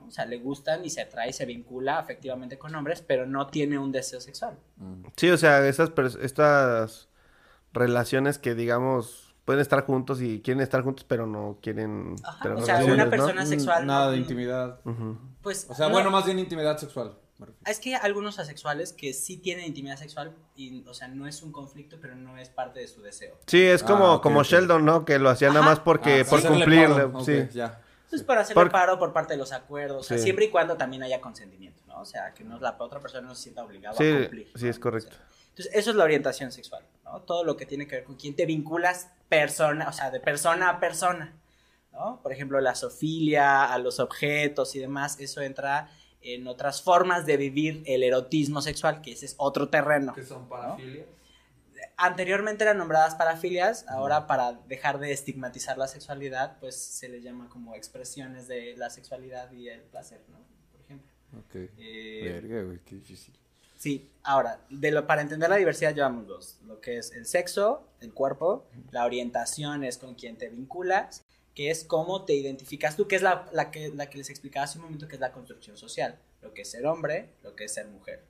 O 0.08 0.12
sea, 0.12 0.26
le 0.26 0.38
gustan 0.38 0.84
y 0.86 0.90
se 0.90 1.02
atrae 1.02 1.30
y 1.30 1.34
se 1.34 1.46
vincula 1.46 2.00
afectivamente 2.00 2.58
con 2.58 2.74
hombres, 2.76 3.02
pero 3.06 3.26
no 3.26 3.48
tiene 3.48 3.78
un 3.78 3.92
deseo 3.92 4.20
sexual. 4.22 4.58
Mm. 4.78 5.06
Sí, 5.16 5.30
o 5.30 5.38
sea, 5.38 5.68
esas 5.68 5.92
estas 6.22 7.10
relaciones 7.74 8.38
que 8.40 8.56
digamos 8.56 9.36
pueden 9.46 9.62
estar 9.62 9.86
juntos 9.86 10.22
y 10.22 10.42
quieren 10.42 10.62
estar 10.62 10.82
juntos, 10.82 11.06
pero 11.08 11.26
no 11.26 11.58
quieren 11.62 12.16
Ajá, 12.24 12.44
tener 12.44 12.58
o 12.58 12.62
sea, 12.66 12.76
relaciones, 12.80 12.94
una 12.96 13.06
¿no? 13.06 13.10
persona 13.10 13.44
Mm, 13.44 13.48
sexual. 13.48 13.86
Nada 13.88 14.06
no- 14.08 14.12
de 14.12 14.18
intimidad. 14.18 14.80
Ujú. 14.84 15.18
Pues, 15.42 15.68
O 15.70 15.74
sea, 15.74 15.88
no- 15.88 15.94
bueno, 15.94 16.12
más 16.12 16.26
bien 16.26 16.38
intimidad 16.40 16.78
sexual. 16.78 17.14
Es 17.68 17.80
que 17.80 17.94
hay 17.96 18.02
algunos 18.04 18.40
asexuales 18.40 18.94
que 18.94 19.14
sí 19.14 19.38
tienen 19.38 19.66
intimidad 19.68 19.96
sexual 19.98 20.36
y, 20.56 20.84
o 20.88 20.94
sea, 20.96 21.08
no 21.08 21.28
es 21.28 21.44
un 21.44 21.52
conflicto, 21.52 21.98
pero 22.02 22.16
no 22.16 22.36
es 22.38 22.50
parte 22.50 22.80
de 22.80 22.88
su 22.88 23.02
deseo. 23.04 23.38
Sí, 23.46 23.62
es 23.62 23.84
como, 23.84 24.14
Ah, 24.14 24.22
como. 24.24 24.44
Sheldon, 24.44 24.84
¿no? 24.84 25.06
Que 25.06 25.20
lo 25.20 25.30
hacía 25.30 25.50
nada 25.50 25.62
más 25.62 25.80
porque, 25.80 26.22
Ah, 26.22 26.30
por 26.30 26.40
hacerle 26.40 26.58
cumplir, 26.66 26.88
paro. 26.90 27.20
sí. 27.24 27.48
Ya. 27.54 27.80
Pues 28.10 28.24
para 28.24 28.42
hacerle 28.42 28.64
Por- 28.64 28.72
paro 28.72 28.98
por 29.00 29.12
parte 29.14 29.34
de 29.34 29.38
los 29.38 29.52
acuerdos, 29.52 30.00
o 30.00 30.04
sea, 30.04 30.18
siempre 30.18 30.46
y 30.46 30.50
cuando 30.50 30.78
también 30.78 31.04
haya 31.04 31.20
consentimiento, 31.20 31.82
¿no? 31.88 32.00
O 32.02 32.06
sea, 32.06 32.34
que 32.34 32.44
no, 32.44 32.60
la 32.60 32.76
otra 32.80 33.00
persona 33.00 33.28
no 33.28 33.36
se 33.36 33.44
sienta 33.44 33.64
obligada 33.64 33.98
Sí, 33.98 34.10
a 34.12 34.18
cumplir. 34.22 34.52
sí, 34.56 34.66
¿no? 34.66 34.72
es 34.72 34.80
correcto. 34.80 35.10
O 35.12 35.14
sea, 35.14 35.26
entonces, 35.50 35.76
eso 35.76 35.90
es 35.90 35.96
la 35.96 36.04
orientación 36.04 36.52
sexual, 36.52 36.86
¿no? 37.04 37.22
Todo 37.22 37.44
lo 37.44 37.58
que 37.58 37.66
tiene 37.66 37.88
que 37.88 37.96
ver 37.98 38.04
con 38.06 38.16
quién 38.16 38.36
te 38.36 38.46
vinculas 38.46 39.10
persona, 39.28 39.90
o 39.90 39.94
sea, 39.94 40.10
de 40.12 40.20
persona 40.20 40.70
a 40.70 40.80
persona, 40.80 41.34
¿no? 41.92 42.22
Por 42.22 42.32
ejemplo, 42.32 42.62
la 42.62 42.76
zoofilia, 42.76 43.66
a 43.74 43.78
los 43.80 44.00
objetos 44.00 44.76
y 44.76 44.80
demás, 44.80 45.20
eso 45.20 45.42
entra 45.42 45.90
en 46.22 46.48
otras 46.48 46.82
formas 46.82 47.26
de 47.26 47.38
vivir 47.38 47.84
el 47.88 48.04
erotismo 48.04 48.62
sexual, 48.62 49.02
que 49.02 49.12
ese 49.14 49.26
es 49.26 49.36
otro 49.38 49.70
terreno. 49.70 50.14
¿Qué 50.14 50.24
son 50.24 50.48
parafilias? 50.48 51.06
Anteriormente 51.98 52.64
eran 52.64 52.78
nombradas 52.78 53.16
parafilias, 53.16 53.86
ahora 53.88 54.28
para 54.28 54.54
dejar 54.54 55.00
de 55.00 55.12
estigmatizar 55.12 55.78
la 55.78 55.88
sexualidad, 55.88 56.58
pues 56.60 56.76
se 56.76 57.10
les 57.10 57.24
llama 57.24 57.50
como 57.50 57.76
expresiones 57.76 58.48
de 58.48 58.76
la 58.78 58.90
sexualidad 58.90 59.52
y 59.52 59.70
el 59.70 59.82
placer, 59.82 60.22
¿no? 60.30 60.38
Por 60.72 60.82
ejemplo. 60.82 61.12
Ok. 61.40 61.56
Eh, 61.78 62.22
Verga, 62.24 62.64
güey, 62.64 62.80
qué 62.86 62.96
difícil. 62.96 63.34
Sí, 63.78 64.10
ahora, 64.24 64.60
de 64.70 64.92
lo, 64.92 65.06
para 65.06 65.22
entender 65.22 65.50
la 65.50 65.58
diversidad 65.58 65.94
llevamos 65.94 66.28
dos, 66.28 66.60
lo 66.66 66.82
que 66.82 66.98
es 66.98 67.12
el 67.12 67.26
sexo, 67.26 67.88
el 68.00 68.12
cuerpo, 68.12 68.68
la 68.92 69.06
orientación 69.06 69.84
es 69.84 69.98
con 69.98 70.16
quien 70.16 70.38
te 70.38 70.50
vinculas, 70.50 71.24
que 71.54 71.70
es 71.70 71.84
cómo 71.84 72.26
te 72.26 72.34
identificas 72.34 72.96
tú, 72.96 73.08
que 73.08 73.16
es 73.16 73.22
la, 73.22 73.48
la 73.54 73.70
que, 73.70 73.90
la 73.90 74.10
que 74.10 74.18
les 74.18 74.30
explicaba 74.30 74.64
hace 74.64 74.80
un 74.80 74.86
momento, 74.86 75.08
que 75.08 75.16
es 75.16 75.22
la 75.22 75.32
construcción 75.32 75.78
social, 75.78 76.20
lo 76.42 76.54
que 76.54 76.64
es 76.64 76.72
ser 76.72 76.86
hombre, 76.88 77.34
lo 77.44 77.56
que 77.56 77.66
es 77.66 77.74
ser 77.74 77.88
mujer, 77.88 78.24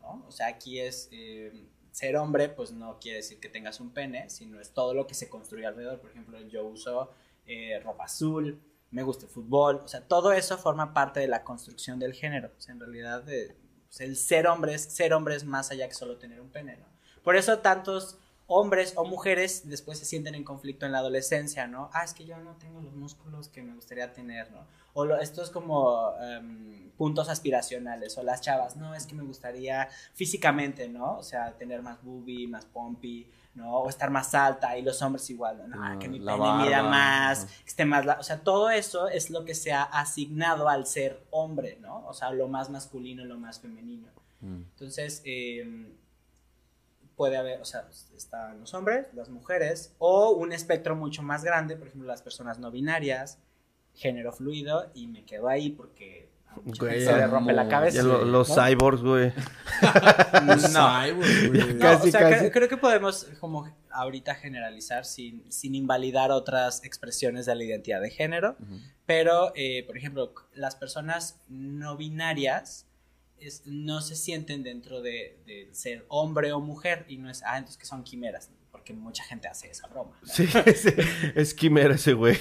¿no? 0.00 0.24
O 0.26 0.32
sea, 0.32 0.48
aquí 0.48 0.80
es, 0.80 1.08
eh, 1.12 1.52
ser 1.92 2.16
hombre, 2.16 2.48
pues 2.48 2.72
no 2.72 2.98
quiere 3.00 3.18
decir 3.18 3.40
que 3.40 3.48
tengas 3.48 3.80
un 3.80 3.92
pene, 3.92 4.30
sino 4.30 4.60
es 4.60 4.72
todo 4.72 4.94
lo 4.94 5.06
que 5.06 5.14
se 5.14 5.28
construye 5.28 5.66
alrededor, 5.66 6.00
por 6.00 6.10
ejemplo, 6.10 6.40
yo 6.48 6.64
uso 6.64 7.10
eh, 7.46 7.80
ropa 7.82 8.04
azul, 8.04 8.60
me 8.90 9.02
gusta 9.02 9.26
el 9.26 9.30
fútbol, 9.30 9.76
o 9.84 9.88
sea, 9.88 10.06
todo 10.06 10.32
eso 10.32 10.58
forma 10.58 10.92
parte 10.92 11.20
de 11.20 11.28
la 11.28 11.44
construcción 11.44 11.98
del 11.98 12.14
género, 12.14 12.50
o 12.56 12.60
sea, 12.60 12.72
en 12.74 12.80
realidad... 12.80 13.28
eh, 13.28 13.56
pues, 13.90 14.00
el 14.02 14.16
ser 14.16 14.46
hombre 14.46 14.74
es 14.74 14.84
ser 14.84 15.12
hombre 15.12 15.34
es 15.34 15.44
más 15.44 15.72
allá 15.72 15.88
que 15.88 15.94
solo 15.94 16.16
tener 16.16 16.40
un 16.40 16.50
pene, 16.50 16.76
¿no? 16.76 16.86
Por 17.24 17.36
eso 17.36 17.58
tantos 17.58 18.18
hombres 18.52 18.94
o 18.96 19.04
mujeres 19.04 19.68
después 19.68 19.98
se 19.98 20.04
sienten 20.04 20.34
en 20.34 20.42
conflicto 20.44 20.84
en 20.84 20.92
la 20.92 20.98
adolescencia, 20.98 21.66
¿no? 21.66 21.88
Ah, 21.92 22.04
es 22.04 22.12
que 22.14 22.24
yo 22.24 22.36
no 22.38 22.56
tengo 22.56 22.80
los 22.80 22.92
músculos 22.94 23.48
que 23.48 23.62
me 23.62 23.74
gustaría 23.74 24.12
tener, 24.12 24.50
¿no? 24.50 24.66
O 24.92 25.04
lo- 25.04 25.18
estos 25.20 25.50
como 25.50 26.12
em, 26.20 26.90
puntos 26.98 27.28
aspiracionales, 27.28 28.18
o 28.18 28.22
las 28.24 28.40
chavas, 28.40 28.76
no, 28.76 28.94
es 28.94 29.06
que 29.06 29.14
me 29.14 29.22
gustaría 29.22 29.88
físicamente, 30.14 30.88
¿no? 30.88 31.16
O 31.18 31.22
sea, 31.22 31.52
tener 31.56 31.80
más 31.82 32.02
boobie, 32.02 32.48
más 32.48 32.64
pompy, 32.66 33.26
¿no? 33.54 33.78
O 33.78 33.88
estar 33.88 34.10
más 34.10 34.34
alta, 34.34 34.76
y 34.76 34.82
los 34.82 35.00
hombres 35.00 35.30
igual, 35.30 35.68
¿no? 35.68 35.76
Ah, 35.82 35.96
que 36.00 36.08
mi 36.08 36.18
la 36.18 36.32
pene 36.36 36.52
mida 36.64 36.82
más, 36.82 37.44
que 37.44 37.68
esté 37.68 37.84
más... 37.84 38.04
la- 38.04 38.18
O 38.18 38.22
sea, 38.24 38.40
todo 38.40 38.68
eso 38.70 39.06
es 39.08 39.30
lo 39.30 39.44
que 39.44 39.54
se 39.54 39.72
ha 39.72 39.84
asignado 39.84 40.68
al 40.68 40.86
ser 40.86 41.24
hombre, 41.30 41.78
¿no? 41.80 42.04
O 42.08 42.12
sea, 42.12 42.32
lo 42.32 42.48
más 42.48 42.68
masculino, 42.68 43.24
lo 43.24 43.38
más 43.38 43.60
femenino. 43.60 44.08
Mm. 44.40 44.62
Entonces, 44.72 45.22
eh, 45.24 45.92
puede 47.20 47.36
haber, 47.36 47.60
o 47.60 47.66
sea, 47.66 47.84
están 48.16 48.60
los 48.60 48.72
hombres, 48.72 49.08
las 49.12 49.28
mujeres, 49.28 49.94
o 49.98 50.30
un 50.30 50.52
espectro 50.54 50.96
mucho 50.96 51.22
más 51.22 51.44
grande, 51.44 51.76
por 51.76 51.88
ejemplo, 51.88 52.08
las 52.08 52.22
personas 52.22 52.58
no 52.58 52.70
binarias, 52.70 53.36
género 53.92 54.32
fluido, 54.32 54.90
y 54.94 55.06
me 55.06 55.26
quedo 55.26 55.46
ahí 55.48 55.68
porque 55.68 56.30
Güey, 56.64 57.04
se 57.04 57.12
le 57.12 57.26
rompe 57.26 57.52
la 57.52 57.68
cabeza. 57.68 57.98
Ya 57.98 58.02
lo- 58.04 58.24
los 58.24 58.48
¿no? 58.48 58.54
cyborgs, 58.54 59.02
güey. 59.02 59.32
No. 60.46 60.56
Cyborg, 60.56 61.48
güey. 61.48 61.74
No, 61.74 61.80
Casi, 61.80 62.08
o 62.08 62.10
sea, 62.10 62.20
casi. 62.20 62.46
cre- 62.46 62.52
creo 62.52 62.68
que 62.70 62.76
podemos 62.78 63.26
como 63.38 63.70
ahorita 63.90 64.34
generalizar 64.36 65.04
sin, 65.04 65.44
sin 65.52 65.74
invalidar 65.74 66.30
otras 66.30 66.82
expresiones 66.84 67.44
de 67.44 67.54
la 67.54 67.64
identidad 67.64 68.00
de 68.00 68.08
género, 68.10 68.56
Ujú. 68.60 68.78
pero, 69.04 69.52
eh, 69.54 69.84
por 69.86 69.98
ejemplo, 69.98 70.32
las 70.54 70.74
personas 70.74 71.38
no 71.48 71.98
binarias 71.98 72.86
no 73.66 74.00
se 74.00 74.16
sienten 74.16 74.62
dentro 74.62 75.00
de, 75.02 75.38
de 75.46 75.68
ser 75.72 76.04
hombre 76.08 76.52
o 76.52 76.60
mujer 76.60 77.04
y 77.08 77.18
no 77.18 77.30
es, 77.30 77.42
ah, 77.44 77.58
entonces 77.58 77.78
que 77.78 77.86
son 77.86 78.02
quimeras, 78.02 78.50
porque 78.80 78.94
mucha 78.94 79.22
gente 79.24 79.46
hace 79.46 79.70
esa 79.70 79.86
broma. 79.88 80.18
¿no? 80.22 80.28
Sí, 80.34 80.48
es 81.34 81.52
quimera 81.52 81.94
ese 81.96 82.14
güey. 82.14 82.38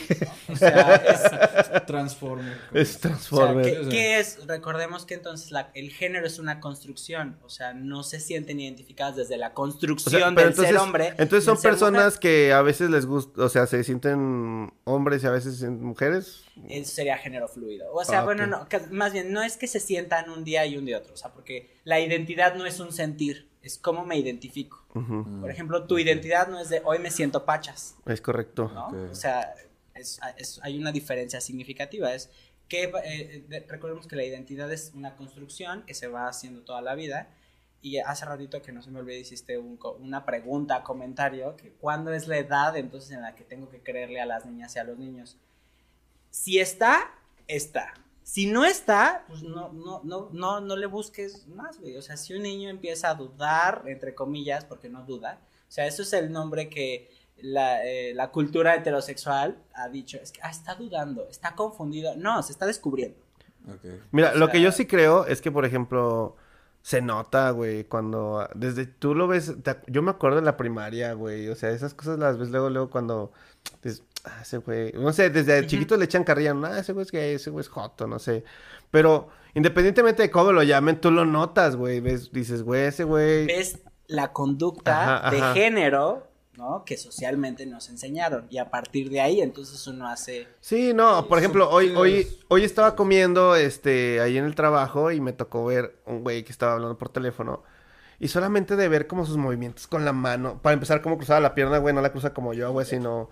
O 0.48 0.56
sea, 0.56 0.96
es, 0.96 1.86
Transformer. 1.86 2.58
Es 2.74 2.90
o 2.96 3.00
sea, 3.00 3.02
Transformer. 3.02 3.66
¿qué, 3.66 3.80
o 3.80 3.82
sea. 3.84 3.92
qué 3.92 4.20
es? 4.20 4.48
Recordemos 4.48 5.06
que 5.06 5.16
entonces 5.16 5.52
la- 5.52 5.70
el 5.74 5.92
género 5.92 6.26
es 6.26 6.40
una 6.40 6.62
construcción, 6.62 7.38
o 7.44 7.50
sea, 7.50 7.74
no 7.74 8.04
se 8.04 8.20
sienten 8.22 8.60
identificadas 8.62 9.18
desde 9.18 9.36
la 9.38 9.50
O 9.50 9.54
construcción 9.54 10.12
sea, 10.20 10.26
del 10.28 10.36
pero 10.36 10.48
entonces, 10.50 10.72
ser 10.74 10.82
hombre. 10.82 11.08
entonces 11.18 11.44
son 11.44 11.62
personas 11.62 12.06
mujer. 12.16 12.20
que 12.20 12.54
a 12.54 12.62
veces 12.62 12.90
les 12.90 13.06
gusta, 13.06 13.44
o 13.44 13.50
sea, 13.50 13.68
se 13.68 13.84
sienten 13.84 14.72
hombres 14.86 15.24
y 15.24 15.28
a 15.28 15.32
veces 15.32 15.54
se 15.56 15.60
sienten 15.60 15.86
mujeres. 15.86 16.44
Eso 16.70 16.92
sería 16.92 17.18
género 17.18 17.48
fluido. 17.50 17.92
O 17.94 18.04
sea, 18.06 18.20
Ah, 18.22 18.24
bueno, 18.24 18.48
no, 18.48 18.68
que- 18.70 18.80
más 18.92 19.12
bien, 19.12 19.34
no 19.34 19.42
es 19.44 19.58
que 19.58 19.68
se 19.68 19.80
sientan 19.82 20.30
un 20.30 20.44
día 20.46 20.66
y 20.66 20.78
un 20.78 20.86
día 20.86 21.00
otro, 21.00 21.14
o 21.14 21.18
sea, 21.18 21.34
porque 21.34 21.76
la 21.84 22.00
identidad 22.00 22.56
no 22.56 22.66
es 22.66 22.80
un 22.80 22.94
sentir, 22.94 23.49
es 23.62 23.78
cómo 23.78 24.06
me 24.06 24.18
identifico. 24.18 24.86
Mm. 24.94 25.42
Por 25.42 25.52
ejemplo, 25.52 25.86
tu 25.86 25.98
identidad 26.00 26.48
no 26.48 26.60
es 26.60 26.70
de 26.70 26.82
hoy 26.86 27.00
me 27.00 27.12
siento 27.12 27.46
pachas, 27.46 27.96
Es 28.06 28.22
correcto. 28.22 28.72
O 29.12 29.16
sea, 29.16 29.54
es- 29.96 30.20
es- 30.38 30.60
hay 30.64 30.78
una 30.80 30.92
diferencia 30.92 31.42
significativa, 31.42 32.14
es 32.14 32.30
que 32.68 32.92
eh, 33.04 33.44
de- 33.48 33.60
recordemos 33.68 34.08
que 34.08 34.16
la 34.16 34.24
identidad 34.24 34.72
es 34.72 34.92
una 34.96 35.16
construcción 35.16 35.84
que 35.86 35.94
se 35.94 36.08
va 36.08 36.28
haciendo 36.28 36.62
toda 36.62 36.82
la 36.82 36.96
vida. 36.96 37.28
Y 37.82 37.98
hace 38.00 38.26
ratito 38.26 38.62
que 38.62 38.74
no 38.74 38.82
se 38.82 38.92
me 38.92 39.00
olvide 39.00 39.20
hiciste 39.20 39.58
un 39.58 39.80
una 40.00 40.26
pregunta, 40.26 40.84
comentario, 40.84 41.56
que 41.56 41.72
cuándo 41.72 42.12
es 42.12 42.28
la 42.28 42.38
edad 42.38 42.76
entonces 42.76 43.12
en 43.12 43.22
la 43.22 43.36
que 43.36 43.46
tengo 43.46 43.70
que 43.70 43.80
creerle 43.82 44.20
a 44.20 44.26
las 44.26 44.46
niñas 44.46 44.76
y 44.76 44.80
a 44.80 44.84
los 44.84 44.98
niños. 45.00 45.38
Si 46.30 46.60
está, 46.60 47.10
está. 47.48 47.94
Si 48.30 48.46
no 48.46 48.64
está, 48.64 49.26
pues 49.28 49.42
no, 49.42 49.74
no, 49.74 50.02
no, 50.04 50.30
no, 50.32 50.62
no 50.62 50.76
le 50.76 50.86
busques 50.86 51.48
más, 51.48 51.80
güey. 51.80 51.98
O 51.98 52.02
sea, 52.04 52.16
si 52.16 52.36
un 52.36 52.44
niño 52.44 52.70
empieza 52.70 53.10
a 53.10 53.16
dudar, 53.16 53.86
entre 53.88 54.14
comillas, 54.14 54.66
porque 54.66 54.88
no 54.88 55.04
duda, 55.04 55.40
o 55.68 55.72
sea, 55.72 55.88
eso 55.88 56.04
es 56.04 56.14
el 56.14 56.32
nombre 56.32 56.70
que 56.70 57.10
la, 57.38 57.84
eh, 57.84 58.14
la 58.14 58.30
cultura 58.30 58.76
heterosexual 58.76 59.58
ha 59.74 59.90
dicho. 59.90 60.20
Es 60.22 60.32
que, 60.32 60.42
ah, 60.44 60.52
está 60.52 60.76
dudando, 60.76 61.28
está 61.28 61.56
confundido. 61.56 62.16
No, 62.18 62.44
se 62.44 62.52
está 62.52 62.68
descubriendo. 62.68 63.18
Mira, 64.12 64.34
O 64.34 64.38
lo 64.38 64.50
que 64.50 64.62
yo 64.62 64.72
sí 64.72 64.86
creo 64.86 65.26
es 65.26 65.42
que, 65.42 65.52
por 65.52 65.66
ejemplo, 65.66 66.36
se 66.84 67.02
nota, 67.02 67.50
güey, 67.50 67.86
cuando 67.86 68.48
desde 68.54 68.86
tú 68.86 69.16
lo 69.16 69.28
ves, 69.28 69.56
te 69.64 69.76
yo 69.88 70.04
me 70.04 70.12
acuerdo 70.12 70.38
en 70.38 70.46
la 70.46 70.56
primaria, 70.56 71.14
güey, 71.14 71.50
o 71.50 71.56
sea, 71.56 71.72
esas 71.72 71.96
cosas 71.96 72.20
las 72.20 72.38
ves 72.38 72.50
luego, 72.50 72.70
luego 72.70 72.92
cuando 72.92 73.32
dices, 73.82 74.04
ah, 74.26 74.40
ese 74.42 74.58
güey, 74.58 74.92
no 74.94 75.12
sé, 75.14 75.30
desde 75.30 75.64
Ujú. 75.66 75.68
chiquito 75.68 75.98
le 75.98 76.06
echan 76.06 76.24
carrilla, 76.24 76.54
no, 76.54 76.68
ah, 76.68 76.80
ese 76.80 76.94
güey 76.94 77.06
es 77.06 77.12
gay, 77.12 77.36
ese 77.36 77.50
güey 77.50 77.62
es 77.62 77.70
joto, 77.70 78.08
no 78.08 78.20
sé, 78.20 78.44
pero 78.92 79.30
independientemente 79.54 80.24
de 80.24 80.32
cómo 80.32 80.52
lo 80.52 80.64
llamen, 80.64 81.00
tú 81.02 81.12
lo 81.12 81.26
notas, 81.26 81.76
güey, 81.76 82.00
ves, 82.00 82.32
dices, 82.32 82.64
güey, 82.64 82.84
ese 82.86 83.04
güey, 83.04 83.46
Ves 83.48 83.80
la 84.08 84.34
conducta 84.34 85.20
Ajá, 85.20 85.30
de 85.32 85.38
ajá. 85.38 85.54
género, 85.54 86.28
¿no? 86.58 86.84
Que 86.86 86.98
socialmente 86.98 87.66
nos 87.66 87.90
enseñaron. 87.90 88.48
Y 88.50 88.58
a 88.58 88.70
partir 88.70 89.10
de 89.10 89.22
ahí, 89.22 89.40
entonces 89.42 89.86
uno 89.88 90.08
hace. 90.10 90.48
Sí, 90.60 90.94
no, 90.94 91.28
por 91.28 91.38
Sí, 91.38 91.44
ejemplo, 91.46 91.70
hoy, 91.70 91.94
hoy, 91.96 92.28
hoy 92.50 92.64
estaba 92.64 92.96
comiendo, 92.96 93.56
este, 93.56 94.20
ahí 94.20 94.38
en 94.38 94.46
el 94.46 94.56
trabajo 94.56 95.12
y 95.12 95.22
me 95.22 95.32
tocó 95.34 95.66
ver 95.66 95.96
un 96.06 96.22
güey 96.24 96.44
que 96.44 96.52
estaba 96.52 96.74
hablando 96.74 96.98
por 96.98 97.10
teléfono 97.10 97.64
y 98.20 98.28
solamente 98.28 98.76
de 98.76 98.90
ver 98.90 99.08
como 99.08 99.26
sus 99.26 99.38
movimientos 99.38 99.88
con 99.88 100.04
la 100.04 100.12
mano, 100.12 100.62
para 100.62 100.74
empezar 100.74 101.02
cómo 101.02 101.18
cruzaba 101.18 101.40
la 101.40 101.56
pierna, 101.56 101.78
güey, 101.78 101.96
no 101.96 102.02
la 102.02 102.12
cruza 102.12 102.34
como 102.34 102.54
yo, 102.54 102.72
güey, 102.72 102.86
sino, 102.86 103.30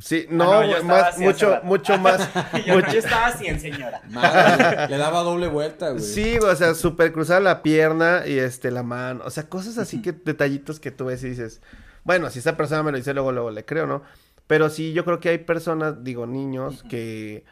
sí, 0.00 0.26
no, 0.30 0.62
no, 0.66 0.82
más, 0.84 1.18
mucho, 1.18 1.60
mucho 1.62 1.98
más, 1.98 2.28
Yo, 2.66 2.74
mucho- 2.74 2.92
yo 2.92 2.98
estaba 2.98 3.26
así 3.26 3.46
en 3.46 3.60
señora. 3.60 4.02
Madre, 4.10 4.88
le 4.88 4.96
daba 4.98 5.22
doble 5.22 5.48
vuelta, 5.48 5.90
güey. 5.90 6.02
sí, 6.02 6.38
güey, 6.38 6.52
o 6.52 6.56
sea, 6.56 6.74
súper 6.74 7.12
cruzada 7.12 7.40
la 7.40 7.62
pierna 7.62 8.22
y, 8.26 8.38
este, 8.38 8.70
la 8.70 8.82
mano, 8.82 9.22
o 9.24 9.30
sea, 9.30 9.48
cosas 9.48 9.78
así 9.78 10.02
que, 10.02 10.12
detallitos 10.12 10.80
que 10.80 10.90
tú 10.90 11.06
ves 11.06 11.22
y 11.24 11.30
dices, 11.30 11.60
bueno, 12.04 12.30
si 12.30 12.38
esa 12.40 12.56
persona 12.56 12.82
me 12.82 12.90
lo 12.92 12.98
dice, 12.98 13.14
luego, 13.14 13.32
luego 13.32 13.50
le 13.50 13.64
creo, 13.64 13.86
¿no? 13.86 14.02
Pero 14.46 14.70
sí, 14.70 14.92
yo 14.92 15.04
creo 15.04 15.18
que 15.20 15.30
hay 15.30 15.38
personas, 15.38 16.04
digo, 16.04 16.26
niños, 16.26 16.84
que, 16.88 17.44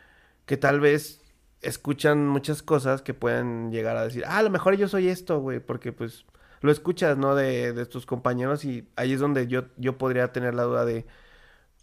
que 0.47 0.57
tal 0.57 0.79
vez 0.81 1.21
escuchan 1.61 2.29
muchas 2.29 2.63
cosas 2.63 3.03
que 3.03 3.15
pueden 3.15 3.73
llegar 3.73 3.97
a 3.97 4.05
decir, 4.05 4.23
ah, 4.27 4.39
a 4.39 4.43
lo 4.43 4.51
mejor 4.51 4.77
yo 4.77 4.87
soy 4.87 5.09
esto, 5.09 5.41
güey, 5.41 5.59
porque 5.61 5.93
pues 5.93 6.25
lo 6.61 6.71
escuchas, 6.71 7.17
¿no? 7.19 7.35
De, 7.35 7.73
de 7.73 7.87
tus 7.87 8.07
compañeros 8.07 8.65
y 8.65 8.87
ahí 8.97 9.13
es 9.13 9.21
donde 9.21 9.47
yo, 9.49 9.65
yo 9.77 9.99
podría 9.99 10.33
tener 10.33 10.55
la 10.55 10.63
duda 10.65 10.85
de... 10.85 11.05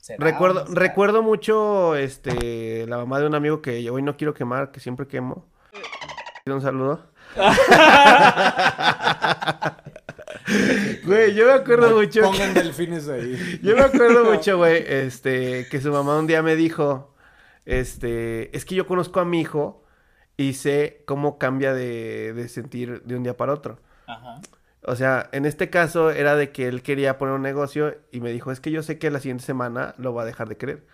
¿Será 0.01 0.25
Recuerdo, 0.25 0.67
será? 0.67 0.79
recuerdo 0.81 1.23
mucho, 1.23 1.95
este, 1.95 2.85
la 2.87 2.97
mamá 2.97 3.19
de 3.19 3.27
un 3.27 3.35
amigo 3.35 3.61
que 3.61 3.89
hoy 3.89 4.01
no 4.01 4.17
quiero 4.17 4.33
quemar, 4.33 4.71
que 4.71 4.79
siempre 4.79 5.07
quemo. 5.07 5.45
Un 6.45 6.61
saludo. 6.61 7.05
Güey, 11.05 11.33
yo 11.33 11.45
me 11.45 11.53
acuerdo 11.53 11.95
mucho. 11.95 12.21
Pongan 12.23 12.53
delfines 12.53 13.07
ahí. 13.07 13.59
Yo 13.63 13.75
me 13.75 13.83
acuerdo 13.83 14.25
mucho, 14.33 14.57
güey, 14.57 14.83
este, 14.85 15.67
que 15.69 15.79
su 15.79 15.91
mamá 15.91 16.17
un 16.17 16.27
día 16.27 16.41
me 16.41 16.55
dijo, 16.55 17.13
este, 17.65 18.55
es 18.55 18.65
que 18.65 18.75
yo 18.75 18.87
conozco 18.87 19.19
a 19.19 19.25
mi 19.25 19.41
hijo 19.41 19.83
y 20.35 20.53
sé 20.53 21.03
cómo 21.05 21.37
cambia 21.37 21.73
de, 21.73 22.33
de 22.33 22.49
sentir 22.49 23.03
de 23.03 23.15
un 23.15 23.23
día 23.23 23.37
para 23.37 23.53
otro. 23.53 23.79
Ajá. 24.07 24.41
O 24.84 24.95
sea, 24.95 25.29
en 25.32 25.45
este 25.45 25.69
caso 25.69 26.11
era 26.11 26.36
de 26.36 26.51
que 26.51 26.67
él 26.67 26.82
quería 26.84 27.17
poner 27.17 27.36
un 27.36 27.41
negocio 27.43 27.97
y 28.11 28.19
me 28.21 28.32
dijo, 28.32 28.51
es 28.51 28.59
que 28.59 28.71
yo 28.71 28.84
sé 28.84 28.97
que 28.99 29.11
la 29.11 29.19
siguiente 29.19 29.43
semana 29.45 29.93
lo 29.97 30.13
va 30.13 30.23
a 30.23 30.25
dejar 30.25 30.49
de 30.49 30.57
querer. 30.57 30.86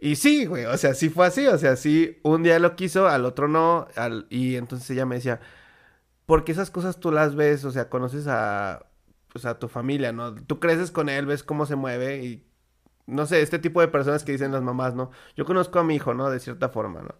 Y 0.00 0.16
sí, 0.16 0.46
güey, 0.46 0.66
o 0.66 0.76
sea, 0.78 0.94
sí 0.94 1.10
fue 1.10 1.26
así, 1.26 1.46
o 1.48 1.58
sea, 1.58 1.76
sí, 1.76 2.18
un 2.24 2.42
día 2.44 2.58
lo 2.60 2.76
quiso, 2.76 3.08
al 3.08 3.24
otro 3.26 3.48
no, 3.48 3.88
al- 3.96 4.26
y 4.30 4.56
entonces 4.56 4.90
ella 4.90 5.06
me 5.06 5.16
decía, 5.16 5.40
porque 6.26 6.52
esas 6.52 6.70
cosas 6.70 6.98
tú 7.00 7.12
las 7.12 7.34
ves, 7.36 7.64
o 7.64 7.70
sea, 7.70 7.88
conoces 7.88 8.26
a, 8.28 8.86
pues, 9.32 9.44
a 9.46 9.58
tu 9.58 9.68
familia, 9.68 10.12
¿no? 10.12 10.34
Tú 10.34 10.60
creces 10.60 10.90
con 10.90 11.08
él, 11.08 11.26
ves 11.26 11.42
cómo 11.44 11.66
se 11.66 11.76
mueve 11.76 12.24
y, 12.24 12.46
no 13.06 13.26
sé, 13.26 13.42
este 13.42 13.58
tipo 13.60 13.80
de 13.82 13.88
personas 13.88 14.24
que 14.24 14.32
dicen 14.32 14.52
las 14.52 14.62
mamás, 14.62 14.94
¿no? 14.96 15.10
Yo 15.36 15.44
conozco 15.46 15.78
a 15.80 15.84
mi 15.84 15.96
hijo, 15.96 16.14
¿no? 16.14 16.30
De 16.30 16.40
cierta 16.40 16.68
forma, 16.70 17.02
¿no? 17.02 17.14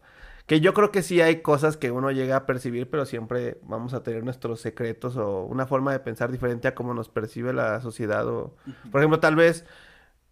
Que 0.47 0.61
yo 0.61 0.75
creo 0.75 0.93
que 0.93 1.03
sí 1.03 1.21
hay 1.21 1.43
cosas 1.43 1.77
que 1.77 1.91
uno 1.91 2.13
llega 2.13 2.37
a 2.37 2.47
percibir, 2.47 2.89
pero 2.89 3.05
siempre 3.05 3.59
vamos 3.63 3.95
a 3.95 4.03
tener 4.03 4.23
nuestros 4.23 4.61
secretos 4.61 5.17
o 5.17 5.43
una 5.45 5.67
forma 5.67 5.93
de 5.93 5.99
pensar 5.99 6.31
diferente 6.31 6.69
a 6.69 6.75
cómo 6.75 6.95
nos 6.95 7.09
percibe 7.09 7.53
la 7.53 7.81
sociedad. 7.81 8.27
O, 8.29 8.55
por 8.93 9.01
ejemplo, 9.01 9.19
tal 9.19 9.35
vez, 9.35 9.65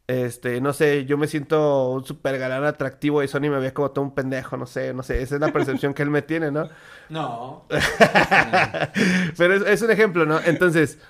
este, 0.06 0.60
no 0.60 0.72
sé, 0.72 1.04
yo 1.04 1.18
me 1.18 1.26
siento 1.26 1.90
un 1.90 2.04
super 2.04 2.38
galán 2.38 2.64
atractivo 2.64 3.22
y 3.22 3.28
Sony 3.28 3.40
me 3.50 3.58
ve 3.58 3.72
como 3.72 3.90
todo 3.90 4.04
un 4.04 4.14
pendejo, 4.14 4.56
no 4.56 4.66
sé, 4.66 4.94
no 4.94 5.02
sé, 5.02 5.20
esa 5.20 5.34
es 5.34 5.40
la 5.40 5.52
percepción 5.52 5.94
que 5.94 6.02
él 6.02 6.10
me 6.10 6.22
tiene, 6.22 6.52
¿no? 6.52 6.68
No. 7.08 7.66
Pero 9.36 9.54
es, 9.54 9.62
es 9.66 9.82
un 9.82 9.90
ejemplo, 9.90 10.26
¿no? 10.26 10.38
Entonces, 10.44 11.00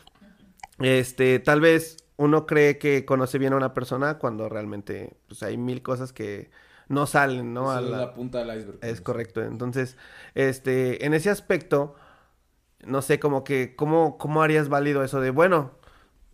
este, 0.78 1.40
tal 1.40 1.60
vez 1.60 1.98
uno 2.16 2.46
cree 2.46 2.78
que 2.78 3.04
conoce 3.04 3.38
bien 3.38 3.52
a 3.52 3.56
una 3.56 3.74
persona 3.74 4.18
cuando 4.18 4.48
realmente, 4.48 5.16
pues 5.26 5.42
hay 5.42 5.56
mil 5.56 5.82
cosas 5.82 6.12
que 6.12 6.50
no 6.88 7.06
salen, 7.06 7.54
¿no? 7.54 7.70
Esa 7.70 7.78
A 7.78 7.80
es 7.80 7.90
la- 7.90 7.98
la 7.98 8.14
punta 8.14 8.38
del 8.44 8.58
iceberg. 8.58 8.78
Es 8.82 9.00
correcto. 9.00 9.42
Entonces, 9.42 9.96
este, 10.34 11.04
en 11.06 11.14
ese 11.14 11.30
aspecto, 11.30 11.94
no 12.86 13.02
sé, 13.02 13.18
como 13.20 13.44
que, 13.44 13.76
¿cómo, 13.76 14.18
cómo 14.18 14.42
harías 14.42 14.68
válido 14.68 15.02
eso 15.04 15.20
de, 15.20 15.30
bueno, 15.30 15.72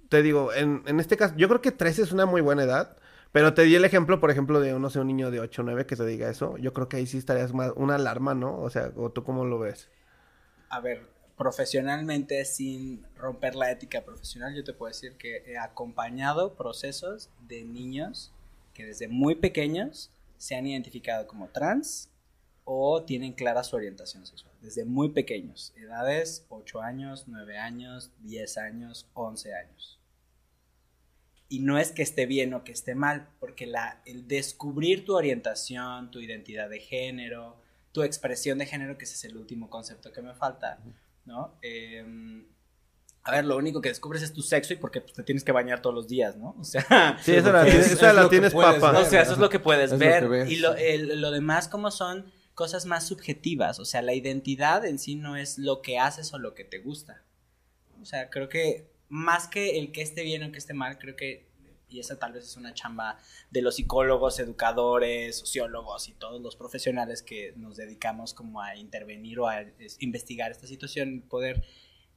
te 0.08 0.22
digo, 0.22 0.52
en, 0.54 0.82
en 0.86 1.00
este 1.00 1.16
caso, 1.16 1.34
yo 1.36 1.48
creo 1.48 1.62
que 1.62 1.72
13 1.72 2.02
es 2.02 2.12
una 2.12 2.26
muy 2.26 2.40
buena 2.42 2.64
edad, 2.64 2.96
pero 3.32 3.54
te 3.54 3.62
di 3.62 3.74
el 3.76 3.84
ejemplo, 3.84 4.20
por 4.20 4.30
ejemplo, 4.30 4.60
de, 4.60 4.78
no 4.78 4.90
sé, 4.90 5.00
un 5.00 5.08
niño 5.08 5.30
de 5.30 5.40
8 5.40 5.62
o 5.62 5.64
9 5.64 5.86
que 5.86 5.96
te 5.96 6.06
diga 6.06 6.30
eso. 6.30 6.56
Yo 6.58 6.72
creo 6.74 6.88
que 6.88 6.98
ahí 6.98 7.06
sí 7.06 7.18
estarías 7.18 7.54
más, 7.54 7.72
una 7.76 7.96
alarma, 7.96 8.34
¿no? 8.34 8.58
O 8.60 8.70
sea, 8.70 8.92
¿o 8.96 9.10
tú 9.12 9.24
cómo 9.24 9.44
lo 9.44 9.58
ves? 9.60 9.90
A 10.68 10.80
ver, 10.80 11.06
profesionalmente, 11.36 12.44
sin 12.44 13.04
romper 13.16 13.54
la 13.54 13.70
ética 13.70 14.02
profesional, 14.04 14.54
yo 14.54 14.64
te 14.64 14.72
puedo 14.72 14.88
decir 14.90 15.16
que 15.16 15.42
he 15.46 15.58
acompañado 15.58 16.54
procesos 16.54 17.28
de 17.48 17.64
niños 17.64 18.32
que 18.74 18.84
desde 18.86 19.08
muy 19.08 19.34
pequeños 19.34 20.10
se 20.40 20.56
han 20.56 20.66
identificado 20.66 21.26
como 21.26 21.50
trans 21.50 22.10
o 22.64 23.04
tienen 23.04 23.34
clara 23.34 23.62
su 23.62 23.76
orientación 23.76 24.24
sexual. 24.24 24.54
Desde 24.62 24.86
muy 24.86 25.10
pequeños, 25.10 25.74
edades 25.76 26.46
8 26.48 26.80
años, 26.80 27.24
9 27.28 27.58
años, 27.58 28.10
10 28.20 28.56
años, 28.56 29.10
11 29.12 29.54
años. 29.54 30.00
Y 31.50 31.60
no 31.60 31.78
es 31.78 31.92
que 31.92 32.00
esté 32.00 32.24
bien 32.24 32.54
o 32.54 32.64
que 32.64 32.72
esté 32.72 32.94
mal, 32.94 33.28
porque 33.38 33.66
la, 33.66 34.00
el 34.06 34.26
descubrir 34.28 35.04
tu 35.04 35.14
orientación, 35.14 36.10
tu 36.10 36.20
identidad 36.20 36.70
de 36.70 36.80
género, 36.80 37.60
tu 37.92 38.02
expresión 38.02 38.56
de 38.56 38.66
género, 38.66 38.96
que 38.96 39.04
ese 39.04 39.16
es 39.16 39.24
el 39.24 39.36
último 39.36 39.68
concepto 39.68 40.10
que 40.10 40.22
me 40.22 40.32
falta, 40.32 40.82
¿no? 41.26 41.58
Eh, 41.60 42.46
a 43.22 43.32
ver, 43.32 43.44
lo 43.44 43.56
único 43.56 43.80
que 43.80 43.90
descubres 43.90 44.22
es 44.22 44.32
tu 44.32 44.42
sexo 44.42 44.72
y 44.72 44.76
porque 44.76 45.00
pues, 45.02 45.12
te 45.12 45.22
tienes 45.22 45.44
que 45.44 45.52
bañar 45.52 45.82
todos 45.82 45.94
los 45.94 46.08
días, 46.08 46.36
¿no? 46.36 46.56
O 46.58 46.64
sea, 46.64 47.18
Sí, 47.22 47.32
esa 47.34 47.52
la, 47.52 47.64
tienes- 47.64 47.86
es- 47.86 47.92
esa 47.92 48.12
la 48.12 48.28
tienes, 48.28 48.54
ver. 48.54 48.64
o 48.82 49.04
sea, 49.04 49.22
eso 49.22 49.32
es 49.32 49.38
lo 49.38 49.50
que 49.50 49.58
puedes 49.60 49.86
Es 49.92 49.98
lo 49.98 49.98
ver. 49.98 50.46
que. 50.46 50.52
Y 50.52 50.56
lo, 50.56 50.74
el- 50.74 51.20
lo 51.20 51.30
demás 51.30 51.68
como 51.68 51.90
son 51.90 52.32
cosas 52.54 52.86
más 52.86 53.06
subjetivas. 53.06 53.78
O 53.78 53.84
sea, 53.84 54.02
la 54.02 54.14
identidad 54.14 54.84
en 54.84 54.98
sí 54.98 55.16
no 55.16 55.36
es 55.36 55.58
lo 55.58 55.82
que 55.82 55.98
haces 55.98 56.32
o 56.34 56.38
lo 56.38 56.54
que 56.54 56.64
te 56.64 56.78
gusta. 56.78 57.22
O 58.00 58.04
sea, 58.04 58.30
creo 58.30 58.48
que 58.48 58.90
más 59.08 59.48
que 59.48 59.78
el 59.78 59.92
que 59.92 60.02
esté 60.02 60.22
bien 60.22 60.42
o 60.42 60.52
que 60.52 60.58
esté 60.58 60.72
mal, 60.72 60.98
creo 60.98 61.16
que, 61.16 61.48
y 61.88 62.00
esa 62.00 62.18
tal 62.18 62.32
vez 62.32 62.44
es 62.44 62.56
una 62.56 62.72
chamba 62.72 63.18
de 63.50 63.60
los 63.62 63.76
psicólogos, 63.76 64.38
educadores, 64.38 65.38
sociólogos 65.38 66.08
y 66.08 66.12
todos 66.14 66.40
los 66.40 66.56
profesionales 66.56 67.22
que 67.22 67.52
nos 67.56 67.76
dedicamos 67.76 68.32
como 68.34 68.62
a 68.62 68.76
intervenir 68.76 69.40
o 69.40 69.48
a 69.48 69.62
es, 69.62 69.96
investigar 70.00 70.50
esta 70.50 70.66
situación, 70.66 71.22
poder 71.28 71.64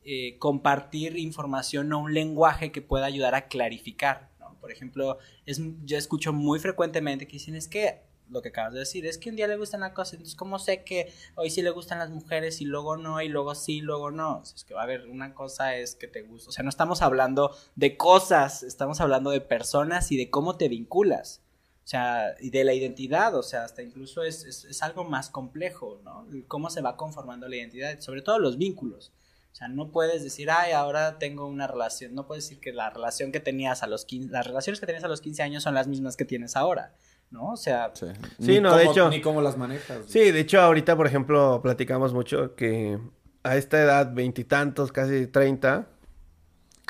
eh, 0.06 0.38
compartir 0.40 1.18
información 1.18 1.92
o 1.94 2.00
un 2.00 2.14
lenguaje 2.14 2.72
que 2.72 2.82
pueda 2.82 3.06
ayudar 3.06 3.36
a 3.36 3.48
clarificar. 3.48 4.30
¿no? 4.40 4.56
Por 4.60 4.72
ejemplo, 4.72 5.18
es, 5.46 5.62
yo 5.84 5.98
escucho 5.98 6.34
muy 6.34 6.60
frecuentemente 6.60 7.28
que 7.28 7.34
dicen, 7.34 7.56
es 7.56 7.68
que 7.68 8.02
lo 8.30 8.42
que 8.42 8.50
acabas 8.50 8.74
de 8.74 8.80
decir, 8.80 9.06
es 9.06 9.18
que 9.18 9.30
un 9.30 9.36
día 9.36 9.48
le 9.48 9.58
gustan 9.58 9.82
las 9.82 9.92
cosas, 9.92 10.14
entonces 10.14 10.36
¿cómo 10.36 10.60
sé 10.60 10.84
que 10.84 11.14
hoy 11.36 11.50
sí 11.50 11.62
le 11.62 11.70
gustan 11.70 12.00
las 12.00 12.10
mujeres 12.10 12.62
y 12.62 12.66
luego 12.66 12.98
no, 12.98 13.22
y 13.22 13.30
luego 13.30 13.56
sí, 13.56 13.82
luego 13.82 14.12
no? 14.12 14.42
Es 14.44 14.64
que, 14.64 14.74
a 14.78 14.86
ver, 14.86 15.08
una 15.08 15.34
cosa 15.34 15.76
es 15.76 15.96
que 15.96 16.08
te 16.08 16.24
gusta, 16.24 16.50
o 16.50 16.52
sea, 16.52 16.64
no 16.64 16.70
estamos 16.70 17.02
hablando 17.02 17.56
de 17.76 17.96
cosas, 17.96 18.64
estamos 18.64 19.02
hablando 19.02 19.30
de 19.30 19.42
personas 19.42 20.12
y 20.12 20.18
de 20.18 20.30
cómo 20.30 20.58
te 20.58 20.68
vinculas. 20.68 21.42
O 21.84 21.88
sea, 21.88 22.34
y 22.40 22.50
de 22.50 22.64
la 22.64 22.74
identidad, 22.74 23.36
o 23.36 23.44
sea, 23.44 23.66
hasta 23.66 23.82
incluso 23.82 24.24
es, 24.24 24.46
es, 24.46 24.82
algo 24.84 25.04
más 25.04 25.30
complejo, 25.30 26.00
¿no? 26.06 26.26
Cómo 26.48 26.70
se 26.70 26.80
va 26.80 26.96
conformando 26.96 27.50
la 27.50 27.58
identidad, 27.58 28.00
sobre 28.00 28.22
todo 28.22 28.40
los 28.40 28.58
vínculos. 28.58 29.12
O 29.54 29.56
sea, 29.56 29.68
no 29.68 29.92
puedes 29.92 30.24
decir, 30.24 30.50
ay, 30.50 30.72
ahora 30.72 31.20
tengo 31.20 31.46
una 31.48 31.68
relación. 31.68 32.16
No 32.16 32.26
puedes 32.26 32.44
decir 32.46 32.60
que 32.60 32.74
la 32.74 32.90
relación 32.90 33.32
que 33.32 33.40
tenías 33.40 33.84
a 33.84 33.88
los 33.88 34.04
15, 34.04 34.32
las 34.32 34.48
relaciones 34.48 34.80
que 34.80 34.88
tenías 34.88 35.04
a 35.04 35.08
los 35.08 35.22
15 35.22 35.44
años 35.44 35.62
son 35.62 35.76
las 35.76 35.88
mismas 35.88 36.18
que 36.18 36.26
tienes 36.26 36.56
ahora, 36.58 36.96
¿no? 37.30 37.52
O 37.52 37.56
sea, 37.56 37.92
Sí, 38.40 38.60
no, 38.60 38.76
de 38.76 38.86
hecho- 38.86 39.10
Ni 39.12 39.22
cómo 39.22 39.44
las 39.44 39.56
manejas. 39.56 40.00
Sí, 40.08 40.32
de 40.32 40.40
hecho, 40.40 40.60
ahorita, 40.60 40.96
por 40.98 41.06
ejemplo, 41.06 41.62
platicamos 41.62 42.14
mucho 42.16 42.56
que 42.56 42.98
a 43.44 43.56
esta 43.56 43.80
edad, 43.80 44.12
veintitantos, 44.14 44.92
casi 44.92 45.28
treinta, 45.28 45.88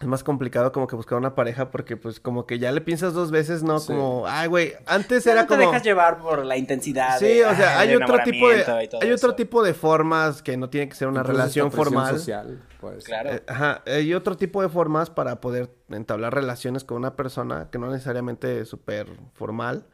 es 0.02 0.08
más 0.08 0.24
complicado 0.24 0.72
como 0.72 0.88
que 0.88 0.96
buscar 0.96 1.18
una 1.18 1.36
pareja 1.36 1.70
porque, 1.70 1.96
pues, 1.98 2.20
como 2.20 2.48
que 2.48 2.58
ya 2.58 2.72
le 2.72 2.82
piensas 2.82 3.14
dos 3.14 3.30
veces, 3.30 3.62
¿no? 3.62 3.80
Sí. 3.80 3.88
Como, 3.94 4.26
ay, 4.28 4.48
güey, 4.48 4.74
antes 4.88 5.26
no 5.26 5.32
era 5.32 5.44
te 5.44 5.50
como... 5.50 5.60
dejas 5.62 5.84
llevar 5.84 6.18
por 6.18 6.44
la 6.44 6.58
intensidad. 6.58 7.20
Sí, 7.20 7.26
de, 7.26 7.46
o 7.46 7.56
sea, 7.56 7.80
ay, 7.80 7.90
hay 7.92 7.96
otro 7.96 8.18
tipo 8.24 8.50
de, 8.50 8.64
hay 8.66 8.88
otro 8.88 9.30
eso. 9.30 9.36
tipo 9.36 9.64
de 9.64 9.74
formas 9.76 10.42
que 10.42 10.58
no 10.58 10.70
tiene 10.70 10.90
que 10.90 10.96
ser 10.96 11.08
una 11.08 11.20
Incluso 11.20 11.38
relación 11.38 11.72
formal. 11.72 12.18
social, 12.18 12.60
pues. 12.82 13.04
Claro. 13.06 13.34
Eh, 13.34 13.44
ajá, 13.48 13.84
hay 13.86 14.14
otro 14.16 14.36
tipo 14.36 14.62
de 14.64 14.70
formas 14.70 15.12
para 15.12 15.40
poder 15.40 15.70
entablar 15.90 16.34
relaciones 16.34 16.84
con 16.84 16.98
una 16.98 17.16
persona 17.16 17.70
que 17.72 17.78
no 17.78 17.92
necesariamente 17.92 18.66
súper 18.66 19.08
formal. 19.34 19.86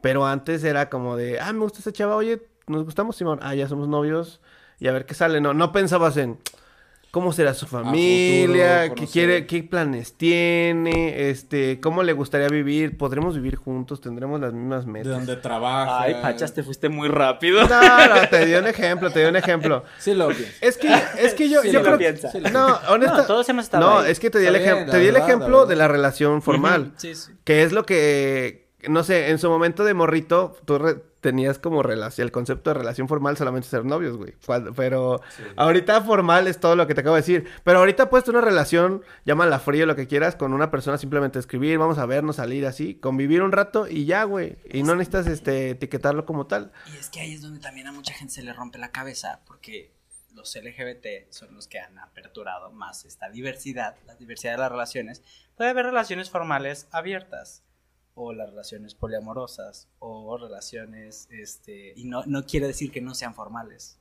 Pero 0.00 0.26
antes 0.26 0.62
era 0.64 0.90
como 0.90 1.16
de, 1.16 1.40
ah, 1.40 1.52
me 1.52 1.60
gusta 1.60 1.78
esa 1.78 1.92
chava, 1.92 2.16
oye, 2.16 2.42
nos 2.66 2.84
gustamos, 2.84 3.16
Simón. 3.16 3.38
Ah, 3.42 3.54
ya 3.54 3.68
somos 3.68 3.88
novios. 3.88 4.40
Y 4.80 4.88
a 4.88 4.92
ver 4.92 5.06
qué 5.06 5.14
sale. 5.14 5.40
No, 5.40 5.54
no 5.54 5.72
pensabas 5.72 6.16
en 6.16 6.38
cómo 7.10 7.32
será 7.32 7.54
su 7.54 7.66
familia, 7.66 8.82
futuro, 8.88 8.94
qué 8.94 9.06
quiere, 9.10 9.46
qué 9.46 9.62
planes 9.62 10.12
tiene, 10.12 11.30
este, 11.30 11.80
cómo 11.80 12.02
le 12.02 12.12
gustaría 12.12 12.48
vivir, 12.48 12.96
podremos 12.98 13.34
vivir 13.34 13.56
juntos, 13.56 14.00
tendremos 14.00 14.40
las 14.40 14.52
mismas 14.52 14.84
De 14.86 14.92
metas. 14.92 15.12
donde 15.12 15.36
trabaja. 15.36 16.02
Ay, 16.02 16.16
Pachas, 16.20 16.52
te 16.54 16.62
fuiste 16.62 16.88
muy 16.88 17.08
rápido. 17.08 17.66
No, 17.66 17.80
no, 18.08 18.28
te 18.28 18.46
di 18.46 18.54
un 18.54 18.66
ejemplo, 18.66 19.10
te 19.10 19.20
di 19.20 19.26
un 19.26 19.36
ejemplo. 19.36 19.84
Sí 19.98 20.14
lo 20.14 20.28
pienso. 20.28 20.52
Es 20.60 20.76
que, 20.76 20.88
es 21.18 21.34
que 21.34 21.48
yo, 21.48 21.62
Sí 21.62 21.70
yo 21.72 21.80
lo 21.80 21.84
creo 21.86 21.98
piensa. 21.98 22.30
que... 22.30 22.40
No, 22.40 22.78
honesta... 22.88 23.16
No, 23.18 23.24
todos 23.26 23.48
hemos 23.48 23.64
estado 23.64 23.84
No, 23.88 23.98
ahí. 24.00 24.10
es 24.10 24.20
que 24.20 24.30
te 24.30 24.38
di 24.38 24.46
el, 24.46 24.56
ejem- 24.56 24.74
bien, 24.76 24.90
te 24.90 24.98
di 24.98 25.06
el 25.06 25.12
verdad, 25.14 25.28
ejemplo 25.28 25.66
de 25.66 25.76
la 25.76 25.88
relación 25.88 26.42
formal. 26.42 26.92
Sí, 26.96 27.14
sí. 27.14 27.32
Que 27.44 27.62
es 27.62 27.72
lo 27.72 27.84
que, 27.86 28.67
no 28.88 29.04
sé, 29.04 29.30
en 29.30 29.38
su 29.38 29.48
momento 29.48 29.84
de 29.84 29.94
morrito, 29.94 30.56
tú 30.64 30.78
re- 30.78 30.96
tenías 31.20 31.58
como 31.58 31.82
relación, 31.82 32.24
el 32.26 32.32
concepto 32.32 32.70
de 32.70 32.74
relación 32.74 33.08
formal 33.08 33.36
solamente 33.36 33.68
ser 33.68 33.84
novios, 33.84 34.16
güey. 34.16 34.34
Cuando- 34.46 34.72
pero 34.72 35.20
ahorita 35.56 36.00
formal 36.02 36.46
es 36.46 36.60
todo 36.60 36.76
lo 36.76 36.86
que 36.86 36.94
te 36.94 37.00
acabo 37.00 37.16
de 37.16 37.22
decir. 37.22 37.46
Pero 37.64 37.78
ahorita 37.80 38.08
puedes 38.08 38.24
tener 38.24 38.38
una 38.38 38.46
relación, 38.48 39.02
llámala 39.24 39.58
frío, 39.58 39.84
lo 39.86 39.96
que 39.96 40.06
quieras, 40.06 40.36
con 40.36 40.52
una 40.52 40.70
persona, 40.70 40.96
simplemente 40.98 41.38
escribir, 41.38 41.76
vamos 41.78 41.98
a 41.98 42.06
vernos, 42.06 42.36
salir 42.36 42.66
así, 42.66 42.94
convivir 42.94 43.42
un 43.42 43.52
rato 43.52 43.88
y 43.88 44.04
ya, 44.06 44.24
güey. 44.24 44.56
Y 44.70 44.82
no 44.84 44.94
necesitas, 44.94 45.26
este, 45.26 45.70
etiquetarlo 45.70 46.24
como 46.24 46.46
tal. 46.46 46.70
Y 46.92 46.96
es 46.96 47.10
que 47.10 47.20
ahí 47.20 47.34
es 47.34 47.42
donde 47.42 47.60
también 47.60 47.86
a 47.88 47.92
mucha 47.92 48.14
gente 48.14 48.34
se 48.34 48.42
le 48.42 48.52
rompe 48.52 48.78
la 48.78 48.92
cabeza, 48.92 49.40
porque 49.46 49.92
los 50.34 50.54
LGBT 50.54 51.26
son 51.30 51.52
los 51.54 51.66
que 51.66 51.80
han 51.80 51.98
aperturado 51.98 52.70
más 52.70 53.04
esta 53.04 53.28
diversidad, 53.28 53.96
la 54.06 54.14
diversidad 54.14 54.52
de 54.52 54.58
las 54.58 54.70
relaciones. 54.70 55.22
Puede 55.56 55.70
haber 55.70 55.86
relaciones 55.86 56.30
formales 56.30 56.86
abiertas, 56.92 57.64
o 58.20 58.32
las 58.32 58.50
relaciones 58.50 58.96
poliamorosas, 58.96 59.88
o 60.00 60.36
relaciones, 60.36 61.28
este, 61.30 61.92
y 61.94 62.04
no, 62.04 62.24
no 62.26 62.44
quiere 62.44 62.66
decir 62.66 62.90
que 62.90 63.00
no 63.00 63.14
sean 63.14 63.32
formales. 63.32 63.96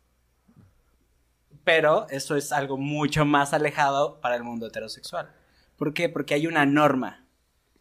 Pero 1.63 2.07
eso 2.09 2.35
es 2.35 2.51
algo 2.51 2.77
mucho 2.77 3.25
más 3.25 3.53
alejado 3.53 4.19
para 4.19 4.35
el 4.35 4.43
mundo 4.43 4.67
heterosexual. 4.67 5.31
¿Por 5.77 5.93
qué? 5.93 6.09
Porque 6.09 6.33
hay 6.33 6.47
una 6.47 6.65
norma, 6.65 7.27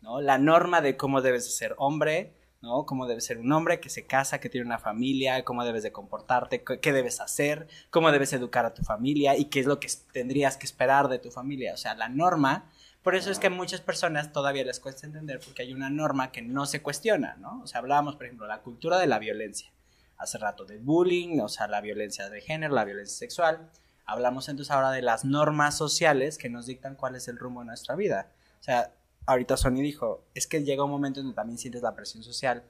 ¿no? 0.03 0.21
La 0.21 0.37
norma 0.37 0.83
de 0.83 0.99
cómo 0.99 1.23
debes 1.23 1.45
de 1.45 1.51
ser 1.53 1.75
hombre, 1.79 2.35
¿no? 2.61 2.85
Cómo 2.85 3.07
debe 3.07 3.23
ser 3.23 3.39
un 3.39 3.51
hombre 3.53 3.81
que 3.81 3.89
se 3.89 4.07
casa, 4.07 4.39
que 4.39 4.51
tiene 4.51 4.67
una 4.67 4.79
familia, 4.79 5.43
cómo 5.43 5.65
debes 5.65 5.85
de 5.85 5.93
comportarte, 5.93 6.63
qué 6.65 6.93
debes 6.93 7.21
hacer, 7.21 7.67
cómo 7.89 8.13
debes 8.13 8.35
educar 8.35 8.67
a 8.67 8.75
tu 8.75 8.83
familia 8.83 9.39
y 9.39 9.47
qué 9.47 9.61
es 9.61 9.67
lo 9.67 9.81
que 9.81 9.89
tendrías 10.13 10.59
que 10.59 10.67
esperar 10.67 11.09
de 11.09 11.19
tu 11.19 11.31
familia. 11.31 11.73
O 11.73 11.79
sea, 11.79 11.95
la 11.95 12.11
norma, 12.11 12.71
por 13.07 13.15
eso 13.15 13.31
es 13.31 13.39
que 13.39 13.51
muchas 13.51 13.81
personas 13.81 14.33
todavía 14.33 14.65
les 14.65 14.81
cuesta 14.81 15.07
entender 15.07 15.39
porque 15.39 15.63
hay 15.63 15.73
una 15.73 15.89
norma 15.91 16.33
que 16.33 16.43
no 16.43 16.67
se 16.67 16.83
cuestiona, 16.83 17.37
¿no? 17.37 17.61
O 17.63 17.67
sea, 17.69 17.79
hablábamos, 17.79 18.17
por 18.17 18.27
ejemplo, 18.27 18.47
de 18.47 18.53
la 18.53 18.63
cultura 18.63 18.99
de 18.99 19.07
la 19.07 19.21
violencia. 19.21 19.71
Hace 20.19 20.39
rato 20.39 20.65
de 20.65 20.79
bullying, 20.79 21.39
o 21.39 21.49
sea, 21.49 21.69
la 21.69 21.81
violencia 21.81 22.29
de 22.29 22.41
género, 22.41 22.75
la 22.75 22.85
violencia 22.85 23.17
sexual. 23.17 23.71
Hablamos 24.07 24.49
entonces 24.49 24.73
ahora 24.73 24.91
de 24.91 25.03
las 25.03 25.25
normas 25.25 25.77
sociales 25.77 26.37
que 26.37 26.51
nos 26.51 26.67
dictan 26.67 26.97
cuál 26.97 27.15
es 27.15 27.29
el 27.29 27.39
rumbo 27.39 27.61
de 27.61 27.67
nuestra 27.67 27.95
vida. 27.95 28.33
O 28.59 28.65
sea, 28.65 28.93
ahorita 29.27 29.57
Sony 29.57 29.83
dijo, 29.83 30.25
es 30.35 30.49
que 30.49 30.65
llega 30.65 30.83
un 30.83 30.91
momento 30.91 31.21
donde 31.21 31.37
también 31.37 31.59
sientes 31.59 31.83
la 31.83 31.95
presión 31.95 32.25
social. 32.25 32.65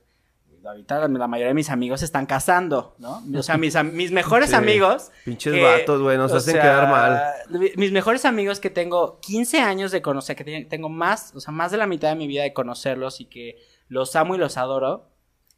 Ahorita 0.66 1.06
la, 1.08 1.28
mayoría 1.28 1.48
de 1.48 1.54
mis 1.54 1.70
amigos 1.70 2.00
se 2.00 2.06
están 2.06 2.26
casando, 2.26 2.94
¿no? 2.98 3.22
O 3.38 3.42
sea, 3.42 3.56
mis, 3.56 3.74
mejores 4.12 4.50
Sí. 4.50 4.56
amigos... 4.56 5.10
Pinches 5.24 5.52
que, 5.54 5.62
vatos, 5.62 6.00
güey, 6.02 6.16
nos 6.18 6.32
hacen 6.32 6.54
sea, 6.54 6.62
quedar 6.62 6.88
mal. 6.88 7.22
mi- 7.50 7.70
Mis 7.76 7.92
mejores 7.92 8.24
amigos 8.24 8.60
que 8.60 8.70
tengo 8.70 9.20
15 9.20 9.60
años 9.60 9.92
de 9.92 10.02
conocer, 10.02 10.36
que 10.36 10.44
te- 10.44 10.64
tengo 10.64 10.88
más, 10.88 11.34
o 11.34 11.40
sea, 11.40 11.52
más 11.52 11.70
de 11.70 11.76
la 11.78 11.86
mitad 11.86 12.08
de 12.08 12.16
mi 12.16 12.26
vida 12.26 12.42
de 12.42 12.52
conocerlos 12.52 13.20
y 13.20 13.26
que 13.26 13.56
los 13.88 14.16
amo 14.16 14.34
y 14.34 14.38
los 14.38 14.56
adoro, 14.56 15.10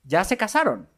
ya 0.04 0.24
se 0.24 0.36
casaron. 0.36 0.88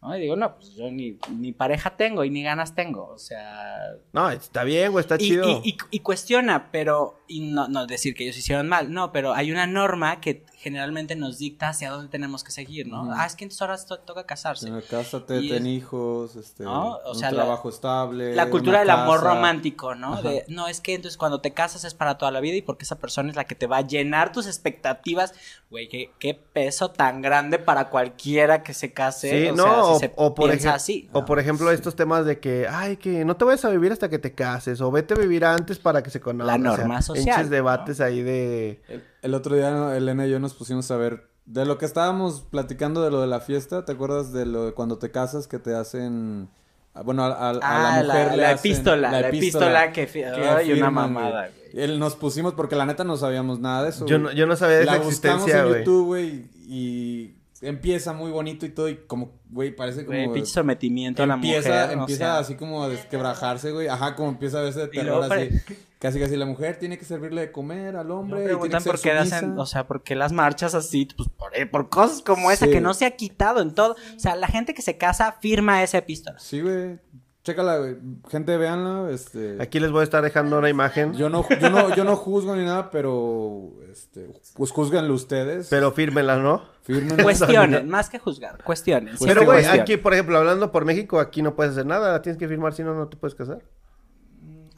¿No? 0.00 0.16
Y 0.16 0.20
digo, 0.20 0.36
no, 0.36 0.54
pues 0.56 0.74
yo 0.74 0.90
ni, 0.90 1.18
ni 1.30 1.52
pareja 1.52 1.96
tengo 1.96 2.24
y 2.24 2.30
ni 2.30 2.42
ganas 2.42 2.74
tengo, 2.74 3.08
o 3.08 3.18
sea... 3.18 3.78
No, 4.12 4.30
está 4.30 4.64
bien, 4.64 4.92
güey, 4.92 5.02
está 5.02 5.16
Y, 5.16 5.18
chido. 5.18 5.48
y- 5.64 5.70
y- 5.70 5.76
y 5.90 6.00
cuestiona, 6.00 6.70
pero, 6.70 7.20
y 7.26 7.40
no, 7.50 7.68
no 7.68 7.86
decir 7.86 8.14
que 8.14 8.24
ellos 8.24 8.36
hicieron 8.36 8.68
mal, 8.68 8.92
no, 8.92 9.10
pero 9.12 9.34
hay 9.34 9.50
una 9.50 9.66
norma 9.66 10.20
que 10.20 10.44
generalmente 10.56 11.14
nos 11.14 11.38
dicta 11.38 11.68
hacia 11.68 11.90
dónde 11.90 12.08
tenemos 12.08 12.42
que 12.42 12.50
seguir, 12.50 12.88
¿no? 12.88 13.12
Ah, 13.14 13.26
es 13.26 13.36
que 13.36 13.44
entonces 13.44 13.62
ahora 13.62 13.76
to- 13.84 14.00
toca 14.00 14.24
casarse. 14.26 14.68
Eh, 14.68 14.82
Cásate, 14.90 15.40
ten 15.48 15.66
es- 15.66 15.72
hijos, 15.72 16.34
este, 16.36 16.64
¿No? 16.64 16.96
O 16.96 17.12
un 17.12 17.18
sea, 17.18 17.30
la- 17.30 17.36
trabajo 17.44 17.68
estable. 17.68 18.34
La 18.34 18.50
cultura 18.50 18.80
del 18.80 18.90
amor 18.90 19.20
romántico, 19.20 19.94
¿no? 19.94 20.20
De, 20.20 20.44
no, 20.48 20.66
es 20.66 20.80
que 20.80 20.94
entonces 20.94 21.16
cuando 21.16 21.40
te 21.40 21.52
casas 21.54 21.84
es 21.84 21.94
para 21.94 22.18
toda 22.18 22.32
la 22.32 22.40
vida 22.40 22.56
y 22.56 22.62
porque 22.62 22.84
esa 22.84 22.98
persona 22.98 23.30
es 23.30 23.36
la 23.36 23.44
que 23.44 23.54
te 23.54 23.68
va 23.68 23.78
a 23.78 23.80
llenar 23.82 24.32
tus 24.32 24.46
expectativas. 24.48 25.32
Güey, 25.70 25.88
qué, 25.88 26.10
qué 26.18 26.34
peso 26.34 26.90
tan 26.90 27.22
grande 27.22 27.58
para 27.60 27.88
cualquiera 27.88 28.62
que 28.64 28.74
se 28.74 28.92
case. 28.92 29.30
Sí, 29.44 29.48
o 29.50 29.54
no, 29.54 29.62
sea, 29.64 29.87
o, 29.92 29.98
se 29.98 30.12
o 30.16 30.34
por 30.34 30.50
así. 30.74 31.08
o 31.12 31.24
ejemplo 31.38 31.70
estos 31.70 31.94
temas 31.96 32.24
de 32.26 32.38
que, 32.40 32.66
ay, 32.68 32.96
que 32.96 33.24
no 33.24 33.36
te 33.36 33.44
vayas 33.44 33.64
a 33.64 33.70
vivir 33.70 33.92
hasta 33.92 34.08
que 34.08 34.18
te 34.18 34.34
cases, 34.34 34.80
o 34.80 34.90
vete 34.90 35.14
a 35.14 35.16
vivir 35.16 35.44
antes 35.44 35.78
para 35.78 36.02
que 36.02 36.10
se 36.10 36.20
conozcan. 36.20 36.62
La 36.62 36.70
o 36.70 36.74
sea, 36.74 36.84
norma 36.84 37.02
social, 37.02 37.24
pinches 37.24 37.44
¿no? 37.46 37.50
debates 37.50 38.00
ahí 38.00 38.22
de... 38.22 38.80
El, 38.88 39.04
el 39.22 39.34
otro 39.34 39.54
día. 39.56 39.96
Elena 39.96 40.26
y 40.26 40.30
yo 40.30 40.38
nos 40.40 40.54
pusimos 40.54 40.90
a 40.90 40.96
ver 40.96 41.28
de 41.46 41.64
lo 41.64 41.78
que 41.78 41.86
estábamos 41.86 42.42
platicando 42.42 43.02
de 43.02 43.10
lo 43.10 43.20
de 43.20 43.26
la 43.26 43.40
fiesta. 43.40 43.84
¿Te 43.84 43.92
acuerdas 43.92 44.32
de 44.32 44.46
lo 44.46 44.66
de 44.66 44.72
cuando 44.72 44.98
te 44.98 45.10
casas 45.10 45.46
que 45.48 45.58
te 45.58 45.74
hacen... 45.74 46.48
ah, 46.94 47.02
Bueno, 47.02 47.24
a, 47.24 47.28
a- 47.28 47.50
a 47.50 47.58
Ah, 47.62 48.02
la 48.02 48.12
mujer 48.14 48.30
le 48.32 48.36
la 48.42 48.50
hacen 48.50 48.70
epístola, 48.72 49.10
la 49.10 49.28
epístola 49.28 49.92
que 49.92 50.06
que 50.06 50.26
ay, 50.26 50.66
una 50.72 50.74
firman, 50.86 50.94
mamada, 50.94 51.48
güey. 51.48 51.58
Él 51.74 51.98
nos 51.98 52.16
pusimos 52.16 52.54
porque 52.54 52.76
la 52.76 52.86
neta 52.86 53.04
no 53.04 53.16
sabíamos 53.16 53.60
nada 53.60 53.84
de 53.84 53.90
eso. 53.90 54.06
Yo 54.06 54.18
no, 54.18 54.32
yo 54.32 54.46
no 54.46 54.56
sabía 54.56 54.78
de 54.78 54.84
la 54.86 54.96
esa 54.96 55.02
buscamos 55.04 55.42
existencia, 55.46 55.62
en. 55.70 55.78
YouTube, 55.84 56.06
güey, 56.06 56.44
y 56.66 57.34
empieza 57.60 58.12
muy 58.12 58.30
bonito 58.30 58.66
y 58.66 58.70
todo 58.70 58.88
y 58.88 58.96
como, 58.96 59.32
güey, 59.50 59.74
parece 59.74 60.04
como... 60.04 60.16
Güey, 60.16 60.32
pinche 60.32 60.52
sometimiento 60.52 61.22
a 61.22 61.26
la 61.26 61.34
empieza, 61.34 61.68
mujer. 61.68 61.88
o 61.88 62.00
empieza 62.00 62.24
sea, 62.24 62.38
así 62.38 62.54
como 62.54 62.84
a 62.84 62.88
desquebrajarse, 62.88 63.72
güey. 63.72 63.88
Ajá, 63.88 64.14
como 64.14 64.28
empieza 64.28 64.60
a 64.60 64.62
verse 64.62 64.80
de 64.80 64.88
terror 64.88 65.32
así. 65.32 65.50
Casi 65.98 66.20
casi 66.20 66.36
la 66.36 66.46
mujer 66.46 66.78
tiene 66.78 66.96
que 66.96 67.04
servirle 67.04 67.40
de 67.40 67.52
comer 67.52 67.96
al 67.96 68.06
No 68.06 68.20
hombre. 68.20 68.38
y 68.38 68.42
tiene 68.44 68.48
preguntan 68.54 68.78
que 68.78 68.84
ser 68.84 68.92
por 68.92 69.00
qué 69.00 69.10
hacen, 69.10 69.58
o 69.58 69.66
sea, 69.66 69.86
por 69.88 70.04
qué 70.04 70.14
las 70.14 70.30
marchas 70.30 70.76
así, 70.76 71.08
pues 71.16 71.28
por, 71.28 71.50
por 71.70 71.88
cosas 71.88 72.22
como 72.22 72.52
esa 72.52 72.68
que 72.68 72.80
no 72.80 72.94
se 72.94 73.04
ha 73.04 73.16
quitado 73.16 73.60
en 73.60 73.74
todo. 73.74 73.96
O 74.16 74.18
sea, 74.20 74.36
la 74.36 74.46
gente 74.46 74.74
que 74.74 74.82
se 74.82 74.96
casa 74.96 75.32
firma 75.40 75.82
esa 75.82 75.98
epístola. 75.98 76.38
Sí, 76.38 76.60
güey. 76.60 77.00
Chécala, 77.48 77.78
güey. 77.78 77.96
Gente, 78.28 78.54
véanla. 78.58 79.10
Este... 79.10 79.56
Aquí 79.58 79.80
les 79.80 79.90
voy 79.90 80.02
a 80.02 80.04
estar 80.04 80.22
dejando 80.22 80.58
una 80.58 80.68
imagen, 80.68 81.14
Yo 81.14 81.30
no, 81.30 81.48
yo 81.48 81.70
no, 81.70 81.94
yo 81.96 82.04
no 82.04 82.14
juzgo 82.14 82.54
ni 82.54 82.62
nada, 82.62 82.90
pero 82.90 83.72
este, 83.90 84.28
pues 84.54 84.70
juzguenlo 84.70 85.14
ustedes. 85.14 85.68
pero 85.70 85.90
fírmenla, 85.90 86.36
¿no? 86.36 86.62
Firmen. 86.82 87.22
Cuestionen, 87.22 87.88
más 87.88 88.10
que 88.10 88.18
juzgar, 88.18 88.62
cuestionen. 88.62 89.14
Pues 89.16 89.26
pero, 89.26 89.46
güey, 89.46 89.64
aquí, 89.64 89.96
por 89.96 90.12
ejemplo, 90.12 90.36
hablando 90.36 90.70
por 90.70 90.84
México, 90.84 91.20
aquí 91.20 91.40
no 91.40 91.56
puedes 91.56 91.72
hacer 91.72 91.86
nada, 91.86 92.20
tienes 92.20 92.38
que 92.38 92.48
firmar, 92.48 92.74
si 92.74 92.82
no, 92.82 92.92
no 92.94 93.08
te 93.08 93.16
puedes 93.16 93.34
casar. 93.34 93.62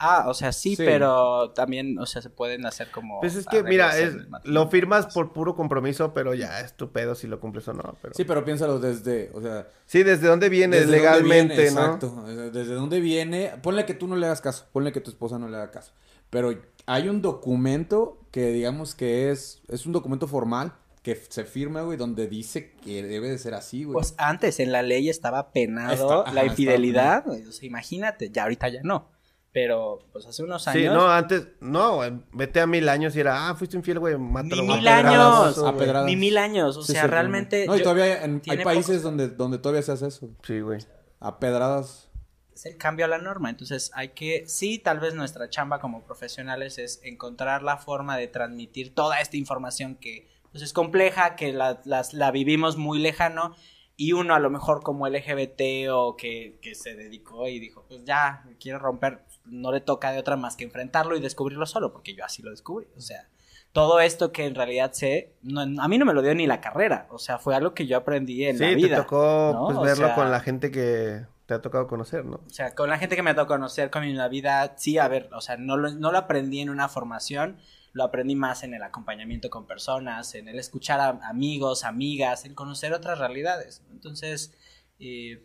Ah, 0.03 0.24
o 0.28 0.34
sea, 0.34 0.51
sí, 0.53 0.76
Sí. 0.76 0.82
pero 0.84 1.51
también, 1.51 1.98
o 1.98 2.07
sea, 2.07 2.22
se 2.22 2.30
pueden 2.30 2.64
hacer 2.66 2.90
como. 2.90 3.20
Pues 3.20 3.36
es 3.36 3.46
que, 3.46 3.62
mira, 3.62 3.98
es, 3.98 4.14
lo 4.44 4.68
firmas 4.68 5.07
por 5.12 5.32
puro 5.32 5.55
compromiso, 5.55 6.14
pero 6.14 6.32
ya 6.34 6.61
es 6.61 6.74
tu 6.74 6.90
pedo 6.90 7.14
si 7.14 7.26
lo 7.26 7.38
cumples 7.38 7.68
o 7.68 7.74
no. 7.74 7.96
Pero... 8.01 8.14
Sí, 8.14 8.24
pero 8.24 8.44
piénsalo 8.44 8.78
desde, 8.78 9.30
o 9.34 9.42
sea, 9.42 9.68
Sí, 9.86 10.03
¿desde 10.03 10.26
dónde 10.28 10.48
viene 10.48 10.76
desde 10.76 10.86
dónde 10.92 10.98
legalmente, 11.03 11.55
viene, 11.57 11.70
no? 11.72 11.80
Exacto. 11.84 12.24
Desde 12.53 12.74
dónde 12.74 13.01
viene. 13.01 13.53
Ponle 13.62 13.84
que 13.84 13.94
tú 13.94 14.07
no 14.09 14.16
le 14.16 14.26
hagas 14.26 14.40
caso. 14.40 14.66
Ponle 14.72 14.92
que 14.92 15.01
tu 15.01 15.11
esposa 15.11 15.38
no 15.38 15.48
le 15.48 15.57
haga 15.57 15.70
caso. 15.70 15.92
Pero 16.30 16.55
hay 16.86 17.09
un 17.09 17.20
documento 17.22 18.18
que 18.30 18.53
digamos 18.53 18.94
que 18.94 19.30
es, 19.30 19.62
es 19.68 19.84
un 19.86 19.92
documento 19.92 20.28
formal 20.28 20.72
que 21.03 21.16
se 21.16 21.44
firma, 21.44 21.82
güey, 21.82 21.96
donde 21.96 22.28
dice 22.28 22.72
que 22.84 23.03
debe 23.03 23.30
de 23.30 23.38
ser 23.38 23.55
así, 23.55 23.84
güey. 23.84 23.94
Pues 23.94 24.14
antes 24.18 24.61
en 24.61 24.70
la 24.70 24.82
ley 24.82 25.09
estaba 25.09 25.51
penado 25.51 26.20
Está- 26.24 26.32
la 26.32 26.44
infidelidad. 26.44 27.24
güey, 27.24 27.46
O 27.46 27.53
sea, 27.53 27.66
imagínate, 27.66 28.30
ya 28.30 28.42
ahorita 28.44 28.68
ya 28.68 28.80
no. 28.84 29.09
Pero, 29.53 29.98
pues 30.12 30.26
hace 30.26 30.44
unos 30.44 30.68
años. 30.68 30.80
Sí, 30.80 30.88
no, 30.88 31.11
antes, 31.11 31.48
no, 31.61 31.96
güey, 31.96 32.12
vete 32.32 32.61
a 32.61 32.66
mil 32.68 32.88
años 32.88 33.16
y 33.16 33.20
era, 33.20 33.48
ah, 33.48 33.55
fuiste 33.57 33.76
infiel, 33.76 33.98
güey, 33.98 34.16
mátalo. 34.16 34.62
Ni 34.62 34.68
mil 34.76 34.86
A 34.86 34.98
años. 34.98 35.59
a 35.59 35.76
pedradas. 35.76 36.07
Ni 36.07 36.14
mil 36.14 36.38
años. 36.38 36.76
O 36.76 36.82
Sí, 36.82 36.92
sea, 36.92 37.03
sí, 37.03 37.09
realmente. 37.09 37.66
No, 37.66 37.76
y 37.76 37.82
todavía 37.82 38.22
en- 38.22 38.40
hay 38.48 38.59
países 38.62 38.98
pocos- 38.98 39.03
donde, 39.03 39.28
donde 39.28 39.59
todavía 39.59 39.82
se 39.82 39.90
hace 39.92 40.07
eso. 40.07 40.28
Sí, 40.44 40.61
güey. 40.61 40.78
A 41.18 41.38
pedradas. 41.40 42.07
es 42.55 42.66
el 42.66 42.76
cambio 42.76 43.07
a 43.07 43.09
la 43.09 43.18
norma. 43.18 43.48
Entonces 43.51 43.90
hay 43.94 44.11
que, 44.11 44.44
sí, 44.46 44.78
tal 44.78 45.01
vez 45.01 45.14
nuestra 45.14 45.48
chamba 45.48 45.80
como 45.80 46.05
profesionales 46.05 46.78
es 46.78 47.01
encontrar 47.03 47.62
la 47.62 47.78
forma 47.78 48.18
de 48.18 48.28
transmitir 48.28 48.94
toda 48.94 49.18
esta 49.20 49.36
información 49.38 49.94
que 49.96 50.28
pues, 50.53 50.62
es 50.62 50.72
compleja, 50.74 51.36
que 51.36 51.53
la, 51.55 51.80
las- 51.86 52.12
la 52.12 52.30
vivimos 52.30 52.76
muy 52.76 52.98
lejano 52.98 53.55
y 53.96 54.12
uno 54.12 54.34
a 54.34 54.38
lo 54.40 54.51
mejor 54.51 54.82
como 54.82 55.07
LGBT 55.07 55.88
o 55.90 56.16
que, 56.16 56.59
que 56.61 56.74
se 56.74 56.94
dedicó 56.96 57.48
y 57.48 57.61
dijo, 57.61 57.84
pues 57.88 58.05
ya, 58.05 58.44
quiero 58.61 58.78
romper, 58.78 59.24
no 59.45 59.72
le 59.72 59.80
toca 59.80 60.12
de 60.12 60.18
otra 60.18 60.36
más 60.36 60.57
que 60.57 60.64
enfrentarlo 60.64 61.16
y 61.16 61.20
descubrirlo 61.20 61.66
solo, 61.66 61.93
porque 61.93 62.14
yo 62.14 62.24
así 62.24 62.43
lo 62.43 62.51
descubrí. 62.51 62.86
O 62.97 63.01
sea, 63.01 63.28
todo 63.72 64.01
esto 64.01 64.32
que 64.32 64.47
en 64.47 64.55
realidad 64.55 64.93
sé, 64.93 65.34
no- 65.43 65.82
a 65.82 65.88
mí 65.88 65.99
no 65.99 66.05
me 66.05 66.12
lo 66.14 66.22
dio 66.22 66.34
ni 66.34 66.47
la 66.47 66.61
carrera, 66.61 67.07
o 67.11 67.18
sea, 67.18 67.38
fue 67.38 67.55
algo 67.55 67.72
que 67.74 67.86
yo 67.86 67.97
aprendí 67.97 68.45
en 68.45 68.59
Sí, 68.59 68.64
la 68.64 68.74
vida. 68.74 68.97
te 68.97 69.03
tocó 69.03 69.51
¿no? 69.55 69.66
pues, 69.66 69.78
verlo 69.80 70.07
sea, 70.07 70.14
con 70.14 70.30
la 70.30 70.41
gente 70.41 70.70
que 70.70 71.24
te 71.47 71.55
ha 71.55 71.61
tocado 71.62 71.86
conocer, 71.88 72.24
¿no? 72.24 72.36
o 72.47 72.51
sea, 72.51 72.74
con 72.74 72.88
la 72.91 72.99
gente 72.99 73.16
que 73.16 73.22
me 73.22 73.30
ha 73.30 73.34
tocado 73.34 73.49
conocer 73.59 73.91
con 73.91 74.03
mi 74.03 74.16
vida, 74.28 74.74
sí, 74.76 74.99
a 74.99 75.09
ver, 75.09 75.28
o 75.32 75.41
sea, 75.41 75.57
no 75.57 75.76
lo, 75.76 75.91
no 75.91 76.12
lo 76.12 76.18
aprendí 76.18 76.61
en 76.61 76.70
una 76.70 76.88
formación, 76.88 77.59
lo 77.93 78.05
aprendí 78.05 78.36
más 78.36 78.62
en 78.62 78.72
el 78.74 78.82
acompañamiento 78.84 79.51
con 79.51 79.66
personas, 79.66 80.36
en 80.36 80.47
el 80.47 80.59
escuchar 80.61 81.01
a 81.01 81.09
amigos, 81.28 81.82
amigas, 81.84 82.45
en 82.45 82.55
conocer 82.55 82.93
otras 82.93 83.18
realidades. 83.18 83.82
Entonces, 83.91 84.55
eh, 85.01 85.45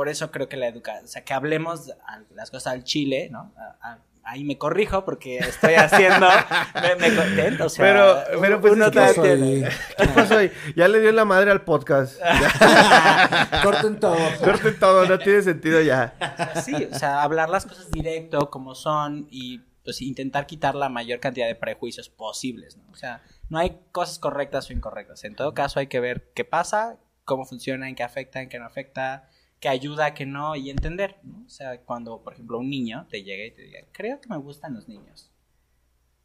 por 0.00 0.08
eso 0.08 0.30
creo 0.30 0.48
que 0.48 0.56
la 0.56 0.66
educación, 0.66 1.04
o 1.04 1.08
sea, 1.08 1.24
que 1.24 1.34
hablemos 1.34 1.90
a- 2.06 2.22
las 2.34 2.50
cosas 2.50 2.72
al 2.72 2.84
chile, 2.84 3.28
¿no? 3.30 3.52
A- 3.58 3.76
a- 3.90 3.98
ahí 4.24 4.44
me 4.44 4.56
corrijo 4.56 5.04
porque 5.04 5.36
estoy 5.36 5.74
haciendo, 5.74 6.26
me, 6.82 6.96
me 6.96 7.14
contento, 7.14 7.66
o 7.66 7.68
sea, 7.68 7.84
Pero- 7.84 8.40
pero, 8.40 8.60
pues, 8.62 8.72
uno 8.72 8.86
es 8.86 8.90
que 8.92 8.94
todavía 8.94 9.14
pasó 9.14 9.44
ahí? 9.44 9.64
¿Qué 9.98 10.06
pasó 10.14 10.38
ahí? 10.38 10.50
Ya 10.74 10.88
le 10.88 11.00
dio 11.00 11.12
la 11.12 11.26
madre 11.26 11.50
al 11.50 11.64
podcast. 11.64 12.18
Corten 13.62 14.00
todo. 14.00 14.16
Corten 14.42 14.78
todo, 14.78 15.04
no 15.06 15.18
tiene 15.18 15.42
sentido 15.42 15.82
ya. 15.82 16.14
Sí, 16.64 16.88
o 16.90 16.94
sea, 16.98 17.22
hablar 17.22 17.50
las 17.50 17.66
cosas 17.66 17.90
directo, 17.90 18.48
como 18.48 18.74
son, 18.74 19.26
y 19.30 19.58
pues 19.84 20.00
intentar 20.00 20.46
quitar 20.46 20.74
la 20.74 20.88
mayor 20.88 21.20
cantidad 21.20 21.46
de 21.46 21.56
prejuicios 21.56 22.08
posibles, 22.08 22.76
¿no? 22.78 22.84
O 22.90 22.96
sea, 22.96 23.22
no 23.50 23.58
hay 23.58 23.78
cosas 23.92 24.18
correctas 24.18 24.70
o 24.70 24.72
incorrectas. 24.72 25.24
En 25.24 25.34
todo 25.34 25.52
caso 25.52 25.78
hay 25.80 25.88
que 25.88 26.00
ver 26.00 26.30
qué 26.34 26.44
pasa, 26.46 26.96
cómo 27.24 27.44
funciona, 27.44 27.88
en 27.88 27.94
qué 27.94 28.02
afecta, 28.02 28.40
en 28.42 28.48
qué 28.48 28.58
no 28.58 28.66
afecta, 28.66 29.28
qué 29.60 29.68
ayuda, 29.68 30.14
qué 30.14 30.26
no, 30.26 30.56
y 30.56 30.70
entender. 30.70 31.16
O 31.46 31.48
sea, 31.48 31.80
cuando, 31.82 32.22
por 32.22 32.32
ejemplo, 32.32 32.58
un 32.58 32.70
niño 32.70 33.06
te 33.10 33.22
llega 33.22 33.44
y 33.44 33.50
te 33.52 33.62
diga, 33.62 33.80
creo 33.92 34.20
que 34.20 34.28
me 34.28 34.38
gustan 34.38 34.74
los 34.74 34.88
niños. 34.88 35.30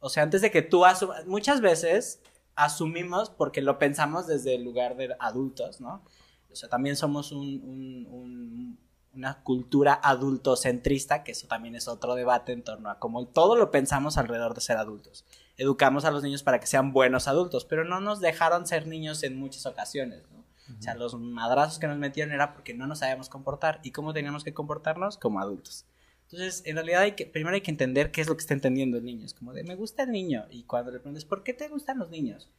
O 0.00 0.08
sea, 0.08 0.22
antes 0.22 0.40
de 0.42 0.50
que 0.50 0.62
tú 0.62 0.84
asumas, 0.84 1.26
muchas 1.26 1.60
veces 1.60 2.20
asumimos 2.54 3.30
porque 3.30 3.60
lo 3.60 3.78
pensamos 3.78 4.26
desde 4.26 4.54
el 4.54 4.64
lugar 4.64 4.96
de 4.96 5.14
adultos, 5.20 5.80
¿no? 5.80 6.02
O 6.50 6.56
sea, 6.56 6.68
también 6.68 6.96
somos 6.96 7.32
un- 7.32 8.78
una 9.12 9.42
cultura 9.42 9.94
adultocentrista, 10.02 11.24
que 11.24 11.32
eso 11.32 11.46
también 11.48 11.74
es 11.74 11.88
otro 11.88 12.14
debate 12.14 12.52
en 12.52 12.62
torno 12.62 12.90
a 12.90 12.98
cómo 12.98 13.26
todo 13.26 13.56
lo 13.56 13.70
pensamos 13.70 14.18
alrededor 14.18 14.54
de 14.54 14.60
ser 14.60 14.76
adultos. 14.76 15.24
Educamos 15.56 16.04
a 16.04 16.10
los 16.10 16.22
niños 16.22 16.42
para 16.42 16.60
que 16.60 16.66
sean 16.66 16.92
buenos 16.92 17.26
adultos, 17.26 17.64
pero 17.64 17.84
no 17.84 18.00
nos 18.00 18.20
dejaron 18.20 18.66
ser 18.66 18.86
niños 18.86 19.22
en 19.22 19.38
muchas 19.38 19.64
ocasiones, 19.66 20.22
¿no? 20.30 20.44
O 20.78 20.82
sea, 20.82 20.94
los 20.94 21.18
madrazos 21.18 21.78
que 21.78 21.86
nos 21.86 21.98
metieron 21.98 22.32
era 22.34 22.52
porque 22.54 22.74
no 22.74 22.86
nos 22.86 23.00
sabíamos 23.00 23.28
comportar. 23.28 23.80
¿Y 23.82 23.92
cómo 23.92 24.12
teníamos 24.12 24.42
que 24.44 24.52
comportarnos? 24.54 25.16
Como 25.18 25.40
adultos. 25.40 25.86
Entonces, 26.24 26.62
en 26.66 26.74
realidad, 26.74 27.02
hay 27.02 27.12
que, 27.12 27.26
primero 27.26 27.54
hay 27.54 27.60
que 27.60 27.70
entender 27.70 28.10
qué 28.10 28.20
es 28.20 28.28
lo 28.28 28.36
que 28.36 28.40
está 28.40 28.54
entendiendo 28.54 28.96
el 28.98 29.04
niño. 29.04 29.24
Es 29.24 29.34
como 29.34 29.52
de, 29.52 29.62
me 29.62 29.76
gusta 29.76 30.02
el 30.02 30.10
niño. 30.10 30.44
Y 30.50 30.64
cuando 30.64 30.90
le 30.90 30.98
preguntas, 30.98 31.24
¿por 31.24 31.44
qué 31.44 31.52
te 31.54 31.68
gustan 31.68 31.98
los 31.98 32.10
niños? 32.10 32.50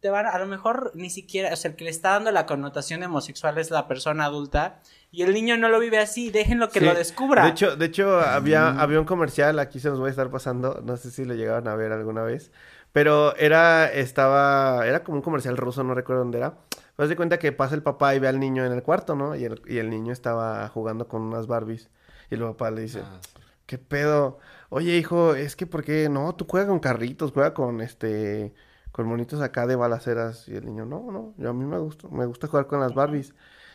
Te 0.00 0.08
van, 0.08 0.24
a 0.24 0.38
lo 0.38 0.46
mejor 0.46 0.92
ni 0.94 1.10
siquiera, 1.10 1.52
o 1.52 1.56
sea, 1.56 1.70
el 1.72 1.76
que 1.76 1.84
le 1.84 1.90
está 1.90 2.12
dando 2.12 2.30
la 2.30 2.46
connotación 2.46 3.02
homosexual 3.02 3.58
es 3.58 3.70
la 3.70 3.86
persona 3.86 4.24
adulta 4.24 4.80
y 5.10 5.20
el 5.20 5.34
niño 5.34 5.58
no 5.58 5.68
lo 5.68 5.78
vive 5.78 5.98
así, 5.98 6.30
déjenlo 6.30 6.70
que 6.70 6.78
Sí. 6.80 6.86
lo 6.86 6.94
descubra. 6.94 7.44
De 7.44 7.50
hecho, 7.50 7.76
de 7.76 7.84
hecho 7.84 8.18
había, 8.18 8.70
había 8.80 8.98
un 8.98 9.04
comercial, 9.04 9.58
aquí 9.58 9.78
se 9.78 9.90
los 9.90 9.98
voy 9.98 10.06
a 10.06 10.10
estar 10.12 10.30
pasando, 10.30 10.80
no 10.82 10.96
sé 10.96 11.10
si 11.10 11.26
lo 11.26 11.34
llegaron 11.34 11.68
a 11.68 11.74
ver 11.74 11.92
alguna 11.92 12.22
vez, 12.22 12.50
pero 12.92 13.36
era, 13.36 13.92
estaba, 13.92 14.86
era 14.86 15.04
como 15.04 15.18
un 15.18 15.22
comercial 15.22 15.58
ruso, 15.58 15.84
no 15.84 15.92
recuerdo 15.92 16.22
dónde 16.22 16.38
era. 16.38 16.54
Das 16.98 17.08
de 17.08 17.16
cuenta 17.16 17.38
que 17.38 17.52
pasa 17.52 17.74
el 17.74 17.82
papá 17.82 18.14
y 18.14 18.18
ve 18.18 18.28
al 18.28 18.40
niño 18.40 18.64
en 18.66 18.72
el 18.72 18.82
cuarto, 18.82 19.14
¿no? 19.14 19.36
Y 19.36 19.44
el, 19.44 19.62
y 19.66 19.78
el 19.78 19.88
niño 19.88 20.12
estaba 20.12 20.68
jugando 20.68 21.08
con 21.08 21.22
unas 21.22 21.46
Barbies. 21.46 21.88
Y 22.30 22.34
el 22.34 22.40
papá 22.42 22.70
le 22.70 22.82
dice, 22.82 23.02
Ah, 23.04 23.20
¿qué 23.66 23.78
pedo? 23.78 24.38
Oye, 24.68 24.96
hijo, 24.98 25.34
es 25.34 25.56
que 25.56 25.66
¿por 25.66 25.84
qué? 25.84 26.08
No, 26.08 26.34
tú 26.34 26.44
juegas 26.48 26.68
con 26.68 26.80
carritos, 26.80 27.32
juega 27.32 27.54
con 27.54 27.80
este, 27.80 28.52
con 28.92 29.06
monitos 29.06 29.40
acá 29.40 29.66
de 29.66 29.76
balaceras. 29.76 30.48
Y 30.48 30.56
el 30.56 30.66
niño, 30.66 30.84
no, 30.86 31.10
no, 31.12 31.34
yo 31.38 31.50
a 31.50 31.52
mí 31.54 31.64
me 31.64 31.78
gusta, 31.78 32.08
me 32.08 32.26
gusta 32.26 32.48
jugar 32.48 32.66
con 32.66 32.80
las 32.80 32.94
Barbies. 32.94 33.34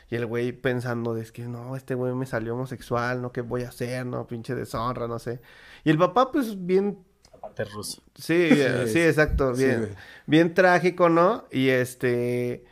Y 0.10 0.16
el 0.16 0.26
güey 0.26 0.52
pensando, 0.52 1.16
es 1.18 1.32
que 1.32 1.44
no, 1.44 1.76
este 1.78 1.96
güey 1.96 2.14
me 2.14 2.26
salió 2.26 2.54
homosexual, 2.56 3.22
no, 3.22 3.32
¿qué 3.32 3.42
voy 3.42 3.64
a 3.64 3.70
hacer? 3.70 4.06
No, 4.06 4.28
pinche 4.28 4.54
deshonra, 4.54 5.08
no 5.08 5.18
sé. 5.18 5.40
Y 5.86 5.90
el 5.90 5.98
papá, 5.98 6.32
pues, 6.32 6.66
bien, 6.66 7.00
Aparte 7.32 7.64
ruso. 7.66 8.02
sí, 8.16 8.34
eh, 8.52 8.86
sí, 8.88 9.00
exacto, 9.02 9.56
Sí, 9.56 9.66
bien, 9.66 9.96
bien 10.28 10.54
trágico, 10.54 11.10
¿no? 11.10 11.46
Y 11.52 11.70
este, 11.70 12.66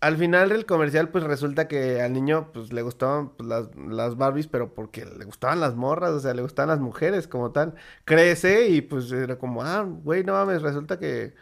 al 0.00 0.16
final 0.16 0.48
del 0.48 0.64
comercial, 0.66 1.10
pues 1.10 1.24
resulta 1.24 1.68
que 1.68 2.00
al 2.00 2.12
niño, 2.12 2.50
pues 2.52 2.72
le 2.72 2.82
gustaban 2.82 3.30
pues, 3.36 3.48
las, 3.48 3.68
las 3.76 4.16
Barbies, 4.16 4.46
pero 4.48 4.72
porque 4.74 5.04
le 5.04 5.24
gustaban 5.26 5.60
las 5.60 5.74
morras, 5.76 6.10
o 6.12 6.20
sea, 6.20 6.32
le 6.34 6.42
gustaban 6.42 6.68
las 6.70 6.80
mujeres 6.80 7.28
como 7.28 7.52
tal. 7.52 7.74
Crece 8.04 8.68
y 8.68 8.80
pues 8.82 9.12
era 9.12 9.38
como, 9.38 9.62
ah, 9.62 9.82
güey, 9.82 10.24
no 10.24 10.32
mames, 10.32 10.62
resulta 10.62 10.98
que 10.98 11.34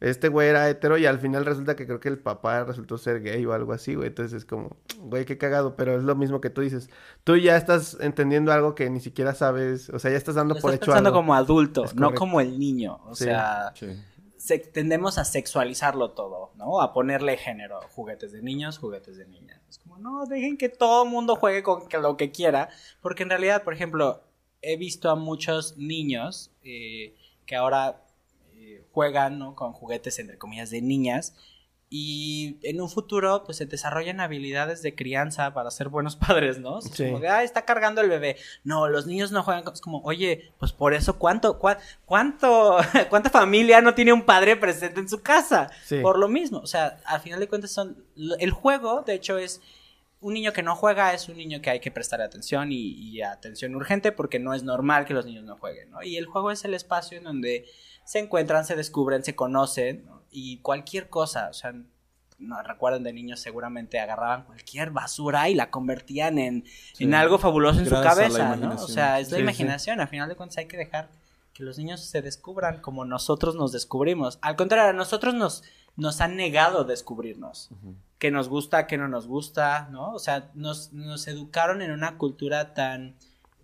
este 0.00 0.28
güey 0.28 0.48
era 0.48 0.68
hetero 0.70 0.96
y 0.96 1.04
al 1.04 1.18
final 1.18 1.44
resulta 1.44 1.76
que 1.76 1.86
creo 1.86 2.00
que 2.00 2.08
el 2.08 2.18
papá 2.18 2.64
resultó 2.64 2.96
ser 2.96 3.20
gay 3.22 3.44
o 3.44 3.52
algo 3.52 3.72
así, 3.74 3.94
güey. 3.94 4.08
Entonces 4.08 4.32
es 4.38 4.44
como, 4.46 4.76
güey, 4.98 5.26
qué 5.26 5.36
cagado, 5.36 5.76
pero 5.76 5.94
es 5.96 6.02
lo 6.02 6.16
mismo 6.16 6.40
que 6.40 6.48
tú 6.50 6.62
dices. 6.62 6.88
Tú 7.22 7.36
ya 7.36 7.56
estás 7.56 7.98
entendiendo 8.00 8.50
algo 8.50 8.74
que 8.74 8.88
ni 8.88 9.00
siquiera 9.00 9.34
sabes, 9.34 9.90
o 9.90 9.98
sea, 9.98 10.10
ya 10.10 10.16
estás 10.16 10.36
dando 10.36 10.54
Lo 10.54 10.60
por 10.62 10.70
estás 10.72 10.84
hecho 10.84 10.92
pensando 10.92 11.10
algo. 11.10 11.18
como 11.20 11.34
adulto, 11.34 11.84
no 11.94 12.14
como 12.14 12.40
el 12.40 12.58
niño. 12.58 12.98
O 13.04 13.14
Sí. 13.14 13.24
sea, 13.24 13.72
Sí. 13.74 13.88
Tendemos 14.58 15.18
a 15.18 15.24
sexualizarlo 15.24 16.10
todo, 16.10 16.52
¿no? 16.56 16.80
A 16.80 16.92
ponerle 16.92 17.36
género. 17.36 17.80
Juguetes 17.94 18.32
de 18.32 18.42
niños, 18.42 18.78
juguetes 18.78 19.16
de 19.16 19.26
niñas. 19.26 19.60
Es 19.68 19.78
como, 19.78 19.98
no, 19.98 20.26
dejen 20.26 20.56
que 20.56 20.68
todo 20.68 21.04
el 21.04 21.10
mundo 21.10 21.36
juegue 21.36 21.62
con 21.62 21.84
lo 22.02 22.16
que 22.16 22.30
quiera. 22.30 22.68
Porque 23.00 23.22
en 23.22 23.30
realidad, 23.30 23.62
por 23.62 23.74
ejemplo, 23.74 24.22
he 24.62 24.76
visto 24.76 25.10
a 25.10 25.16
muchos 25.16 25.76
niños 25.76 26.50
eh, 26.62 27.14
que 27.46 27.56
ahora 27.56 28.02
eh, 28.54 28.84
juegan 28.92 29.38
¿no? 29.38 29.54
con 29.54 29.72
juguetes, 29.72 30.18
entre 30.18 30.38
comillas, 30.38 30.70
de 30.70 30.82
niñas. 30.82 31.34
Y 31.92 32.58
en 32.62 32.80
un 32.80 32.88
futuro, 32.88 33.42
pues 33.44 33.58
se 33.58 33.66
desarrollan 33.66 34.20
habilidades 34.20 34.80
de 34.80 34.94
crianza 34.94 35.52
para 35.52 35.72
ser 35.72 35.88
buenos 35.88 36.14
padres, 36.16 36.60
¿no? 36.60 36.80
Sí. 36.80 37.04
como 37.06 37.18
de, 37.18 37.28
ah, 37.28 37.42
está 37.42 37.64
cargando 37.64 38.00
el 38.00 38.08
bebé. 38.08 38.36
No, 38.62 38.86
los 38.88 39.06
niños 39.08 39.32
no 39.32 39.42
juegan. 39.42 39.64
con-". 39.64 39.74
Es 39.74 39.80
como, 39.80 40.00
oye, 40.04 40.52
pues 40.60 40.72
por 40.72 40.94
eso, 40.94 41.18
¿cuánto, 41.18 41.58
cua- 41.60 41.78
cuánto, 42.06 42.76
cuánta 43.10 43.28
familia 43.28 43.80
no 43.80 43.94
tiene 43.94 44.12
un 44.12 44.22
padre 44.22 44.54
presente 44.56 45.00
en 45.00 45.08
su 45.08 45.20
casa? 45.20 45.68
Sí. 45.84 45.98
Por 46.00 46.16
lo 46.18 46.28
mismo. 46.28 46.58
O 46.58 46.66
sea, 46.68 47.00
al 47.06 47.20
final 47.20 47.40
de 47.40 47.48
cuentas 47.48 47.72
son. 47.72 48.04
El 48.38 48.52
juego, 48.52 49.02
de 49.02 49.14
hecho, 49.14 49.36
es. 49.36 49.60
Un 50.22 50.34
niño 50.34 50.52
que 50.52 50.62
no 50.62 50.76
juega 50.76 51.14
es 51.14 51.30
un 51.30 51.38
niño 51.38 51.62
que 51.62 51.70
hay 51.70 51.80
que 51.80 51.90
prestar 51.90 52.20
atención 52.20 52.72
y, 52.72 52.76
y 52.76 53.22
atención 53.22 53.74
urgente 53.74 54.12
porque 54.12 54.38
no 54.38 54.52
es 54.52 54.62
normal 54.62 55.06
que 55.06 55.14
los 55.14 55.24
niños 55.24 55.44
no 55.44 55.56
jueguen, 55.56 55.90
¿no? 55.90 56.02
Y 56.02 56.18
el 56.18 56.26
juego 56.26 56.50
es 56.50 56.62
el 56.66 56.74
espacio 56.74 57.16
en 57.16 57.24
donde 57.24 57.64
se 58.04 58.18
encuentran, 58.18 58.66
se 58.66 58.76
descubren, 58.76 59.24
se 59.24 59.34
conocen 59.34 60.04
¿no? 60.04 60.19
Y 60.30 60.58
cualquier 60.58 61.08
cosa, 61.08 61.48
o 61.50 61.52
sea, 61.54 61.72
no 62.38 62.62
recuerdan 62.62 63.02
de 63.02 63.12
niños 63.12 63.40
seguramente 63.40 63.98
agarraban 64.00 64.44
cualquier 64.44 64.90
basura 64.90 65.48
y 65.50 65.54
la 65.54 65.70
convertían 65.70 66.38
en, 66.38 66.64
Sí. 66.94 67.04
en 67.04 67.14
algo 67.14 67.38
fabuloso 67.38 67.80
en 67.80 67.86
su 67.86 67.90
cabeza, 67.94 68.38
¿no? 68.38 68.52
O 68.52 68.56
imaginación. 68.56 68.88
sea, 68.88 69.20
es 69.20 69.26
la 69.30 69.36
Sí, 69.36 69.36
sí. 69.36 69.42
imaginación, 69.42 70.00
al 70.00 70.08
final 70.08 70.28
de 70.28 70.36
cuentas 70.36 70.58
hay 70.58 70.66
que 70.66 70.76
dejar 70.78 71.10
que 71.52 71.62
los 71.64 71.76
niños 71.76 72.00
se 72.02 72.22
descubran 72.22 72.80
como 72.80 73.04
nosotros 73.04 73.56
nos 73.56 73.72
descubrimos. 73.72 74.38
Al 74.40 74.56
contrario, 74.56 74.88
a 74.90 74.92
nosotros 74.94 75.34
nos, 75.34 75.62
nos 75.96 76.20
han 76.22 76.36
negado 76.36 76.84
descubrirnos. 76.84 77.68
Que 78.18 78.30
nos 78.30 78.48
gusta, 78.48 78.86
que 78.86 78.96
no 78.96 79.08
nos 79.08 79.26
gusta, 79.26 79.88
¿no? 79.90 80.12
O 80.12 80.18
sea, 80.18 80.50
nos, 80.54 80.92
nos 80.94 81.26
educaron 81.28 81.82
en 81.82 81.90
una 81.90 82.16
cultura 82.16 82.72
tan, 82.72 83.16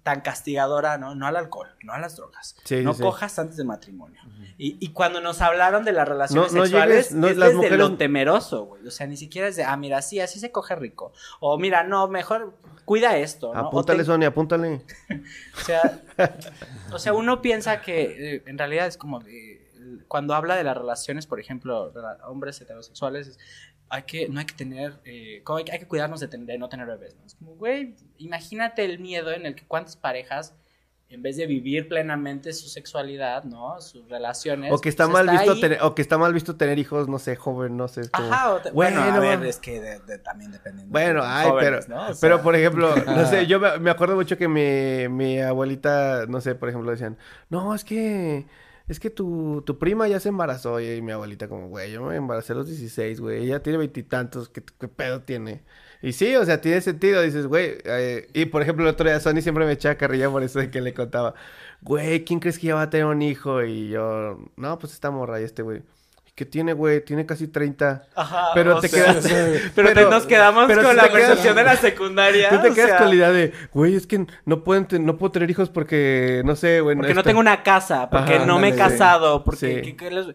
tan 0.06 0.20
castigadora, 0.20 0.98
¿no? 0.98 1.16
No 1.16 1.26
al 1.26 1.34
alcohol, 1.34 1.66
no 1.82 1.92
a 1.92 1.98
las 1.98 2.14
drogas. 2.14 2.54
Sí, 2.62 2.82
no 2.84 2.94
sí, 2.94 3.02
cojas 3.02 3.36
antes 3.40 3.56
de 3.56 3.64
matrimonio. 3.64 4.20
y, 4.56 4.76
y 4.78 4.92
cuando 4.92 5.20
nos 5.20 5.40
hablaron 5.42 5.84
de 5.84 5.90
las 5.90 6.06
relaciones 6.06 6.52
No- 6.52 6.58
no 6.60 6.64
sexuales, 6.64 7.10
llegues- 7.10 7.12
no, 7.20 7.26
es 7.26 7.36
las 7.36 7.48
desde 7.48 7.56
mujeres- 7.56 7.78
lo 7.78 7.96
temeroso, 7.96 8.64
güey. 8.66 8.86
O 8.86 8.90
sea, 8.92 9.08
ni 9.08 9.16
siquiera 9.16 9.48
es 9.48 9.56
de, 9.56 9.64
ah, 9.64 9.76
mira, 9.76 10.00
sí, 10.02 10.20
así 10.20 10.38
se 10.38 10.52
coge 10.52 10.76
rico. 10.76 11.12
O 11.40 11.58
mira, 11.58 11.82
no, 11.82 12.06
mejor 12.06 12.56
cuida 12.84 13.16
esto, 13.18 13.52
¿no? 13.52 13.58
Apúntale, 13.66 13.98
te- 13.98 14.04
Sonia, 14.04 14.28
apúntale. 14.28 14.80
o 15.56 15.60
sea, 15.64 16.00
o 16.92 16.98
sea, 17.00 17.12
uno 17.14 17.42
piensa 17.42 17.80
que 17.82 18.36
eh, 18.36 18.42
en 18.46 18.58
realidad 18.58 18.86
es 18.86 18.96
como 18.96 19.18
de- 19.18 19.66
cuando 20.06 20.34
habla 20.34 20.54
de 20.54 20.62
las 20.64 20.76
relaciones, 20.76 21.26
por 21.26 21.40
ejemplo, 21.40 21.92
hombres 22.28 22.60
heterosexuales, 22.60 23.26
es, 23.28 23.38
hay 23.88 24.02
que, 24.02 24.28
no 24.28 24.40
hay 24.40 24.46
que 24.46 24.54
tener, 24.54 24.94
eh, 25.04 25.42
hay, 25.46 25.64
que- 25.64 25.72
hay 25.72 25.78
que 25.78 25.86
cuidarnos 25.88 26.20
de, 26.20 26.28
ten- 26.28 26.46
de 26.46 26.58
no 26.58 26.68
tener 26.68 26.86
bebés, 26.86 27.14
¿no? 27.16 27.24
Es 27.26 27.34
como, 27.34 27.54
güey, 27.54 27.94
imagínate 28.18 28.84
el 28.84 28.98
miedo 28.98 29.32
en 29.32 29.46
el 29.46 29.54
que 29.54 29.64
cuántas 29.66 29.96
parejas, 29.96 30.54
en 31.08 31.22
vez 31.22 31.36
de 31.36 31.46
vivir 31.46 31.86
plenamente 31.88 32.52
su 32.52 32.68
sexualidad, 32.68 33.44
¿no? 33.44 33.80
Sus 33.80 34.08
relaciones. 34.08 34.72
O 34.72 34.78
que 34.80 34.88
está 34.88 35.04
pues, 35.08 35.14
mal 35.24 35.30
visto 35.36 35.52
ahí. 35.52 35.60
tener, 35.60 35.78
o 35.82 35.94
que 35.94 36.02
está 36.02 36.18
mal 36.18 36.32
visto 36.34 36.56
tener 36.56 36.80
hijos, 36.80 37.06
no 37.08 37.20
sé, 37.20 37.36
joven, 37.36 37.76
no 37.76 37.86
sé. 37.86 38.10
como- 38.10 38.32
Ajá, 38.32 38.54
o 38.54 38.60
te- 38.60 38.72
bueno, 38.72 39.00
a 39.00 39.16
Bueno. 39.18 39.20
ver, 39.40 39.48
es 39.48 39.58
que 39.58 39.80
de- 39.80 40.00
de- 40.00 40.18
también 40.18 40.50
dependiendo. 40.50 40.90
Bueno, 40.90 41.22
de 41.22 41.28
ay, 41.30 41.48
jóvenes, 41.48 41.84
pero, 41.86 41.96
¿no? 41.96 42.02
O 42.08 42.14
sea, 42.14 42.16
pero 42.20 42.42
por 42.42 42.56
ejemplo, 42.56 42.92
no 43.06 43.24
sé, 43.26 43.46
yo 43.46 43.60
me, 43.60 43.78
me 43.78 43.90
acuerdo 43.90 44.16
mucho 44.16 44.36
que 44.36 44.48
mi, 44.48 45.08
mi 45.08 45.38
abuelita, 45.38 46.26
no 46.26 46.40
sé, 46.40 46.56
por 46.56 46.70
ejemplo, 46.70 46.90
decían, 46.90 47.16
no, 47.50 47.72
es 47.72 47.84
que, 47.84 48.46
es 48.88 49.00
que 49.00 49.10
tu, 49.10 49.62
tu 49.66 49.78
prima 49.78 50.08
ya 50.08 50.20
se 50.20 50.28
embarazó, 50.28 50.80
y 50.80 51.02
mi 51.02 51.12
abuelita 51.12 51.48
como, 51.48 51.68
güey, 51.68 51.92
yo 51.92 52.02
me 52.02 52.16
embaracé 52.16 52.52
a 52.52 52.56
los 52.56 52.68
16, 52.68 53.20
güey, 53.20 53.44
ella 53.44 53.62
tiene 53.62 53.78
veintitantos, 53.78 54.48
¿qué, 54.48 54.62
¿qué 54.78 54.88
pedo 54.88 55.22
tiene? 55.22 55.64
Y 56.02 56.12
sí, 56.12 56.36
o 56.36 56.44
sea, 56.44 56.60
tiene 56.60 56.80
sentido, 56.80 57.22
dices, 57.22 57.46
güey, 57.46 57.78
eh, 57.84 58.28
y 58.34 58.46
por 58.46 58.62
ejemplo, 58.62 58.84
el 58.84 58.90
otro 58.90 59.08
día 59.08 59.18
Sony 59.20 59.40
siempre 59.40 59.66
me 59.66 59.72
echaba 59.72 59.96
carrilla 59.96 60.30
por 60.30 60.42
eso 60.42 60.58
de 60.60 60.70
que 60.70 60.80
le 60.80 60.94
contaba, 60.94 61.34
güey, 61.82 62.24
¿quién 62.24 62.40
crees 62.40 62.58
que 62.58 62.68
ya 62.68 62.74
va 62.74 62.82
a 62.82 62.90
tener 62.90 63.06
un 63.06 63.22
hijo? 63.22 63.62
Y 63.64 63.88
yo, 63.88 64.38
no, 64.56 64.78
pues 64.78 64.92
esta 64.92 65.10
morra 65.10 65.40
y 65.40 65.44
este 65.44 65.62
güey. 65.62 65.82
¿Qué 66.36 66.44
tiene, 66.44 66.74
güey? 66.74 67.02
Tiene 67.04 67.24
casi 67.26 67.48
30. 67.48 68.08
Ajá, 68.14 68.48
Pero 68.54 68.78
te 68.78 68.88
sea, 68.88 69.14
quedas... 69.14 69.24
Pero, 69.74 69.88
te- 69.88 69.94
pero- 69.94 70.10
nos 70.10 70.26
quedamos 70.26 70.66
pero 70.66 70.82
con 70.82 70.90
si 70.92 70.96
la 70.98 71.02
te 71.04 71.08
quedas- 71.08 71.26
percepción 71.28 71.56
de 71.56 71.64
la 71.64 71.76
secundaria. 71.88 72.50
Tú 72.50 72.60
te 72.60 72.72
quedas 72.74 72.90
sea, 72.90 72.98
con 72.98 73.08
la 73.08 73.14
idea 73.14 73.32
de, 73.32 73.52
güey, 73.72 73.96
es 73.96 74.06
que 74.06 74.26
no 74.44 74.62
pueden 74.62 74.86
no 75.06 75.16
puedo 75.16 75.32
tener 75.32 75.50
hijos 75.50 75.70
porque, 75.70 76.42
no 76.44 76.54
sé, 76.54 76.82
güey. 76.82 76.94
Porque 76.94 77.14
no 77.14 77.22
tengo 77.22 77.40
una 77.40 77.62
casa, 77.62 78.10
porque 78.10 78.34
Ajá, 78.36 78.44
no 78.46 78.58
me 78.58 78.68
he 78.68 78.74
casado, 78.76 79.44
porque... 79.44 79.76
Sí. 79.76 79.80
¿qué- 79.82 79.96
qué 79.96 80.10
les- 80.10 80.26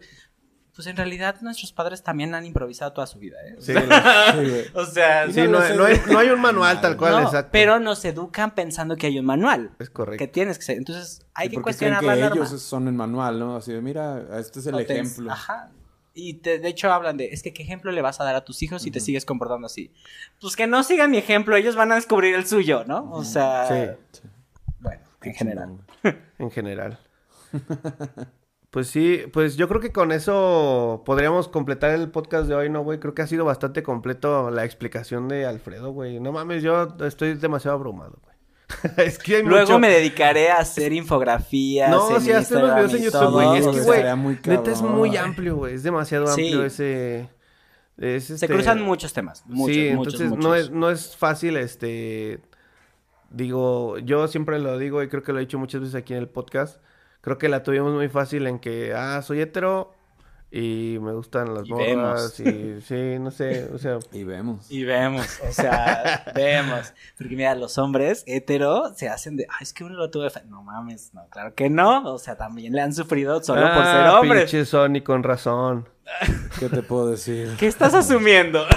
Pues 0.74 0.88
en 0.88 0.96
realidad 0.96 1.36
nuestros 1.42 1.72
padres 1.72 2.02
también 2.02 2.34
han 2.34 2.46
improvisado 2.46 2.92
toda 2.92 3.06
su 3.06 3.20
vida, 3.20 3.36
¿eh? 3.46 3.54
O 3.58 3.60
Sí, 3.60 3.72
sea, 3.72 4.32
Sí, 4.32 4.50
güey. 4.50 4.64
o 4.74 4.84
sea, 4.86 5.30
sí, 5.30 5.40
no 5.42 5.60
no, 5.60 5.74
no 5.76 5.84
hay, 5.84 6.00
no 6.10 6.18
hay 6.18 6.28
un 6.30 6.40
manual 6.40 6.80
tal 6.80 6.96
cual, 6.96 7.12
no, 7.12 7.22
exacto. 7.26 7.50
pero 7.52 7.78
nos 7.78 8.04
educan 8.04 8.56
pensando 8.56 8.96
que 8.96 9.06
hay 9.06 9.20
un 9.20 9.26
manual, 9.26 9.70
Es 9.78 9.88
correcto. 9.90 10.18
que 10.18 10.26
tienes 10.26 10.58
que 10.58 10.64
ser. 10.64 10.78
Entonces 10.78 11.24
hay 11.34 11.48
Sí, 11.48 11.56
que 11.56 11.62
cuestionar 11.62 12.02
la 12.02 12.14
que 12.16 12.20
norma. 12.22 12.36
ellos 12.46 12.60
son 12.60 12.88
el 12.88 12.94
manual, 12.94 13.38
¿no? 13.38 13.54
Así 13.54 13.70
de, 13.72 13.80
mira, 13.80 14.20
este 14.40 14.58
es 14.58 14.66
el 14.66 14.80
ejemplo. 14.80 15.30
Ajá. 15.30 15.70
Y 16.14 16.34
te- 16.34 16.58
de 16.58 16.68
hecho 16.68 16.92
hablan 16.92 17.16
de, 17.16 17.26
es 17.26 17.42
que 17.42 17.52
qué 17.52 17.62
ejemplo 17.62 17.90
le 17.92 18.02
vas 18.02 18.20
a 18.20 18.24
dar 18.24 18.34
a 18.34 18.44
tus 18.44 18.62
hijos 18.62 18.82
si 18.82 18.90
te 18.90 19.00
sigues 19.00 19.24
comportando 19.24 19.66
así. 19.66 19.92
Pues 20.40 20.56
que 20.56 20.66
no 20.66 20.82
sigan 20.82 21.10
mi 21.10 21.18
ejemplo, 21.18 21.56
ellos 21.56 21.74
van 21.76 21.90
a 21.92 21.94
descubrir 21.94 22.34
el 22.34 22.46
suyo, 22.46 22.84
¿no? 22.86 23.10
O 23.12 23.24
sea, 23.24 23.66
Sí. 24.12 24.20
bueno, 24.80 25.00
Qué 25.20 25.30
en 25.30 25.34
general. 25.34 25.78
En 26.38 26.50
general. 26.50 26.98
Pues 28.70 28.86
sí, 28.88 29.20
pues 29.34 29.56
yo 29.56 29.68
creo 29.68 29.82
que 29.82 29.92
con 29.92 30.12
eso 30.12 31.02
podríamos 31.04 31.46
completar 31.46 31.90
el 31.90 32.10
podcast 32.10 32.48
de 32.48 32.54
hoy, 32.54 32.70
¿no, 32.70 32.82
güey? 32.82 32.98
Creo 32.98 33.12
que 33.14 33.20
ha 33.20 33.26
sido 33.26 33.44
bastante 33.44 33.82
completo 33.82 34.50
la 34.50 34.64
explicación 34.64 35.28
de 35.28 35.44
Alfredo, 35.44 35.92
güey. 35.92 36.20
No 36.20 36.32
mames, 36.32 36.62
yo 36.62 36.88
estoy 37.04 37.34
demasiado 37.34 37.76
abrumado, 37.76 38.18
güey. 38.22 38.31
es 38.96 39.18
que 39.18 39.36
hay 39.36 39.42
Luego 39.42 39.66
mucho... 39.66 39.78
me 39.78 39.88
dedicaré 39.88 40.50
a 40.50 40.58
hacer 40.58 40.92
infografías. 40.92 41.90
No, 41.90 42.20
sí, 42.20 42.32
hazte 42.32 42.54
los 42.54 42.74
videos 42.74 42.94
en 42.94 43.02
YouTube, 43.02 43.30
güey. 43.30 43.58
Es 43.58 43.66
que, 43.66 43.80
güey, 43.82 44.02
neta 44.46 44.70
es 44.70 44.82
muy 44.82 45.16
amplio, 45.16 45.56
güey. 45.56 45.74
Es 45.74 45.82
demasiado 45.82 46.26
Sí. 46.28 46.42
amplio 46.42 46.64
ese... 46.64 47.28
es, 47.98 48.24
Se 48.24 48.34
este, 48.34 48.48
cruzan 48.48 48.82
muchos 48.82 49.12
temas. 49.12 49.44
Muchos, 49.46 49.74
sí, 49.74 49.90
muchos, 49.94 50.14
entonces 50.14 50.28
muchos. 50.30 50.44
no 50.44 50.54
es 50.54 50.70
no 50.70 50.90
es 50.90 51.16
fácil 51.16 51.56
este 51.56 52.40
digo, 53.32 53.98
yo 53.98 54.28
siempre 54.28 54.58
lo 54.58 54.78
digo 54.78 55.02
y 55.02 55.08
creo 55.08 55.22
que 55.22 55.32
lo 55.32 55.38
he 55.38 55.42
dicho 55.42 55.58
muchas 55.58 55.80
veces 55.80 55.94
aquí 55.94 56.12
en 56.12 56.20
el 56.20 56.28
podcast. 56.28 56.80
Creo 57.20 57.38
que 57.38 57.48
la 57.48 57.62
tuvimos 57.62 57.92
muy 57.94 58.08
fácil 58.08 58.46
en 58.46 58.58
que 58.58 58.92
ah, 58.94 59.22
soy 59.22 59.40
hetero 59.40 59.94
y 60.54 60.98
me 61.00 61.12
gustan 61.12 61.54
las 61.54 61.66
Y 61.66 61.72
morras 61.72 62.38
y 62.38 62.82
sí, 62.82 63.18
no 63.18 63.30
sé, 63.30 63.70
o 63.72 63.78
sea, 63.78 63.98
Y 64.12 64.22
vemos. 64.24 64.70
Y 64.70 64.84
vemos, 64.84 65.40
o 65.48 65.50
sea, 65.50 66.24
vemos. 66.34 66.92
Porque 67.16 67.34
mira, 67.36 67.54
los 67.54 67.78
hombres 67.78 68.22
hetero 68.26 68.92
se 68.94 69.08
hacen 69.08 69.36
de, 69.36 69.46
ay, 69.48 69.62
es 69.62 69.72
que 69.72 69.82
uno 69.82 69.94
lo 69.94 70.10
tuvo 70.10 70.24
de 70.24 70.30
fe-". 70.30 70.44
No 70.48 70.62
mames, 70.62 71.14
no, 71.14 71.26
claro 71.30 71.54
que 71.54 71.70
no. 71.70 72.12
O 72.12 72.18
sea, 72.18 72.36
también 72.36 72.74
le 72.74 72.82
han 72.82 72.92
sufrido 72.92 73.42
solo 73.42 73.62
por 73.62 73.82
ser 73.82 74.06
ah, 74.06 74.20
hombres. 74.20 74.50
pinche 74.50 74.66
Sony 74.66 75.00
con 75.02 75.22
razón. 75.22 75.88
¿Qué 76.58 76.68
te 76.68 76.82
puedo 76.82 77.08
decir? 77.08 77.56
¿Qué 77.58 77.66
estás 77.66 77.94
asumiendo? 77.94 78.62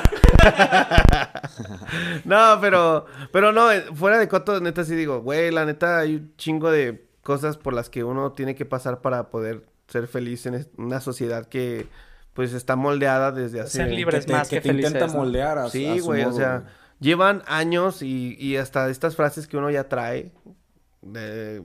No, 2.26 2.58
pero, 2.60 3.06
pero 3.32 3.52
no, 3.52 3.72
eh, 3.72 3.84
fuera 3.94 4.18
de 4.18 4.28
coto, 4.28 4.60
neta 4.60 4.84
sí 4.84 4.96
digo, 4.96 5.22
güey, 5.22 5.52
la 5.52 5.66
neta 5.66 6.00
hay 6.00 6.16
un 6.16 6.36
chingo 6.38 6.72
de 6.72 7.08
cosas 7.22 7.58
por 7.58 7.74
las 7.74 7.90
que 7.90 8.04
uno 8.04 8.32
tiene 8.34 8.56
que 8.56 8.66
pasar 8.66 9.02
para 9.02 9.30
poder 9.30 9.64
ser 9.88 10.08
feliz 10.08 10.46
en 10.46 10.68
una 10.78 11.00
sociedad 11.02 11.46
que, 11.48 11.88
pues, 12.34 12.54
está 12.54 12.76
moldeada 12.76 13.32
desde 13.32 13.62
hace... 13.62 13.78
Ser 13.78 13.90
libre. 13.92 14.20
Que 14.20 14.26
te, 14.26 14.34
más 14.34 14.50
que 14.50 14.62
que 14.62 14.70
te 14.70 14.76
intenta 14.76 15.08
moldear 15.08 15.58
a, 15.58 15.70
Sí, 15.70 15.86
a 15.88 15.98
su 15.98 16.06
güey, 16.06 16.24
o 16.24 16.32
sea, 16.32 16.60
güey. 16.60 16.72
llevan 17.00 17.44
años 17.48 18.02
y, 18.02 18.36
y 18.40 18.58
hasta 18.58 18.90
estas 18.90 19.16
frases 19.16 19.48
que 19.48 19.58
uno 19.58 19.70
ya 19.70 19.88
trae, 19.88 20.32
de 21.02 21.62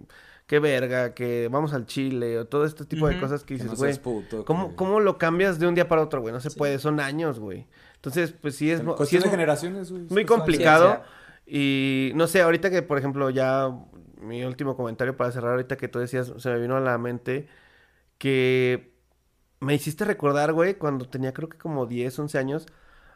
qué 0.46 0.58
verga, 0.58 1.14
que 1.14 1.48
vamos 1.50 1.72
al 1.72 1.86
Chile, 1.86 2.38
o 2.38 2.46
todo 2.46 2.64
este 2.64 2.84
tipo 2.84 3.06
de 3.08 3.18
cosas 3.20 3.42
que 3.42 3.48
Que 3.48 3.54
dices, 3.54 3.70
no 3.70 3.76
güey, 3.76 3.92
seas 3.92 4.02
puto, 4.02 4.44
¿cómo, 4.44 4.70
que- 4.70 4.76
¿cómo 4.76 5.00
lo 5.00 5.16
cambias 5.16 5.58
de 5.58 5.66
un 5.66 5.74
día 5.74 5.88
para 5.88 6.02
otro, 6.02 6.20
güey? 6.20 6.34
No 6.34 6.40
se 6.40 6.50
puede, 6.50 6.78
son 6.78 6.98
años, 7.00 7.38
güey. 7.38 7.66
Entonces, 7.94 8.32
pues 8.32 8.56
sí 8.56 8.70
es, 8.70 8.82
sí 9.06 9.16
es 9.16 9.24
de 9.24 9.30
generaciones, 9.30 9.90
güey. 9.90 10.04
muy 10.10 10.24
complicado. 10.24 11.02
Y 11.46 12.12
no 12.14 12.26
sé, 12.26 12.42
ahorita 12.42 12.70
que, 12.70 12.82
por 12.82 12.98
ejemplo, 12.98 13.30
ya 13.30 13.70
mi 14.20 14.44
último 14.44 14.76
comentario 14.76 15.16
para 15.16 15.32
cerrar, 15.32 15.52
ahorita 15.52 15.76
que 15.76 15.88
tú 15.88 15.98
decías, 15.98 16.32
se 16.36 16.50
me 16.50 16.58
vino 16.60 16.76
a 16.76 16.80
la 16.80 16.96
mente 16.98 17.48
que 18.20 18.94
me 19.60 19.74
hiciste 19.74 20.04
recordar, 20.06 20.52
güey, 20.54 20.76
cuando 20.78 21.08
tenía 21.08 21.32
creo 21.34 21.48
que 21.48 21.58
como 21.58 21.86
10, 21.86 22.18
11 22.18 22.38
años, 22.38 22.66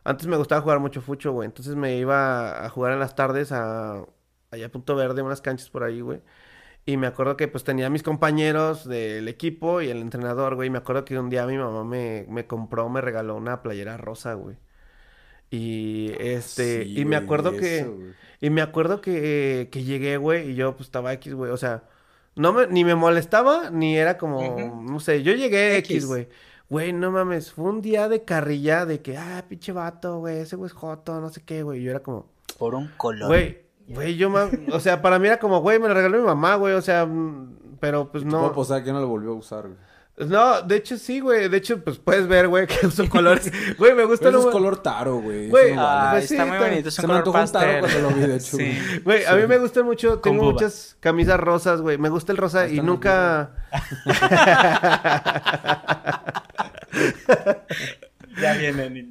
Antes 0.05 0.27
me 0.29 0.37
gustaba 0.39 0.63
jugar 0.63 0.81
mucho 0.81 1.03
fucho, 1.03 1.33
güey. 1.33 1.47
Entonces 1.47 1.77
me 1.77 1.97
iba 1.99 2.65
a 2.67 2.71
jugar 2.71 2.93
en 2.95 3.01
las 3.01 3.17
tardes 3.17 3.53
a 3.53 4.07
allá 4.53 4.67
a 4.67 4.71
Punto 4.71 4.97
Verde, 4.97 5.23
unas 5.23 5.43
canchas 5.43 5.71
por 5.71 5.85
ahí, 5.85 6.01
güey. 6.03 6.23
Y 6.87 6.97
me 6.99 7.07
acuerdo 7.09 7.37
que 7.37 7.49
pues 7.49 7.65
tenía 7.65 7.87
a 7.89 7.91
mis 7.91 8.03
compañeros 8.05 8.87
del 8.89 9.29
equipo 9.29 9.83
y 9.83 9.91
el 9.91 9.99
entrenador, 10.03 10.55
güey. 10.57 10.69
Y 10.69 10.71
me 10.71 10.79
acuerdo 10.79 11.05
que 11.07 11.19
un 11.19 11.31
día 11.31 11.47
mi 11.47 11.59
mamá 11.59 11.85
me, 11.85 12.27
me 12.31 12.47
compró, 12.47 12.89
me 12.91 13.01
regaló 13.03 13.37
una 13.37 13.63
playera 13.63 13.97
rosa, 13.99 14.35
güey. 14.35 14.57
Y 15.51 16.13
este, 16.19 16.91
Sí, 16.91 16.95
y 16.95 17.05
me 17.05 17.17
güey, 17.17 17.17
acuerdo 17.17 17.57
que, 17.57 17.87
eso, 17.87 17.95
güey. 17.95 18.15
y 18.41 18.51
me 18.51 18.63
acuerdo 18.63 19.01
que, 19.01 19.69
que 19.73 19.85
llegué, 19.85 20.17
güey, 20.17 20.51
y 20.51 20.55
yo 20.57 20.77
pues 20.77 20.89
estaba 20.89 21.13
X, 21.15 21.35
güey. 21.35 21.53
O 21.53 21.57
sea, 21.57 21.85
no 22.37 22.53
me, 22.53 22.67
ni 22.67 22.85
me 22.85 22.95
molestaba, 22.95 23.71
ni 23.71 23.97
era 23.97 24.19
como, 24.19 24.83
no 24.83 25.01
sé, 25.01 25.23
yo 25.23 25.33
llegué 25.35 25.77
X, 25.79 26.07
güey. 26.07 26.29
Güey, 26.71 26.93
no 26.93 27.11
mames, 27.11 27.53
fue 27.53 27.67
un 27.67 27.83
día 27.83 28.09
de 28.09 28.25
carrilla 28.25 28.87
de 28.87 29.01
que, 29.03 29.17
ah, 29.19 29.45
pinche 29.49 29.71
vato, 29.73 30.19
güey, 30.21 30.39
ese 30.39 30.57
güey 30.57 30.67
es 30.69 30.73
joto, 30.73 31.21
no 31.21 31.29
sé 31.29 31.43
qué, 31.45 31.63
güey. 31.63 31.83
Yo 31.83 31.91
era 31.91 32.01
como, 32.01 32.27
Por 32.59 32.75
un 32.75 32.89
color. 32.97 33.29
güey, 33.29 33.59
güey, 33.87 34.17
yo, 34.17 34.31
ma- 34.31 34.49
o 34.73 34.81
sea, 34.81 35.01
para 35.03 35.19
mí 35.19 35.27
era 35.29 35.39
como, 35.39 35.61
güey, 35.61 35.79
me 35.79 35.89
lo 35.89 35.95
regaló 35.95 36.19
mi 36.19 36.25
mamá, 36.25 36.57
güey, 36.57 36.73
o 36.75 36.81
sea, 36.83 37.05
mm, 37.07 37.77
pero 37.81 38.11
pues 38.11 38.25
Te 38.25 38.31
puedo 38.31 38.43
no. 38.43 38.49
apostar 38.49 38.83
que 38.83 38.93
no 38.93 39.01
lo 39.01 39.09
volvió 39.09 39.31
a 39.33 39.35
usar, 39.35 39.63
güey. 39.69 39.77
No, 40.17 40.63
de 40.63 40.77
hecho 40.77 40.97
sí, 40.97 41.19
güey, 41.19 41.49
de 41.49 41.57
hecho, 41.57 41.83
pues 41.83 41.99
puedes 41.99 42.29
ver, 42.29 42.47
güey, 42.47 42.67
que 42.69 42.87
uso 42.87 43.09
colores. 43.09 43.51
Güey, 43.77 43.95
me 43.95 44.05
gusta 44.05 44.27
Pero 44.27 44.39
eso 44.39 44.43
lo- 44.45 44.51
es 44.51 44.53
color 44.53 44.81
taro, 44.83 45.17
güey. 45.17 45.49
Güey, 45.49 45.67
eso 45.73 45.77
no 45.77 45.83
vale. 45.83 46.07
Ah, 46.07 46.11
Pues 46.13 46.29
sí, 46.29 46.35
está 46.35 46.47
muy 46.47 46.59
bonito. 46.59 46.89
Es 46.89 46.99
un 46.99 47.03
Se 47.03 47.03
me 47.03 47.07
color 47.09 47.19
antojó 47.19 47.39
un 47.41 47.53
taro 47.53 47.67
pastel. 47.67 47.81
cuando 47.81 48.01
lo 48.11 48.17
vi, 48.17 48.27
de 48.29 48.37
hecho, 48.37 48.57
Sí. 48.57 48.79
güey. 49.05 49.25
A 49.25 49.35
mí 49.35 49.47
me 49.49 49.59
gusta 49.59 49.83
mucho, 49.83 50.21
tengo 50.21 50.41
buba. 50.43 50.53
muchas 50.53 50.97
camisas 51.01 51.41
rosas, 51.41 51.81
güey. 51.81 51.99
Me 51.99 52.11
gusta 52.11 52.31
el 52.31 52.39
rosa 52.39 52.69
y 52.69 52.81
nunca. 52.81 53.51
Ya 58.41 58.55
vienen. 58.55 59.09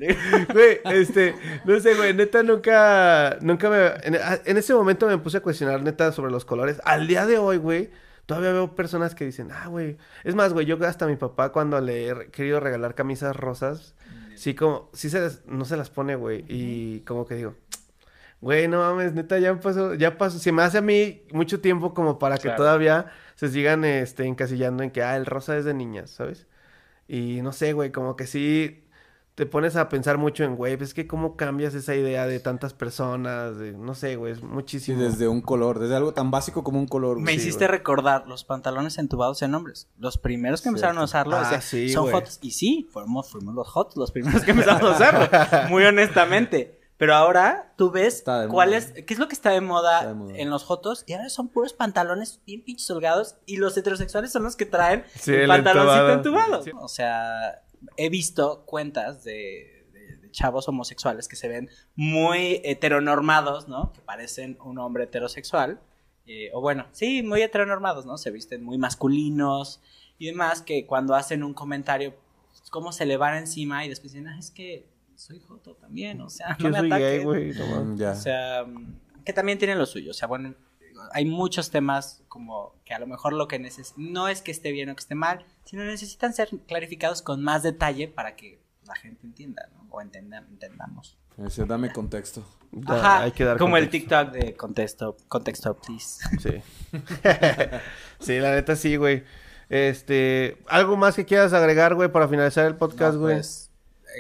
Güey, 0.52 0.80
este, 0.86 1.36
no 1.64 1.80
sé, 1.80 1.96
güey, 1.96 2.14
neta 2.14 2.44
nunca, 2.44 3.38
nunca 3.40 3.70
me, 3.70 3.78
en 4.04 4.58
ese 4.58 4.74
momento 4.74 5.08
me 5.08 5.18
puse 5.18 5.38
a 5.38 5.42
cuestionar 5.42 5.82
neta 5.82 6.12
sobre 6.12 6.32
los 6.32 6.44
colores. 6.44 6.82
Al 6.84 7.08
día 7.08 7.26
de 7.26 7.38
hoy, 7.38 7.58
güey, 7.58 7.90
todavía 8.26 8.52
veo 8.54 8.76
personas 8.76 9.16
que 9.16 9.26
dicen, 9.26 9.50
ah, 9.52 9.68
güey, 9.68 9.98
es 10.24 10.36
más, 10.36 10.54
güey, 10.54 10.66
yo 10.66 10.78
hasta 10.86 11.06
a 11.06 11.08
mi 11.08 11.16
papá 11.16 11.52
cuando 11.52 11.80
le 11.82 12.10
he 12.10 12.30
querido 12.32 12.60
regalar 12.60 12.96
camisas 12.96 13.36
rosas, 13.36 13.96
sí 14.36 14.56
como, 14.56 14.90
sí 14.94 15.10
se 15.10 15.20
las- 15.22 15.46
no 15.46 15.66
se 15.66 15.78
las 15.78 15.90
pone, 15.90 16.16
güey, 16.16 16.46
y 16.48 17.02
como 17.02 17.26
que 17.26 17.36
digo, 17.36 17.56
güey, 18.42 18.68
no 18.68 18.80
mames, 18.80 19.14
neta, 19.14 19.40
ya 19.40 19.60
pasó, 19.60 19.94
ya 19.94 20.18
pasó, 20.18 20.40
se 20.40 20.52
me 20.52 20.64
hace 20.64 20.78
a 20.80 20.82
mí 20.82 21.24
mucho 21.32 21.62
tiempo 21.62 21.94
como 21.94 22.20
para 22.20 22.38
que 22.38 22.50
todavía 22.58 23.12
se 23.36 23.48
sigan, 23.50 23.86
este, 23.86 24.26
encasillando 24.26 24.84
en 24.84 24.92
que, 24.92 25.02
ah, 25.04 25.16
el 25.18 25.26
rosa 25.26 25.58
es 25.58 25.66
de 25.66 25.74
niñas, 25.74 26.10
¿sabes? 26.12 26.48
Y 27.08 27.42
no 27.42 27.52
sé, 27.54 27.74
güey, 27.74 27.92
como 27.92 28.16
que 28.16 28.28
sí 28.28 28.83
te 29.36 29.46
pones 29.48 29.76
a 29.76 29.90
pensar 29.90 30.20
mucho 30.20 30.44
en, 30.44 30.56
güey, 30.56 30.78
pues 30.78 30.90
es 30.90 30.94
que 30.94 31.08
cómo 31.08 31.36
cambias 31.36 31.74
esa 31.74 31.96
idea 31.96 32.28
de 32.28 32.40
tantas 32.40 32.74
personas, 32.74 33.58
de, 33.58 33.72
no 33.72 33.96
sé, 33.96 34.16
güey, 34.16 34.34
es 34.34 34.44
muchísimo. 34.44 35.02
desde 35.02 35.28
un 35.28 35.42
color, 35.42 35.80
desde 35.80 35.96
algo 35.96 36.14
tan 36.14 36.30
básico 36.30 36.64
como 36.64 36.78
un 36.80 36.88
color. 36.88 37.20
Me 37.20 37.32
Sí, 37.32 37.38
hiciste 37.38 37.66
güey. 37.66 37.78
recordar 37.80 38.28
los 38.28 38.44
pantalones 38.44 38.98
entubados 39.00 39.42
en 39.42 39.56
hombres. 39.56 39.90
Los 39.98 40.18
primeros 40.20 40.62
que 40.62 40.70
empezaron 40.70 41.00
a 41.00 41.04
usarlo 41.06 41.36
Ah, 41.36 41.60
sí, 41.62 41.90
son 41.90 42.12
güey. 42.12 42.24
Y 42.42 42.52
sí, 42.52 42.88
fuimos, 42.92 43.32
fuimos 43.32 43.56
los 43.56 43.68
jotos 43.68 43.98
los 43.98 44.12
primeros 44.12 44.44
que 44.44 44.52
empezamos 44.52 44.84
a 44.84 44.92
usarlo. 44.92 45.30
muy 45.70 45.84
honestamente. 45.84 46.80
Pero 46.98 47.16
ahora 47.16 47.74
tú 47.76 47.90
ves 47.90 48.24
cuál 48.50 48.70
moda. 48.70 48.78
es, 48.78 48.92
qué 48.92 49.14
es 49.16 49.20
lo 49.20 49.28
que 49.28 49.34
está 49.34 49.50
de 49.50 49.62
moda, 49.62 49.98
Está 49.98 50.08
de 50.10 50.14
moda. 50.14 50.38
en 50.38 50.50
los 50.52 50.64
jotos. 50.64 51.04
Y 51.08 51.14
ahora 51.14 51.28
son 51.30 51.48
puros 51.50 51.74
pantalones 51.74 52.40
bien 52.46 52.64
pinches 52.64 52.90
holgados. 52.92 53.36
Y 53.48 53.58
los 53.58 53.76
heterosexuales 53.76 54.32
son 54.32 54.44
los 54.44 54.56
que 54.56 54.68
traen 54.68 55.04
Sí, 55.20 55.34
el 55.34 55.42
el 55.42 55.48
pantaloncito 55.48 56.12
entubado. 56.12 56.58
entubado. 56.64 56.86
O 56.86 56.88
sea, 56.88 57.62
he 57.98 58.10
visto 58.10 58.64
cuentas 58.66 59.24
de, 59.24 59.86
de- 59.94 60.18
de 60.18 60.32
chavos 60.32 60.68
homosexuales 60.68 61.28
que 61.28 61.36
se 61.36 61.48
ven 61.48 61.70
muy 61.96 62.62
heteronormados, 62.64 63.68
¿no? 63.68 63.92
Que 63.94 64.02
parecen 64.02 64.58
un 64.64 64.78
hombre 64.80 65.06
heterosexual. 65.06 65.80
eh, 66.26 66.50
o 66.54 66.62
bueno, 66.62 66.86
sí, 66.94 67.22
muy 67.24 67.42
heteronormados, 67.42 68.06
¿no? 68.06 68.18
Se 68.18 68.32
visten 68.32 68.64
muy 68.64 68.78
masculinos 68.78 69.82
y 70.18 70.28
demás, 70.28 70.62
que 70.62 70.86
cuando 70.86 71.16
hacen 71.16 71.44
un 71.44 71.54
comentario, 71.54 72.16
pues, 72.50 72.70
como 72.70 72.92
se 72.94 73.06
le 73.06 73.18
van 73.18 73.36
encima 73.38 73.86
y 73.86 73.90
después 73.90 74.14
dicen, 74.14 74.28
ah, 74.30 74.38
es 74.40 74.50
que 74.52 74.88
soy 75.16 75.40
joto 75.42 75.76
también, 75.76 76.22
o 76.22 76.30
sea, 76.30 76.50
no 76.60 76.66
Yo 76.66 76.70
me 76.70 76.80
soy 76.80 76.90
gay, 76.90 76.98
ataquen". 77.02 77.24
güey, 77.24 77.52
no 77.54 77.68
mames. 77.68 78.00
Ya. 78.00 78.12
O 78.12 78.16
sea, 78.16 78.66
que 79.26 79.34
también 79.34 79.58
tienen 79.58 79.78
lo 79.78 79.86
suyo. 79.86 80.12
O 80.12 80.14
sea, 80.14 80.28
bueno, 80.30 80.56
hay 81.12 81.26
muchos 81.26 81.70
temas 81.72 82.24
como 82.28 82.74
que 82.86 82.94
a 82.94 83.00
lo 83.00 83.08
mejor 83.08 83.34
lo 83.34 83.48
que 83.48 83.60
neces 83.60 83.94
no 83.98 84.28
es 84.28 84.42
que 84.42 84.52
esté 84.52 84.72
bien 84.72 84.90
o 84.90 84.96
que 84.96 85.02
esté 85.02 85.16
mal, 85.16 85.46
sino 85.66 85.84
necesitan 85.84 86.34
ser 86.34 86.50
clarificados 86.68 87.22
con 87.22 87.42
más 87.44 87.64
detalle 87.64 88.08
para 88.08 88.36
que 88.36 88.60
la 88.86 88.96
gente 88.96 89.26
entienda, 89.26 89.70
¿no? 89.76 89.88
O 89.90 90.02
entenda- 90.02 90.46
entendamos. 90.50 91.18
Dame 91.68 91.92
contexto. 91.92 92.46
Ajá, 92.86 93.22
hay 93.24 93.32
que 93.32 93.44
dar 93.44 93.58
como 93.58 93.78
el. 93.78 93.90
TikTok 93.90 94.32
de 94.32 94.56
contexto, 94.56 95.18
contexto, 95.28 95.76
please. 95.78 96.20
Sí. 96.40 96.62
sí, 98.20 98.40
la 98.40 98.52
neta 98.52 98.76
sí, 98.76 98.96
güey. 98.98 99.24
Este, 99.70 100.62
¿algo 100.68 100.98
más 100.98 101.16
que 101.16 101.26
quieras 101.26 101.54
agregar, 101.54 101.96
güey, 101.96 102.12
para 102.12 102.28
finalizar 102.28 102.66
el 102.66 102.76
podcast, 102.76 103.16
No, 103.16 103.22
güey? 103.22 103.36
pues, 103.38 103.72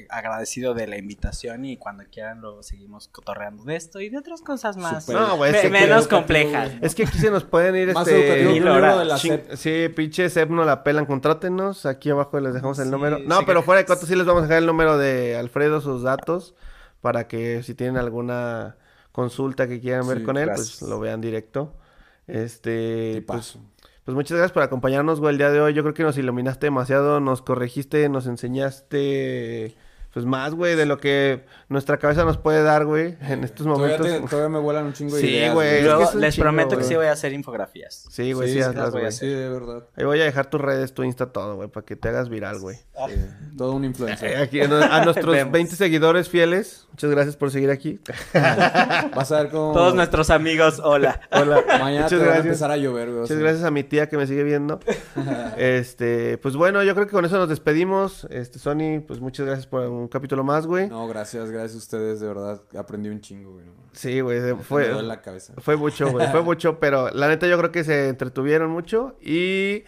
agradecido 0.09 0.73
de 0.73 0.87
la 0.87 0.97
invitación 0.97 1.65
y 1.65 1.77
cuando 1.77 2.03
quieran 2.11 2.41
lo 2.41 2.63
seguimos 2.63 3.07
cotorreando 3.07 3.63
de 3.63 3.75
esto 3.75 3.99
y 3.99 4.09
de 4.09 4.17
otras 4.17 4.41
cosas 4.41 4.77
más. 4.77 5.05
Súper. 5.05 5.21
No, 5.21 5.37
güey, 5.37 5.51
Me- 5.51 5.57
es 5.57 5.63
que- 5.63 5.69
menos 5.69 6.07
complejas. 6.07 6.71
Es 6.81 6.95
que 6.95 7.03
aquí 7.03 7.17
se 7.17 7.31
nos 7.31 7.43
pueden 7.43 7.75
ir, 7.75 7.87
Más 7.93 8.07
este... 8.07 8.43
de 8.45 9.05
la. 9.05 9.17
Sí, 9.17 9.89
pinche 9.95 10.29
SEP 10.29 10.49
no 10.49 10.63
la 10.65 10.83
pelan, 10.83 11.05
contrátenos. 11.05 11.85
Aquí 11.85 12.09
abajo 12.09 12.39
les 12.39 12.53
dejamos 12.53 12.77
el 12.79 12.85
Sí, 12.85 12.91
número. 12.91 13.19
No, 13.19 13.39
sí 13.39 13.43
pero 13.47 13.63
fuera 13.63 13.79
de 13.79 13.85
coto 13.85 14.05
sí 14.05 14.15
les 14.15 14.25
vamos 14.25 14.41
a 14.43 14.47
dejar 14.47 14.59
el 14.59 14.65
número 14.67 14.97
de 14.97 15.35
Alfredo, 15.37 15.81
sus 15.81 16.03
datos, 16.03 16.55
para 17.01 17.27
que 17.27 17.63
si 17.63 17.73
tienen 17.75 17.97
alguna 17.97 18.77
consulta 19.11 19.67
que 19.67 19.79
quieran 19.79 20.07
ver 20.07 20.19
Sí, 20.19 20.23
con 20.23 20.37
él, 20.37 20.45
gracias. 20.47 20.77
pues 20.79 20.89
lo 20.89 20.99
vean 20.99 21.21
directo. 21.21 21.73
Este, 22.27 23.15
Y 23.17 23.21
pues, 23.21 23.37
paso. 23.37 23.59
Pues 24.05 24.15
muchas 24.15 24.37
gracias 24.37 24.51
por 24.51 24.63
acompañarnos, 24.63 25.19
güey, 25.19 25.31
el 25.31 25.37
día 25.37 25.49
de 25.51 25.61
hoy. 25.61 25.73
Yo 25.73 25.83
creo 25.83 25.93
que 25.93 26.03
nos 26.03 26.17
iluminaste 26.17 26.67
demasiado, 26.67 27.19
nos 27.19 27.41
corregiste, 27.41 28.09
nos 28.09 28.27
enseñaste, 28.27 29.75
pues 30.13 30.25
más, 30.25 30.53
güey, 30.53 30.75
de 30.75 30.85
lo 30.85 30.99
que 30.99 31.43
nuestra 31.69 31.97
cabeza 31.97 32.23
nos 32.23 32.37
puede 32.37 32.61
dar, 32.61 32.85
güey, 32.85 33.17
en 33.21 33.43
estos 33.43 33.65
Todavía, 33.65 33.97
momentos. 33.97 34.21
te- 34.21 34.29
todavía 34.29 34.49
me 34.49 34.59
vuelan 34.59 34.85
un 34.85 34.93
chingo 34.93 35.15
de 35.15 35.21
Sí, 35.21 35.27
ideas, 35.29 35.53
güey, 35.55 35.67
Y 35.67 35.71
es 35.71 35.77
que 35.79 35.83
luego 35.85 36.03
es 36.03 36.13
un 36.15 36.21
les 36.21 36.35
chingo, 36.35 36.43
prometo 36.43 36.69
que 36.69 36.75
güey. 36.75 36.87
sí 36.87 36.95
voy 36.95 37.05
a 37.07 37.11
hacer 37.13 37.33
infografías. 37.33 38.05
Sí, 38.11 38.31
güey, 38.33 38.47
sí, 38.49 38.53
sí, 38.55 38.59
hazlas, 38.61 38.75
las 38.75 38.91
voy 38.91 38.99
a 38.99 39.01
güey. 39.01 39.07
hacer. 39.09 39.27
Sí, 39.29 39.33
de 39.35 39.49
verdad. 39.49 39.83
Ahí 39.95 40.05
voy 40.05 40.21
a 40.21 40.23
dejar 40.25 40.45
tus 40.49 40.61
redes, 40.61 40.93
tu 40.93 41.03
Insta, 41.03 41.31
todo, 41.31 41.55
güey, 41.55 41.67
para 41.69 41.85
que 41.85 41.95
te 41.95 42.09
hagas 42.09 42.29
viral, 42.29 42.59
güey. 42.59 42.75
Sí, 42.77 43.15
todo 43.57 43.71
un 43.71 43.85
influencer. 43.85 44.37
Aquí, 44.37 44.61
a, 44.61 44.65
a 44.65 44.67
nuestros 45.05 45.33
Vemos. 45.35 45.51
20 45.51 45.75
seguidores 45.75 46.29
fieles, 46.29 46.87
muchas 46.91 47.09
gracias 47.09 47.35
por 47.35 47.49
seguir 47.49 47.71
aquí. 47.71 47.99
Vas 49.15 49.31
a 49.31 49.41
ver 49.41 49.49
cómo 49.51 49.73
Todos 49.73 49.95
nuestros 49.95 50.29
amigos, 50.29 50.79
hola. 50.83 51.21
Hola. 51.31 51.63
mañana 51.79 52.03
muchas 52.03 52.19
te 52.19 52.25
van 52.25 52.35
a 52.37 52.39
empezar 52.41 52.69
a 52.71 52.77
llover, 52.77 53.07
güey. 53.09 53.21
Muchas 53.21 53.37
gracias 53.39 53.63
a 53.63 53.71
mi 53.71 53.83
tía 53.83 54.07
que 54.09 54.17
me 54.17 54.27
sigue 54.27 54.43
viendo. 54.43 54.79
Este, 55.57 56.37
pues 56.37 56.55
bueno, 56.55 56.83
yo 56.83 56.93
creo 56.93 57.07
que 57.07 57.11
con 57.13 57.25
eso 57.25 57.37
nos 57.37 57.49
despedimos. 57.49 58.27
Este, 58.29 58.59
Sony, 58.59 59.01
pues 59.07 59.19
muchas 59.19 59.45
gracias 59.45 59.67
por 59.67 59.81
un 60.03 60.07
capítulo 60.09 60.43
más, 60.43 60.67
güey. 60.67 60.87
No, 60.89 61.07
gracias, 61.07 61.49
gracias 61.51 61.75
a 61.75 61.77
ustedes, 61.77 62.19
de 62.19 62.27
verdad. 62.27 62.61
Aprendí 62.77 63.09
un 63.09 63.19
chingo, 63.21 63.53
güey. 63.53 63.65
Sí, 63.93 64.19
güey, 64.21 64.39
Me 64.41 64.55
fue, 64.55 64.89
duele 64.89 65.07
la 65.07 65.21
cabeza. 65.21 65.53
fue 65.57 65.75
mucho, 65.75 66.09
güey, 66.11 66.27
fue 66.31 66.41
mucho, 66.43 66.79
pero 66.79 67.09
la 67.11 67.27
neta 67.27 67.47
yo 67.47 67.57
creo 67.57 67.71
que 67.71 67.83
se 67.83 68.09
entretuvieron 68.09 68.69
mucho 68.71 69.15
y 69.21 69.83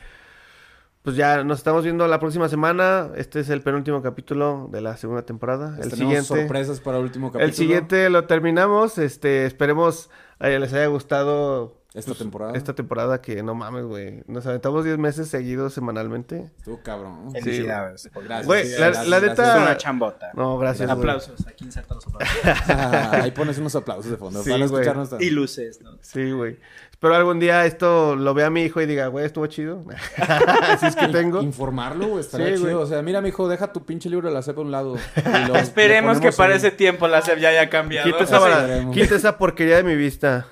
pues 1.02 1.16
ya 1.16 1.44
nos 1.44 1.60
estamos 1.60 1.84
viendo 1.84 2.08
la 2.08 2.20
próxima 2.20 2.50
semana. 2.50 3.12
Este 3.16 3.40
es 3.40 3.50
el 3.50 3.62
penúltimo 3.62 4.02
capítulo 4.02 4.70
de 4.72 4.82
la 4.82 4.98
segunda 4.98 5.22
temporada. 5.24 5.72
Les 5.78 5.86
El 5.86 5.92
tenemos 5.92 5.98
siguiente, 6.26 6.28
sorpresas 6.42 6.80
para 6.80 6.98
el 6.98 7.04
último 7.04 7.28
capítulo. 7.28 7.46
el 7.46 7.54
siguiente 7.54 8.10
lo 8.10 8.26
terminamos. 8.26 8.98
Este, 8.98 9.46
esperemos 9.46 10.10
eh, 10.40 10.58
les 10.60 10.74
haya 10.74 10.88
gustado 10.88 11.78
Esta 11.96 12.14
temporada. 12.14 12.54
esta 12.58 12.74
temporada 12.76 13.22
que 13.22 13.42
no 13.42 13.56
mames, 13.56 13.86
güey. 13.86 14.22
Nos 14.28 14.46
aventamos 14.46 14.84
10 14.84 14.98
meses 14.98 15.30
seguidos 15.30 15.74
semanalmente. 15.74 16.52
Estuvo 16.58 16.82
cabrón. 16.84 17.32
Felicidades. 17.32 18.10
Gracias. 18.14 18.46
Güey, 18.46 18.70
la- 18.72 18.78
gracias, 18.78 19.08
la 19.08 19.20
gracias. 19.20 19.38
neta- 19.40 19.56
Es 19.58 19.62
una 19.64 19.78
chambota. 19.78 20.32
No, 20.34 20.58
gracias, 20.58 20.88
güey. 20.90 21.00
Aplausos, 21.00 21.48
aquí 21.48 21.66
insertan 21.66 21.96
los 21.98 22.06
aplausos. 22.08 22.40
Ahí 23.24 23.32
pones 23.32 23.58
unos 23.58 23.76
aplausos 23.76 24.12
de 24.12 24.18
fondo 24.18 24.44
Sí, 24.44 24.50
para 24.50 24.66
güey. 24.68 24.82
escucharnos 24.84 25.22
y 25.22 25.30
luces, 25.30 25.82
¿no? 25.82 25.98
Sí, 26.02 26.32
güey. 26.32 26.58
Espero 26.96 27.14
algún 27.16 27.40
día 27.40 27.66
esto 27.66 28.16
lo 28.16 28.34
vea 28.34 28.50
mi 28.50 28.64
hijo 28.64 28.80
y 28.82 28.86
diga, 28.86 29.08
güey, 29.08 29.26
estuvo 29.26 29.46
chido. 29.48 29.84
Así 30.18 30.86
es 30.88 30.96
que 30.96 31.10
tengo. 31.10 31.42
Informarlo, 31.42 32.08
güey, 32.08 32.22
estaría 32.22 32.48
Sí, 32.48 32.54
chido. 32.54 32.64
güey. 32.64 32.74
O 32.84 32.86
sea, 32.88 33.02
mira, 33.02 33.20
mijo, 33.22 33.48
deja 33.50 33.72
tu 33.74 33.86
pinche 33.86 34.10
libro 34.10 34.30
de 34.30 34.34
la 34.34 34.42
CEP 34.42 34.58
a 34.58 34.62
un 34.62 34.72
lado. 34.72 34.96
y 35.18 35.48
lo- 35.48 35.56
Esperemos 35.58 36.20
que 36.20 36.32
para 36.32 36.54
ahí. 36.54 36.58
ese 36.58 36.72
tiempo 36.72 37.08
la 37.08 37.22
SEP 37.22 37.38
ya 37.40 37.50
haya 37.50 37.70
cambiado. 37.70 38.10
Quita 38.10 38.24
esa, 38.24 38.68
Sí, 38.82 38.88
quita 38.92 39.16
esa 39.16 39.38
porquería 39.38 39.76
de 39.78 39.84
mi 39.84 39.96
vista. 39.96 40.48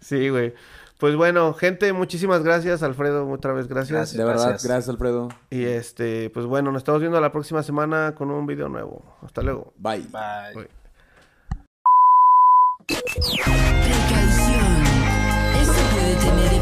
sí, 0.00 0.28
güey. 0.30 0.54
Pues 0.98 1.14
bueno, 1.16 1.52
gente, 1.52 1.92
muchísimas 1.92 2.42
gracias, 2.42 2.82
Alfredo, 2.82 3.28
otra 3.28 3.52
vez 3.52 3.66
gracias. 3.68 4.16
De 4.16 4.24
verdad, 4.24 4.44
Gracias. 4.50 4.64
gracias, 4.64 4.88
Alfredo. 4.88 5.28
Y 5.50 5.64
este, 5.64 6.30
pues 6.30 6.46
bueno, 6.46 6.72
nos 6.72 6.80
estamos 6.80 7.02
viendo 7.02 7.20
la 7.20 7.32
próxima 7.32 7.62
semana 7.62 8.14
con 8.16 8.30
un 8.30 8.46
video 8.46 8.70
nuevo. 8.70 9.02
Hasta 9.22 9.42
luego. 9.42 9.72
Bye. 9.76 10.06
Bye. 10.10 10.54
Bye. 10.54 10.68
Puede 16.16 16.30
tener 16.30 16.55